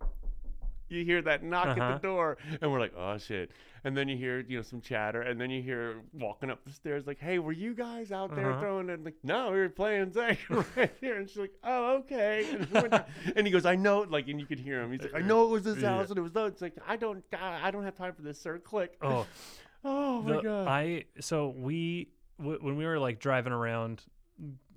you 0.94 1.04
hear 1.06 1.22
that 1.24 1.44
knock 1.44 1.68
at 1.68 1.80
Uh-huh. 1.80 1.94
the 1.96 2.00
door, 2.00 2.38
and 2.62 2.72
we're 2.72 2.80
like, 2.80 2.94
oh 2.98 3.18
shit. 3.18 3.52
And 3.86 3.98
then 3.98 4.08
you 4.08 4.16
hear, 4.16 4.40
you 4.48 4.56
know, 4.58 4.62
some 4.64 4.80
chatter, 4.80 5.22
and 5.24 5.40
then 5.42 5.50
you 5.50 5.62
hear 5.62 6.04
walking 6.14 6.50
up 6.50 6.64
the 6.64 6.72
stairs, 6.72 7.06
like, 7.06 7.20
hey, 7.20 7.38
were 7.40 7.52
you 7.52 7.74
guys 7.74 8.14
out 8.14 8.34
there 8.34 8.52
Uh-huh. 8.52 8.62
throwing 8.62 8.90
it? 8.90 9.04
Like, 9.04 9.16
no, 9.24 9.52
we 9.52 9.58
were 9.60 9.68
playing 9.68 10.12
Sega 10.12 10.66
right 10.78 10.92
here. 11.02 11.18
And 11.18 11.28
she's 11.30 11.38
like, 11.40 11.52
oh, 11.66 11.96
okay. 11.98 12.46
And, 12.50 12.66
we 12.68 12.74
went 12.80 12.92
down- 12.92 13.04
and 13.36 13.46
he 13.46 13.52
goes, 13.52 13.66
I 13.66 13.76
know, 13.76 14.02
like, 14.10 14.30
and 14.30 14.40
you 14.40 14.46
could 14.46 14.60
hear 14.60 14.82
him. 14.82 14.92
He's 14.94 15.02
like, 15.02 15.14
I 15.16 15.20
know 15.22 15.44
it 15.44 15.50
was 15.50 15.64
this 15.64 15.80
Yeah. 15.80 15.98
house, 15.98 16.08
and 16.10 16.18
it 16.18 16.22
was 16.22 16.32
those. 16.32 16.54
It's 16.54 16.62
like, 16.62 16.76
I 16.88 16.96
don't, 16.96 17.24
I 17.34 17.72
don't 17.72 17.84
have 17.84 17.96
time 17.98 18.14
for 18.14 18.22
this, 18.22 18.40
sir. 18.40 18.58
Click. 18.58 18.98
oh, 19.02 19.26
Oh 19.84 20.22
my 20.22 20.38
the- 20.38 20.42
god. 20.44 20.68
I 20.70 21.04
so 21.20 21.50
we 21.50 22.08
w- 22.40 22.60
when 22.62 22.78
we 22.78 22.86
were 22.86 23.00
like 23.00 23.20
driving 23.20 23.52
around, 23.52 24.02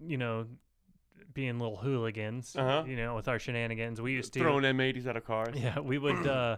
you 0.05 0.17
know, 0.19 0.47
being 1.37 1.59
little 1.61 1.77
hooligans, 1.77 2.57
Uh-huh. 2.57 2.83
you 2.89 2.97
know, 2.97 3.15
with 3.15 3.29
our 3.29 3.39
shenanigans, 3.39 4.01
we 4.01 4.13
used 4.13 4.33
to 4.33 4.41
Throwing 4.41 4.65
M80s 4.65 5.07
out 5.07 5.17
of 5.17 5.25
cars. 5.25 5.55
Yeah, 5.55 5.79
we 5.79 5.99
would. 5.99 6.27
uh 6.27 6.57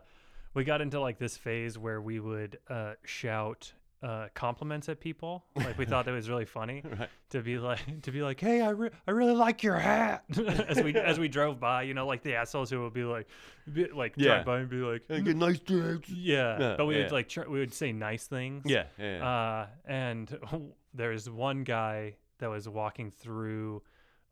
We 0.54 0.64
got 0.64 0.80
into 0.80 0.98
like 1.00 1.18
this 1.18 1.36
phase 1.36 1.76
where 1.76 2.00
we 2.00 2.20
would 2.20 2.58
uh 2.70 2.94
shout 3.04 3.72
uh 4.00 4.28
compliments 4.34 4.88
at 4.88 5.00
people. 5.00 5.44
Like 5.56 5.76
we 5.76 5.84
thought 5.84 6.04
that 6.06 6.12
was 6.12 6.30
really 6.30 6.44
funny 6.44 6.82
Right. 6.98 7.08
to 7.30 7.42
be 7.42 7.58
like 7.58 8.02
to 8.02 8.12
be 8.12 8.22
like, 8.22 8.38
"Hey, 8.40 8.60
I 8.60 8.70
re- 8.70 8.90
I 9.08 9.10
really 9.10 9.34
like 9.34 9.64
your 9.64 9.76
hat." 9.76 10.22
as 10.68 10.80
we 10.80 10.94
as 10.94 11.18
we 11.18 11.26
drove 11.28 11.58
by, 11.58 11.82
you 11.82 11.94
know, 11.94 12.06
like 12.06 12.22
the 12.22 12.34
assholes 12.36 12.70
who 12.70 12.80
would 12.84 12.94
be 12.94 13.02
like 13.02 13.26
be, 13.72 13.86
like 14.02 14.14
Yeah. 14.16 14.26
drive 14.34 14.46
by 14.46 14.58
and 14.60 14.70
be 14.70 14.76
like, 14.76 15.02
Hey, 15.08 15.20
get 15.22 15.36
nice 15.36 15.58
drinks. 15.58 16.08
"Yeah." 16.08 16.58
Yeah, 16.60 16.74
but 16.78 16.86
we 16.86 16.94
yeah. 16.94 17.02
would 17.02 17.12
like 17.12 17.28
tr- 17.28 17.48
we 17.50 17.58
would 17.58 17.74
say 17.74 17.92
nice 17.92 18.26
things. 18.28 18.62
Yeah, 18.64 18.84
yeah. 18.98 19.16
yeah. 19.18 19.28
Uh, 19.28 19.66
and 19.86 20.38
there's 20.94 21.28
one 21.28 21.64
guy 21.64 22.14
that 22.38 22.48
was 22.48 22.68
walking 22.68 23.10
through 23.10 23.82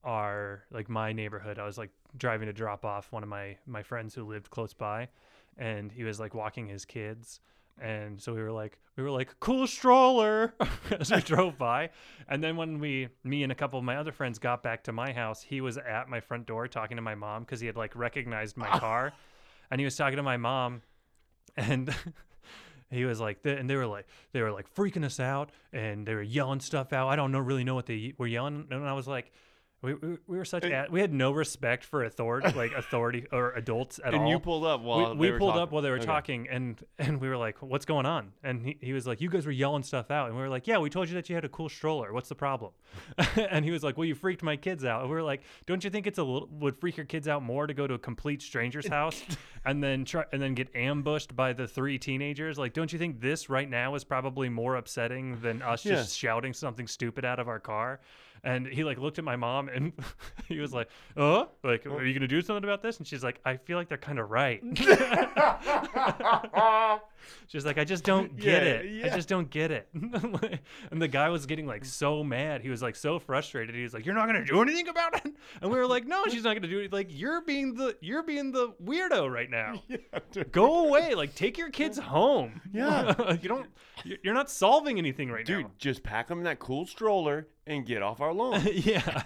our 0.06 0.62
like 0.70 0.88
my 0.88 1.12
neighborhood. 1.12 1.58
I 1.58 1.66
was 1.66 1.76
like 1.76 1.90
driving 2.16 2.46
to 2.46 2.52
drop 2.52 2.84
off 2.84 3.12
one 3.12 3.22
of 3.22 3.28
my 3.28 3.58
my 3.66 3.82
friends 3.82 4.14
who 4.14 4.24
lived 4.24 4.48
close 4.48 4.72
by, 4.72 5.08
and 5.58 5.92
he 5.92 6.04
was 6.04 6.18
like 6.18 6.34
walking 6.34 6.68
his 6.68 6.86
kids. 6.86 7.40
And 7.78 8.20
so 8.20 8.32
we 8.32 8.40
were 8.40 8.52
like, 8.52 8.78
we 8.96 9.02
were 9.02 9.10
like, 9.10 9.38
cool 9.38 9.66
stroller 9.66 10.54
as 10.98 11.10
we 11.10 11.20
drove 11.20 11.58
by. 11.58 11.90
And 12.26 12.42
then 12.42 12.56
when 12.56 12.78
we, 12.78 13.08
me 13.22 13.42
and 13.42 13.52
a 13.52 13.54
couple 13.54 13.78
of 13.78 13.84
my 13.84 13.96
other 13.96 14.12
friends 14.12 14.38
got 14.38 14.62
back 14.62 14.84
to 14.84 14.92
my 14.92 15.12
house, 15.12 15.42
he 15.42 15.60
was 15.60 15.76
at 15.76 16.08
my 16.08 16.20
front 16.20 16.46
door 16.46 16.68
talking 16.68 16.96
to 16.96 17.02
my 17.02 17.14
mom 17.14 17.42
because 17.42 17.60
he 17.60 17.66
had 17.66 17.76
like 17.76 17.94
recognized 17.94 18.56
my 18.56 18.68
car. 18.78 19.12
And 19.70 19.78
he 19.78 19.84
was 19.84 19.94
talking 19.94 20.16
to 20.16 20.22
my 20.22 20.38
mom. 20.38 20.80
And 21.54 21.94
he 22.90 23.04
was 23.04 23.20
like, 23.20 23.40
and 23.44 23.68
they 23.68 23.76
were 23.76 23.86
like, 23.86 24.06
they 24.32 24.40
were 24.40 24.52
like 24.52 24.74
freaking 24.74 25.04
us 25.04 25.20
out 25.20 25.50
and 25.70 26.06
they 26.06 26.14
were 26.14 26.22
yelling 26.22 26.60
stuff 26.60 26.94
out. 26.94 27.08
I 27.08 27.16
don't 27.16 27.30
know, 27.30 27.40
really 27.40 27.64
know 27.64 27.74
what 27.74 27.86
they 27.86 28.14
were 28.16 28.26
yelling. 28.26 28.68
And 28.70 28.88
I 28.88 28.94
was 28.94 29.06
like, 29.06 29.32
We, 29.82 29.92
we, 29.94 30.16
we 30.26 30.38
were 30.38 30.44
such 30.46 30.64
a- 30.64 30.86
we 30.90 31.00
had 31.00 31.12
no 31.12 31.30
respect 31.32 31.84
for 31.84 32.02
authority 32.02 32.50
like 32.56 32.72
authority 32.72 33.26
or 33.32 33.52
adults 33.52 33.98
at 33.98 34.06
and 34.06 34.14
all. 34.16 34.20
And 34.22 34.30
you 34.30 34.40
pulled 34.40 34.64
up 34.64 34.80
while 34.80 35.10
we, 35.12 35.16
we 35.18 35.26
they 35.26 35.32
were 35.32 35.38
pulled 35.38 35.50
talking. 35.52 35.62
up 35.62 35.70
while 35.70 35.82
they 35.82 35.90
were 35.90 35.96
Okay. 35.96 36.06
talking 36.06 36.48
and 36.48 36.82
and 36.98 37.20
we 37.20 37.28
were 37.28 37.36
like 37.36 37.60
what's 37.62 37.84
going 37.84 38.06
on 38.06 38.32
and 38.42 38.64
he, 38.66 38.78
he 38.80 38.92
was 38.94 39.06
like 39.06 39.20
you 39.20 39.28
guys 39.28 39.44
were 39.44 39.52
yelling 39.52 39.82
stuff 39.82 40.10
out 40.10 40.28
and 40.28 40.34
we 40.36 40.42
were 40.42 40.48
like 40.48 40.66
yeah 40.66 40.78
we 40.78 40.88
told 40.88 41.08
you 41.08 41.14
that 41.14 41.28
you 41.28 41.34
had 41.34 41.44
a 41.44 41.48
cool 41.50 41.68
stroller 41.68 42.12
what's 42.12 42.28
the 42.30 42.34
problem 42.34 42.72
and 43.36 43.64
he 43.66 43.70
was 43.70 43.84
like 43.84 43.96
well 43.98 44.06
you 44.06 44.14
freaked 44.14 44.42
my 44.42 44.56
kids 44.56 44.82
out 44.84 45.02
and 45.02 45.10
we 45.10 45.14
were 45.14 45.22
like 45.22 45.42
don't 45.66 45.84
you 45.84 45.90
think 45.90 46.06
it's 46.06 46.18
a 46.18 46.24
little 46.24 46.48
would 46.52 46.76
freak 46.76 46.96
your 46.96 47.06
kids 47.06 47.28
out 47.28 47.42
more 47.42 47.66
to 47.66 47.74
go 47.74 47.86
to 47.86 47.94
a 47.94 47.98
complete 47.98 48.40
stranger's 48.42 48.86
house 48.88 49.22
and 49.66 49.84
then 49.84 50.04
try 50.06 50.24
and 50.32 50.40
then 50.42 50.54
get 50.54 50.74
ambushed 50.74 51.36
by 51.36 51.52
the 51.52 51.68
three 51.68 51.98
teenagers 51.98 52.58
like 52.58 52.72
don't 52.72 52.92
you 52.94 52.98
think 52.98 53.20
this 53.20 53.50
right 53.50 53.68
now 53.68 53.94
is 53.94 54.04
probably 54.04 54.48
more 54.48 54.76
upsetting 54.76 55.38
than 55.42 55.60
us 55.60 55.84
Yeah. 55.84 55.96
just 55.96 56.16
shouting 56.18 56.54
something 56.54 56.86
stupid 56.86 57.24
out 57.26 57.38
of 57.38 57.46
our 57.46 57.60
car 57.60 58.00
and 58.44 58.66
he 58.66 58.84
like 58.84 58.98
looked 58.98 59.18
at 59.18 59.24
my 59.24 59.36
mom 59.36 59.68
and 59.68 59.92
he 60.48 60.58
was 60.58 60.72
like 60.72 60.88
oh 61.16 61.48
like 61.64 61.86
are 61.86 62.04
you 62.04 62.14
gonna 62.14 62.28
do 62.28 62.42
something 62.42 62.64
about 62.64 62.82
this 62.82 62.98
and 62.98 63.06
she's 63.06 63.24
like 63.24 63.40
i 63.44 63.56
feel 63.56 63.76
like 63.78 63.88
they're 63.88 63.98
kind 63.98 64.18
of 64.18 64.30
right 64.30 64.62
She's 67.48 67.64
like, 67.66 67.78
I 67.78 67.84
just 67.84 68.04
don't 68.04 68.36
get 68.36 68.62
Yeah, 68.62 69.06
it. 69.06 69.12
I 69.12 69.16
just 69.16 69.28
don't 69.28 69.50
get 69.50 69.70
it. 69.72 69.88
and 69.94 71.02
the 71.02 71.08
guy 71.08 71.28
was 71.28 71.46
getting 71.46 71.66
like 71.66 71.84
so 71.84 72.22
mad. 72.22 72.60
He 72.60 72.68
was 72.68 72.82
like 72.82 72.94
so 72.94 73.18
frustrated. 73.18 73.74
He 73.74 73.82
was 73.82 73.94
like, 73.94 74.06
You're 74.06 74.14
not 74.14 74.26
gonna 74.26 74.44
do 74.44 74.60
anything 74.62 74.88
about 74.88 75.14
it? 75.24 75.34
And 75.60 75.70
we 75.70 75.76
were 75.76 75.86
like, 75.86 76.06
No, 76.06 76.24
she's 76.28 76.44
not 76.44 76.54
gonna 76.54 76.68
do 76.68 76.80
it. 76.80 76.92
Like, 76.92 77.08
you're 77.10 77.40
being 77.42 77.74
the 77.74 77.96
you're 78.00 78.22
being 78.22 78.52
the 78.52 78.74
weirdo 78.84 79.32
right 79.32 79.50
now. 79.50 79.82
Yeah. 79.88 79.98
Go 80.52 80.86
away. 80.86 81.14
Like, 81.14 81.34
take 81.34 81.58
your 81.58 81.70
kids 81.70 81.98
home. 81.98 82.60
Yeah. 82.72 83.32
you 83.40 83.48
don't. 83.48 83.66
you- 84.04 84.18
You're 84.22 84.34
not 84.34 84.50
solving 84.50 84.98
anything 84.98 85.30
right 85.30 85.48
now. 85.48 85.56
Dude, 85.62 85.78
just 85.78 86.02
pack 86.02 86.28
them 86.28 86.38
in 86.38 86.44
that 86.44 86.58
cool 86.58 86.86
stroller 86.86 87.48
and 87.66 87.84
get 87.84 88.02
off 88.02 88.20
our 88.20 88.32
lawn. 88.32 88.62
yeah. 88.72 89.22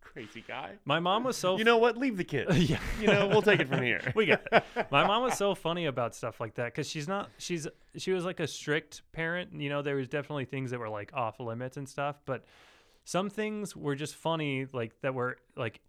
Crazy 0.00 0.42
guy. 0.46 0.72
My 0.84 0.98
mom 0.98 1.24
was 1.24 1.36
so 1.36 1.58
You 1.58 1.64
know 1.64 1.76
what? 1.76 1.96
Leave 1.98 2.16
the 2.16 2.24
kid. 2.24 2.52
yeah. 2.54 2.80
You 3.00 3.06
know, 3.06 3.28
we'll 3.28 3.42
take 3.42 3.60
it 3.60 3.68
from 3.68 3.82
here. 3.82 4.00
we 4.14 4.26
got 4.26 4.40
it. 4.50 4.64
My 4.90 5.06
mom 5.06 5.22
was 5.22 5.36
so 5.36 5.54
funny 5.54 5.86
about 5.86 6.14
stuff 6.14 6.40
like 6.40 6.54
that 6.54 6.66
because 6.66 6.88
she's 6.88 7.06
not. 7.06 7.30
She's 7.38 7.66
she 7.96 8.12
was 8.12 8.24
like 8.24 8.40
a 8.40 8.46
strict 8.46 9.02
parent. 9.12 9.60
You 9.60 9.68
know, 9.68 9.82
there 9.82 9.96
was 9.96 10.08
definitely 10.08 10.46
things 10.46 10.70
that 10.70 10.80
were 10.80 10.88
like 10.88 11.12
off 11.12 11.38
limits 11.38 11.76
and 11.76 11.88
stuff, 11.88 12.20
but 12.24 12.44
some 13.04 13.28
things 13.28 13.76
were 13.76 13.94
just 13.94 14.14
funny. 14.14 14.66
Like 14.72 14.92
that 15.02 15.14
were 15.14 15.38
like. 15.56 15.80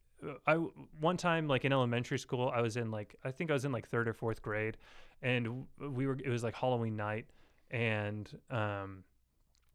I 0.47 0.55
one 0.99 1.15
time 1.15 1.47
like 1.47 1.64
in 1.64 1.72
elementary 1.72 2.18
school 2.18 2.51
I 2.51 2.61
was 2.61 2.76
in 2.76 2.89
like 2.89 3.15
I 3.23 3.30
think 3.30 3.51
I 3.51 3.53
was 3.53 3.65
in 3.65 3.72
like 3.72 3.88
third 3.88 4.07
or 4.07 4.14
fourth 4.14 4.41
grade, 4.41 4.76
and 5.22 5.68
we 5.80 6.07
were 6.07 6.18
it 6.18 6.30
was 6.30 6.43
like 6.43 6.55
Halloween 6.55 6.95
night, 6.95 7.27
and 7.69 8.27
um, 8.49 9.03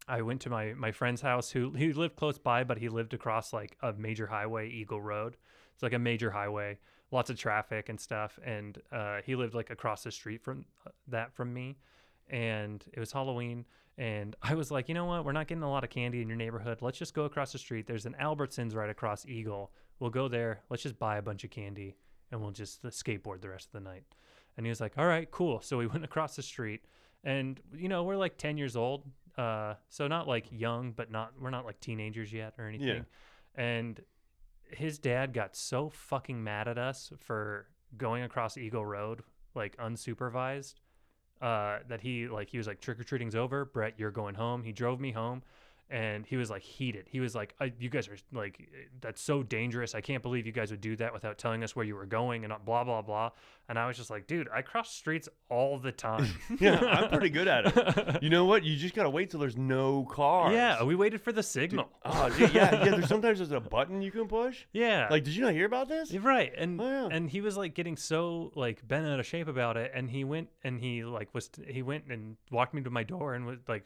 I 0.09 0.23
went 0.23 0.41
to 0.43 0.51
my 0.51 0.75
my 0.75 0.93
friend's 0.93 1.21
house 1.21 1.51
who 1.51 1.73
he 1.73 1.93
lived 1.93 2.17
close 2.17 2.39
by, 2.39 2.65
but 2.65 2.79
he 2.79 2.89
lived 2.89 3.15
across 3.15 3.53
like 3.53 3.77
a 3.83 3.93
major 3.93 4.27
highway, 4.27 4.69
Eagle 4.69 5.01
Road. 5.01 5.37
It's 5.75 5.83
like 5.83 5.93
a 5.93 5.99
major 5.99 6.31
highway, 6.31 6.79
lots 7.11 7.31
of 7.31 7.39
traffic 7.39 7.89
and 7.89 7.99
stuff. 8.01 8.39
And 8.45 8.79
uh, 8.91 9.19
he 9.25 9.37
lived 9.37 9.55
like 9.55 9.71
across 9.71 10.03
the 10.03 10.11
street 10.11 10.43
from 10.43 10.65
uh, 10.87 10.91
that 11.09 11.33
from 11.35 11.53
me, 11.53 11.77
and 12.29 12.85
it 12.93 13.01
was 13.01 13.13
Halloween. 13.13 13.65
And 13.99 14.35
I 14.43 14.55
was 14.55 14.71
like, 14.71 14.89
you 14.89 14.95
know 14.95 15.05
what? 15.05 15.25
We're 15.25 15.33
not 15.33 15.47
getting 15.47 15.63
a 15.63 15.71
lot 15.71 15.85
of 15.85 15.91
candy 15.91 16.21
in 16.21 16.29
your 16.29 16.37
neighborhood. 16.37 16.79
Let's 16.81 16.99
just 16.99 17.15
go 17.15 17.25
across 17.25 17.53
the 17.53 17.59
street. 17.59 17.87
There's 17.87 18.07
an 18.07 18.17
Albertsons 18.21 18.75
right 18.75 18.91
across 18.91 19.27
Eagle. 19.27 19.73
We'll 20.01 20.11
go 20.11 20.29
there. 20.29 20.63
Let's 20.69 20.83
just 20.83 20.99
buy 20.99 21.19
a 21.19 21.23
bunch 21.23 21.45
of 21.45 21.51
candy, 21.51 21.97
and 22.31 22.41
we'll 22.41 22.51
just 22.51 22.85
uh, 22.85 22.89
skateboard 22.89 23.41
the 23.41 23.51
rest 23.51 23.67
of 23.67 23.73
the 23.73 23.89
night. 23.89 24.05
And 24.57 24.67
he 24.67 24.71
was 24.71 24.81
like, 24.81 24.95
all 24.99 25.07
right, 25.07 25.31
cool. 25.31 25.61
So 25.61 25.79
we 25.79 25.87
went 25.89 26.05
across 26.05 26.35
the 26.35 26.43
street, 26.43 26.85
and 27.25 27.61
you 27.73 27.89
know 27.89 28.03
we're 28.03 28.17
like 28.17 28.37
10 28.37 28.59
years 28.59 28.75
old 28.75 29.05
uh 29.39 29.75
so 29.89 30.07
not 30.07 30.29
like 30.29 30.47
young 30.51 30.93
but 30.93 31.11
not 31.11 31.33
we're 31.41 31.51
not 31.51 31.65
like 31.65 31.81
teenagers 31.81 32.33
yet 32.33 32.55
or 32.59 32.67
anything. 32.67 32.87
Yeah. 32.87 33.63
and 33.65 34.01
his 34.65 34.99
dad 34.99 35.33
got 35.33 35.55
so 35.57 35.91
fucking 35.91 36.43
mad 36.43 36.69
at 36.69 36.79
us 36.79 37.13
for 37.19 37.67
going 37.97 38.23
across 38.23 38.57
eagle 38.57 38.85
road 38.85 39.23
like 39.55 39.77
unsupervised 39.77 40.75
uh 41.41 41.79
that 41.89 42.01
he 42.01 42.29
like 42.29 42.49
he 42.49 42.59
was 42.59 42.67
like 42.67 42.81
trick-or-treating's 42.81 43.35
over 43.35 43.65
brett 43.65 43.95
you're 43.99 44.11
going 44.11 44.35
home. 44.35 44.63
He 44.63 44.73
drove 44.73 45.01
me 45.01 45.13
home 45.13 45.43
and 45.93 46.27
he 46.27 46.37
was 46.37 46.49
like 46.51 46.63
heated 46.63 47.07
he 47.09 47.21
was 47.21 47.35
like 47.35 47.55
uh, 47.61 47.67
you 47.79 47.89
guys 47.91 48.09
are 48.09 48.17
like 48.33 48.69
that's 49.01 49.21
so 49.21 49.43
dangerous 49.43 49.95
i 49.95 50.01
can't 50.01 50.23
believe 50.23 50.47
you 50.47 50.53
guys 50.53 50.71
would 50.71 50.81
do 50.81 50.97
that 50.97 51.13
without 51.13 51.37
telling 51.39 51.63
us 51.63 51.77
where 51.77 51.85
you 51.85 51.95
were 51.95 52.07
going 52.07 52.45
and 52.45 52.53
uh, 52.53 52.57
blah 52.65 52.83
blah 52.83 53.03
blah 53.03 53.31
and 53.69 53.79
i 53.79 53.87
was 53.87 53.97
just 53.97 54.09
like 54.11 54.27
dude 54.27 54.49
i 54.55 54.63
cross 54.63 54.91
streets 54.91 55.29
all 55.51 55.79
the 55.79 55.93
time 55.93 56.27
yeah, 56.61 56.79
I'm 56.81 57.11
pretty 57.11 57.29
good 57.29 57.47
at 57.47 57.67
it. 57.67 58.19
You 58.23 58.31
know 58.31 58.45
what? 58.47 58.63
You 58.65 58.77
just 58.77 58.95
gotta 58.95 59.11
wait 59.11 59.31
till 59.31 59.41
there's 59.41 59.57
no 59.57 60.05
cars. 60.05 60.55
Yeah, 60.55 60.83
we 60.85 60.95
waited 60.95 61.21
for 61.21 61.33
the 61.33 61.43
signal. 61.43 61.89
Oh, 62.05 62.31
dude, 62.31 62.55
yeah, 62.55 62.85
yeah. 62.85 62.91
There's 62.91 63.09
sometimes 63.15 63.39
there's 63.39 63.51
a 63.53 63.61
button 63.61 64.01
you 64.01 64.11
can 64.13 64.29
push. 64.29 64.65
yeah. 64.73 65.09
Like, 65.11 65.25
did 65.25 65.35
you 65.35 65.43
not 65.43 65.53
hear 65.53 65.67
about 65.67 65.89
this? 65.89 66.13
Right. 66.15 66.53
And 66.57 66.81
Oh, 66.81 66.85
yeah. 66.89 67.09
and 67.11 67.29
he 67.29 67.41
was 67.41 67.57
like 67.57 67.75
getting 67.75 67.97
so 67.97 68.53
like 68.55 68.87
bent 68.87 69.07
out 69.07 69.19
of 69.21 69.27
shape 69.27 69.49
about 69.49 69.77
it 69.77 69.91
and 69.95 70.09
he 70.09 70.25
went 70.25 70.49
and 70.63 70.79
he 70.81 71.05
like 71.05 71.35
was 71.35 71.51
he 71.67 71.83
went 71.83 72.05
and 72.09 72.37
walked 72.51 72.73
me 72.75 72.83
to 72.83 72.91
my 72.91 73.03
door 73.03 73.35
and 73.35 73.45
was 73.45 73.59
like 73.69 73.85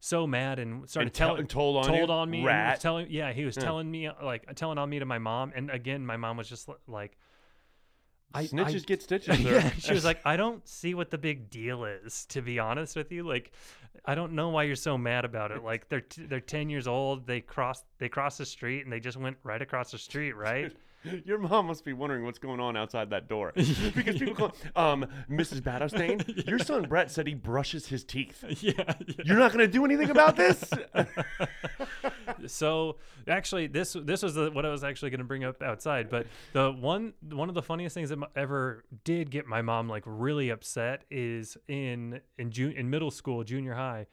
so 0.00 0.26
mad 0.26 0.58
and 0.58 0.88
started 0.88 1.08
And 1.08 1.14
tell- 1.14 1.28
telling 1.34 1.46
told 1.46 1.76
on 1.76 1.84
told 1.84 2.08
you? 2.08 2.14
on 2.14 2.30
me 2.30 2.42
Rat. 2.44 2.80
telling 2.80 3.06
yeah, 3.10 3.32
he 3.32 3.44
was 3.44 3.56
Yeah. 3.56 3.62
telling 3.62 3.90
me 3.90 4.08
like 4.22 4.52
telling 4.56 4.78
on 4.78 4.88
me 4.88 4.98
to 4.98 5.04
my 5.04 5.18
mom 5.18 5.52
and 5.54 5.70
again 5.70 6.04
my 6.06 6.16
mom 6.16 6.36
was 6.38 6.48
just 6.48 6.68
like 6.88 7.16
I, 8.32 8.44
Snitches 8.44 8.82
I- 8.82 8.86
get 8.86 9.02
stitches. 9.02 9.40
yeah, 9.44 9.70
she 9.78 9.92
was 9.92 10.04
like, 10.04 10.20
I 10.24 10.36
don't 10.36 10.66
see 10.68 10.94
what 10.94 11.10
the 11.10 11.18
big 11.18 11.50
deal 11.50 11.84
is, 11.84 12.26
to 12.26 12.40
be 12.40 12.60
honest 12.60 12.94
with 12.94 13.10
you. 13.10 13.24
Like, 13.24 13.50
I 14.04 14.14
don't 14.14 14.34
know 14.34 14.50
why 14.50 14.62
you're 14.62 14.76
so 14.76 14.96
mad 14.96 15.24
about 15.24 15.50
it. 15.50 15.64
Like, 15.64 15.88
they're 15.88 16.00
t- 16.02 16.26
they're 16.26 16.38
ten 16.38 16.70
years 16.70 16.86
old. 16.86 17.26
They 17.26 17.40
crossed 17.40 17.84
they 17.98 18.08
crossed 18.08 18.38
the 18.38 18.46
street 18.46 18.84
and 18.84 18.92
they 18.92 19.00
just 19.00 19.16
went 19.16 19.36
right 19.42 19.60
across 19.60 19.90
the 19.90 19.98
street, 19.98 20.34
right? 20.36 20.72
Your 21.24 21.38
mom 21.38 21.66
must 21.66 21.84
be 21.84 21.92
wondering 21.92 22.24
what's 22.24 22.38
going 22.38 22.60
on 22.60 22.76
outside 22.76 23.10
that 23.10 23.28
door 23.28 23.52
because 23.94 24.18
people 24.18 24.34
call, 24.34 24.52
um, 24.76 25.06
Mrs. 25.30 25.60
Battostain, 25.60 26.46
your 26.46 26.58
son 26.70 26.82
Brett 26.82 27.10
said 27.10 27.26
he 27.26 27.34
brushes 27.34 27.86
his 27.86 28.04
teeth. 28.04 28.44
yeah, 28.60 28.72
yeah. 28.76 28.94
You're 29.24 29.38
not 29.38 29.52
gonna 29.52 29.66
do 29.66 29.84
anything 29.84 30.10
about 30.10 30.36
this? 30.36 30.62
so 32.46 32.96
actually 33.28 33.66
this 33.66 33.96
this 34.02 34.22
was 34.22 34.34
the, 34.34 34.50
what 34.50 34.64
I 34.64 34.70
was 34.70 34.84
actually 34.84 35.10
going 35.10 35.18
to 35.18 35.24
bring 35.24 35.44
up 35.44 35.62
outside 35.62 36.08
but 36.08 36.26
the 36.52 36.70
one 36.70 37.12
one 37.30 37.48
of 37.48 37.54
the 37.54 37.62
funniest 37.62 37.94
things 37.94 38.08
that 38.10 38.18
m- 38.18 38.26
ever 38.36 38.84
did 39.04 39.30
get 39.30 39.46
my 39.46 39.62
mom 39.62 39.88
like 39.88 40.02
really 40.06 40.50
upset 40.50 41.04
is 41.10 41.56
in 41.68 42.20
in 42.38 42.50
June 42.50 42.72
in 42.72 42.88
middle 42.88 43.10
school 43.10 43.44
junior 43.44 43.74
high 43.74 44.06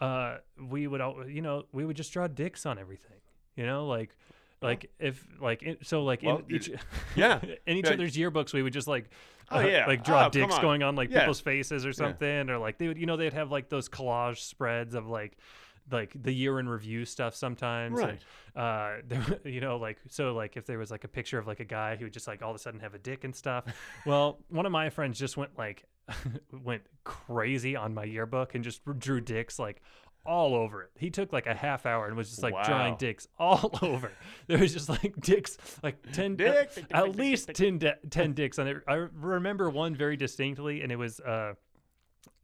uh 0.00 0.38
we 0.68 0.86
would 0.86 1.00
all 1.00 1.26
you 1.28 1.42
know 1.42 1.64
we 1.72 1.84
would 1.84 1.96
just 1.96 2.12
draw 2.12 2.26
dicks 2.26 2.66
on 2.66 2.78
everything 2.78 3.18
you 3.56 3.64
know 3.66 3.86
like 3.86 4.16
like 4.62 4.90
if 4.98 5.26
like 5.40 5.62
in, 5.62 5.76
so 5.82 6.02
like 6.04 6.22
Well, 6.22 6.42
in 6.48 6.54
each 6.56 6.70
yeah. 7.16 7.40
in 7.66 7.76
each 7.76 7.86
Yeah. 7.86 7.92
other's 7.94 8.16
yearbooks 8.16 8.52
we 8.52 8.62
would 8.62 8.72
just 8.72 8.88
like 8.88 9.10
Oh, 9.50 9.60
yeah. 9.60 9.86
like 9.88 10.04
draw 10.04 10.20
Oh, 10.20 10.22
come 10.24 10.30
dicks 10.30 10.54
on. 10.54 10.62
going 10.62 10.82
on 10.82 10.96
like 10.96 11.10
Yeah. 11.10 11.20
people's 11.20 11.40
faces 11.40 11.84
or 11.84 11.92
something 11.92 12.48
or 12.50 12.58
like 12.58 12.78
they 12.78 12.88
would 12.88 12.98
you 12.98 13.06
know 13.06 13.16
they'd 13.16 13.32
have 13.34 13.50
like 13.50 13.68
those 13.68 13.88
collage 13.88 14.38
spreads 14.38 14.94
of 14.94 15.06
like 15.08 15.36
like 15.90 16.12
the 16.14 16.32
year 16.32 16.60
in 16.60 16.68
review 16.68 17.04
stuff 17.04 17.34
sometimes 17.34 17.98
and, 18.00 18.18
uh 18.54 18.92
there, 19.08 19.40
you 19.44 19.60
know 19.60 19.76
like 19.78 19.98
so 20.08 20.32
like 20.32 20.56
if 20.56 20.64
there 20.64 20.78
was 20.78 20.90
like 20.92 21.02
a 21.04 21.08
picture 21.08 21.38
of 21.38 21.46
like 21.48 21.58
a 21.60 21.64
guy 21.64 21.96
who 21.96 22.04
would 22.04 22.12
just 22.12 22.28
like 22.28 22.40
all 22.40 22.50
of 22.50 22.56
a 22.56 22.58
sudden 22.58 22.78
have 22.78 22.94
a 22.94 22.98
dick 22.98 23.24
and 23.24 23.34
stuff 23.34 23.64
well 24.06 24.38
one 24.48 24.64
of 24.64 24.70
my 24.72 24.88
friends 24.90 25.18
just 25.18 25.36
went 25.36 25.50
like 25.58 25.84
went 26.64 26.82
crazy 27.04 27.74
on 27.76 27.92
my 27.94 28.04
yearbook 28.04 28.54
and 28.54 28.62
just 28.64 28.80
drew 28.98 29.20
dicks 29.20 29.58
like 29.58 29.82
all 30.24 30.54
over 30.54 30.82
it. 30.82 30.90
He 30.96 31.10
took 31.10 31.32
like 31.32 31.46
a 31.46 31.54
half 31.54 31.86
hour 31.86 32.06
and 32.06 32.16
was 32.16 32.30
just 32.30 32.42
like 32.42 32.54
drawing 32.64 32.96
dicks 32.96 33.26
all 33.38 33.70
over. 33.82 34.12
There 34.46 34.58
was 34.58 34.72
just 34.72 34.88
like 34.88 35.14
dicks, 35.20 35.56
like 35.82 35.96
10, 36.12 36.36
dicks, 36.36 36.78
at, 36.78 36.88
dick, 36.88 36.96
at 36.96 37.16
least 37.16 37.48
dick. 37.48 37.56
10, 37.56 37.78
di- 37.78 37.94
10 38.10 38.32
dicks 38.34 38.58
on 38.58 38.68
it. 38.68 38.76
I 38.86 38.94
remember 38.94 39.70
one 39.70 39.94
very 39.94 40.16
distinctly 40.16 40.82
and 40.82 40.92
it 40.92 40.96
was, 40.96 41.20
uh, 41.20 41.54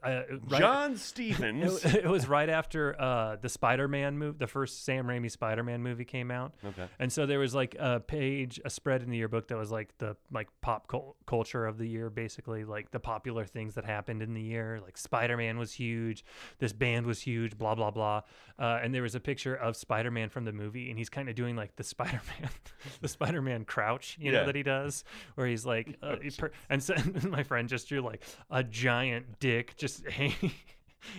uh, 0.03 0.23
right- 0.49 0.59
John 0.61 0.97
Stevens. 1.09 1.85
it 1.85 2.07
was 2.07 2.29
right 2.29 2.49
after 2.49 3.01
uh, 3.01 3.37
the 3.37 3.49
Spider-Man 3.49 4.19
movie, 4.19 4.37
the 4.39 4.47
first 4.47 4.85
Sam 4.85 5.07
Raimi 5.07 5.31
Spider-Man 5.31 5.83
movie 5.83 6.05
came 6.05 6.31
out, 6.31 6.55
okay. 6.65 6.87
and 6.99 7.13
so 7.13 7.27
there 7.27 7.39
was 7.39 7.55
like 7.55 7.75
a 7.79 8.01
page, 8.01 8.61
a 8.65 8.71
spread 8.71 9.03
in 9.03 9.11
the 9.11 9.17
yearbook 9.17 9.49
that 9.49 9.57
was 9.59 9.71
like 9.71 9.97
the 9.99 10.17
like 10.31 10.49
pop 10.61 10.87
cul- 10.89 11.17
culture 11.27 11.67
of 11.67 11.79
the 11.79 11.87
year, 11.87 12.11
basically 12.11 12.65
like 12.65 12.91
the 12.91 13.01
popular 13.01 13.45
things 13.45 13.75
that 13.75 13.85
happened 13.85 14.23
in 14.23 14.35
the 14.35 14.43
year. 14.43 14.81
Like 14.85 14.97
Spider-Man 14.97 15.59
was 15.59 15.73
huge, 15.73 16.25
this 16.59 16.73
band 16.73 17.07
was 17.07 17.21
huge, 17.21 17.57
blah 17.59 17.75
blah 17.75 17.91
blah. 17.91 18.23
Uh, 18.59 18.81
and 18.83 18.93
there 18.95 19.03
was 19.03 19.15
a 19.15 19.21
picture 19.21 19.55
of 19.55 19.77
Spider-Man 19.77 20.29
from 20.31 20.45
the 20.45 20.53
movie, 20.53 20.91
and 20.91 20.99
he's 20.99 21.09
kind 21.09 21.29
of 21.29 21.35
doing 21.35 21.57
like 21.57 21.77
the 21.77 21.85
Spider-Man, 21.85 22.51
the 23.01 23.09
Spider-Man 23.09 23.65
crouch, 23.65 24.17
you 24.21 24.33
know 24.33 24.45
that 24.47 24.55
he 24.55 24.63
does, 24.63 25.05
where 25.35 25.47
he's 25.47 25.65
like, 25.67 25.97
uh, 26.03 26.17
he 26.23 26.31
per- 26.31 26.51
and 26.69 26.83
so 26.83 26.95
my 27.29 27.43
friend 27.43 27.69
just 27.69 27.89
drew 27.89 28.01
like 28.01 28.23
a 28.51 28.63
giant 28.63 29.39
dick 29.41 29.77
just 29.77 29.88
hanging, 30.11 30.53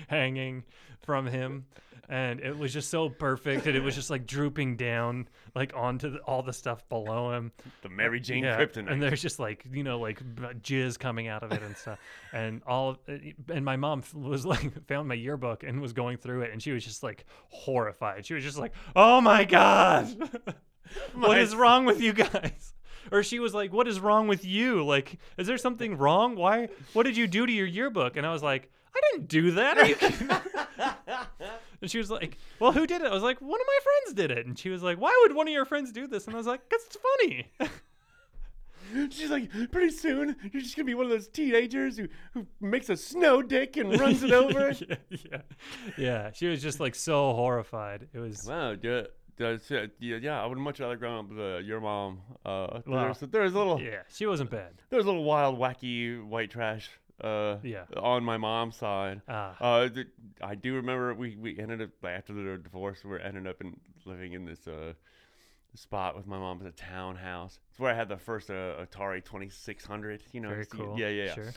hanging 0.08 0.64
from 1.02 1.28
him. 1.28 1.66
And 2.12 2.40
it 2.40 2.58
was 2.58 2.74
just 2.74 2.90
so 2.90 3.08
perfect 3.08 3.68
and 3.68 3.76
it 3.78 3.84
was 3.84 3.94
just 3.94 4.10
like 4.10 4.26
drooping 4.26 4.78
down 4.78 5.28
like 5.54 5.74
onto 5.76 6.10
the, 6.10 6.18
all 6.22 6.42
the 6.42 6.54
stuff 6.54 6.88
below 6.90 7.34
him. 7.34 7.52
The 7.84 7.90
Mary 7.90 8.20
Jane 8.20 8.44
yeah 8.46 8.58
Kryptonite. 8.58 8.92
and 8.92 9.00
there's 9.00 9.22
just 9.22 9.38
like 9.38 9.64
you 9.72 9.84
know 9.84 10.00
like 10.00 10.20
jizz 10.64 10.98
coming 10.98 11.28
out 11.28 11.44
of 11.44 11.52
it 11.52 11.62
and 11.62 11.78
stuff. 11.78 12.00
And 12.34 12.64
all 12.66 12.98
uh, 13.08 13.14
and 13.54 13.64
my 13.64 13.76
mom 13.76 14.02
was 14.16 14.44
like 14.54 14.88
found 14.88 15.08
my 15.08 15.14
yearbook 15.14 15.62
and 15.64 15.80
was 15.82 15.94
going 15.94 16.18
through 16.18 16.42
it 16.42 16.52
and 16.52 16.60
she 16.64 16.72
was 16.72 16.84
just 16.84 17.04
like 17.04 17.26
horrified. 17.50 18.26
She 18.26 18.34
was 18.34 18.44
just 18.44 18.58
like 18.58 18.74
oh 18.96 19.22
my 19.22 19.44
god! 19.44 20.08
What 21.14 21.28
My- 21.30 21.38
is 21.38 21.56
wrong 21.56 21.86
with 21.86 22.02
you 22.02 22.14
guys? 22.14 22.74
Or 23.12 23.24
she 23.24 23.40
was 23.40 23.54
like, 23.54 23.72
"What 23.74 23.88
is 23.88 24.00
wrong 24.00 24.28
with 24.28 24.46
you? 24.46 24.86
Like, 24.86 25.20
is 25.38 25.48
there 25.48 25.58
something 25.58 25.98
wrong? 25.98 26.36
Why? 26.36 26.70
What 26.94 27.04
did 27.04 27.18
you 27.18 27.28
do 27.28 27.46
to 27.46 27.52
your 27.52 27.68
yearbook?" 27.68 28.18
And 28.18 28.26
I 28.26 28.32
was 28.32 28.44
like, 28.44 28.72
"I 28.96 29.00
didn't 29.12 29.28
do 29.28 29.52
that." 29.52 29.78
Are 29.78 29.86
you 29.86 29.96
and 31.82 31.90
she 31.90 31.98
was 31.98 32.12
like, 32.12 32.38
"Well, 32.60 32.72
who 32.72 32.86
did 32.86 33.02
it?" 33.02 33.08
I 33.08 33.14
was 33.14 33.24
like, 33.24 33.40
"One 33.42 33.60
of 33.60 33.68
my 33.68 33.80
friends 33.84 34.16
did 34.16 34.32
it." 34.32 34.46
And 34.46 34.58
she 34.58 34.70
was 34.70 34.84
like, 34.84 35.00
"Why 35.00 35.18
would 35.24 35.36
one 35.36 35.48
of 35.48 35.54
your 35.54 35.66
friends 35.66 35.92
do 35.92 36.08
this?" 36.08 36.26
And 36.28 36.36
I 36.36 36.38
was 36.38 36.48
like, 36.48 36.70
"Cause 36.70 36.82
it's 36.86 36.98
funny." 37.20 37.48
She's 39.12 39.30
like, 39.30 39.52
pretty 39.72 39.92
soon 39.92 40.36
you're 40.52 40.64
just 40.64 40.76
gonna 40.76 40.86
be 40.88 40.96
one 40.96 41.06
of 41.06 41.12
those 41.12 41.28
teenagers 41.28 41.96
who 41.96 42.08
who 42.34 42.48
makes 42.60 42.90
a 42.90 42.98
snow 42.98 43.44
dick 43.44 43.78
and 43.78 44.00
runs 44.00 44.24
it 44.24 44.32
over. 44.34 44.72
yeah, 44.72 44.96
yeah, 45.10 45.42
yeah. 45.96 46.32
She 46.32 46.48
was 46.48 46.60
just 46.60 46.80
like 46.80 46.96
so 46.96 47.34
horrified. 47.34 48.08
It 48.14 48.20
was 48.20 48.46
Wow, 48.48 48.74
yeah, 49.40 49.58
yeah, 50.00 50.18
yeah. 50.22 50.44
I 50.44 50.46
would 50.46 50.58
much 50.58 50.80
rather 50.80 50.96
grow 50.98 51.20
up 51.20 51.30
with 51.30 51.40
uh, 51.40 51.58
your 51.58 51.80
mom. 51.80 52.22
Uh, 52.46 52.82
Wow. 52.86 53.14
there's 53.14 53.20
there's 53.32 53.54
a 53.54 53.58
little 53.58 53.80
yeah. 53.82 54.02
She 54.10 54.26
wasn't 54.26 54.50
bad. 54.52 54.74
there's 54.90 55.06
a 55.06 55.08
little 55.08 55.24
wild, 55.24 55.58
wacky 55.58 56.24
white 56.24 56.52
trash. 56.52 56.90
Uh, 57.22 57.58
Yeah. 57.64 57.84
on 57.98 58.24
my 58.24 58.38
mom's 58.38 58.78
side. 58.78 59.22
Ah, 59.28 59.58
Uh, 59.60 59.90
th- 59.90 60.08
I 60.42 60.56
do 60.56 60.76
remember 60.76 61.14
we, 61.14 61.36
we 61.36 61.60
ended 61.60 61.82
up 61.82 61.90
after 62.06 62.32
the 62.34 62.58
divorce. 62.58 63.04
We 63.04 63.20
ended 63.22 63.46
up 63.46 63.60
in 63.60 63.76
living 64.06 64.32
in 64.34 64.46
this 64.46 64.68
uh 64.68 64.94
spot 65.76 66.16
with 66.16 66.26
my 66.28 66.38
mom. 66.40 66.62
It's 66.66 66.80
a 66.82 66.84
townhouse. 66.86 67.60
It's 67.70 67.80
where 67.80 67.92
I 67.92 67.96
had 67.96 68.08
the 68.10 68.18
first 68.18 68.50
uh, 68.50 68.86
Atari 68.86 69.24
Twenty 69.24 69.50
Six 69.50 69.86
Hundred. 69.86 70.24
You 70.32 70.42
know, 70.42 70.50
very 70.50 70.66
cool. 70.66 70.98
Yeah, 70.98 71.10
yeah, 71.10 71.26
yeah. 71.26 71.34
Sure. 71.36 71.52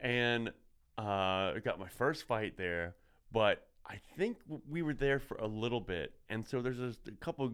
And 0.00 0.52
uh, 0.98 1.58
got 1.64 1.78
my 1.78 1.88
first 1.88 2.26
fight 2.26 2.56
there, 2.56 2.94
but 3.32 3.66
I 3.86 3.96
think 4.16 4.38
we 4.68 4.82
were 4.82 4.94
there 4.94 5.18
for 5.18 5.36
a 5.36 5.46
little 5.46 5.80
bit, 5.80 6.12
and 6.28 6.46
so 6.46 6.62
there's 6.62 6.78
just 6.78 7.06
a 7.08 7.12
couple 7.12 7.52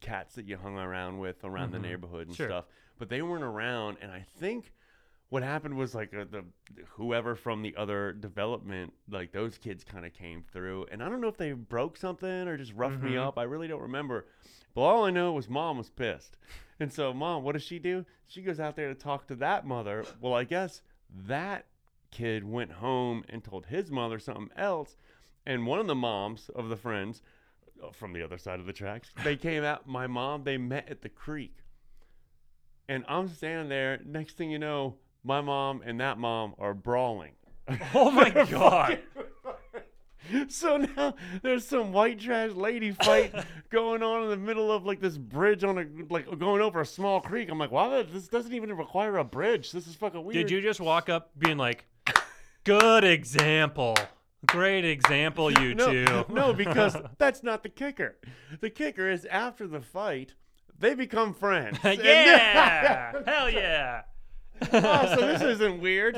cats 0.00 0.34
that 0.34 0.46
you 0.46 0.56
hung 0.56 0.76
around 0.76 1.18
with 1.18 1.44
around 1.44 1.70
the 1.70 1.78
Mhm. 1.78 1.82
neighborhood 1.82 2.26
and 2.26 2.36
Sure. 2.36 2.48
stuff, 2.48 2.64
but 2.98 3.08
they 3.08 3.22
weren't 3.22 3.44
around, 3.44 3.98
and 4.00 4.10
I 4.10 4.20
think 4.22 4.72
what 5.28 5.42
happened 5.42 5.76
was 5.76 5.94
like 5.94 6.12
uh, 6.14 6.24
the 6.24 6.44
whoever 6.90 7.34
from 7.36 7.62
the 7.62 7.76
other 7.76 8.12
development 8.12 8.92
like 9.08 9.32
those 9.32 9.58
kids 9.58 9.82
kind 9.82 10.06
of 10.06 10.12
came 10.12 10.40
through 10.52 10.86
and 10.92 11.02
i 11.02 11.08
don't 11.08 11.20
know 11.20 11.26
if 11.26 11.36
they 11.36 11.50
broke 11.50 11.96
something 11.96 12.46
or 12.46 12.56
just 12.56 12.72
roughed 12.74 13.02
me 13.02 13.14
Mhm. 13.14 13.26
up 13.26 13.36
i 13.36 13.42
really 13.42 13.66
don't 13.66 13.82
remember 13.82 14.28
but 14.72 14.82
all 14.82 15.02
i 15.04 15.10
know 15.10 15.32
was 15.32 15.48
mom 15.48 15.78
was 15.78 15.90
pissed 15.90 16.36
and 16.78 16.92
so 16.92 17.12
mom 17.12 17.42
what 17.42 17.54
does 17.54 17.64
she 17.64 17.80
do 17.80 18.06
she 18.28 18.40
goes 18.40 18.60
out 18.60 18.76
there 18.76 18.86
to 18.88 18.94
talk 18.94 19.26
to 19.26 19.34
that 19.34 19.66
mother 19.66 20.04
well 20.20 20.32
i 20.32 20.44
guess 20.44 20.80
that 21.10 21.66
kid 22.12 22.44
went 22.44 22.70
home 22.74 23.24
and 23.28 23.42
told 23.42 23.66
his 23.66 23.90
mother 23.90 24.20
something 24.20 24.56
else 24.56 24.96
and 25.46 25.66
one 25.66 25.78
of 25.78 25.86
the 25.86 25.94
moms 25.94 26.50
of 26.54 26.68
the 26.68 26.76
friends 26.76 27.22
uh, 27.82 27.90
from 27.92 28.12
the 28.12 28.22
other 28.22 28.38
side 28.38 28.60
of 28.60 28.66
the 28.66 28.72
tracks 28.72 29.10
they 29.24 29.36
came 29.36 29.64
out 29.64 29.86
my 29.86 30.06
mom 30.06 30.44
they 30.44 30.56
met 30.58 30.88
at 30.88 31.02
the 31.02 31.08
creek 31.08 31.56
and 32.88 33.04
i'm 33.08 33.28
standing 33.28 33.68
there 33.68 34.00
next 34.04 34.36
thing 34.36 34.50
you 34.50 34.58
know 34.58 34.96
my 35.24 35.40
mom 35.40 35.82
and 35.84 36.00
that 36.00 36.18
mom 36.18 36.54
are 36.58 36.74
brawling 36.74 37.32
Oh 37.94 38.10
my 38.10 38.30
god. 38.50 38.98
so 40.48 40.76
now 40.76 41.14
there's 41.42 41.66
some 41.66 41.92
white 41.92 42.20
trash 42.20 42.52
lady 42.52 42.92
fight 42.92 43.34
going 43.70 44.02
on 44.02 44.24
in 44.24 44.30
the 44.30 44.36
middle 44.36 44.72
of 44.72 44.84
like 44.84 45.00
this 45.00 45.16
bridge 45.16 45.64
on 45.64 45.78
a 45.78 45.86
like 46.10 46.26
going 46.38 46.60
over 46.62 46.80
a 46.80 46.86
small 46.86 47.20
creek. 47.20 47.48
I'm 47.50 47.58
like, 47.58 47.70
wow, 47.70 48.02
this 48.02 48.28
doesn't 48.28 48.52
even 48.52 48.76
require 48.76 49.18
a 49.18 49.24
bridge. 49.24 49.72
This 49.72 49.86
is 49.86 49.94
fucking 49.94 50.24
weird. 50.24 50.34
Did 50.46 50.50
you 50.50 50.60
just 50.60 50.80
walk 50.80 51.08
up 51.08 51.30
being 51.38 51.58
like, 51.58 51.86
"Good 52.64 53.04
example, 53.04 53.96
great 54.46 54.84
example, 54.84 55.50
you 55.50 55.74
no, 55.74 55.86
two"? 55.86 56.24
no, 56.32 56.52
because 56.52 56.96
that's 57.18 57.42
not 57.42 57.62
the 57.62 57.68
kicker. 57.68 58.16
The 58.60 58.70
kicker 58.70 59.08
is 59.10 59.24
after 59.26 59.66
the 59.66 59.80
fight, 59.80 60.34
they 60.78 60.94
become 60.94 61.34
friends. 61.34 61.78
Yeah, 61.84 63.22
hell 63.26 63.50
yeah. 63.50 64.02
oh, 64.72 65.14
so 65.14 65.16
this 65.16 65.42
isn't 65.42 65.80
weird. 65.80 66.16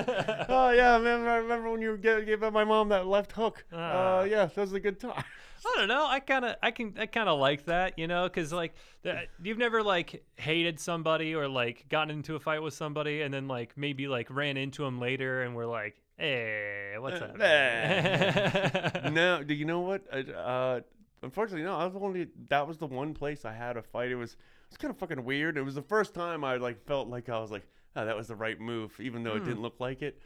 Oh 0.49 0.71
yeah, 0.71 0.93
I 0.93 0.97
remember, 0.97 1.29
I 1.29 1.37
remember 1.37 1.71
when 1.71 1.83
you 1.83 1.97
gave, 1.97 2.41
my 2.41 2.65
mom 2.65 2.89
that 2.91 3.07
left 3.07 3.33
hook. 3.33 3.65
Ah. 3.73 4.21
Uh, 4.21 4.25
yeah, 4.25 4.47
that 4.47 4.57
was 4.57 4.73
a 4.73 4.81
good 4.81 5.01
time. 5.01 5.25
I 5.67 5.75
don't 5.77 5.89
know. 5.89 6.07
I 6.07 6.21
kind 6.21 6.45
of, 6.45 6.57
I 6.63 6.71
can, 6.71 6.95
I 6.99 7.07
kind 7.07 7.29
of 7.29 7.39
like 7.39 7.67
that, 7.67 7.99
you 7.99 8.07
know, 8.07 8.25
because 8.25 8.53
like, 8.53 8.75
the, 9.03 9.23
you've 9.43 9.59
never 9.59 9.83
like 9.83 10.25
hated 10.37 10.79
somebody 10.79 11.35
or 11.35 11.49
like 11.49 11.89
gotten 11.89 12.11
into 12.11 12.37
a 12.37 12.41
fight 12.41 12.63
with 12.63 12.75
somebody 12.75 13.23
and 13.23 13.35
then 13.35 13.49
like 13.49 13.77
maybe 13.77 14.07
like 14.09 14.31
ran 14.31 14.57
into 14.57 14.85
them 14.85 15.01
later 15.01 15.43
and 15.43 15.57
we're 15.57 15.67
like, 15.67 15.97
hey, 16.19 16.95
what's 16.99 17.21
up? 17.21 17.37
no, 19.13 19.43
do 19.47 19.55
you 19.55 19.65
know 19.65 19.81
what? 19.81 20.03
Uh, 20.13 20.31
uh, 20.33 20.81
unfortunately, 21.23 21.65
no. 21.65 21.77
I 21.77 21.87
was 21.87 21.97
only 21.97 22.29
that 22.49 22.67
was 22.67 22.79
the 22.79 22.87
one 22.87 23.15
place 23.15 23.45
I 23.45 23.53
had 23.53 23.77
a 23.77 23.83
fight. 23.83 24.11
It 24.11 24.17
was 24.17 24.33
it 24.33 24.39
was 24.71 24.77
kind 24.79 24.91
of 24.93 24.99
fucking 24.99 25.25
weird. 25.25 25.57
It 25.57 25.63
was 25.63 25.75
the 25.75 25.83
first 25.83 26.15
time 26.15 26.45
I 26.45 26.57
like 26.57 26.85
felt 26.87 27.09
like 27.09 27.29
I 27.29 27.39
was 27.39 27.51
like, 27.51 27.67
oh, 27.97 28.05
that 28.05 28.17
was 28.17 28.29
the 28.29 28.37
right 28.37 28.61
move, 28.61 28.99
even 29.01 29.23
though 29.23 29.35
it 29.37 29.41
Hmm. 29.41 29.47
didn't 29.47 29.63
look 29.63 29.81
like 29.81 30.03
it. 30.03 30.21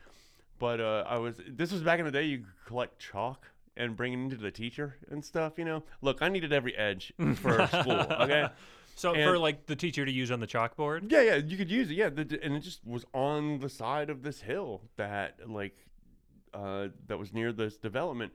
But 0.59 0.81
uh, 0.81 1.05
I 1.07 1.19
was. 1.19 1.41
This 1.49 1.73
was 1.73 1.83
back 1.83 1.99
in 1.99 2.05
the 2.05 2.13
day. 2.13 2.25
You 2.25 2.39
could 2.39 2.67
collect 2.67 2.99
chalk 2.99 3.47
and 3.77 3.97
bring 3.97 4.13
it 4.13 4.17
into 4.17 4.37
the 4.37 4.51
teacher 4.51 4.97
and 5.11 5.25
stuff. 5.25 5.55
You 5.59 5.65
know, 5.65 5.83
look, 6.03 6.23
I 6.23 6.29
needed 6.29 6.53
every 6.53 6.77
edge 6.77 7.13
for 7.37 7.67
school. 7.67 7.93
Okay. 7.93 8.49
So 8.97 9.15
And- 9.15 9.25
for 9.25 9.39
like 9.39 9.67
the 9.67 9.77
teacher 9.77 10.05
to 10.05 10.13
use 10.13 10.31
on 10.31 10.41
the 10.41 10.47
chalkboard. 10.47 11.11
Yeah, 11.11 11.23
yeah, 11.23 11.37
you 11.37 11.57
could 11.57 11.71
use 11.71 11.91
it. 11.91 11.95
Yeah, 11.95 12.09
the, 12.11 12.39
and 12.43 12.55
it 12.55 12.61
just 12.61 12.87
was 12.87 13.05
on 13.15 13.59
the 13.59 13.69
side 13.69 14.11
of 14.11 14.23
this 14.23 14.41
hill 14.43 14.83
that 14.97 15.49
like 15.51 15.77
uh, 16.55 16.89
that 17.07 17.19
was 17.19 17.33
near 17.33 17.53
this 17.53 17.77
development, 17.79 18.33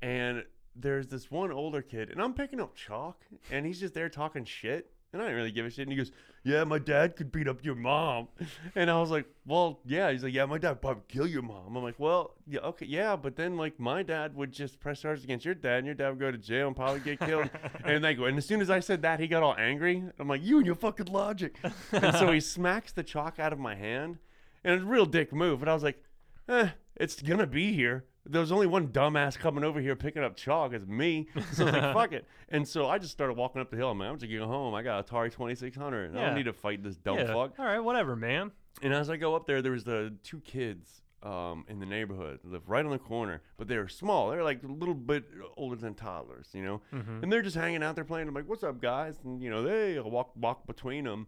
and 0.00 0.44
there's 0.74 1.08
this 1.08 1.30
one 1.30 1.52
older 1.52 1.82
kid, 1.82 2.08
and 2.10 2.20
I'm 2.22 2.32
picking 2.32 2.60
up 2.60 2.74
chalk, 2.74 3.22
and 3.50 3.66
he's 3.66 3.78
just 3.80 3.92
there 3.92 4.08
talking 4.08 4.44
shit, 4.46 4.90
and 5.12 5.20
I 5.20 5.26
didn't 5.26 5.38
really 5.38 5.50
give 5.50 5.66
a 5.66 5.70
shit, 5.70 5.82
and 5.82 5.92
he 5.92 5.96
goes, 5.96 6.12
"Yeah, 6.44 6.64
my 6.64 6.78
dad 6.78 7.16
could 7.16 7.32
beat 7.32 7.48
up 7.48 7.64
your 7.64 7.74
mom," 7.74 8.28
and 8.74 8.90
I 8.90 9.00
was 9.00 9.10
like, 9.10 9.26
"Well, 9.46 9.80
yeah." 9.84 10.10
He's 10.12 10.22
like, 10.22 10.32
"Yeah, 10.32 10.46
my 10.46 10.58
dad 10.58 10.70
would 10.70 10.80
probably 10.82 11.02
kill 11.08 11.26
your 11.26 11.42
mom." 11.42 11.76
I'm 11.76 11.82
like, 11.82 11.98
"Well, 11.98 12.34
yeah, 12.46 12.60
okay, 12.60 12.86
yeah, 12.86 13.16
but 13.16 13.36
then 13.36 13.56
like 13.56 13.78
my 13.80 14.02
dad 14.02 14.34
would 14.36 14.52
just 14.52 14.78
press 14.80 15.00
charges 15.00 15.24
against 15.24 15.44
your 15.44 15.54
dad, 15.54 15.78
and 15.78 15.86
your 15.86 15.94
dad 15.94 16.10
would 16.10 16.20
go 16.20 16.30
to 16.30 16.38
jail 16.38 16.68
and 16.68 16.76
probably 16.76 17.00
get 17.00 17.18
killed." 17.20 17.50
and 17.84 18.04
they 18.04 18.14
go, 18.14 18.24
and 18.24 18.38
as 18.38 18.46
soon 18.46 18.60
as 18.60 18.70
I 18.70 18.80
said 18.80 19.02
that, 19.02 19.20
he 19.20 19.26
got 19.26 19.42
all 19.42 19.56
angry. 19.58 20.02
I'm 20.18 20.28
like, 20.28 20.42
"You 20.42 20.58
and 20.58 20.66
your 20.66 20.76
fucking 20.76 21.06
logic." 21.06 21.56
and 21.92 22.16
so 22.16 22.30
he 22.30 22.40
smacks 22.40 22.92
the 22.92 23.02
chalk 23.02 23.38
out 23.38 23.52
of 23.52 23.58
my 23.58 23.74
hand, 23.74 24.18
and 24.64 24.74
it's 24.74 24.82
a 24.84 24.86
real 24.86 25.06
dick 25.06 25.32
move. 25.32 25.60
And 25.62 25.70
I 25.70 25.74
was 25.74 25.82
like, 25.82 26.02
eh, 26.48 26.68
it's 26.96 27.20
gonna 27.20 27.46
be 27.46 27.72
here. 27.72 28.04
There's 28.26 28.52
only 28.52 28.66
one 28.66 28.88
dumbass 28.88 29.38
coming 29.38 29.64
over 29.64 29.80
here 29.80 29.96
picking 29.96 30.22
up 30.22 30.36
chalk. 30.36 30.72
It's 30.72 30.86
me. 30.86 31.28
So 31.52 31.64
I 31.64 31.66
was 31.66 31.74
like, 31.74 31.94
fuck 31.94 32.12
it. 32.12 32.26
And 32.50 32.66
so 32.68 32.86
I 32.88 32.98
just 32.98 33.12
started 33.12 33.34
walking 33.36 33.60
up 33.60 33.70
the 33.70 33.76
hill. 33.76 33.90
I'm 33.90 33.98
like, 33.98 34.08
I'm 34.08 34.18
just 34.18 34.30
gonna 34.30 34.46
home. 34.46 34.74
I 34.74 34.82
got 34.82 35.06
Atari 35.06 35.32
2600. 35.32 36.14
I 36.14 36.18
Yeah. 36.18 36.26
don't 36.26 36.34
need 36.34 36.44
to 36.44 36.52
fight 36.52 36.82
this 36.82 36.96
dumb 36.96 37.16
yeah. 37.18 37.26
fuck. 37.32 37.58
All 37.58 37.64
right, 37.64 37.80
whatever, 37.80 38.16
man. 38.16 38.52
And 38.82 38.92
as 38.92 39.10
I 39.10 39.16
go 39.16 39.34
up 39.34 39.46
there, 39.46 39.62
there 39.62 39.72
was 39.72 39.84
the 39.84 40.14
two 40.22 40.40
kids 40.40 41.02
um, 41.22 41.64
in 41.68 41.80
the 41.80 41.86
neighborhood 41.86 42.40
live 42.44 42.68
right 42.68 42.84
on 42.84 42.90
the 42.92 42.98
corner, 42.98 43.42
but 43.58 43.68
they 43.68 43.76
were 43.76 43.88
small. 43.88 44.30
They're 44.30 44.44
like 44.44 44.62
a 44.62 44.66
little 44.66 44.94
bit 44.94 45.24
older 45.56 45.76
than 45.76 45.94
toddlers, 45.94 46.48
you 46.54 46.62
know. 46.64 46.80
Mhm. 46.94 47.22
And 47.22 47.32
they're 47.32 47.42
just 47.42 47.56
hanging 47.56 47.82
out 47.82 47.94
there 47.94 48.04
playing. 48.04 48.26
I'm 48.28 48.34
like, 48.34 48.48
"What's 48.48 48.62
up, 48.64 48.80
guys?" 48.80 49.18
And 49.24 49.42
you 49.42 49.50
know, 49.50 49.62
they 49.62 49.98
walk 50.00 50.32
walk 50.36 50.66
between 50.66 51.04
them, 51.04 51.26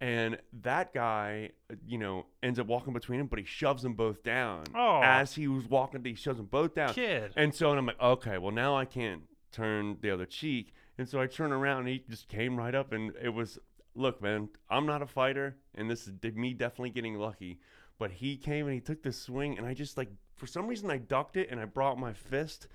and 0.00 0.38
that 0.62 0.92
guy, 0.92 1.50
you 1.86 1.98
know, 1.98 2.26
ends 2.42 2.58
up 2.58 2.66
walking 2.66 2.92
between 2.92 3.18
them, 3.18 3.28
but 3.28 3.38
he 3.38 3.44
shoves 3.44 3.82
them 3.82 3.94
both 3.94 4.22
down. 4.22 4.64
Oh. 4.74 5.00
As 5.02 5.34
he 5.34 5.48
was 5.48 5.66
walking, 5.68 6.04
he 6.04 6.14
shoves 6.14 6.36
them 6.36 6.46
both 6.46 6.74
down. 6.74 6.92
Kid. 6.92 7.32
And 7.36 7.54
so 7.54 7.70
and 7.70 7.78
I'm 7.78 7.86
like, 7.86 8.00
okay, 8.00 8.38
well 8.38 8.52
now 8.52 8.76
I 8.76 8.84
can't 8.84 9.22
turn 9.52 9.96
the 10.02 10.10
other 10.10 10.26
cheek. 10.26 10.74
And 10.98 11.08
so 11.08 11.20
I 11.20 11.26
turn 11.26 11.52
around 11.52 11.80
and 11.80 11.88
he 11.88 12.04
just 12.10 12.28
came 12.28 12.56
right 12.56 12.74
up 12.74 12.92
and 12.92 13.12
it 13.22 13.30
was 13.30 13.58
look, 13.94 14.20
man, 14.20 14.50
I'm 14.68 14.84
not 14.84 15.00
a 15.00 15.06
fighter 15.06 15.56
and 15.74 15.90
this 15.90 16.06
is 16.06 16.12
me 16.34 16.52
definitely 16.52 16.90
getting 16.90 17.14
lucky. 17.14 17.60
But 17.98 18.10
he 18.10 18.36
came 18.36 18.66
and 18.66 18.74
he 18.74 18.80
took 18.80 19.02
this 19.02 19.18
swing 19.18 19.56
and 19.56 19.66
I 19.66 19.72
just 19.72 19.96
like 19.96 20.10
for 20.34 20.46
some 20.46 20.66
reason 20.66 20.90
I 20.90 20.98
ducked 20.98 21.38
it 21.38 21.48
and 21.50 21.58
I 21.58 21.64
brought 21.64 21.98
my 21.98 22.12
fist 22.12 22.68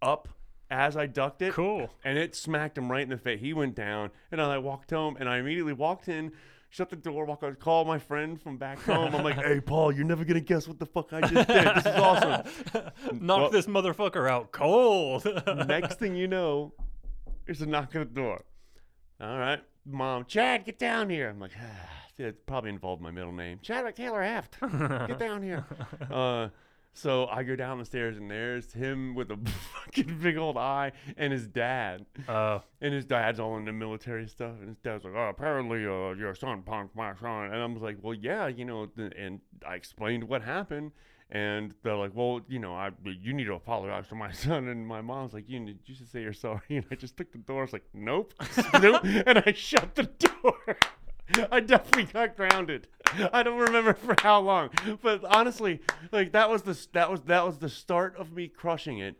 up 0.00 0.28
as 0.72 0.96
I 0.96 1.06
ducked 1.06 1.42
it. 1.42 1.52
Cool. 1.52 1.90
And 2.04 2.16
it 2.16 2.34
smacked 2.34 2.78
him 2.78 2.90
right 2.90 3.02
in 3.02 3.10
the 3.10 3.18
face. 3.18 3.40
He 3.40 3.52
went 3.52 3.74
down 3.74 4.10
and 4.30 4.40
I 4.40 4.58
walked 4.58 4.90
home 4.90 5.16
and 5.20 5.28
I 5.28 5.38
immediately 5.38 5.74
walked 5.74 6.08
in. 6.08 6.32
Shut 6.72 6.88
the 6.88 6.96
door, 6.96 7.26
walk 7.26 7.42
out, 7.42 7.58
call 7.58 7.84
my 7.84 7.98
friend 7.98 8.40
from 8.40 8.56
back 8.56 8.82
home. 8.82 9.14
I'm 9.14 9.22
like, 9.22 9.36
hey, 9.36 9.60
Paul, 9.60 9.92
you're 9.92 10.06
never 10.06 10.24
going 10.24 10.36
to 10.36 10.40
guess 10.40 10.66
what 10.66 10.78
the 10.78 10.86
fuck 10.86 11.12
I 11.12 11.20
just 11.20 11.46
did. 11.46 11.66
This 11.76 11.84
is 11.84 12.00
awesome. 12.00 12.46
Knock 13.20 13.40
Well- 13.42 13.50
this 13.50 13.66
motherfucker 13.66 14.26
out 14.26 14.52
cold. 14.52 15.26
Next 15.68 15.98
thing 15.98 16.16
you 16.16 16.26
know, 16.28 16.72
there's 17.44 17.60
a 17.60 17.66
knock 17.66 17.94
at 17.94 18.14
the 18.14 18.20
door. 18.22 18.42
All 19.20 19.38
right, 19.38 19.60
mom, 19.84 20.24
Chad, 20.24 20.64
get 20.64 20.78
down 20.78 21.10
here. 21.10 21.28
I'm 21.28 21.38
like, 21.40 21.50
ah, 21.60 21.88
it 22.16 22.46
probably 22.46 22.70
involved 22.70 23.02
my 23.02 23.10
middle 23.10 23.32
name, 23.32 23.58
Chad 23.60 23.94
Taylor 23.94 24.22
Heft. 24.22 24.58
Get 24.58 25.18
down 25.18 25.42
here. 25.42 25.66
Uh, 26.10 26.48
so 26.94 27.26
I 27.26 27.42
go 27.42 27.56
down 27.56 27.78
the 27.78 27.84
stairs 27.84 28.16
and 28.16 28.30
there's 28.30 28.72
him 28.72 29.14
with 29.14 29.30
a 29.30 29.36
fucking 29.84 30.18
big 30.20 30.36
old 30.36 30.56
eye 30.56 30.92
and 31.16 31.32
his 31.32 31.46
dad. 31.46 32.04
Oh, 32.28 32.62
And 32.80 32.92
his 32.92 33.04
dad's 33.04 33.40
all 33.40 33.56
into 33.56 33.72
military 33.72 34.26
stuff. 34.28 34.54
And 34.60 34.68
his 34.68 34.78
dad's 34.78 35.04
like, 35.04 35.14
oh, 35.16 35.28
apparently 35.28 35.86
uh, 35.86 36.12
your 36.14 36.34
son 36.34 36.62
punked 36.62 36.94
my 36.94 37.14
son. 37.14 37.46
And 37.46 37.56
I 37.56 37.66
was 37.66 37.82
like, 37.82 37.96
well, 38.02 38.14
yeah, 38.14 38.46
you 38.46 38.64
know. 38.64 38.86
th- 38.86 39.12
And 39.18 39.40
I 39.66 39.74
explained 39.74 40.24
what 40.24 40.42
happened. 40.42 40.92
And 41.34 41.72
they're 41.82 41.96
like, 41.96 42.10
"Well, 42.14 42.42
you 42.46 42.58
know, 42.58 42.74
I 42.74 42.90
you 43.06 43.32
need 43.32 43.44
to 43.44 43.54
apologize 43.54 44.06
to 44.08 44.14
my 44.14 44.30
son." 44.44 44.68
And 44.68 44.86
my 44.86 45.00
mom's 45.00 45.32
like, 45.32 45.48
"You 45.48 45.60
need 45.60 45.78
you 45.86 45.94
should 45.94 46.10
say 46.10 46.20
you're 46.20 46.34
sorry." 46.34 46.60
And 46.68 46.84
I 46.90 46.94
just 46.94 47.16
took 47.16 47.32
the 47.32 47.38
door. 47.38 47.60
I 47.60 47.62
was 47.62 47.72
like, 47.72 47.86
"Nope, 47.94 48.34
nope," 48.82 49.00
and 49.02 49.38
I 49.46 49.52
shut 49.52 49.94
the 49.94 50.02
door. 50.02 50.76
I 51.50 51.60
definitely 51.60 52.04
got 52.12 52.36
grounded. 52.36 52.86
I 53.32 53.42
don't 53.42 53.58
remember 53.58 53.94
for 53.94 54.14
how 54.20 54.40
long, 54.40 54.70
but 55.02 55.24
honestly, 55.24 55.80
like 56.10 56.32
that 56.32 56.50
was 56.50 56.62
the 56.62 56.78
that 56.92 57.10
was 57.10 57.20
that 57.22 57.44
was 57.44 57.58
the 57.58 57.68
start 57.68 58.16
of 58.16 58.32
me 58.32 58.48
crushing 58.48 58.98
it. 58.98 59.16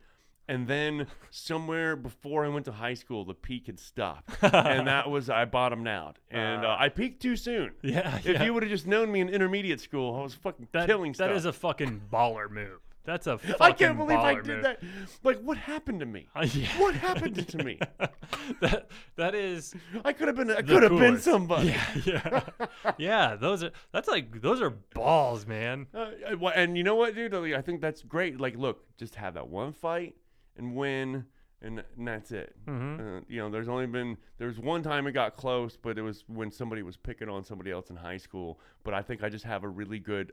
And 0.48 0.66
then 0.66 1.06
somewhere 1.31 1.94
before 1.94 2.44
I 2.44 2.48
went 2.48 2.64
to 2.66 2.73
high 2.73 2.94
school, 2.94 3.24
the 3.24 3.32
peak 3.32 3.66
had 3.69 3.78
stopped, 3.78 4.28
and 4.43 4.86
that 4.89 5.09
was 5.09 5.31
I 5.31 5.44
bottomed 5.44 5.86
out, 5.86 6.19
and 6.31 6.64
uh, 6.64 6.77
I 6.78 6.89
peaked 6.89 7.23
too 7.23 7.36
soon. 7.36 7.73
Yeah, 7.82 8.16
If 8.19 8.27
yeah. 8.27 8.43
you 8.43 8.52
would 8.52 8.64
have 8.64 8.70
just 8.70 8.86
known 8.86 9.10
me 9.12 9.20
in 9.20 9.28
intermediate 9.28 9.81
school, 9.81 10.16
I 10.19 10.23
was 10.23 10.35
fucking 10.35 10.69
that, 10.73 10.86
killing 10.89 11.14
stuff. 11.14 11.28
that 11.28 11.36
is 11.36 11.44
a 11.44 11.52
fucking 11.52 12.02
baller 12.12 12.51
move. 12.51 12.81
That's 13.05 13.27
a 13.27 13.39
fucking 13.39 13.57
I 13.61 13.73
can't 13.73 13.99
believe 13.99 14.19
I 14.19 14.35
did 14.35 14.47
move. 14.47 14.62
that. 14.62 14.83
Like, 15.24 15.41
what 15.41 15.57
happened 15.57 16.01
to 16.01 16.07
me? 16.07 16.29
Uh, 16.35 16.47
yeah. 16.55 16.66
What 16.81 16.95
happened 16.95 17.47
to 17.47 17.59
me? 17.59 17.79
that 18.61 18.91
that 19.16 19.35
is 19.35 19.74
I 20.05 20.12
could 20.12 20.29
have 20.29 20.37
been. 20.37 20.51
I 20.51 20.62
could 20.62 20.83
have 20.83 20.99
been 20.99 21.20
somebody. 21.20 21.69
Yeah, 21.69 21.95
yeah, 22.05 22.69
yeah. 22.97 23.37
Those 23.37 23.62
are 23.65 23.70
that's 23.93 24.09
like 24.09 24.41
those 24.41 24.62
are 24.62 24.70
balls, 24.70 25.47
man. 25.47 25.87
Uh, 25.95 26.11
uh, 26.43 26.47
and 26.49 26.77
you 26.77 26.85
know 26.85 26.95
what, 26.95 27.15
dude? 27.15 27.35
I 27.35 27.61
think 27.61 27.81
that's 27.81 28.03
great. 28.03 28.41
Like, 28.41 28.57
look, 28.57 28.85
just 28.97 29.16
have 29.16 29.35
that 29.35 29.49
one 29.49 29.73
fight 29.73 30.15
and 30.57 30.74
win, 30.74 31.27
and, 31.63 31.83
and 31.97 32.09
that's 32.09 32.31
it. 32.33 32.55
Mhm. 32.67 33.01
Uh, 33.19 33.25
you 33.29 33.39
know, 33.41 33.49
there's 33.51 33.69
only 33.69 33.87
been 33.87 34.17
there's 34.39 34.59
one 34.59 34.83
time 34.83 35.07
it 35.07 35.13
got 35.13 35.37
close, 35.37 35.77
but 35.77 35.97
it 35.99 36.03
was 36.03 36.25
when 36.27 36.51
somebody 36.51 36.83
was 36.83 36.97
picking 36.97 37.29
on 37.29 37.45
somebody 37.45 37.71
else 37.71 37.91
in 37.91 37.97
high 37.97 38.17
school. 38.19 38.61
But 38.85 38.95
I 38.95 39.03
think 39.03 39.23
I 39.23 39.29
just 39.29 39.45
have 39.45 39.65
a 39.65 39.69
really 39.69 39.99
good 39.99 40.33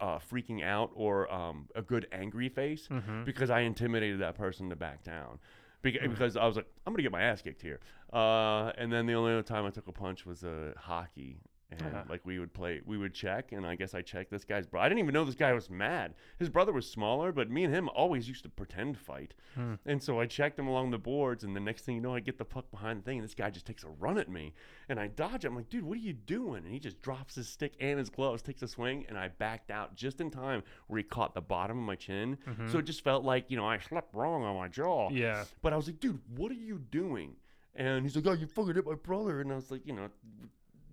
uh, 0.00 0.18
freaking 0.18 0.62
out 0.64 0.90
or 0.94 1.30
um, 1.32 1.68
a 1.74 1.82
good 1.82 2.06
angry 2.12 2.48
face 2.48 2.88
Mhm. 2.88 3.24
because 3.24 3.50
I 3.50 3.60
intimidated 3.60 4.20
that 4.20 4.34
person 4.36 4.68
to 4.70 4.76
back 4.76 5.02
down. 5.02 5.38
Beca- 5.82 6.02
Mm. 6.04 6.10
Because 6.10 6.36
I 6.36 6.44
was 6.46 6.56
like, 6.56 6.66
I'm 6.86 6.92
gonna 6.92 7.02
get 7.02 7.12
my 7.12 7.22
ass 7.22 7.40
kicked 7.42 7.62
here. 7.62 7.80
Uh, 8.12 8.72
and 8.78 8.92
then 8.92 9.06
the 9.06 9.14
only 9.14 9.32
other 9.32 9.42
time 9.42 9.64
I 9.64 9.70
took 9.70 9.86
a 9.88 9.92
punch 9.92 10.26
was 10.26 10.42
uh, 10.44 10.72
hockey, 10.76 11.38
and 11.70 11.82
Uh-huh. 11.82 12.02
like 12.08 12.24
we 12.24 12.38
would 12.38 12.54
play, 12.54 12.80
we 12.86 12.96
would 12.96 13.12
check, 13.12 13.52
and 13.52 13.66
I 13.66 13.74
guess 13.74 13.92
I 13.94 14.00
checked 14.00 14.30
this 14.30 14.44
guy's 14.44 14.66
bro. 14.66 14.80
I 14.80 14.88
didn't 14.88 15.00
even 15.00 15.12
know 15.12 15.24
this 15.24 15.34
guy 15.34 15.52
was 15.52 15.68
mad. 15.68 16.14
His 16.38 16.48
brother 16.48 16.72
was 16.72 16.90
smaller, 16.90 17.30
but 17.30 17.50
me 17.50 17.64
and 17.64 17.74
him 17.74 17.88
always 17.90 18.26
used 18.26 18.42
to 18.44 18.48
pretend 18.48 18.96
fight. 18.96 19.34
Hmm. 19.54 19.74
And 19.84 20.02
so 20.02 20.18
I 20.18 20.24
checked 20.26 20.58
him 20.58 20.66
along 20.66 20.90
the 20.92 20.98
boards, 20.98 21.44
and 21.44 21.54
the 21.54 21.60
next 21.60 21.84
thing 21.84 21.94
you 21.96 22.00
know, 22.00 22.14
I 22.14 22.20
get 22.20 22.38
the 22.38 22.44
puck 22.46 22.70
behind 22.70 23.00
the 23.00 23.04
thing, 23.04 23.18
and 23.18 23.24
this 23.24 23.34
guy 23.34 23.50
just 23.50 23.66
takes 23.66 23.84
a 23.84 23.88
run 23.88 24.16
at 24.18 24.30
me, 24.30 24.54
and 24.88 24.98
I 24.98 25.08
dodge. 25.08 25.44
it. 25.44 25.48
I'm 25.48 25.56
like, 25.56 25.68
dude, 25.68 25.84
what 25.84 25.96
are 25.98 26.00
you 26.00 26.14
doing? 26.14 26.64
And 26.64 26.72
he 26.72 26.78
just 26.80 27.02
drops 27.02 27.34
his 27.34 27.48
stick 27.48 27.74
and 27.80 27.98
his 27.98 28.08
gloves, 28.08 28.40
takes 28.40 28.62
a 28.62 28.68
swing, 28.68 29.04
and 29.08 29.18
I 29.18 29.28
backed 29.28 29.70
out 29.70 29.94
just 29.94 30.20
in 30.22 30.30
time 30.30 30.62
where 30.86 30.96
he 30.98 31.04
caught 31.04 31.34
the 31.34 31.42
bottom 31.42 31.78
of 31.78 31.84
my 31.84 31.96
chin. 31.96 32.38
So 32.70 32.78
it 32.78 32.86
just 32.86 33.04
felt 33.04 33.24
like 33.24 33.50
you 33.50 33.56
know 33.58 33.66
I 33.66 33.78
slept 33.78 34.14
wrong 34.14 34.42
on 34.42 34.56
my 34.56 34.68
jaw. 34.68 35.10
Yeah. 35.10 35.44
But 35.60 35.72
I 35.74 35.76
was 35.76 35.86
like, 35.86 36.00
dude, 36.00 36.18
what 36.36 36.50
are 36.50 36.54
you 36.54 36.78
doing? 36.78 37.36
And 37.74 38.04
he's 38.04 38.16
like, 38.16 38.26
oh, 38.26 38.32
you 38.32 38.46
fucking 38.46 38.74
hit 38.74 38.86
my 38.86 38.94
brother. 38.94 39.40
And 39.40 39.52
I 39.52 39.54
was 39.56 39.70
like, 39.70 39.86
you 39.86 39.92
know, 39.92 40.08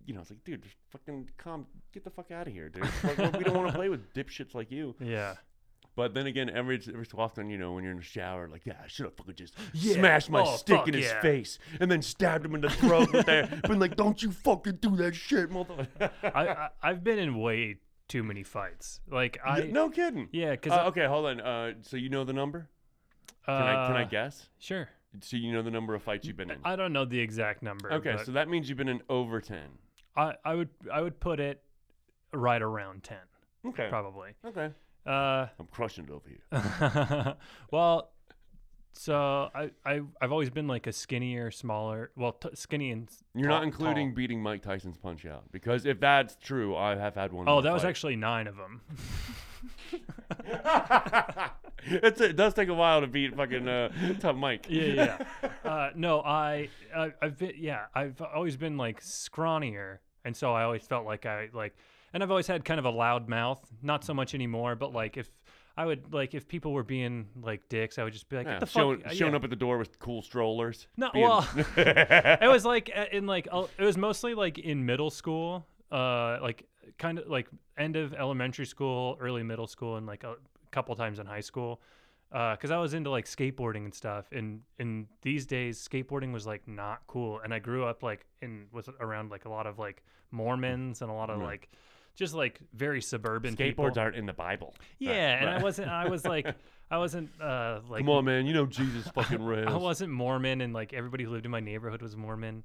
you 0.06 0.14
know, 0.14 0.22
it's 0.22 0.30
like, 0.30 0.44
dude, 0.44 0.64
just 0.64 0.76
fucking 0.92 1.30
calm, 1.38 1.66
get 1.94 2.04
the 2.04 2.10
fuck 2.10 2.32
out 2.32 2.48
of 2.48 2.54
here, 2.54 2.70
dude. 2.70 2.84
Like, 3.04 3.38
we 3.38 3.44
don't 3.44 3.56
want 3.56 3.68
to 3.70 3.74
play 3.78 3.90
with 3.90 4.14
dipshits 4.14 4.54
like 4.56 4.72
you. 4.72 4.96
Yeah. 5.00 5.36
But 5.96 6.14
then 6.14 6.28
again, 6.28 6.50
every 6.50 6.76
every 6.90 7.06
so 7.06 7.20
often, 7.20 7.50
you 7.50 7.58
know, 7.58 7.72
when 7.72 7.84
you're 7.86 7.92
in 7.94 7.98
the 8.00 8.04
shower, 8.04 8.50
like, 8.50 8.66
yeah, 8.66 8.74
I 8.84 8.88
should 8.88 9.06
have 9.06 9.16
fucking 9.16 9.36
just 9.36 9.56
Yeah. 9.74 9.94
smashed 9.94 10.30
my 10.30 10.42
Oh, 10.42 10.58
stick 10.58 10.88
in 10.90 10.94
his 10.94 11.06
yeah. 11.06 11.22
face 11.22 11.58
and 11.80 11.90
then 11.90 12.02
stabbed 12.02 12.46
him 12.46 12.54
in 12.54 12.60
the 12.62 12.70
throat 12.70 13.14
with 13.14 13.26
that. 13.28 13.62
Been 13.68 13.80
like, 13.80 13.96
don't 13.96 14.22
you 14.22 14.32
fucking 14.32 14.80
do 14.82 14.96
that 14.98 15.16
shit, 15.16 15.50
motherfucker. 15.50 16.12
I, 16.22 16.48
I 16.48 16.70
I've 16.84 17.02
been 17.04 17.18
in 17.18 17.40
way 17.40 17.78
too 18.10 18.24
many 18.24 18.44
fights. 18.44 19.00
Like 19.10 19.40
I 19.46 19.62
no 19.68 19.90
kidding. 19.90 20.28
yeah, 20.34 20.52
because 20.52 20.74
Uh, 20.74 20.88
okay, 20.88 21.06
hold 21.06 21.28
on. 21.28 21.40
Uh, 21.40 21.74
so 21.82 21.96
you 21.96 22.10
know 22.10 22.26
the 22.26 22.34
number? 22.34 22.68
Can 23.46 23.56
I 23.56 23.88
can 23.88 23.96
I 23.96 24.04
guess? 24.04 24.50
Sure. 24.60 24.90
So 25.22 25.38
you 25.38 25.54
know 25.54 25.62
the 25.62 25.72
number 25.72 25.96
of 25.96 26.04
fights 26.04 26.28
you've 26.28 26.36
been 26.36 26.52
in? 26.52 26.58
I 26.66 26.76
don't 26.76 26.92
know 26.92 27.06
the 27.06 27.20
exact 27.22 27.64
number. 27.64 27.94
Okay, 27.94 28.18
so 28.26 28.34
that 28.34 28.50
means 28.50 28.68
you've 28.68 28.78
been 28.78 28.90
in 28.90 29.02
over 29.08 29.40
ten. 29.40 29.70
I 30.16 30.36
I 30.44 30.56
would 30.56 30.70
I 30.92 31.02
would 31.02 31.20
put 31.20 31.40
it 31.40 31.62
right 32.34 32.62
around 32.62 33.04
ten 33.04 33.18
Okay. 33.68 33.88
probably. 33.90 34.32
Okay. 34.46 34.70
Uh, 35.06 35.48
I'm 35.60 35.68
crushing 35.72 36.06
it 36.06 36.12
over 36.12 36.28
here. 36.28 37.36
well, 37.72 38.12
so 38.94 39.50
I, 39.54 39.70
I 39.86 40.02
I've 40.22 40.32
always 40.32 40.50
been 40.50 40.68
like 40.68 40.88
a 40.88 40.92
skinnier, 40.94 41.52
smaller, 41.52 42.12
well, 42.16 42.32
t- 42.34 42.50
skinny 42.56 42.92
and 42.92 43.10
You're 43.36 43.50
tall- 43.50 43.58
not 43.60 43.64
including 43.64 44.10
tall. 44.10 44.16
beating 44.16 44.42
Mike 44.42 44.62
Tyson's 44.64 44.98
punch 44.98 45.26
out 45.26 45.44
because 45.52 45.86
if 45.86 46.00
that's 46.00 46.36
true, 46.38 46.76
I 46.76 46.96
have 46.96 47.14
had 47.16 47.34
one. 47.34 47.48
Oh, 47.48 47.62
that 47.62 47.72
was 47.74 47.84
fight. 47.84 47.90
actually 47.90 48.16
nine 48.16 48.48
of 48.48 48.56
them. 48.58 48.82
it's 51.84 52.22
it 52.22 52.36
does 52.36 52.54
take 52.54 52.70
a 52.70 52.74
while 52.74 53.02
to 53.02 53.08
beat 53.08 53.36
fucking 53.36 53.68
uh, 53.68 53.90
tough 54.20 54.36
Mike. 54.36 54.66
yeah, 54.70 54.84
yeah. 54.86 55.18
yeah. 55.44 55.50
Uh, 55.66 55.90
no, 55.96 56.22
I, 56.22 56.70
I, 56.96 57.12
I've 57.24 57.40
been, 57.40 57.54
yeah, 57.58 57.86
I've 57.96 58.22
always 58.22 58.56
been 58.56 58.78
like 58.78 59.02
scrawnier, 59.02 59.98
and 60.26 60.36
so 60.36 60.54
I 60.54 60.64
always 60.64 60.86
felt 60.86 61.06
like 61.06 61.26
I 61.26 61.50
like, 61.54 61.76
and 62.14 62.22
I've 62.22 62.32
always 62.32 62.48
had 62.48 62.66
kind 62.66 62.80
of 62.80 62.86
a 62.86 62.90
loud 62.90 63.30
mouth. 63.30 63.62
Not 63.82 64.04
so 64.04 64.14
much 64.14 64.34
anymore, 64.36 64.76
but 64.76 64.92
like 64.94 65.16
if 65.16 65.30
I 65.78 65.86
would 65.86 66.14
like 66.14 66.34
if 66.34 66.48
people 66.48 66.74
were 66.74 66.84
being 66.84 67.28
like 67.42 67.68
dicks, 67.70 67.98
I 67.98 68.04
would 68.04 68.14
just 68.14 68.28
be 68.30 68.38
like, 68.38 68.48
Yeah, 68.48 68.54
"Get 68.54 68.60
the 68.62 68.66
showing, 68.66 69.00
fuck!" 69.00 69.12
uh, 69.12 69.16
showing 69.16 69.32
yeah. 69.32 69.38
up 69.38 69.44
at 69.44 69.50
the 69.50 69.56
door 69.56 69.78
with 69.78 70.00
cool 70.00 70.22
strollers. 70.22 70.88
No, 70.98 71.10
being- 71.12 71.26
well, 71.26 71.48
it 71.78 72.50
was 72.50 72.66
like 72.66 72.90
in 73.12 73.26
like 73.28 73.48
it 73.78 73.84
was 73.84 73.98
mostly 73.98 74.34
like 74.34 74.58
in 74.58 74.86
middle 74.86 75.10
school, 75.10 75.66
uh, 75.92 76.40
like 76.42 76.68
kind 76.98 77.20
of 77.20 77.28
like 77.28 77.48
end 77.78 77.96
of 77.96 78.14
elementary 78.14 78.66
school, 78.66 79.18
early 79.20 79.44
middle 79.44 79.68
school, 79.68 79.98
and 79.98 80.06
like 80.08 80.24
a 80.24 80.36
couple 80.72 80.96
times 80.96 81.20
in 81.20 81.26
high 81.26 81.42
school. 81.42 81.82
Because 82.30 82.72
I 82.72 82.78
was 82.78 82.94
into 82.94 83.10
like 83.10 83.26
skateboarding 83.26 83.86
and 83.86 83.94
stuff, 83.94 84.26
and 84.32 84.62
in 84.80 85.08
these 85.22 85.46
days, 85.46 85.88
skateboarding 85.88 86.34
was 86.34 86.46
like 86.46 86.68
not 86.68 87.02
cool. 87.08 87.40
And 87.44 87.54
I 87.54 87.60
grew 87.60 87.86
up 87.86 88.04
like 88.04 88.26
in 88.42 88.66
with 88.74 88.90
around 89.00 89.32
like 89.32 89.46
a 89.46 89.50
lot 89.50 89.68
of 89.68 89.80
like 89.80 90.04
Mormons 90.32 91.02
and 91.02 91.10
a 91.10 91.14
lot 91.14 91.30
of 91.30 91.40
Right. 91.40 91.48
like 91.48 91.70
just 92.16 92.34
like 92.34 92.60
very 92.74 93.02
suburban 93.02 93.56
skateboards 93.56 93.58
people. 93.94 94.00
aren't 94.00 94.16
in 94.16 94.26
the 94.26 94.34
Bible. 94.34 94.74
yeah, 95.00 95.40
and 95.40 95.50
I 95.50 95.62
wasn't. 95.62 95.90
I 95.90 96.08
was 96.10 96.26
like, 96.26 96.48
I 96.92 96.98
wasn't 96.98 97.30
uh 97.42 97.80
like 97.90 98.02
Come 98.02 98.10
on, 98.10 98.26
man. 98.26 98.46
You 98.46 98.54
know 98.54 98.66
Jesus 98.66 99.08
fucking 99.10 99.42
rails. 99.44 99.68
I 99.74 99.78
wasn't 99.78 100.12
Mormon, 100.12 100.62
and 100.62 100.74
like 100.74 100.94
everybody 100.94 101.24
who 101.24 101.32
lived 101.32 101.46
in 101.46 101.52
my 101.52 101.60
neighborhood 101.62 102.02
was 102.02 102.16
Mormon. 102.18 102.64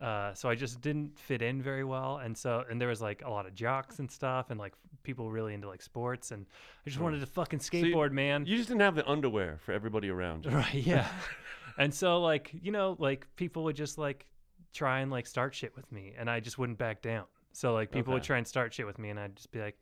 Uh, 0.00 0.34
so 0.34 0.48
I 0.48 0.54
just 0.56 0.80
didn't 0.80 1.16
fit 1.18 1.42
in 1.42 1.62
very 1.62 1.84
well, 1.84 2.18
and 2.18 2.36
so 2.36 2.64
and 2.68 2.80
there 2.80 2.88
was 2.88 3.00
like 3.00 3.22
a 3.24 3.30
lot 3.30 3.46
of 3.46 3.54
jocks 3.54 4.00
and 4.00 4.10
stuff, 4.10 4.50
and 4.50 4.58
like 4.58 4.74
people 5.04 5.30
really 5.30 5.54
into 5.54 5.68
like 5.68 5.82
sports, 5.82 6.32
and 6.32 6.44
I 6.84 6.90
just 6.90 7.00
wanted 7.00 7.20
to 7.20 7.26
fucking 7.26 7.60
skateboard, 7.60 8.10
man. 8.12 8.44
You 8.46 8.56
just 8.56 8.68
didn't 8.68 8.80
have 8.82 8.96
the 8.96 9.08
underwear 9.08 9.58
for 9.64 9.72
everybody 9.72 10.08
around 10.08 10.44
you. 10.46 10.50
right? 10.50 10.74
Yeah. 10.74 11.06
and 11.78 11.94
so 11.94 12.20
like 12.20 12.50
you 12.60 12.72
know 12.72 12.96
like 12.98 13.26
people 13.36 13.64
would 13.64 13.76
just 13.76 13.96
like 13.96 14.26
try 14.72 15.00
and 15.00 15.10
like 15.10 15.26
start 15.26 15.54
shit 15.54 15.74
with 15.76 15.90
me, 15.92 16.14
and 16.18 16.28
I 16.28 16.40
just 16.40 16.58
wouldn't 16.58 16.78
back 16.78 17.00
down. 17.02 17.26
So 17.52 17.72
like 17.72 17.92
people 17.92 18.12
would 18.14 18.22
try 18.24 18.38
and 18.38 18.46
start 18.46 18.74
shit 18.74 18.86
with 18.86 18.98
me, 18.98 19.10
and 19.10 19.20
I'd 19.20 19.36
just 19.36 19.52
be 19.52 19.60
like, 19.60 19.76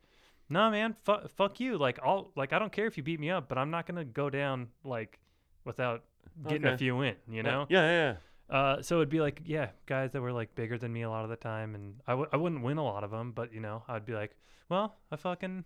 "No, 0.49 0.69
man, 0.69 0.95
fu- 1.03 1.27
fuck 1.29 1.59
you. 1.59 1.77
Like 1.79 1.97
I'll 2.03 2.31
like 2.35 2.53
I 2.53 2.59
don't 2.59 2.71
care 2.71 2.85
if 2.85 2.95
you 2.95 3.01
beat 3.01 3.19
me 3.19 3.31
up, 3.31 3.47
but 3.49 3.57
I'm 3.57 3.71
not 3.71 3.87
gonna 3.87 4.05
go 4.05 4.29
down 4.29 4.67
like 4.83 5.17
without 5.65 6.03
getting 6.47 6.67
a 6.67 6.77
few 6.77 7.01
in. 7.01 7.15
You 7.27 7.41
know." 7.41 7.65
Yeah, 7.69 7.81
yeah. 7.81 7.91
yeah. 8.11 8.15
Uh, 8.51 8.81
so 8.81 8.97
it'd 8.97 9.09
be 9.09 9.21
like, 9.21 9.41
yeah, 9.45 9.69
guys 9.85 10.11
that 10.11 10.21
were 10.21 10.33
like 10.33 10.53
bigger 10.55 10.77
than 10.77 10.91
me 10.91 11.03
a 11.03 11.09
lot 11.09 11.23
of 11.23 11.29
the 11.29 11.37
time, 11.37 11.73
and 11.73 11.95
I 12.05 12.11
w- 12.11 12.29
I 12.33 12.37
wouldn't 12.37 12.63
win 12.63 12.77
a 12.77 12.83
lot 12.83 13.03
of 13.05 13.09
them, 13.09 13.31
but 13.31 13.53
you 13.53 13.61
know, 13.61 13.83
I'd 13.87 14.05
be 14.05 14.13
like, 14.13 14.35
well, 14.67 14.97
I 15.09 15.15
fucking, 15.15 15.63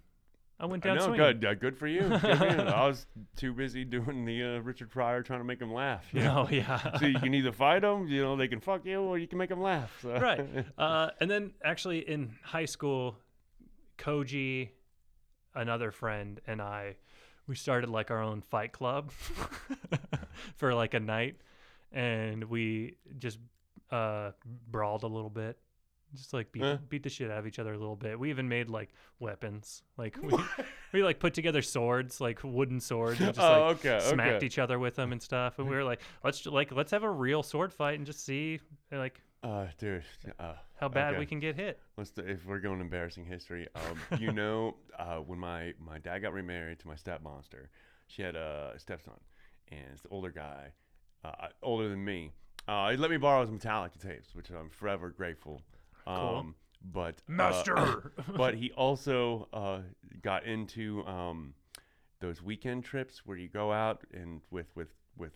I 0.60 0.68
went 0.68 0.84
down 0.84 1.00
swinging. 1.00 1.18
good, 1.18 1.44
uh, 1.46 1.54
good 1.56 1.76
for 1.78 1.88
you. 1.88 2.02
Good 2.22 2.22
for 2.38 2.46
you. 2.48 2.62
I 2.62 2.86
was 2.88 3.08
too 3.36 3.54
busy 3.54 3.84
doing 3.86 4.24
the 4.24 4.44
uh, 4.58 4.60
Richard 4.60 4.92
Pryor 4.92 5.24
trying 5.24 5.40
to 5.40 5.46
make 5.46 5.60
him 5.60 5.74
laugh. 5.74 6.06
you 6.14 6.20
know? 6.24 6.46
Oh 6.48 6.54
yeah. 6.54 6.98
so 7.00 7.08
you 7.08 7.18
can 7.20 7.34
either 7.34 7.52
fight 7.52 7.82
them, 7.82 8.08
you 8.08 8.22
know, 8.22 8.36
they 8.38 8.48
can 8.48 8.60
fuck 8.60 8.86
you, 8.86 9.02
or 9.02 9.18
you 9.18 9.28
can 9.28 9.40
make 9.40 9.50
them 9.50 9.62
laugh. 9.62 9.92
So. 10.04 10.14
right. 10.20 10.48
Uh, 10.78 11.10
and 11.20 11.30
then 11.32 11.54
actually 11.64 12.08
in 12.08 12.36
high 12.44 12.66
school, 12.66 13.18
Koji, 13.98 14.70
another 15.56 15.90
friend, 15.92 16.40
and 16.46 16.62
I, 16.62 16.98
we 17.48 17.56
started 17.56 17.90
like 17.90 18.12
our 18.12 18.22
own 18.22 18.42
fight 18.42 18.72
club 18.74 19.12
for 20.58 20.74
like 20.74 20.94
a 20.94 21.00
night, 21.00 21.38
and 21.96 22.44
we 22.44 22.98
just 23.18 23.40
uh, 23.90 24.32
brawled 24.70 25.02
a 25.04 25.08
little 25.08 25.30
bit. 25.32 25.58
Just 26.14 26.34
like 26.34 26.52
beat, 26.54 26.62
Huh? 26.62 26.78
beat 26.88 27.04
the 27.04 27.10
shit 27.10 27.30
out 27.32 27.40
of 27.40 27.48
each 27.48 27.60
other 27.60 27.74
a 27.74 27.78
little 27.78 27.96
bit. 27.96 28.18
We 28.18 28.30
even 28.30 28.48
made 28.48 28.70
like 28.70 28.90
weapons. 29.20 29.82
Like 29.98 30.16
we, 30.22 30.34
we 30.94 31.04
like 31.04 31.20
put 31.20 31.34
together 31.34 31.62
swords, 31.62 32.22
like 32.22 32.40
wooden 32.44 32.80
swords, 32.80 33.20
and 33.20 33.30
just 33.36 33.46
Oh, 33.46 33.52
like 33.68 33.86
okay, 33.86 34.00
smacked 34.02 34.36
okay. 34.36 34.46
each 34.46 34.60
other 34.60 34.78
with 34.80 34.96
them 34.96 35.12
and 35.12 35.22
stuff. 35.22 35.58
And 35.60 35.68
we 35.68 35.76
were 35.80 35.84
like, 35.84 36.02
let's 36.24 36.46
like 36.46 36.72
let's 36.72 36.92
have 36.92 37.04
a 37.04 37.10
real 37.10 37.44
sword 37.44 37.74
fight 37.74 37.98
and 37.98 38.06
just 38.06 38.24
see 38.24 38.60
like 38.92 39.20
Uh, 39.44 39.66
dude, 39.78 40.04
uh, 40.40 40.54
how 40.80 40.88
bad 40.88 41.14
Okay. 41.14 41.20
we 41.20 41.26
can 41.26 41.40
get 41.42 41.56
hit. 41.56 41.80
let's 41.98 42.12
do, 42.12 42.22
if 42.22 42.46
we're 42.46 42.60
going 42.60 42.80
embarrassing 42.80 43.26
history, 43.26 43.68
um, 43.76 44.20
you 44.20 44.32
know, 44.32 44.76
uh, 44.98 45.18
when 45.18 45.40
my 45.40 45.74
my 45.80 45.98
dad 45.98 46.20
got 46.20 46.32
remarried 46.34 46.80
to 46.80 46.88
my 46.88 46.96
step 46.96 47.24
monster, 47.24 47.70
she 48.08 48.22
had 48.22 48.36
a 48.38 48.74
stepson, 48.78 49.20
and 49.70 49.82
it's 49.92 50.02
the 50.04 50.10
older 50.10 50.32
guy, 50.32 50.72
uh, 51.40 51.48
older 51.62 51.90
than 51.90 52.04
me. 52.04 52.32
Uh, 52.68 52.92
he 52.92 52.98
let 52.98 53.12
me 53.12 53.18
borrow 53.18 53.42
his 53.46 53.50
Metallica 53.50 54.00
tapes, 54.02 54.34
which 54.34 54.50
I'm 54.50 54.70
forever 54.70 55.10
grateful. 55.10 55.62
Um, 56.08 56.56
But 56.84 57.16
uh, 57.28 57.32
Master. 57.32 58.12
but 58.38 58.54
he 58.56 58.72
also 58.72 59.48
uh, 59.54 59.80
got 60.22 60.46
into 60.46 61.06
um, 61.06 61.54
those 62.20 62.42
weekend 62.42 62.84
trips 62.84 63.26
where 63.26 63.38
you 63.38 63.48
go 63.48 63.72
out 63.72 64.04
and 64.14 64.42
with 64.52 64.68
with 64.76 64.90
with 65.18 65.34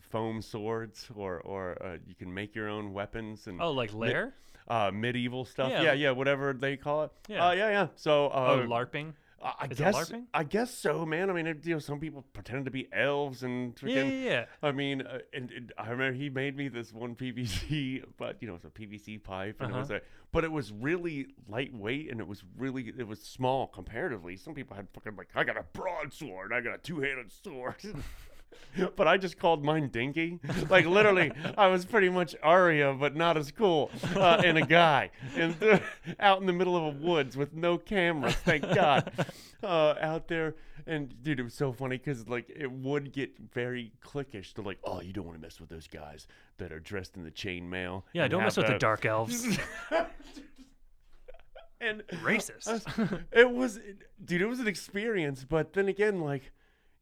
foam 0.00 0.42
swords 0.42 1.08
or 1.14 1.40
or 1.40 1.76
uh, 1.82 1.96
you 2.06 2.14
can 2.14 2.32
make 2.32 2.54
your 2.54 2.68
own 2.68 2.92
weapons 2.92 3.46
and 3.46 3.60
Oh, 3.60 3.72
like 3.72 3.92
lair? 3.94 4.34
uh, 4.68 4.90
medieval 4.92 5.44
stuff. 5.44 5.70
Yeah. 5.70 5.82
Yeah. 5.82 5.92
yeah, 5.94 6.10
whatever 6.10 6.52
they 6.52 6.76
call 6.76 7.04
it. 7.04 7.10
Yeah. 7.28 7.46
uh, 7.48 7.52
yeah, 7.52 7.70
yeah. 7.70 7.86
So 7.96 8.28
uh, 8.28 8.58
oh, 8.62 8.66
LARPing. 8.66 9.14
I 9.58 9.64
Is 9.66 9.72
it 9.72 9.76
guess 9.84 9.94
LARPing? 10.10 10.24
I 10.34 10.44
guess 10.44 10.70
so, 10.74 11.04
man. 11.06 11.30
I 11.30 11.32
mean, 11.32 11.46
it, 11.46 11.64
you 11.64 11.74
know, 11.74 11.78
some 11.78 12.00
people 12.00 12.24
pretend 12.32 12.64
to 12.64 12.70
be 12.70 12.88
elves 12.92 13.42
and 13.42 13.74
Yeah, 13.82 13.88
freaking. 14.02 14.24
yeah, 14.24 14.30
yeah. 14.30 14.44
I 14.62 14.72
mean, 14.72 15.02
uh, 15.02 15.18
and, 15.32 15.50
and 15.50 15.72
I 15.78 15.90
remember 15.90 16.12
he 16.18 16.28
made 16.30 16.56
me 16.56 16.68
this 16.68 16.92
one 16.92 17.14
PVC, 17.14 18.02
but 18.16 18.36
you 18.40 18.48
know, 18.48 18.54
it's 18.54 18.64
a 18.64 18.70
PVC 18.70 19.22
pipe, 19.22 19.60
and 19.60 19.70
it 19.70 19.76
was 19.76 19.90
Uh-huh. 19.90 20.00
a, 20.00 20.26
but 20.32 20.44
it 20.44 20.52
was 20.52 20.72
really 20.72 21.28
lightweight, 21.48 22.10
and 22.10 22.20
it 22.20 22.26
was 22.26 22.42
really, 22.56 22.92
it 22.98 23.06
was 23.06 23.20
small 23.20 23.66
comparatively. 23.68 24.36
Some 24.36 24.54
people 24.54 24.76
had 24.76 24.88
fucking 24.94 25.16
like, 25.16 25.28
I 25.34 25.44
got 25.44 25.56
a 25.56 25.64
broadsword, 25.72 26.52
I 26.52 26.60
got 26.60 26.74
a 26.74 26.78
two-handed 26.78 27.30
sword. 27.32 27.76
But 28.96 29.08
I 29.08 29.16
just 29.16 29.38
called 29.38 29.64
mine 29.64 29.88
Dinky. 29.88 30.38
Like 30.68 30.84
literally, 30.84 31.32
I 31.56 31.68
was 31.68 31.84
pretty 31.86 32.10
much 32.10 32.34
Arya, 32.42 32.92
but 32.92 33.16
not 33.16 33.36
as 33.38 33.50
cool, 33.50 33.90
uh, 34.14 34.42
and 34.44 34.58
a 34.58 34.66
guy, 34.66 35.10
and 35.34 35.56
out 36.20 36.40
in 36.40 36.46
the 36.46 36.52
middle 36.52 36.76
of 36.76 36.94
a 36.94 36.98
woods 36.98 37.36
with 37.38 37.54
no 37.54 37.78
cameras. 37.78 38.34
Thank 38.34 38.62
God, 38.62 39.10
uh, 39.62 39.94
out 40.00 40.28
there. 40.28 40.56
And 40.86 41.14
dude, 41.22 41.40
it 41.40 41.42
was 41.42 41.54
so 41.54 41.72
funny 41.72 41.96
because 41.96 42.28
like 42.28 42.50
it 42.54 42.70
would 42.70 43.12
get 43.12 43.30
very 43.54 43.92
cliquish. 44.04 44.52
They're 44.52 44.64
like, 44.64 44.78
"Oh, 44.84 45.00
you 45.00 45.14
don't 45.14 45.24
want 45.24 45.38
to 45.38 45.42
mess 45.42 45.58
with 45.58 45.70
those 45.70 45.88
guys 45.88 46.28
that 46.58 46.70
are 46.70 46.80
dressed 46.80 47.16
in 47.16 47.24
the 47.24 47.30
chainmail." 47.30 48.02
Yeah, 48.12 48.28
don't 48.28 48.42
mess 48.42 48.58
with 48.58 48.66
the 48.66 48.74
the- 48.74 48.78
dark 48.78 49.06
elves. 49.06 49.58
And 51.80 52.02
Racist. 52.22 53.22
it 53.32 53.50
was, 53.50 53.78
dude, 54.24 54.40
it 54.40 54.46
was 54.46 54.60
an 54.60 54.66
experience. 54.66 55.44
But 55.44 55.74
then 55.74 55.88
again, 55.88 56.20
like, 56.20 56.52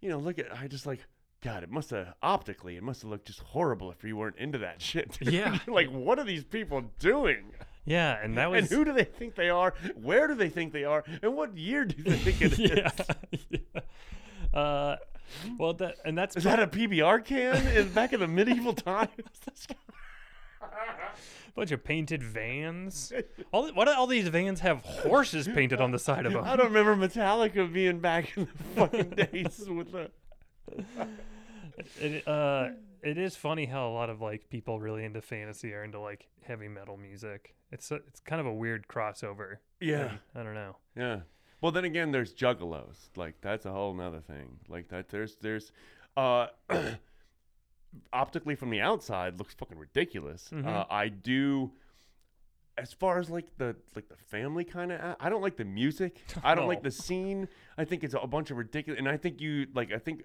you 0.00 0.08
know, 0.08 0.18
look 0.18 0.38
at, 0.38 0.46
I 0.52 0.66
just 0.66 0.84
like, 0.84 1.00
God, 1.44 1.62
it 1.62 1.70
must 1.70 1.90
have 1.90 2.14
optically, 2.22 2.76
it 2.76 2.82
must 2.82 3.02
have 3.02 3.10
looked 3.10 3.26
just 3.26 3.40
horrible 3.40 3.92
if 3.92 4.02
you 4.02 4.16
weren't 4.16 4.38
into 4.38 4.56
that 4.58 4.80
shit. 4.82 5.18
dude. 5.18 5.32
Yeah. 5.32 5.58
like, 5.66 5.90
what 5.90 6.18
are 6.18 6.24
these 6.24 6.42
people 6.42 6.84
doing? 6.98 7.52
yeah, 7.84 8.18
and 8.22 8.38
that 8.38 8.50
was 8.50 8.62
and 8.62 8.70
who 8.70 8.84
do 8.86 8.94
they 8.94 9.04
think 9.04 9.34
they 9.34 9.50
are? 9.50 9.74
Where 9.94 10.26
do 10.26 10.34
they 10.34 10.48
think 10.48 10.72
they 10.72 10.84
are? 10.84 11.04
And 11.22 11.36
what 11.36 11.54
year 11.54 11.84
do 11.84 12.02
they 12.02 12.16
think 12.16 12.40
it 12.40 12.52
is? 12.58 12.58
yeah. 12.58 12.90
yeah. 13.50 14.58
Uh, 14.58 14.96
well, 15.58 15.74
that 15.74 15.96
and 16.06 16.16
that's 16.16 16.34
Is 16.36 16.44
that 16.44 16.60
a 16.60 16.66
PBR 16.66 17.24
can 17.24 17.66
in 17.76 17.90
back 17.90 18.12
in 18.14 18.20
the 18.20 18.28
medieval 18.28 18.72
times? 18.72 19.10
bunch 21.54 21.70
of 21.72 21.84
painted 21.84 22.22
vans. 22.22 23.12
All 23.52 23.68
what 23.72 23.84
do 23.84 23.92
all 23.92 24.06
these 24.06 24.28
vans 24.28 24.60
have 24.60 24.78
horses 24.80 25.46
painted 25.46 25.80
on 25.80 25.90
the 25.90 25.98
side 25.98 26.24
of 26.24 26.32
them? 26.32 26.44
I 26.44 26.56
don't 26.56 26.72
remember 26.72 26.96
Metallica 26.96 27.70
being 27.70 27.98
back 28.00 28.36
in 28.36 28.46
the 28.46 28.64
fucking 28.80 29.10
days 29.10 29.64
with 29.68 29.92
the. 29.92 30.10
It, 32.00 32.26
uh, 32.26 32.68
it 33.02 33.18
is 33.18 33.36
funny 33.36 33.66
how 33.66 33.88
a 33.88 33.92
lot 33.92 34.10
of 34.10 34.20
like 34.20 34.48
people 34.48 34.80
really 34.80 35.04
into 35.04 35.20
fantasy 35.20 35.72
are 35.74 35.84
into 35.84 36.00
like 36.00 36.28
heavy 36.42 36.68
metal 36.68 36.96
music. 36.96 37.54
It's 37.70 37.90
a, 37.90 37.96
it's 37.96 38.20
kind 38.20 38.40
of 38.40 38.46
a 38.46 38.52
weird 38.54 38.86
crossover. 38.86 39.56
Yeah. 39.80 40.12
I 40.34 40.42
don't 40.42 40.54
know. 40.54 40.76
Yeah. 40.96 41.20
Well, 41.60 41.72
then 41.72 41.84
again, 41.84 42.12
there's 42.12 42.32
juggalos. 42.34 43.08
Like 43.16 43.40
that's 43.40 43.64
a 43.66 43.72
whole 43.72 43.94
nother 43.94 44.20
thing. 44.20 44.58
Like 44.68 44.88
that, 44.88 45.08
there's 45.08 45.36
there's, 45.36 45.72
uh, 46.16 46.46
optically 48.12 48.54
from 48.54 48.70
the 48.70 48.80
outside 48.80 49.38
looks 49.38 49.54
fucking 49.54 49.78
ridiculous. 49.78 50.48
Mhm. 50.52 50.66
Uh, 50.66 50.84
I 50.90 51.08
do. 51.08 51.72
As 52.76 52.92
far 52.92 53.18
as 53.20 53.30
like 53.30 53.46
the 53.56 53.76
like 53.94 54.08
the 54.08 54.16
family 54.16 54.64
kind 54.64 54.90
of, 54.92 55.16
I 55.20 55.28
don't 55.28 55.42
like 55.42 55.56
the 55.56 55.64
music. 55.64 56.18
I 56.42 56.54
don't 56.54 56.66
like 56.66 56.82
the 56.90 56.90
scene. 56.90 57.48
I 57.78 57.84
think 57.84 58.02
it's 58.02 58.14
a 58.20 58.26
bunch 58.26 58.50
of 58.50 58.56
ridiculous. 58.56 58.98
And 58.98 59.08
I 59.08 59.16
think 59.16 59.40
you 59.40 59.66
like. 59.74 59.92
I 59.92 59.98
think, 59.98 60.22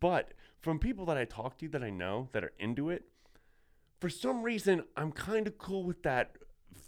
but 0.00 0.32
from 0.62 0.78
people 0.78 1.04
that 1.06 1.16
I 1.18 1.24
talk 1.26 1.58
to 1.58 1.68
that 1.68 1.82
I 1.84 1.90
know 1.90 2.28
that 2.32 2.42
are 2.42 2.52
into 2.58 2.88
it, 2.90 3.04
for 4.00 4.08
some 4.08 4.42
reason 4.42 4.84
I'm 4.96 5.12
kind 5.12 5.46
of 5.46 5.58
cool 5.58 5.84
with 5.84 6.02
that 6.04 6.36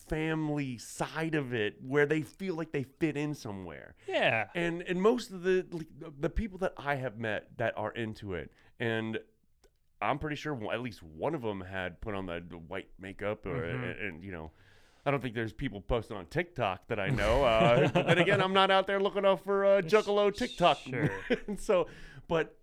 family 0.09 0.79
side 0.79 1.35
of 1.35 1.53
it 1.55 1.77
where 1.83 2.07
they 2.07 2.23
feel 2.23 2.55
like 2.55 2.73
they 2.73 2.83
fit 2.85 3.17
in 3.17 3.35
somewhere 3.35 3.95
Yeah. 4.07 4.49
and 4.55 4.83
and 4.83 5.01
most 5.01 5.31
of 5.31 5.43
the 5.43 5.67
the 6.19 6.31
people 6.31 6.59
that 6.59 6.73
I 6.77 6.95
have 6.97 7.19
met 7.19 7.57
that 7.59 7.77
are 7.77 7.91
into 7.93 8.35
it, 8.35 8.51
and 8.81 9.19
I'm 10.03 10.19
pretty 10.19 10.37
sure 10.37 10.59
at 10.73 10.81
least 10.81 11.03
one 11.03 11.35
of 11.35 11.43
them 11.43 11.61
had 11.63 12.01
put 12.01 12.15
on 12.15 12.27
the, 12.27 12.41
white 12.69 12.89
makeup, 12.99 13.47
or 13.47 13.63
Mhm. 13.63 13.75
and, 13.75 13.85
and, 14.01 14.25
you 14.25 14.33
know. 14.33 14.51
I 15.07 15.11
don't 15.11 15.21
think 15.21 15.35
there's 15.35 15.53
people 15.53 15.83
posting 15.83 16.17
on 16.17 16.25
TikTok 16.27 16.89
that 16.89 16.99
I 16.99 17.09
know. 17.11 17.45
Uh, 17.45 17.89
but 17.89 18.07
then 18.07 18.17
again, 18.19 18.41
I'm 18.41 18.55
not 18.55 18.71
out 18.71 18.87
there 18.87 18.99
looking 19.01 19.27
out 19.27 19.45
for 19.45 19.65
uh, 19.67 19.83
Juggalo 19.83 20.35
TikTok. 20.35 20.79
Sure. 20.79 21.11
so, 21.59 21.89
but 22.27 22.57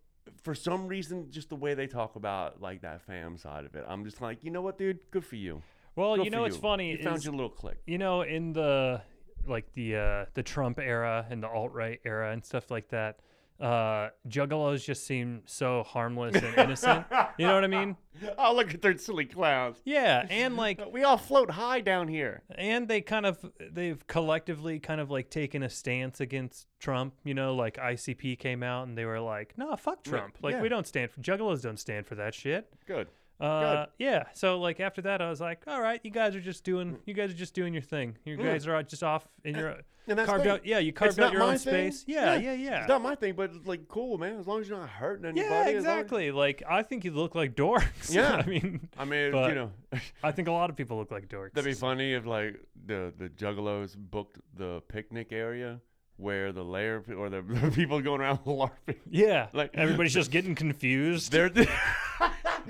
for 0.43 0.55
some 0.55 0.87
reason, 0.87 1.29
just 1.31 1.49
the 1.49 1.55
way 1.55 1.73
they 1.73 1.87
talk 1.87 2.15
about 2.15 2.61
like 2.61 2.81
that 2.81 3.01
fam 3.01 3.37
side 3.37 3.65
of 3.65 3.75
it, 3.75 3.85
I'm 3.87 4.03
just 4.03 4.21
like, 4.21 4.43
you 4.43 4.51
know 4.51 4.61
what, 4.61 4.77
dude? 4.77 4.99
Good 5.11 5.25
for 5.25 5.35
you. 5.35 5.61
Well, 5.95 6.15
Good 6.15 6.25
you 6.25 6.31
know 6.31 6.41
what's 6.41 6.57
funny 6.57 6.91
You 6.91 7.03
found 7.03 7.17
is 7.17 7.25
your 7.25 7.33
little 7.33 7.49
click. 7.49 7.77
you 7.85 7.97
know 7.97 8.21
in 8.21 8.53
the 8.53 9.01
like 9.45 9.71
the 9.73 9.95
uh 9.95 10.25
the 10.33 10.43
Trump 10.43 10.79
era 10.79 11.25
and 11.29 11.43
the 11.43 11.49
alt 11.49 11.73
right 11.73 11.99
era 12.05 12.31
and 12.31 12.43
stuff 12.45 12.71
like 12.71 12.89
that. 12.89 13.19
Uh, 13.61 14.09
juggalos 14.27 14.83
just 14.83 15.05
seem 15.05 15.43
so 15.45 15.83
harmless 15.83 16.35
and 16.35 16.57
innocent. 16.57 17.05
you 17.37 17.45
know 17.45 17.53
what 17.53 17.63
I 17.63 17.67
mean? 17.67 17.95
Oh, 18.37 18.53
look 18.53 18.71
at 18.73 18.81
their 18.83 18.95
silly 18.97 19.25
clowns. 19.25 19.77
Yeah, 19.83 20.27
and 20.29 20.55
like 20.55 20.79
We 20.93 21.03
all 21.03 21.17
float 21.17 21.49
high 21.49 21.79
down 21.79 22.07
here. 22.07 22.43
and 22.53 22.87
they 22.87 23.01
kind 23.01 23.25
of 23.25 23.39
they've 23.71 24.05
collectively 24.05 24.79
kind 24.79 24.99
of 25.01 25.09
like 25.09 25.29
taken 25.31 25.63
a 25.63 25.69
stance 25.69 26.19
against 26.19 26.67
Trump. 26.79 27.13
You 27.23 27.33
know, 27.33 27.55
like 27.55 27.77
ICP 27.77 28.37
came 28.37 28.61
out 28.63 28.87
and 28.87 28.97
they 28.97 29.05
were 29.05 29.19
like, 29.19 29.57
"No, 29.57 29.75
fuck 29.75 29.99
Right, 30.05 30.19
Trump. 30.19 30.37
Like 30.43 30.55
yeah. 30.55 30.61
we 30.61 30.69
don't 30.69 30.85
stand 30.85 31.09
for 31.09 31.21
juggalos. 31.21 31.61
Don't 31.63 31.79
stand 31.79 32.05
for 32.05 32.15
that 32.15 32.35
shit." 32.35 32.71
Good. 32.85 33.07
Uh, 33.41 33.85
yeah. 33.97 34.23
So 34.33 34.59
like 34.59 34.79
after 34.79 35.01
that, 35.03 35.21
I 35.21 35.29
was 35.29 35.41
like, 35.41 35.63
"All 35.67 35.81
right, 35.81 35.99
you 36.03 36.11
guys 36.11 36.35
are 36.35 36.41
just 36.41 36.63
doing 36.63 36.93
Mm. 36.93 36.99
you 37.05 37.13
guys 37.13 37.31
are 37.31 37.35
just 37.37 37.53
doing 37.53 37.73
your 37.73 37.81
thing. 37.81 38.17
You 38.25 38.37
Yeah. 38.37 38.43
guys 38.51 38.67
are 38.67 38.81
just 38.83 39.03
off 39.03 39.27
in 39.43 39.55
your 39.55 39.77
And 40.07 40.17
that's 40.17 40.27
carved 40.29 40.45
the- 40.45 40.51
out. 40.53 40.65
Yeah, 40.65 40.79
you 40.79 40.91
carved 40.93 41.17
not 41.17 41.27
out 41.27 41.33
your 41.33 41.43
own 41.43 41.57
thing. 41.57 41.91
space. 41.91 42.05
Yeah, 42.07 42.35
Yeah, 42.35 42.51
yeah, 42.51 42.53
yeah. 42.53 42.79
It's 42.79 42.87
not 42.87 43.01
my 43.01 43.15
thing, 43.15 43.33
but 43.35 43.51
it's 43.55 43.65
like 43.67 43.87
cool, 43.87 44.17
man. 44.17 44.37
As 44.39 44.47
long 44.47 44.59
as 44.61 44.67
you're 44.69 44.77
not 44.79 44.89
hurting 44.89 45.25
anybody. 45.25 45.47
yeah, 45.49 45.61
as 45.61 45.67
as- 45.69 45.75
exactly. 45.75 46.31
Like 46.31 46.63
I 46.67 46.83
think 46.83 47.03
you 47.05 47.11
look 47.11 47.35
like 47.35 47.55
dorks. 47.55 48.11
Yeah. 48.13 48.35
I 48.35 48.45
mean, 48.45 48.89
I 48.97 49.05
mean, 49.05 49.25
you 49.27 49.55
know, 49.55 49.71
I 50.23 50.31
think 50.31 50.47
a 50.47 50.51
lot 50.51 50.69
of 50.69 50.75
people 50.75 50.97
look 50.97 51.11
like 51.11 51.27
dorks. 51.27 51.53
that'd 51.53 51.65
be 51.65 51.73
funny 51.73 52.13
if 52.13 52.25
like 52.25 52.59
the 52.85 53.13
the 53.17 53.29
juggalos 53.29 53.95
booked 53.97 54.39
the 54.55 54.81
picnic 54.87 55.31
area 55.31 55.79
where 56.17 56.51
the 56.51 56.63
layer 56.63 57.03
or 57.17 57.29
the, 57.31 57.41
the 57.47 57.71
people 57.71 57.99
going 58.01 58.21
around 58.21 58.39
larping. 58.45 58.97
Yeah, 59.09 59.47
Like- 59.53 59.71
everybody's 59.73 60.13
just 60.13 60.29
getting 60.31 60.53
confused. 60.55 61.31
They're 61.31 61.49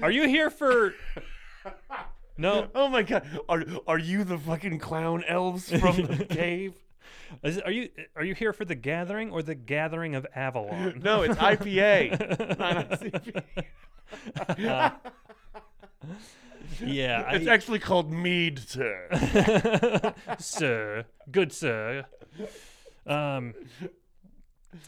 Are 0.01 0.11
you 0.11 0.27
here 0.27 0.49
for? 0.49 0.93
No, 2.37 2.69
oh 2.73 2.87
my 2.87 3.03
god, 3.03 3.27
are 3.49 3.63
are 3.87 3.99
you 3.99 4.23
the 4.23 4.37
fucking 4.37 4.79
clown 4.79 5.23
elves 5.27 5.69
from 5.69 5.97
the 5.97 6.25
cave? 6.29 6.73
Is 7.43 7.59
are 7.59 7.71
you 7.71 7.89
are 8.15 8.23
you 8.23 8.33
here 8.33 8.53
for 8.53 8.65
the 8.65 8.75
gathering 8.75 9.31
or 9.31 9.43
the 9.43 9.55
gathering 9.55 10.15
of 10.15 10.25
Avalon? 10.35 10.99
No, 11.03 11.21
it's 11.21 11.35
IPA, 11.35 12.57
not 12.59 12.89
ICP. 12.89 13.43
yeah, 16.85 17.31
It's 17.31 17.47
I, 17.47 17.53
actually 17.53 17.79
called 17.79 18.11
mead, 18.11 18.59
sir. 18.59 20.13
sir, 20.39 21.05
good 21.31 21.51
sir. 21.53 22.05
Um, 23.05 23.53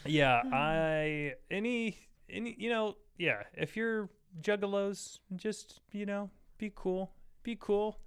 yeah, 0.04 0.42
I 0.52 1.34
any 1.50 1.98
any 2.34 2.54
you 2.58 2.70
know 2.70 2.96
yeah, 3.16 3.42
if 3.54 3.76
you're 3.76 4.08
juggalos, 4.42 5.18
just 5.36 5.80
you 5.92 6.06
know 6.06 6.30
be 6.58 6.72
cool, 6.74 7.12
be 7.42 7.56
cool. 7.58 7.98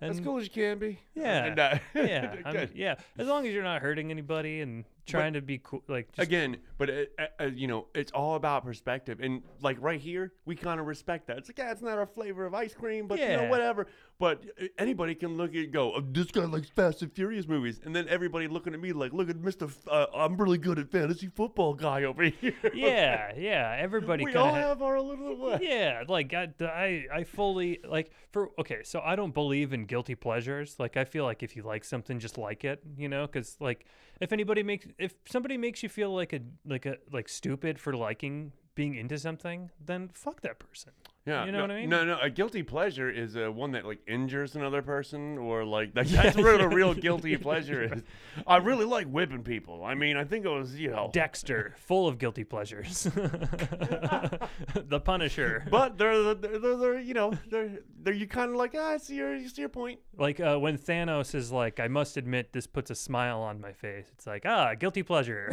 And 0.00 0.10
as 0.10 0.20
cool 0.20 0.38
as 0.38 0.44
you 0.44 0.50
can 0.50 0.78
be. 0.78 1.00
Yeah, 1.14 1.44
And, 1.46 1.58
uh, 1.58 1.78
yeah, 1.94 2.66
yeah. 2.74 2.94
As 3.18 3.26
long 3.26 3.46
as 3.46 3.52
you're 3.52 3.64
not 3.64 3.82
hurting 3.82 4.10
anybody 4.12 4.60
and 4.60 4.84
trying 5.08 5.32
to 5.34 5.40
be 5.42 5.58
cool, 5.62 5.82
like 5.88 6.12
just, 6.12 6.26
Again, 6.26 6.56
but 6.76 6.90
it, 6.90 7.12
uh, 7.18 7.42
uh, 7.42 7.46
you 7.46 7.66
know, 7.66 7.86
it's 7.94 8.12
all 8.12 8.34
about 8.36 8.64
perspective, 8.64 9.20
and 9.20 9.42
like 9.62 9.76
right 9.80 10.00
here, 10.00 10.32
we 10.44 10.54
kind 10.56 10.78
of 10.80 10.86
respect 10.86 11.26
that. 11.28 11.38
It's 11.38 11.48
like, 11.48 11.58
yeah, 11.58 11.70
it's 11.72 11.82
not 11.82 11.98
our 11.98 12.06
flavor 12.06 12.46
of 12.46 12.54
ice 12.54 12.74
cream, 12.74 13.06
but 13.06 13.18
you 13.18 13.28
know, 13.28 13.48
whatever. 13.48 13.86
But 14.18 14.44
uh, 14.60 14.66
anybody 14.78 15.14
can 15.14 15.36
look 15.36 15.50
at 15.50 15.56
it 15.56 15.64
and 15.64 15.72
go, 15.72 15.94
oh, 15.94 16.00
this 16.00 16.26
guy 16.30 16.44
likes 16.44 16.68
Fast 16.70 17.02
and 17.02 17.12
Furious 17.12 17.46
movies, 17.46 17.80
and 17.84 17.94
then 17.94 18.06
everybody 18.08 18.48
looking 18.48 18.74
at 18.74 18.80
me 18.80 18.92
like, 18.92 19.12
look 19.12 19.30
at 19.30 19.36
Mister, 19.36 19.66
F- 19.66 19.88
uh, 19.88 20.06
I'm 20.14 20.36
really 20.36 20.58
good 20.58 20.78
at 20.78 20.90
fantasy 20.90 21.28
football 21.28 21.74
guy 21.74 22.04
over 22.04 22.22
here. 22.40 22.54
yeah, 22.74 23.32
yeah. 23.36 23.76
Everybody 23.78 24.24
we 24.24 24.34
all 24.34 24.52
have 24.54 24.82
our 24.82 25.00
little 25.00 25.36
way. 25.36 25.58
yeah 25.62 26.02
like 26.08 26.34
I, 26.34 26.48
I 26.60 27.06
i 27.12 27.24
fully 27.24 27.80
like 27.88 28.10
for 28.32 28.50
okay 28.58 28.80
so 28.82 29.00
i 29.04 29.14
don't 29.16 29.32
believe 29.32 29.72
in 29.72 29.84
guilty 29.84 30.14
pleasures 30.14 30.76
like 30.78 30.96
i 30.96 31.04
feel 31.04 31.24
like 31.24 31.42
if 31.42 31.54
you 31.56 31.62
like 31.62 31.84
something 31.84 32.18
just 32.18 32.38
like 32.38 32.64
it 32.64 32.82
you 32.96 33.08
know 33.08 33.26
because 33.26 33.56
like 33.60 33.84
if 34.20 34.32
anybody 34.32 34.62
makes 34.62 34.86
if 34.98 35.14
somebody 35.26 35.56
makes 35.56 35.82
you 35.82 35.88
feel 35.88 36.14
like 36.14 36.32
a 36.32 36.40
like 36.66 36.86
a 36.86 36.96
like 37.12 37.28
stupid 37.28 37.78
for 37.78 37.94
liking 37.94 38.52
being 38.74 38.94
into 38.94 39.18
something 39.18 39.70
then 39.84 40.08
fuck 40.14 40.40
that 40.42 40.58
person 40.58 40.92
Yeah, 41.28 41.44
You 41.44 41.52
know 41.52 41.58
no, 41.58 41.64
what 41.64 41.70
I 41.72 41.80
mean? 41.80 41.90
No, 41.90 42.04
no. 42.06 42.18
A 42.20 42.30
guilty 42.30 42.62
pleasure 42.62 43.10
is 43.10 43.36
uh, 43.36 43.52
one 43.52 43.72
that 43.72 43.84
like 43.84 43.98
injures 44.08 44.56
another 44.56 44.80
person, 44.80 45.36
or 45.36 45.62
like, 45.62 45.90
like 45.94 46.06
that's 46.08 46.36
what 46.36 46.60
a 46.60 46.68
real 46.68 46.94
guilty 47.06 47.36
pleasure 47.36 47.82
is. 47.92 48.02
I 48.46 48.56
really 48.56 48.86
like 48.86 49.06
whipping 49.06 49.42
people. 49.42 49.84
I 49.84 49.94
mean, 49.94 50.16
I 50.16 50.24
think 50.24 50.46
it 50.46 50.48
was 50.48 50.74
you 50.78 50.90
know, 50.90 51.10
Dexter, 51.12 51.74
full 51.76 52.08
of 52.08 52.18
guilty 52.18 52.44
pleasures. 52.44 53.04
the 53.12 55.00
Punisher. 55.04 55.66
but 55.70 55.98
they're 55.98 56.34
they're, 56.34 56.58
they're, 56.58 56.76
they're 56.76 56.98
you 57.00 57.12
know 57.14 57.34
they're 57.50 57.80
they're 58.02 58.14
you 58.14 58.26
kind 58.26 58.50
of 58.50 58.56
like 58.56 58.74
ah, 58.74 58.92
I 58.92 58.96
see 58.96 59.16
your 59.16 59.36
you 59.36 59.48
see 59.50 59.60
your 59.62 59.68
point. 59.68 60.00
Like 60.16 60.40
uh, 60.40 60.56
when 60.56 60.78
Thanos 60.78 61.34
is 61.34 61.52
like, 61.52 61.78
I 61.78 61.88
must 61.88 62.16
admit, 62.16 62.52
this 62.52 62.66
puts 62.66 62.90
a 62.90 62.94
smile 62.94 63.40
on 63.40 63.60
my 63.60 63.72
face. 63.72 64.06
It's 64.12 64.26
like, 64.26 64.44
ah, 64.46 64.74
guilty 64.74 65.02
pleasure. 65.02 65.48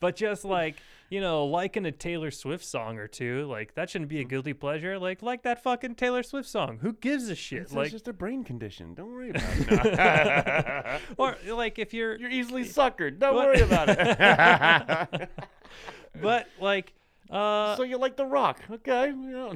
but 0.00 0.14
just 0.16 0.44
like, 0.44 0.76
you 1.10 1.20
know, 1.20 1.44
liking 1.46 1.84
a 1.86 1.92
Taylor 1.92 2.30
Swift 2.30 2.64
song 2.64 2.98
or 2.98 3.06
two, 3.06 3.46
like 3.46 3.74
that 3.74 3.90
shouldn't 3.90 4.08
be 4.10 4.20
a 4.20 4.24
guilty 4.24 4.52
pleasure. 4.52 4.98
Like, 4.98 5.22
like 5.22 5.42
that 5.42 5.62
fucking 5.62 5.94
Taylor 5.96 6.22
Swift 6.22 6.48
song. 6.48 6.78
Who 6.80 6.92
gives 6.94 7.28
a 7.28 7.34
shit? 7.34 7.62
It's, 7.62 7.72
like, 7.72 7.90
just 7.90 8.08
a 8.08 8.12
brain 8.12 8.42
condition. 8.44 8.94
Don't 8.94 9.12
worry 9.12 9.30
about 9.30 9.42
it. 10.96 11.00
or 11.18 11.36
like 11.50 11.78
if 11.78 11.92
you're, 11.94 12.16
You're 12.16 12.30
easily 12.30 12.64
suckered. 12.64 13.18
Don't 13.18 13.34
What? 13.34 13.46
worry 13.46 13.60
about 13.60 13.88
it. 13.90 15.30
but 16.20 16.48
like, 16.60 16.92
uh, 17.30 17.76
so 17.76 17.82
you 17.82 17.96
like 17.98 18.16
The 18.16 18.26
Rock, 18.26 18.60
okay? 18.70 19.12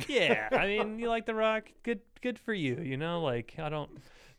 Yeah, 0.09 0.49
I 0.53 0.67
mean, 0.67 0.99
you 0.99 1.09
like 1.09 1.27
The 1.27 1.35
Rock, 1.35 1.65
good, 1.83 2.01
good 2.23 2.39
for 2.39 2.55
you. 2.55 2.81
You 2.83 2.97
know, 2.97 3.23
like 3.23 3.55
I 3.59 3.69
don't. 3.69 3.91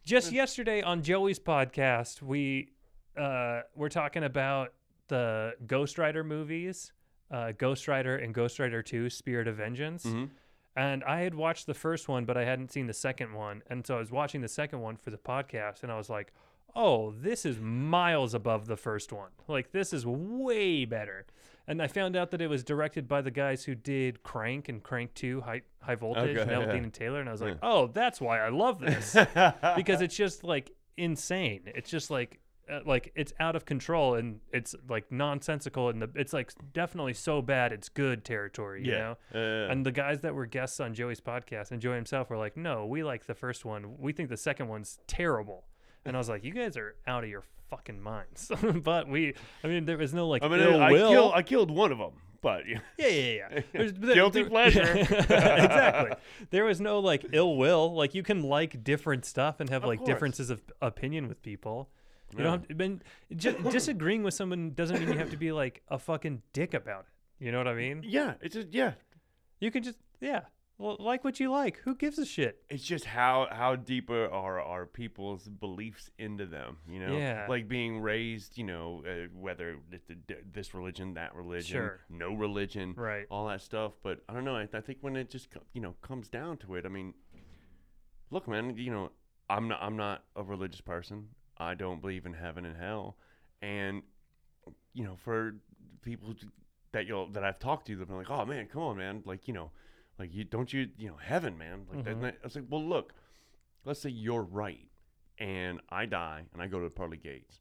Just 0.05 0.31
yesterday 0.31 0.81
on 0.81 1.03
Joey's 1.03 1.39
podcast, 1.39 2.21
we 2.21 2.69
uh, 3.17 3.61
we're 3.75 3.89
talking 3.89 4.23
about 4.23 4.73
the 5.07 5.53
Ghost 5.67 5.97
Rider 5.97 6.23
movies, 6.23 6.91
uh, 7.31 7.51
Ghost 7.57 7.87
Rider 7.87 8.15
and 8.15 8.33
Ghost 8.33 8.59
Rider 8.59 8.81
Two: 8.81 9.09
Spirit 9.09 9.47
of 9.47 9.55
Vengeance. 9.57 10.05
Mhm. 10.05 10.29
And 10.75 11.03
I 11.03 11.21
had 11.21 11.35
watched 11.35 11.65
the 11.65 11.73
first 11.73 12.07
one, 12.07 12.25
but 12.25 12.37
I 12.37 12.45
hadn't 12.45 12.71
seen 12.71 12.87
the 12.87 12.93
second 12.93 13.33
one. 13.33 13.63
And 13.67 13.85
so 13.85 13.97
I 13.97 13.99
was 13.99 14.11
watching 14.11 14.41
the 14.41 14.47
second 14.47 14.79
one 14.79 14.95
for 14.97 15.09
the 15.09 15.17
podcast, 15.17 15.83
and 15.83 15.91
I 15.91 15.97
was 15.97 16.09
like, 16.09 16.31
oh, 16.75 17.11
this 17.11 17.45
is 17.45 17.59
miles 17.59 18.33
above 18.33 18.67
the 18.67 18.77
first 18.77 19.11
one. 19.11 19.31
Like, 19.47 19.71
this 19.71 19.91
is 19.91 20.05
way 20.05 20.85
better. 20.85 21.25
And 21.67 21.81
I 21.81 21.87
found 21.87 22.15
out 22.15 22.31
that 22.31 22.41
it 22.41 22.47
was 22.47 22.63
directed 22.63 23.07
by 23.07 23.21
the 23.21 23.31
guys 23.31 23.65
who 23.65 23.75
did 23.75 24.23
Crank 24.23 24.69
and 24.69 24.81
Crank 24.81 25.13
2, 25.15 25.41
High, 25.41 25.63
High 25.81 25.95
Voltage, 25.95 26.37
Okay, 26.37 26.49
yeah. 26.49 26.71
and 26.71 26.93
Taylor. 26.93 27.19
And 27.19 27.27
I 27.27 27.31
was 27.31 27.41
like, 27.41 27.57
oh, 27.61 27.87
that's 27.87 28.21
why 28.21 28.39
I 28.39 28.49
love 28.49 28.79
this. 28.79 29.13
because 29.75 30.01
it's 30.01 30.15
just 30.15 30.43
like 30.43 30.71
insane. 30.97 31.63
It's 31.65 31.89
just 31.89 32.09
like. 32.09 32.39
Uh, 32.71 32.79
like 32.85 33.11
it's 33.15 33.33
out 33.39 33.55
of 33.55 33.65
control 33.65 34.13
and 34.15 34.39
it's 34.53 34.75
like 34.87 35.11
nonsensical 35.11 35.89
and 35.89 36.01
the, 36.01 36.09
it's 36.15 36.33
like 36.33 36.51
definitely 36.73 37.13
so 37.13 37.41
bad 37.41 37.71
it's 37.73 37.89
good 37.89 38.23
territory 38.23 38.85
you 38.85 38.91
know 38.91 39.17
Uh, 39.33 39.71
and 39.71 39.85
the 39.85 39.91
guys 39.91 40.19
that 40.21 40.35
were 40.35 40.45
guests 40.45 40.79
on 40.79 40.93
Joey's 40.93 41.19
podcast 41.21 41.71
and 41.71 41.81
Joey 41.81 41.95
himself 41.95 42.29
were 42.29 42.37
like, 42.37 42.55
no, 42.55 42.85
we 42.85 43.03
like 43.03 43.25
the 43.25 43.33
first 43.33 43.65
one. 43.65 43.97
We 43.97 44.13
think 44.13 44.29
the 44.29 44.37
second 44.37 44.67
one's 44.67 44.99
terrible. 45.07 45.65
And 46.05 46.15
I 46.15 46.19
was 46.19 46.29
like, 46.29 46.43
you 46.43 46.53
guys 46.53 46.77
are 46.77 46.95
out 47.07 47.23
of 47.23 47.29
your 47.29 47.43
fucking 47.69 48.01
minds. 48.01 48.51
but 48.83 49.07
we, 49.07 49.33
I 49.63 49.67
mean, 49.67 49.85
there 49.85 49.97
was 49.97 50.13
no 50.13 50.27
like 50.27 50.43
I 50.43 50.47
mean, 50.47 50.59
ill 50.59 50.81
I, 50.81 50.91
will. 50.91 51.09
killed, 51.11 51.31
I 51.35 51.41
killed 51.43 51.71
one 51.71 51.91
of 51.91 51.97
them, 51.97 52.13
but 52.41 52.67
yeah. 52.67 52.79
yeah, 52.97 53.07
yeah, 53.07 53.31
yeah. 53.51 53.61
There's- 53.73 53.93
there- 53.97 54.15
Guilty 54.15 54.41
there- 54.41 54.49
pleasure. 54.49 54.93
exactly. 54.97 56.11
There 56.51 56.65
was 56.65 56.79
no 56.81 56.99
like 56.99 57.25
ill 57.33 57.57
will. 57.57 57.93
Like 57.93 58.13
you 58.15 58.23
can 58.23 58.43
like 58.43 58.83
different 58.83 59.25
stuff 59.25 59.59
and 59.59 59.69
have 59.69 59.83
Of 59.83 59.89
like 59.89 59.99
course. 59.99 60.07
differences 60.07 60.49
of 60.49 60.61
opinion 60.81 61.27
with 61.27 61.41
people. 61.41 61.89
You 62.33 62.39
Yeah. 62.39 62.43
don't 62.43 62.59
have 62.59 62.67
to, 62.67 62.75
been, 62.75 63.01
disagreeing 63.71 64.23
with 64.23 64.33
someone 64.33 64.71
doesn't 64.73 64.99
mean 64.99 65.09
you 65.09 65.17
have 65.17 65.31
to 65.31 65.37
be 65.37 65.51
like 65.51 65.81
a 65.87 65.97
fucking 65.97 66.41
dick 66.53 66.73
about 66.73 67.01
it. 67.07 67.43
You 67.45 67.51
know 67.51 67.57
what 67.57 67.67
I 67.67 67.73
mean? 67.73 68.03
yeah, 68.05 68.33
it's 68.41 68.55
just 68.55 68.67
yeah, 68.73 68.93
You 69.59 69.71
can 69.71 69.81
just 69.83 69.97
yeah, 70.21 70.41
well, 70.77 70.95
like 70.99 71.23
what 71.23 71.39
you 71.39 71.49
like. 71.51 71.77
Who 71.85 71.95
gives 71.95 72.19
a 72.19 72.25
shit? 72.25 72.61
it's 72.69 72.83
just 72.83 73.05
how 73.05 73.47
how 73.51 73.75
deeper 73.75 74.25
are 74.25 74.59
are, 74.59 74.61
are 74.61 74.85
people's 74.85 75.47
beliefs 75.47 76.09
into 76.19 76.45
them 76.45 76.77
you 76.87 76.99
know 76.99 77.17
Yeah. 77.17 77.45
like 77.49 77.67
being 77.67 77.99
raised 77.99 78.57
you 78.57 78.63
know 78.65 79.03
uh, 79.07 79.27
whether 79.33 79.77
it's 79.91 80.05
the- 80.07 80.15
d- 80.15 80.35
this 80.53 80.73
religion 80.73 81.13
that 81.15 81.33
religion 81.35 81.77
Sure. 81.77 81.99
no 82.09 82.33
religion 82.33 82.93
Right. 82.95 83.25
all 83.31 83.47
that 83.47 83.61
stuff 83.61 83.93
but 84.03 84.21
i 84.29 84.33
don't 84.33 84.45
know 84.45 84.55
i, 84.55 84.67
I 84.73 84.81
think 84.81 84.99
when 85.01 85.15
it 85.15 85.29
just 85.29 85.47
you 85.73 85.81
know 85.81 85.95
comes 86.01 86.29
down 86.29 86.57
to 86.57 86.75
it 86.75 86.85
i 86.85 86.89
mean 86.89 87.13
look 88.31 88.47
man 88.47 88.75
you 88.77 88.91
know 88.91 89.11
i'm 89.49 89.67
not 89.67 89.79
i'm 89.81 89.97
not 89.97 90.23
a 90.35 90.43
religious 90.43 90.81
person 90.81 91.27
i 91.59 91.73
don't 91.73 92.01
believe 92.01 92.25
in 92.25 92.33
heaven 92.33 92.65
and 92.65 92.77
hell. 92.77 93.17
And 93.61 94.03
you 94.93 95.03
know 95.03 95.15
for 95.17 95.55
people 96.01 96.33
that 96.91 97.05
you'll 97.05 97.27
that 97.31 97.43
i've 97.43 97.59
talked 97.59 97.87
to 97.87 97.95
they've 97.95 98.07
been 98.07 98.17
like 98.17 98.29
oh 98.29 98.45
man 98.45 98.67
come 98.67 98.81
on 98.81 98.97
man. 98.97 99.21
Like 99.25 99.47
you 99.47 99.53
know 99.53 99.71
like 100.17 100.33
you 100.33 100.43
don't 100.43 100.71
you 100.73 100.89
you 100.97 101.07
know 101.09 101.17
heaven 101.21 101.57
man. 101.57 101.85
Like 101.91 102.05
Mhm. 102.05 102.21
that- 102.21 102.37
I 102.41 102.45
was 102.45 102.55
like 102.55 102.65
well 102.69 102.83
look 102.83 103.13
let's 103.85 103.99
say 104.01 104.09
you're 104.09 104.43
right 104.43 104.87
and 105.37 105.79
I 105.89 106.05
die 106.05 106.43
and 106.53 106.61
I 106.61 106.67
go 106.67 106.79
to 106.79 106.85
the 106.85 106.89
pearly 106.91 107.17
gates. 107.17 107.59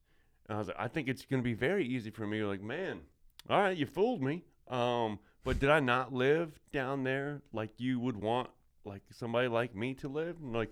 And 0.49 0.57
I 0.57 0.59
was 0.59 0.69
like 0.69 0.77
I 0.79 0.89
think 0.89 1.09
it's 1.09 1.25
gonna 1.25 1.43
be 1.43 1.55
very 1.55 1.87
easy 1.87 2.11
for 2.11 2.27
me. 2.27 2.43
Like 2.43 2.63
man 2.63 3.01
all 3.51 3.61
right 3.61 3.77
you 3.77 3.87
fooled 3.87 4.23
me. 4.23 4.45
Um 4.69 5.19
but 5.45 5.59
did 5.61 5.71
I 5.71 5.81
not 5.81 6.13
live 6.13 6.59
down 6.73 7.05
there 7.05 7.43
like 7.53 7.71
you 7.79 7.99
would 8.01 8.17
want 8.17 8.51
like 8.85 9.03
somebody 9.11 9.49
like 9.49 9.75
me 9.75 9.95
to 9.95 10.09
live? 10.09 10.37
And 10.41 10.53
like 10.53 10.71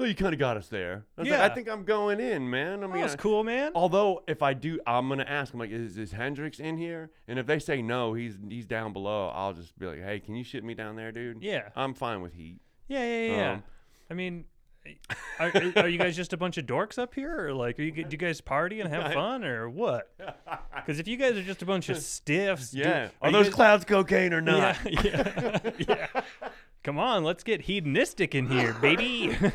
oh 0.00 0.04
you 0.04 0.14
kind 0.14 0.32
of 0.32 0.38
got 0.38 0.56
us 0.56 0.68
there 0.68 1.04
I 1.16 1.20
was 1.22 1.30
like, 1.30 1.38
Yeah. 1.38 1.44
I 1.44 1.48
think 1.48 1.68
I'm 1.68 1.84
going 1.84 2.20
in 2.20 2.48
man 2.48 2.84
I 2.84 2.86
mean 2.86 3.00
that's 3.02 3.16
cool, 3.16 3.44
man. 3.44 3.72
Although, 3.74 4.22
if 4.28 4.42
I 4.42 4.54
do, 4.54 4.78
I'm 4.86 5.08
gonna 5.08 5.24
ask. 5.24 5.52
I'm 5.52 5.60
like, 5.60 5.70
is, 5.70 5.98
is 5.98 6.12
Hendrix 6.12 6.58
in 6.60 6.76
here? 6.78 7.10
And 7.26 7.38
if 7.38 7.46
they 7.46 7.58
say 7.58 7.82
no, 7.82 8.14
he's 8.14 8.36
he's 8.48 8.66
down 8.66 8.92
below. 8.92 9.28
I'll 9.34 9.52
just 9.52 9.78
be 9.78 9.86
like, 9.86 10.02
hey, 10.02 10.20
can 10.20 10.34
you 10.34 10.44
ship 10.44 10.62
me 10.64 10.74
down 10.74 10.96
there, 10.96 11.12
dude? 11.12 11.42
Yeah, 11.42 11.68
I'm 11.76 11.94
fine 11.94 12.20
with 12.22 12.32
heat. 12.34 12.60
yeah, 12.88 13.02
yeah, 13.04 13.26
yeah. 13.26 13.36
yeah. 13.36 13.52
Um, 13.52 13.62
I 14.10 14.14
mean, 14.14 14.44
are, 15.38 15.52
are 15.76 15.88
you 15.88 15.98
guys 15.98 16.16
just 16.16 16.32
a 16.32 16.36
bunch 16.36 16.56
of 16.56 16.64
dorks 16.66 16.98
up 16.98 17.14
here, 17.14 17.46
or 17.48 17.52
like, 17.52 17.78
are 17.78 17.82
you, 17.82 17.92
do 17.92 18.06
you 18.10 18.16
guys 18.16 18.40
party 18.40 18.80
and 18.80 18.88
have 18.88 19.12
fun, 19.14 19.44
or 19.44 19.68
what? 19.68 20.10
Because 20.78 21.00
if 21.00 21.08
you 21.08 21.18
guys 21.18 21.36
are 21.36 21.42
just 21.42 21.60
a 21.60 21.66
bunch 21.66 21.90
of 21.90 21.98
stiffs, 21.98 22.72
Yeah. 22.72 23.08
are 23.20 23.28
Are 23.28 23.32
those 23.32 23.46
guys- 23.46 23.54
clouds 23.54 23.84
cocaine 23.84 24.32
or 24.32 24.40
not? 24.40 24.76
Yeah, 24.86 25.60
yeah, 25.78 26.06
yeah. 26.14 26.20
Come 26.88 26.98
on, 26.98 27.22
let's 27.22 27.44
get 27.44 27.60
hedonistic 27.60 28.34
in 28.34 28.48
here, 28.48 28.72
baby. 28.72 29.36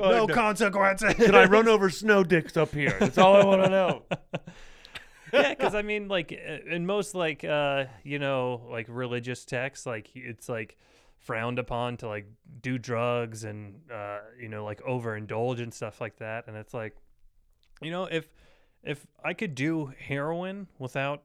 Oh, 0.00 0.10
no 0.10 0.26
no. 0.26 0.34
consequences. 0.34 1.14
Can 1.14 1.34
I 1.34 1.44
run 1.44 1.68
over 1.68 1.90
snow 1.90 2.24
dicks 2.24 2.56
up 2.56 2.72
here? 2.72 2.96
That's 2.98 3.18
all 3.18 3.36
I 3.36 3.44
want 3.44 3.64
to 3.64 3.68
know. 3.68 4.02
yeah, 5.32 5.50
because 5.50 5.74
I 5.74 5.82
mean, 5.82 6.08
like 6.08 6.32
uh, 6.32 6.74
in 6.74 6.86
most 6.86 7.14
like 7.14 7.44
uh, 7.44 7.84
you 8.04 8.18
know, 8.18 8.62
like 8.70 8.86
religious 8.88 9.44
texts, 9.44 9.84
like 9.84 10.08
it's 10.14 10.48
like 10.48 10.78
frowned 11.18 11.58
upon 11.58 11.98
to 11.98 12.08
like 12.08 12.26
do 12.62 12.78
drugs 12.78 13.44
and 13.44 13.80
uh, 13.92 14.20
you 14.40 14.48
know, 14.48 14.64
like 14.64 14.80
overindulge 14.82 15.60
and 15.60 15.74
stuff 15.74 16.00
like 16.00 16.16
that. 16.20 16.46
And 16.46 16.56
it's 16.56 16.72
like, 16.72 16.96
you 17.82 17.90
know, 17.90 18.04
if 18.04 18.30
if 18.82 19.06
I 19.22 19.34
could 19.34 19.54
do 19.54 19.92
heroin 19.98 20.68
without 20.78 21.22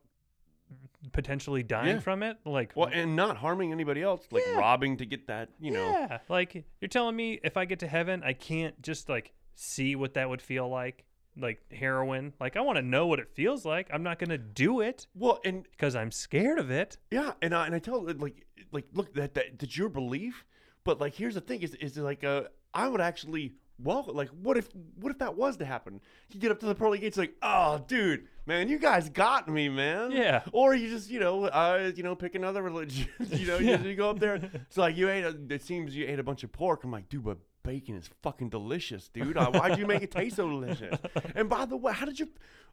potentially 1.11 1.63
dying 1.63 1.95
Yeah. 1.95 1.99
from 1.99 2.23
it, 2.23 2.37
like 2.45 2.71
Well, 2.75 2.89
and 2.91 3.15
not 3.15 3.37
harming 3.37 3.71
anybody 3.71 4.01
else, 4.01 4.25
like 4.31 4.43
Yeah. 4.47 4.57
robbing 4.57 4.97
to 4.97 5.05
get 5.05 5.27
that, 5.27 5.49
you 5.59 5.71
know. 5.71 5.89
yeah, 5.91 6.19
like 6.29 6.63
you're 6.81 6.87
telling 6.89 7.15
me 7.15 7.39
if 7.43 7.57
I 7.57 7.65
get 7.65 7.79
to 7.79 7.87
heaven, 7.87 8.21
I 8.23 8.33
can't 8.33 8.81
just 8.81 9.09
like 9.09 9.33
see 9.55 9.95
what 9.95 10.13
that 10.15 10.29
would 10.29 10.41
feel 10.41 10.67
like, 10.69 11.03
like 11.37 11.61
heroin. 11.71 12.33
Like 12.39 12.55
I 12.55 12.61
want 12.61 12.77
to 12.77 12.81
know 12.81 13.07
what 13.07 13.19
it 13.19 13.29
feels 13.33 13.65
like. 13.65 13.89
I'm 13.91 14.03
not 14.03 14.17
gonna 14.19 14.37
do 14.37 14.79
it 14.81 15.07
Well, 15.15 15.39
and 15.43 15.63
because 15.63 15.95
I'm 15.95 16.11
scared 16.11 16.57
of 16.59 16.71
it. 16.71 16.97
Yeah, 17.11 17.33
and 17.41 17.53
I 17.53 17.65
and 17.65 17.75
I 17.75 17.79
tell 17.79 18.01
like 18.03 18.45
like 18.71 18.85
look 18.93 19.13
that, 19.15 19.33
that 19.33 19.59
that's 19.59 19.77
your 19.77 19.89
belief, 19.89 20.45
but 20.83 21.01
like 21.01 21.13
here's 21.15 21.33
the 21.35 21.41
thing 21.41 21.61
is 21.63 21.75
is 21.75 21.97
like 21.97 22.23
uh 22.23 22.43
I 22.73 22.87
would 22.87 23.01
actually 23.01 23.53
well 23.79 24.05
like 24.13 24.29
what 24.29 24.57
if 24.57 24.69
what 24.99 25.11
if 25.11 25.19
that 25.19 25.35
was 25.35 25.57
to 25.57 25.65
happen? 25.65 25.99
You 26.31 26.39
get 26.39 26.51
up 26.51 26.59
to 26.59 26.65
the 26.65 26.75
pearly 26.75 26.99
gates 26.99 27.17
like 27.17 27.33
oh 27.41 27.83
dude 27.87 28.27
man 28.45 28.67
you 28.69 28.77
guys 28.77 29.09
got 29.09 29.47
me 29.49 29.69
man 29.69 30.11
Yeah. 30.11 30.41
or 30.51 30.75
you 30.75 30.89
just 30.89 31.09
you 31.09 31.19
know 31.19 31.45
uh 31.45 31.91
you 31.95 32.03
know 32.03 32.15
pick 32.15 32.35
another 32.35 32.61
religion 32.61 33.07
you 33.31 33.47
know 33.47 33.57
Yeah. 33.57 33.81
you, 33.81 33.89
you 33.89 33.95
go 33.95 34.09
up 34.09 34.19
there 34.19 34.35
it's 34.53 34.77
like 34.77 34.95
you 34.97 35.09
ate 35.09 35.23
a, 35.23 35.35
it 35.49 35.61
seems 35.63 35.95
you 35.95 36.05
ate 36.07 36.19
a 36.19 36.23
bunch 36.23 36.43
of 36.43 36.51
pork 36.51 36.83
I'm 36.83 36.91
like 36.91 37.09
dude 37.09 37.23
but 37.23 37.37
bacon 37.63 37.95
is 37.95 38.09
fucking 38.21 38.49
delicious 38.49 39.07
dude 39.09 39.37
uh, 39.37 39.49
why'd 39.51 39.77
you 39.79 39.87
make 39.87 40.01
it 40.03 40.11
taste 40.11 40.35
so 40.35 40.49
delicious 40.49 40.97
and 41.35 41.47
by 41.49 41.65
the 41.65 41.77
way 41.77 41.93
how 41.93 42.05
did 42.05 42.19
you 42.19 42.27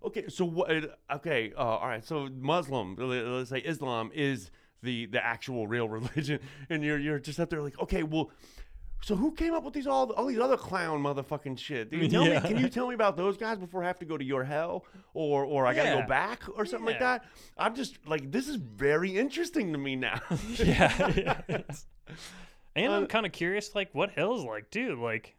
okay 0.05 0.27
so 0.28 0.44
what 0.44 0.98
okay 1.10 1.52
uh, 1.56 1.60
all 1.60 1.86
right 1.89 2.05
so 2.05 2.28
Muslim 2.40 2.97
let's 2.98 3.51
say 3.51 3.59
Islam 3.59 4.10
is 4.12 4.51
the 4.82 5.06
the 5.06 5.24
actual 5.24 5.68
real 5.68 5.89
religion 5.89 6.40
and 6.68 6.82
you're 6.82 6.98
you're 6.98 7.20
just 7.20 7.39
up 7.39 7.51
there 7.51 7.62
like 7.62 7.78
okay 7.81 8.02
well 8.02 8.31
so 9.02 9.16
who 9.16 9.32
came 9.32 9.55
up 9.55 9.64
with 9.64 9.74
these 9.74 9.86
all 9.86 10.10
all 10.12 10.27
these 10.27 10.39
other 10.39 10.56
clown 10.56 11.02
motherfucking 11.02 11.59
shit? 11.59 11.90
Can 11.90 12.01
you 12.01 12.09
tell 12.09 12.27
Yeah. 12.27 12.40
me? 12.40 12.48
Can 12.48 12.59
you 12.59 12.68
tell 12.68 12.89
me 12.89 12.94
about 12.94 13.16
those 13.16 13.36
guys 13.36 13.59
before 13.59 13.82
I 13.82 13.86
have 13.86 13.98
to 14.01 14.05
go 14.05 14.16
to 14.18 14.24
your 14.24 14.44
hell, 14.44 14.85
or 15.14 15.44
or 15.44 15.66
I 15.66 15.74
gotta 15.74 15.90
Yeah. 15.90 16.02
go 16.02 16.06
back 16.09 16.43
or 16.56 16.64
something 16.66 16.86
like 16.86 16.97
Yeah. 17.01 17.18
that? 17.18 17.24
I'm 17.56 17.74
just 17.74 17.98
like 18.06 18.31
this 18.31 18.48
is 18.48 18.56
very 18.56 19.16
interesting 19.16 19.72
to 19.72 19.78
me 19.78 19.97
now. 19.97 20.20
yeah. 20.56 21.09
yeah, 21.16 21.40
it's- 21.48 21.86
and 22.77 22.93
I'm 22.93 23.05
Uh, 23.05 23.06
kind 23.06 23.27
of 23.27 23.32
curious, 23.32 23.74
like, 23.74 23.93
what 23.94 24.10
hell's 24.10 24.44
like, 24.44 24.70
dude. 24.70 24.97
Like, 24.98 25.35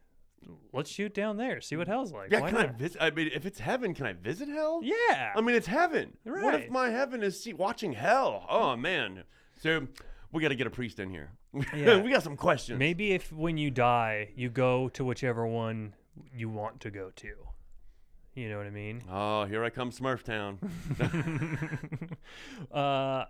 let's 0.74 0.90
shoot 0.90 1.14
down 1.14 1.38
there, 1.38 1.62
see 1.62 1.78
what 1.78 1.88
hell's 1.88 2.12
like. 2.12 2.30
yeah, 2.30 2.42
Why 2.42 2.50
can 2.50 2.58
I 2.58 2.66
not? 2.66 2.76
visit? 2.76 3.02
I 3.02 3.10
mean, 3.10 3.30
if 3.34 3.46
it's 3.46 3.60
heaven, 3.60 3.94
can 3.94 4.06
I 4.06 4.14
visit 4.14 4.50
hell? 4.50 4.82
Yeah. 4.84 5.32
I 5.36 5.40
mean, 5.40 5.56
it's 5.56 5.68
heaven. 5.68 6.18
What 6.24 6.56
if 6.56 6.62
Right. 6.62 6.72
my 6.72 6.90
heaven 6.90 7.24
is 7.24 7.42
see, 7.42 7.54
watching 7.54 7.94
hell? 7.94 8.46
Oh 8.50 8.76
man. 8.76 9.24
So, 9.62 9.88
we 10.34 10.42
got 10.42 10.50
to 10.50 10.56
get 10.56 10.68
a 10.68 10.72
priest 10.72 11.00
in 11.00 11.10
here. 11.10 11.32
Yeah. 11.76 12.02
we 12.02 12.12
got 12.12 12.24
some 12.24 12.38
questions. 12.38 12.80
Maybe 12.80 13.12
if 13.12 13.32
when 13.32 13.58
you 13.58 13.72
die, 13.72 14.30
you 14.36 14.50
go 14.50 14.90
to 14.90 15.04
whichever 15.06 15.46
one 15.46 15.94
you 16.34 16.50
want 16.50 16.80
to 16.82 16.92
go 16.92 17.12
to. 17.18 17.34
You 18.34 18.50
know 18.50 18.58
what 18.58 18.66
I 18.68 18.72
mean? 18.72 19.04
Oh, 19.12 19.44
here 19.46 19.62
I 19.64 19.70
come, 19.70 19.92
Smurf 19.92 20.24
Town. 20.24 20.58
uh, 22.72 23.26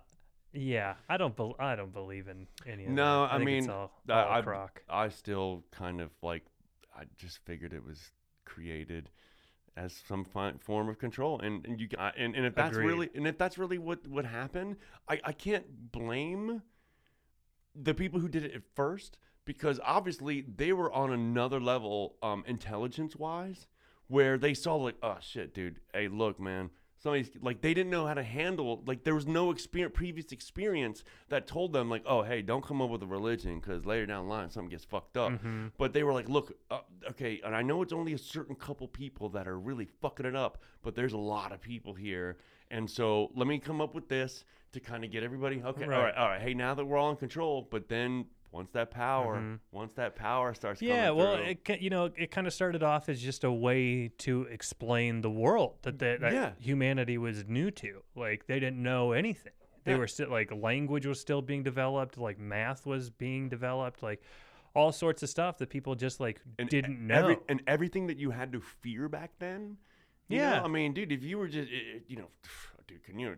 yeah, 0.52 0.94
I 1.08 1.16
don't. 1.16 1.34
Bel 1.34 1.56
I 1.58 1.74
don't 1.76 1.92
believe 1.92 2.28
in 2.28 2.46
any 2.66 2.84
of 2.84 2.90
No, 2.90 3.22
that. 3.22 3.32
I 3.32 3.36
think 3.38 3.46
mean, 3.46 3.58
it's 3.64 3.68
all, 3.68 3.90
I- 4.08 4.40
I- 4.40 4.68
I 4.88 5.08
still 5.08 5.64
kind 5.72 6.00
of 6.00 6.10
like, 6.22 6.44
I 6.96 7.04
just 7.16 7.38
figured 7.44 7.72
it 7.72 7.84
was 7.84 8.12
created 8.44 9.10
as 9.76 9.94
some 10.06 10.24
fi- 10.24 10.52
form 10.60 10.88
of 10.88 10.98
control, 10.98 11.40
and 11.40 11.66
and 11.66 11.80
you 11.80 11.88
I- 11.98 12.12
and, 12.16 12.36
and 12.36 12.44
if 12.46 12.54
that's 12.54 12.76
Agreed. 12.76 12.86
really 12.86 13.10
and 13.14 13.26
if 13.26 13.38
that's 13.38 13.56
really 13.58 13.78
what 13.78 14.06
what 14.06 14.26
happened, 14.26 14.76
I 15.08 15.20
I 15.24 15.32
can't 15.32 15.90
blame 15.90 16.62
the 17.74 17.94
people 17.94 18.20
who 18.20 18.28
did 18.28 18.44
it 18.44 18.54
at 18.54 18.62
first 18.74 19.18
because 19.44 19.80
obviously 19.84 20.42
they 20.42 20.72
were 20.72 20.92
on 20.92 21.12
another 21.12 21.60
level, 21.60 22.14
um, 22.22 22.44
intelligence 22.46 23.16
wise, 23.16 23.66
where 24.08 24.38
they 24.38 24.54
saw 24.54 24.76
like, 24.76 24.96
oh 25.02 25.16
shit, 25.20 25.52
dude, 25.54 25.80
hey, 25.92 26.08
look, 26.08 26.38
man. 26.38 26.70
Somebody's 26.98 27.30
like 27.40 27.62
they 27.62 27.74
didn't 27.74 27.90
know 27.90 28.06
how 28.06 28.14
to 28.14 28.22
handle 28.22 28.80
like 28.86 29.02
there 29.02 29.16
was 29.16 29.26
no 29.26 29.50
experience 29.50 29.92
previous 29.92 30.30
experience 30.30 31.02
that 31.30 31.48
told 31.48 31.72
them 31.72 31.90
like 31.90 32.04
oh 32.06 32.22
hey 32.22 32.42
don't 32.42 32.64
come 32.64 32.80
up 32.80 32.90
with 32.90 33.02
a 33.02 33.06
religion 33.08 33.58
because 33.58 33.84
later 33.84 34.06
down 34.06 34.26
the 34.26 34.30
line 34.30 34.50
something 34.50 34.70
gets 34.70 34.84
fucked 34.84 35.16
up 35.16 35.32
Mm-hmm. 35.32 35.66
but 35.78 35.92
they 35.92 36.04
were 36.04 36.12
like, 36.12 36.28
look, 36.28 36.56
uh, 36.70 36.78
okay, 37.10 37.40
and 37.44 37.56
I 37.56 37.62
know 37.62 37.82
it's 37.82 37.92
only 37.92 38.12
a 38.12 38.18
certain 38.18 38.54
couple 38.54 38.86
people 38.86 39.28
that 39.30 39.48
are 39.48 39.58
really 39.58 39.86
fucking 40.00 40.26
it 40.26 40.36
up, 40.36 40.62
but 40.84 40.94
there's 40.94 41.12
a 41.12 41.18
lot 41.18 41.50
of 41.50 41.60
people 41.60 41.92
here. 41.92 42.36
And 42.72 42.90
so 42.90 43.30
let 43.36 43.46
me 43.46 43.58
come 43.58 43.80
up 43.80 43.94
with 43.94 44.08
this 44.08 44.44
to 44.72 44.80
kind 44.80 45.04
of 45.04 45.12
get 45.12 45.22
everybody, 45.22 45.62
okay, 45.62 45.84
all 45.84 45.90
Right. 45.90 46.04
right, 46.04 46.14
all 46.16 46.28
right. 46.28 46.40
Hey, 46.40 46.54
now 46.54 46.74
that 46.74 46.84
we're 46.86 46.96
all 46.96 47.10
in 47.10 47.16
control, 47.16 47.68
but 47.70 47.88
then 47.88 48.24
once 48.50 48.70
that 48.70 48.90
power, 48.90 49.36
Mhm. 49.38 49.60
once 49.70 49.92
that 49.94 50.16
power 50.16 50.54
starts 50.54 50.80
Yeah, 50.80 51.10
well, 51.10 51.36
through, 51.36 51.44
it 51.68 51.80
you 51.82 51.90
know 51.90 52.06
it 52.16 52.30
kind 52.30 52.46
of 52.46 52.52
started 52.54 52.82
off 52.82 53.08
as 53.10 53.20
just 53.22 53.44
a 53.44 53.52
way 53.52 54.08
to 54.08 54.42
explain 54.44 55.20
the 55.20 55.30
world 55.30 55.76
that 55.82 55.98
that, 55.98 56.20
that 56.20 56.32
Yeah. 56.32 56.52
humanity 56.58 57.18
was 57.18 57.46
new 57.46 57.70
to. 57.72 58.02
Like 58.14 58.46
they 58.46 58.58
didn't 58.58 58.82
know 58.82 59.12
anything. 59.12 59.52
They 59.84 59.92
Yeah. 59.92 59.98
were 59.98 60.06
still 60.06 60.30
like 60.30 60.50
language 60.52 61.04
was 61.06 61.20
still 61.20 61.42
being 61.42 61.62
developed, 61.62 62.16
like 62.16 62.38
math 62.38 62.86
was 62.86 63.10
being 63.10 63.48
developed, 63.50 64.02
like 64.02 64.22
all 64.74 64.92
sorts 64.92 65.22
of 65.22 65.28
stuff 65.28 65.58
that 65.58 65.68
people 65.68 65.94
just 65.94 66.20
like 66.20 66.40
and 66.58 66.68
didn't 66.70 67.06
know. 67.06 67.16
every- 67.16 67.38
and 67.48 67.62
everything 67.66 68.06
that 68.06 68.16
you 68.16 68.30
had 68.30 68.52
to 68.52 68.60
fear 68.62 69.08
back 69.08 69.32
then. 69.38 69.76
You 70.32 70.38
know, 70.38 70.44
Yeah. 70.44 70.62
I 70.62 70.68
mean, 70.68 70.92
dude, 70.94 71.12
if 71.12 71.22
you 71.22 71.38
were 71.38 71.48
just, 71.48 71.70
eh, 71.70 71.76
eh, 71.96 71.98
you 72.08 72.16
know, 72.16 72.28
dude, 72.88 73.02
can 73.04 73.18
you 73.18 73.34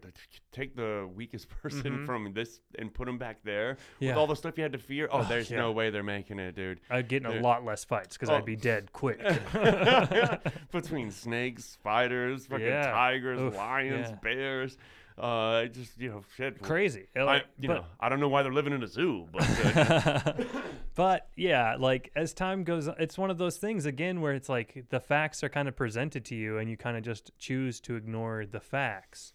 take 0.53 0.75
the 0.75 1.09
weakest 1.15 1.49
person 1.63 1.83
Mhm. 1.99 2.07
from 2.07 2.33
this 2.33 2.61
and 2.79 2.93
put 2.93 3.07
him 3.09 3.19
back 3.19 3.39
there 3.45 3.77
Yeah. 4.01 4.11
with 4.11 4.19
all 4.19 4.27
the 4.27 4.35
stuff 4.37 4.57
you 4.57 4.63
had 4.63 4.73
to 4.73 4.79
fear? 4.79 5.09
Oh, 5.13 5.23
there's 5.25 5.51
yeah. 5.51 5.59
no 5.59 5.73
way 5.73 5.91
they're 5.91 6.03
making 6.03 6.39
it, 6.39 6.55
dude. 6.57 6.81
I'd 6.91 7.09
get 7.09 7.25
in 7.25 7.31
a 7.31 7.41
lot 7.41 7.65
less 7.65 7.85
fights 7.85 8.17
because 8.17 8.31
Oh. 8.31 8.37
I'd 8.37 8.45
be 8.47 8.57
dead 8.57 8.93
quick. 8.93 9.21
Between 10.73 11.11
snakes, 11.11 11.65
spiders, 11.65 12.47
fucking 12.47 12.67
Yeah. 12.67 12.91
tigers, 12.91 13.41
Oof, 13.41 13.57
lions, 13.57 14.09
yeah. 14.11 14.17
bears, 14.23 14.77
uh, 15.19 15.67
just 15.67 15.99
you 15.99 16.11
know, 16.11 16.23
shit. 16.37 16.61
Crazy. 16.61 17.07
I, 17.17 17.43
you 17.59 17.69
but- 17.69 17.75
know, 17.75 17.85
I 18.01 18.09
don't 18.09 18.21
know 18.21 18.29
why 18.29 18.43
they're 18.43 18.53
living 18.53 18.73
in 18.73 18.83
a 18.83 18.87
zoo, 18.89 19.29
but 19.33 19.43
uh, 19.77 20.33
but 20.95 21.29
yeah, 21.37 21.77
like 21.79 22.11
as 22.17 22.33
time 22.33 22.65
goes 22.65 22.89
on, 22.89 22.97
it's 22.99 23.17
one 23.17 23.31
of 23.31 23.39
those 23.39 23.57
things 23.57 23.87
again 23.87 24.21
where 24.21 24.33
it's 24.33 24.49
like 24.49 24.87
the 24.91 25.01
facts 25.01 25.45
are 25.45 25.49
kind 25.49 25.69
of 25.69 25.77
presented 25.77 26.25
to 26.27 26.35
you 26.35 26.59
and 26.59 26.69
you 26.69 26.77
kind 26.77 26.97
of 26.97 27.05
just 27.05 27.31
choose 27.39 27.81
to 27.81 27.95
ignore 27.97 28.45
the 28.47 28.61
facts. 28.61 29.33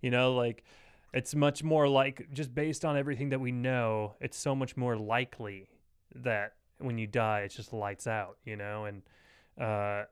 You 0.00 0.10
know, 0.10 0.34
like 0.34 0.64
it's 1.12 1.34
much 1.34 1.62
more 1.62 1.88
like 1.88 2.28
just 2.32 2.54
based 2.54 2.84
on 2.84 2.96
everything 2.96 3.28
that 3.28 3.40
we 3.40 3.52
know, 3.52 4.14
it's 4.20 4.36
so 4.36 4.54
much 4.54 4.76
more 4.76 4.96
likely 4.96 5.68
that 6.14 6.54
when 6.78 6.98
you 6.98 7.06
die, 7.06 7.40
it 7.40 7.48
just 7.50 7.72
lights 7.72 8.06
out, 8.06 8.36
you 8.44 8.56
know, 8.56 8.86
and 8.86 9.02
uh, 9.60 10.04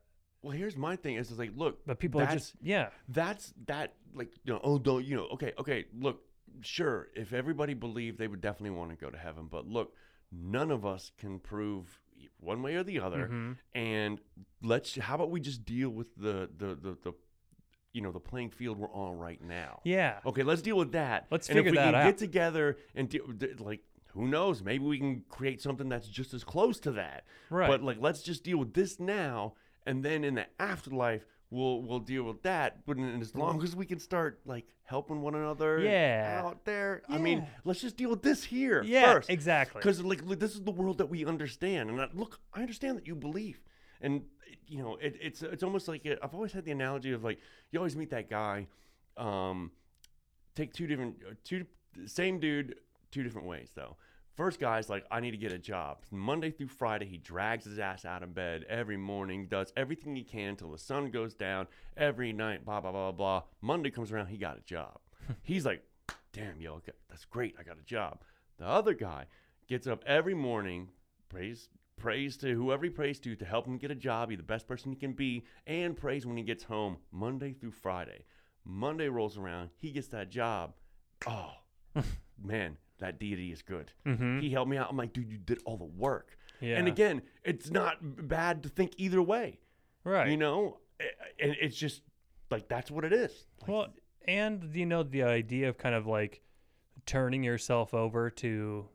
well, 0.42 0.52
here's 0.52 0.76
my 0.76 0.96
thing: 0.96 1.16
is 1.16 1.30
it's 1.30 1.38
like, 1.38 1.52
look, 1.56 1.84
but 1.86 1.98
people 1.98 2.20
are 2.20 2.26
just 2.26 2.54
yeah, 2.62 2.88
that's 3.08 3.52
that 3.66 3.94
like 4.14 4.30
you 4.44 4.52
know 4.52 4.60
oh 4.62 4.78
don't 4.78 5.04
you 5.04 5.16
know 5.16 5.26
okay 5.32 5.52
okay 5.58 5.86
look 5.98 6.22
sure 6.62 7.08
if 7.14 7.32
everybody 7.32 7.74
believed 7.74 8.18
they 8.18 8.26
would 8.26 8.40
definitely 8.40 8.76
want 8.76 8.90
to 8.90 8.96
go 8.96 9.10
to 9.10 9.18
heaven 9.18 9.46
but 9.50 9.66
look 9.68 9.92
none 10.32 10.70
of 10.70 10.84
us 10.84 11.12
can 11.18 11.38
prove 11.38 12.00
one 12.40 12.62
way 12.62 12.74
or 12.74 12.82
the 12.82 12.98
other. 13.00 13.28
Mhm. 13.28 13.56
and 13.74 14.20
let's 14.62 14.96
how 14.96 15.14
about 15.16 15.30
we 15.30 15.40
just 15.40 15.64
deal 15.64 15.90
with 15.90 16.14
the 16.16 16.48
the 16.56 16.74
the, 16.74 16.96
the 17.02 17.12
you 17.92 18.00
know 18.02 18.12
the 18.12 18.20
playing 18.20 18.50
field 18.50 18.78
we're 18.78 18.92
on 18.92 19.18
right 19.18 19.42
now? 19.42 19.80
Yeah, 19.84 20.18
okay 20.26 20.42
let's 20.42 20.62
deal 20.62 20.76
with 20.76 20.92
that. 20.92 21.26
Let's 21.30 21.48
and 21.48 21.56
figure 21.56 21.68
if 21.68 21.72
we 21.72 21.78
that 21.78 21.92
can 21.92 21.94
out. 21.96 22.04
get 22.04 22.18
together 22.18 22.78
and 22.94 23.08
deal 23.08 23.22
like 23.58 23.82
who 24.12 24.26
knows? 24.26 24.62
Maybe 24.62 24.84
we 24.84 24.98
can 24.98 25.22
create 25.28 25.60
something 25.60 25.88
that's 25.88 26.08
just 26.08 26.34
as 26.34 26.42
close 26.42 26.80
to 26.80 26.92
that. 26.92 27.24
Right. 27.50 27.68
but 27.68 27.82
like, 27.82 27.98
let's 28.00 28.22
just 28.22 28.42
deal 28.42 28.58
with 28.58 28.74
this 28.74 28.98
now, 28.98 29.54
and 29.88 30.04
then 30.04 30.22
in 30.22 30.34
the 30.34 30.46
afterlife, 30.60 31.24
we'll 31.50 31.82
we'll 31.82 31.98
deal 32.00 32.22
with 32.24 32.42
that. 32.42 32.84
But 32.86 32.98
in- 32.98 33.20
as 33.20 33.34
long 33.34 33.62
as 33.62 33.74
we 33.74 33.86
can 33.86 33.98
start 33.98 34.40
like 34.44 34.66
helping 34.84 35.20
one 35.22 35.34
another, 35.34 35.80
Yeah. 35.80 36.42
out 36.44 36.64
there. 36.64 37.02
I 37.08 37.18
mean, 37.18 37.46
let's 37.64 37.80
just 37.80 37.96
deal 37.96 38.10
with 38.10 38.22
this 38.22 38.44
here 38.44 38.82
yeah, 38.82 39.14
first, 39.14 39.30
exactly. 39.30 39.80
because 39.80 40.02
like 40.02 40.22
look, 40.24 40.38
this 40.38 40.54
is 40.54 40.62
the 40.62 40.70
world 40.70 40.98
that 40.98 41.06
we 41.06 41.24
understand. 41.24 41.90
And 41.90 42.00
I, 42.00 42.08
look, 42.12 42.40
I 42.54 42.60
understand 42.60 42.96
that 42.98 43.06
you 43.06 43.14
believe, 43.14 43.60
and 44.00 44.22
you 44.66 44.82
know, 44.82 44.96
it, 44.96 45.16
it's 45.20 45.42
it's 45.42 45.62
almost 45.62 45.88
like 45.88 46.02
i 46.06 46.16
I've 46.22 46.34
always 46.34 46.52
had 46.52 46.64
the 46.64 46.72
analogy 46.72 47.12
of 47.12 47.24
like 47.24 47.38
you 47.70 47.78
always 47.78 47.96
meet 47.96 48.10
that 48.10 48.28
guy, 48.28 48.66
um, 49.16 49.70
take 50.54 50.72
two 50.74 50.86
different 50.86 51.16
uh, 51.28 51.34
two 51.44 51.64
same 52.06 52.38
dude 52.38 52.76
two 53.10 53.22
different 53.22 53.48
ways 53.48 53.70
though. 53.74 53.96
First 54.38 54.60
guy's 54.60 54.88
like, 54.88 55.04
I 55.10 55.18
need 55.18 55.32
to 55.32 55.36
get 55.36 55.50
a 55.50 55.58
job. 55.58 55.98
Monday 56.12 56.52
through 56.52 56.68
Friday, 56.68 57.06
he 57.06 57.16
drags 57.16 57.64
his 57.64 57.80
ass 57.80 58.04
out 58.04 58.22
of 58.22 58.36
bed 58.36 58.64
every 58.68 58.96
morning, 58.96 59.48
does 59.48 59.72
everything 59.76 60.14
he 60.14 60.22
can 60.22 60.54
till 60.54 60.70
the 60.70 60.78
sun 60.78 61.10
goes 61.10 61.34
down. 61.34 61.66
Every 61.96 62.32
night, 62.32 62.64
blah 62.64 62.80
blah 62.80 62.92
blah 62.92 63.10
blah. 63.10 63.42
Monday 63.60 63.90
comes 63.90 64.12
around, 64.12 64.28
he 64.28 64.36
got 64.36 64.56
a 64.56 64.60
job. 64.60 65.00
He's 65.42 65.66
like, 65.66 65.82
damn, 66.32 66.60
yo, 66.60 66.74
okay, 66.74 66.92
that's 67.10 67.24
great. 67.24 67.56
I 67.58 67.64
got 67.64 67.80
a 67.80 67.84
job. 67.84 68.20
The 68.58 68.66
other 68.68 68.94
guy 68.94 69.26
gets 69.66 69.88
up 69.88 70.04
every 70.06 70.34
morning, 70.34 70.90
prays 71.28 71.68
prays 71.96 72.36
to 72.36 72.54
whoever 72.54 72.84
he 72.84 72.90
prays 72.90 73.18
to 73.18 73.34
to 73.34 73.44
help 73.44 73.66
him 73.66 73.76
get 73.76 73.90
a 73.90 73.96
job, 73.96 74.28
be 74.28 74.36
the 74.36 74.44
best 74.44 74.68
person 74.68 74.92
he 74.92 74.96
can 74.96 75.14
be, 75.14 75.42
and 75.66 75.96
prays 75.96 76.24
when 76.24 76.36
he 76.36 76.44
gets 76.44 76.62
home 76.62 76.98
Monday 77.10 77.54
through 77.54 77.72
Friday. 77.72 78.22
Monday 78.64 79.08
rolls 79.08 79.36
around, 79.36 79.70
he 79.78 79.90
gets 79.90 80.06
that 80.06 80.30
job. 80.30 80.74
Oh, 81.26 81.54
man, 82.40 82.76
that 82.98 83.18
deity 83.18 83.52
is 83.52 83.62
good. 83.62 83.92
Mhm. 84.06 84.40
He 84.40 84.50
helped 84.50 84.70
me 84.70 84.76
out. 84.76 84.88
I'm 84.90 84.96
like, 84.96 85.12
dude, 85.12 85.30
you 85.30 85.38
did 85.38 85.60
all 85.64 85.76
the 85.76 85.84
work. 85.84 86.36
yeah, 86.60 86.76
And 86.78 86.88
again, 86.88 87.22
it's 87.44 87.70
not 87.70 87.98
bad 88.28 88.62
to 88.64 88.68
think 88.68 88.92
either 88.98 89.22
way. 89.22 89.60
right. 90.04 90.28
You 90.30 90.36
know, 90.36 90.78
and 91.40 91.56
it's 91.60 91.76
just 91.76 92.02
like 92.50 92.68
that's 92.68 92.90
what 92.90 93.04
it 93.04 93.12
is. 93.12 93.46
Like, 93.60 93.68
Well, 93.70 93.94
and 94.26 94.74
you 94.74 94.84
know 94.86 95.02
the 95.02 95.22
idea 95.22 95.68
of 95.68 95.78
kind 95.78 95.94
of 95.94 96.06
like 96.06 96.42
turning 97.06 97.42
yourself 97.44 97.94
over 97.94 98.30
to 98.30 98.88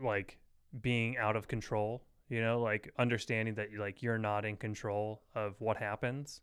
like 0.00 0.38
being 0.80 1.18
out 1.18 1.36
of 1.36 1.46
control, 1.48 2.02
you 2.28 2.40
know, 2.40 2.60
like 2.60 2.90
understanding 2.98 3.54
that 3.56 3.68
like 3.76 4.02
you're 4.02 4.18
not 4.18 4.44
in 4.44 4.56
control 4.56 5.22
of 5.34 5.60
what 5.60 5.76
happens. 5.76 6.40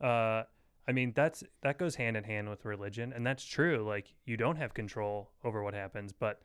Uh 0.00 0.42
I 0.86 0.92
mean, 0.92 1.12
that's 1.14 1.42
that 1.62 1.78
goes 1.78 1.94
hand 1.96 2.16
in 2.16 2.24
hand 2.24 2.48
with 2.48 2.64
religion, 2.64 3.12
and 3.12 3.26
that's 3.26 3.44
true. 3.44 3.84
Like 3.86 4.14
you 4.24 4.36
don't 4.36 4.56
have 4.56 4.74
control 4.74 5.30
over 5.42 5.62
what 5.62 5.74
happens, 5.74 6.12
but 6.12 6.42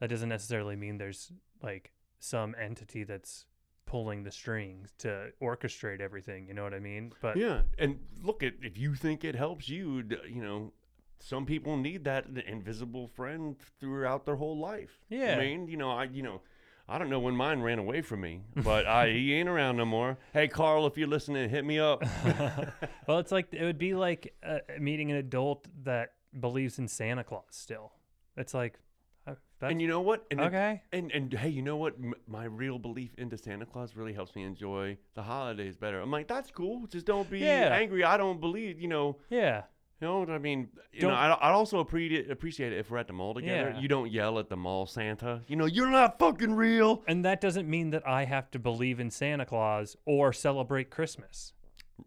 that 0.00 0.08
doesn't 0.08 0.28
necessarily 0.28 0.76
mean 0.76 0.98
there's 0.98 1.32
like 1.62 1.92
some 2.18 2.54
entity 2.60 3.04
that's 3.04 3.46
pulling 3.86 4.22
the 4.24 4.30
strings 4.30 4.92
to 4.98 5.30
orchestrate 5.42 6.00
everything, 6.00 6.48
you 6.48 6.54
know 6.54 6.64
what 6.64 6.74
I 6.74 6.78
mean? 6.80 7.12
But 7.20 7.36
yeah, 7.36 7.62
and 7.78 8.00
look 8.22 8.42
at 8.42 8.54
if 8.62 8.78
you 8.78 8.94
think 8.94 9.24
it 9.24 9.34
helps 9.34 9.68
you, 9.68 10.02
you 10.28 10.42
know, 10.42 10.72
some 11.20 11.44
people 11.44 11.76
need 11.76 12.04
that 12.04 12.26
invisible 12.46 13.08
friend 13.08 13.56
throughout 13.78 14.24
their 14.24 14.36
whole 14.36 14.58
life. 14.58 15.00
Yeah. 15.08 15.36
I 15.36 15.40
mean, 15.40 15.68
you 15.68 15.76
know, 15.76 15.90
I 15.90 16.04
you 16.04 16.22
know. 16.22 16.40
I 16.88 16.98
don't 16.98 17.08
know 17.08 17.18
when 17.20 17.34
mine 17.34 17.60
ran 17.62 17.78
away 17.78 18.02
from 18.02 18.20
me, 18.20 18.42
but 18.56 18.84
I, 18.86 19.10
he 19.10 19.32
ain't 19.36 19.48
around 19.48 19.76
no 19.78 19.86
more. 19.86 20.18
Hey, 20.34 20.48
Carl, 20.48 20.86
if 20.86 20.98
you're 20.98 21.08
listening, 21.08 21.48
hit 21.48 21.64
me 21.64 21.78
up. 21.78 22.02
well, 23.06 23.18
it's 23.18 23.32
like 23.32 23.48
it 23.52 23.64
would 23.64 23.78
be 23.78 23.94
like 23.94 24.34
uh, 24.42 24.58
meeting 24.78 25.10
an 25.10 25.16
adult 25.16 25.66
that 25.84 26.12
believes 26.38 26.78
in 26.78 26.88
Santa 26.88 27.24
Claus 27.24 27.44
still. 27.50 27.92
It's 28.36 28.52
like 28.52 28.78
uh, 29.26 29.34
that's 29.60 29.70
and 29.70 29.80
you 29.80 29.88
know 29.88 30.02
what? 30.02 30.26
And 30.30 30.40
it- 30.40 30.44
okay. 30.44 30.82
And 30.92 31.10
and 31.12 31.32
hey, 31.32 31.48
you 31.48 31.62
know 31.62 31.76
what? 31.76 31.94
M- 31.94 32.12
my 32.26 32.44
real 32.44 32.78
belief 32.78 33.14
into 33.16 33.38
Santa 33.38 33.64
Claus 33.64 33.96
really 33.96 34.12
helps 34.12 34.34
me 34.36 34.42
enjoy 34.42 34.98
the 35.14 35.22
holidays 35.22 35.76
better. 35.76 36.00
I'm 36.00 36.10
like, 36.10 36.28
that's 36.28 36.50
cool. 36.50 36.86
Just 36.88 37.06
don't 37.06 37.30
be 37.30 37.38
Yeah. 37.40 37.70
angry. 37.72 38.04
I 38.04 38.16
don't 38.18 38.40
believe. 38.40 38.78
You 38.78 38.88
know. 38.88 39.16
Yeah. 39.30 39.62
You 40.00 40.08
know 40.08 40.18
what 40.20 40.30
I 40.30 40.38
mean? 40.38 40.68
You 40.92 41.02
Don't- 41.02 41.12
know, 41.12 41.16
I 41.16 41.28
I 41.30 41.50
also 41.52 41.78
appreciate 41.78 42.30
appreciate 42.30 42.72
it 42.72 42.78
if 42.78 42.90
we're 42.90 42.98
at 42.98 43.06
the 43.06 43.12
mall 43.12 43.32
together. 43.34 43.70
Yeah. 43.74 43.80
You 43.80 43.88
don't 43.88 44.10
yell 44.10 44.38
at 44.38 44.48
the 44.48 44.56
mall 44.56 44.86
Santa. 44.86 45.42
You 45.46 45.56
know, 45.56 45.66
you're 45.66 45.90
not 45.90 46.18
fucking 46.18 46.54
real. 46.54 47.02
And 47.06 47.24
that 47.24 47.40
doesn't 47.40 47.68
mean 47.68 47.90
that 47.90 48.06
I 48.06 48.24
have 48.24 48.50
to 48.52 48.58
believe 48.58 49.00
in 49.00 49.10
Santa 49.10 49.46
Claus 49.46 49.96
or 50.04 50.32
celebrate 50.32 50.90
Christmas. 50.90 51.52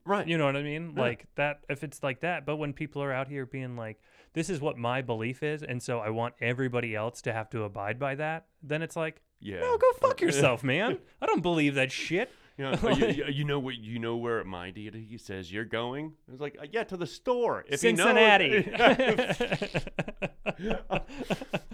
Right. 0.06 0.28
You 0.28 0.38
know 0.38 0.46
what 0.46 0.58
I 0.58 0.64
mean? 0.64 0.94
Yeah. 0.96 1.02
Like 1.02 1.28
that 1.36 1.62
if 1.70 1.84
it's 1.84 2.04
like 2.04 2.20
that, 2.22 2.46
but 2.46 2.58
when 2.58 2.74
people 2.74 3.02
are 3.02 3.14
out 3.14 3.30
here 3.30 3.46
being 3.46 3.76
like 3.78 4.00
this 4.34 4.50
is 4.50 4.60
what 4.62 4.78
my 4.78 5.02
belief 5.02 5.42
is 5.42 5.64
and 5.64 5.82
so 5.82 6.00
I 6.00 6.10
want 6.10 6.36
everybody 6.42 6.94
else 6.96 7.22
to 7.24 7.34
have 7.34 7.50
to 7.52 7.64
abide 7.64 7.98
by 7.98 8.16
that, 8.16 8.46
then 8.62 8.82
it's 8.84 8.96
like, 8.96 9.22
yeah. 9.40 9.62
"No, 9.62 9.78
go 9.78 9.92
fuck 10.02 10.20
yourself, 10.28 10.64
man. 10.64 11.00
I 11.22 11.26
don't 11.26 11.42
believe 11.42 11.76
that 11.76 11.92
shit." 11.92 12.30
Yeah, 12.58 12.72
uh, 12.72 12.90
you, 12.90 13.06
you- 13.08 13.26
you 13.30 13.44
know 13.44 13.60
what? 13.60 13.76
You 13.78 14.00
know 14.00 14.18
where 14.18 14.44
my 14.44 14.72
deity 14.72 15.18
says 15.20 15.52
you're 15.52 15.64
going? 15.66 16.14
It's 16.32 16.42
like, 16.42 16.58
uh, 16.62 16.66
yeah, 16.72 16.84
to 16.86 16.98
the 16.98 17.06
store. 17.08 17.66
If 17.68 17.82
he 17.82 17.92
knows- 17.94 18.08
Cincinnati. 18.08 18.72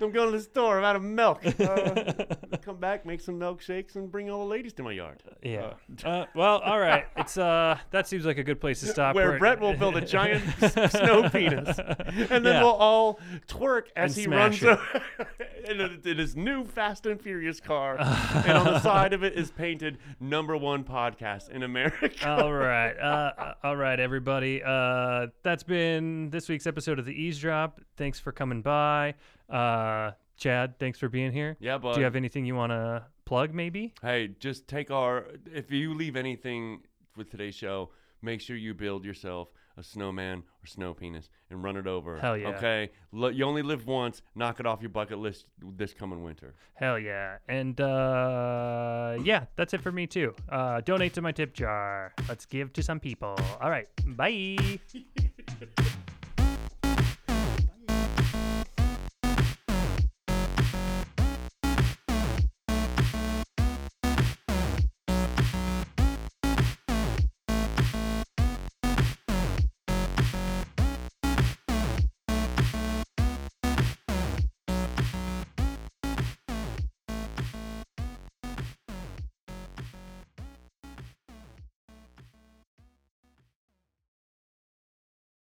I'm 0.02 0.12
going 0.12 0.32
to 0.32 0.38
the 0.38 0.44
store. 0.44 0.78
I'm 0.80 0.84
out 0.84 0.96
of 0.96 1.04
milk. 1.04 1.46
Uh, 1.46 2.26
come 2.62 2.78
back, 2.78 3.06
make 3.06 3.22
some 3.22 3.40
milkshakes, 3.40 3.96
and 3.96 4.12
bring 4.12 4.30
all 4.30 4.40
the 4.40 4.46
ladies 4.52 4.74
to 4.74 4.84
my 4.84 4.92
yard. 4.92 5.24
yeah. 5.42 5.74
Uh, 6.04 6.26
well, 6.36 6.58
all 6.60 6.80
right. 6.80 7.06
It's 7.16 7.38
uh 7.38 7.78
that 7.92 8.08
seems 8.08 8.26
like 8.26 8.38
a 8.38 8.44
good 8.44 8.60
place 8.60 8.80
to 8.82 8.88
stop. 8.88 9.16
Where 9.16 9.38
Brett 9.40 9.60
will 9.60 9.76
build 9.76 9.96
a 9.96 10.02
giant 10.02 10.44
snow 10.92 11.30
penis, 11.30 11.78
and 11.80 12.46
then 12.46 12.56
Yeah. 12.56 12.64
we'll 12.64 12.74
all 12.74 13.20
twerk 13.48 13.84
as 13.96 14.18
And 14.18 14.26
he 14.26 14.36
runs 14.36 14.64
over 14.64 14.82
in, 15.66 15.80
a- 15.82 16.00
in 16.10 16.18
his 16.18 16.36
new 16.36 16.66
Fast 16.66 17.06
and 17.06 17.22
Furious 17.22 17.60
car, 17.60 17.98
and 18.00 18.58
on 18.58 18.66
the 18.66 18.80
side 18.80 19.14
of 19.14 19.24
it 19.24 19.34
is 19.34 19.52
painted 19.52 19.98
"Number 20.20 20.58
One 20.58 20.73
Podcast 20.82 21.50
in 21.50 21.62
America." 21.64 22.10
all 22.28 22.52
right. 22.54 22.94
Uh, 22.98 23.32
uh, 23.38 23.54
all 23.64 23.76
right, 23.76 24.00
everybody. 24.00 24.64
Uh, 24.64 25.28
that's 25.44 25.64
been 25.64 26.30
this 26.32 26.50
week's 26.50 26.66
episode 26.66 26.98
of 27.00 27.06
the 27.06 27.14
Eavesdrop. 27.14 27.80
Thanks 27.98 28.20
for 28.20 28.32
coming 28.32 28.62
by. 28.62 29.14
Uh, 29.50 30.12
Chad, 30.38 30.80
thanks 30.80 30.98
for 30.98 31.10
being 31.10 31.32
here. 31.32 31.56
yeah, 31.60 31.78
but 31.78 31.94
Do 31.94 32.00
you 32.00 32.06
have 32.06 32.16
anything 32.16 32.46
you 32.46 32.56
want 32.56 32.72
to 32.72 33.04
plug, 33.26 33.54
maybe? 33.54 33.94
Hey, 34.02 34.30
just 34.40 34.68
take 34.68 34.90
our. 34.90 35.26
If 35.54 35.72
you 35.72 35.94
leave 35.94 36.16
anything 36.16 36.82
with 37.16 37.30
today's 37.30 37.56
show, 37.56 37.92
make 38.22 38.42
sure 38.42 38.56
you 38.56 38.74
build 38.74 39.06
yourself 39.06 39.50
a 39.78 39.84
snowman 39.84 40.40
or 40.40 40.68
snow 40.68 40.94
penis 40.94 41.30
and 41.50 41.64
run 41.64 41.78
it 41.78 41.88
over. 41.88 42.20
Hell 42.20 42.38
yeah. 42.38 42.50
Okay, 42.50 42.92
Lo- 43.12 43.30
you 43.30 43.44
only 43.46 43.62
live 43.62 43.88
once. 43.88 44.22
Knock 44.36 44.60
it 44.60 44.66
off 44.66 44.82
your 44.82 44.90
bucket 44.90 45.20
list 45.20 45.46
this 45.78 45.94
coming 45.94 46.24
winter. 46.24 46.56
Hell 46.74 47.00
yeah. 47.00 47.38
And 47.48 47.80
uh, 47.80 49.18
yeah, 49.24 49.46
that's 49.56 49.74
it 49.74 49.82
for 49.82 49.92
me, 49.92 50.08
too. 50.08 50.34
Uh, 50.50 50.82
donate 50.82 51.14
to 51.14 51.22
my 51.22 51.32
tip 51.32 51.54
jar. 51.54 52.14
Let's 52.28 52.46
give 52.46 52.74
to 52.74 52.84
some 52.84 53.00
people. 53.00 53.38
All 53.62 53.70
right. 53.70 53.88
Bye. 54.06 54.80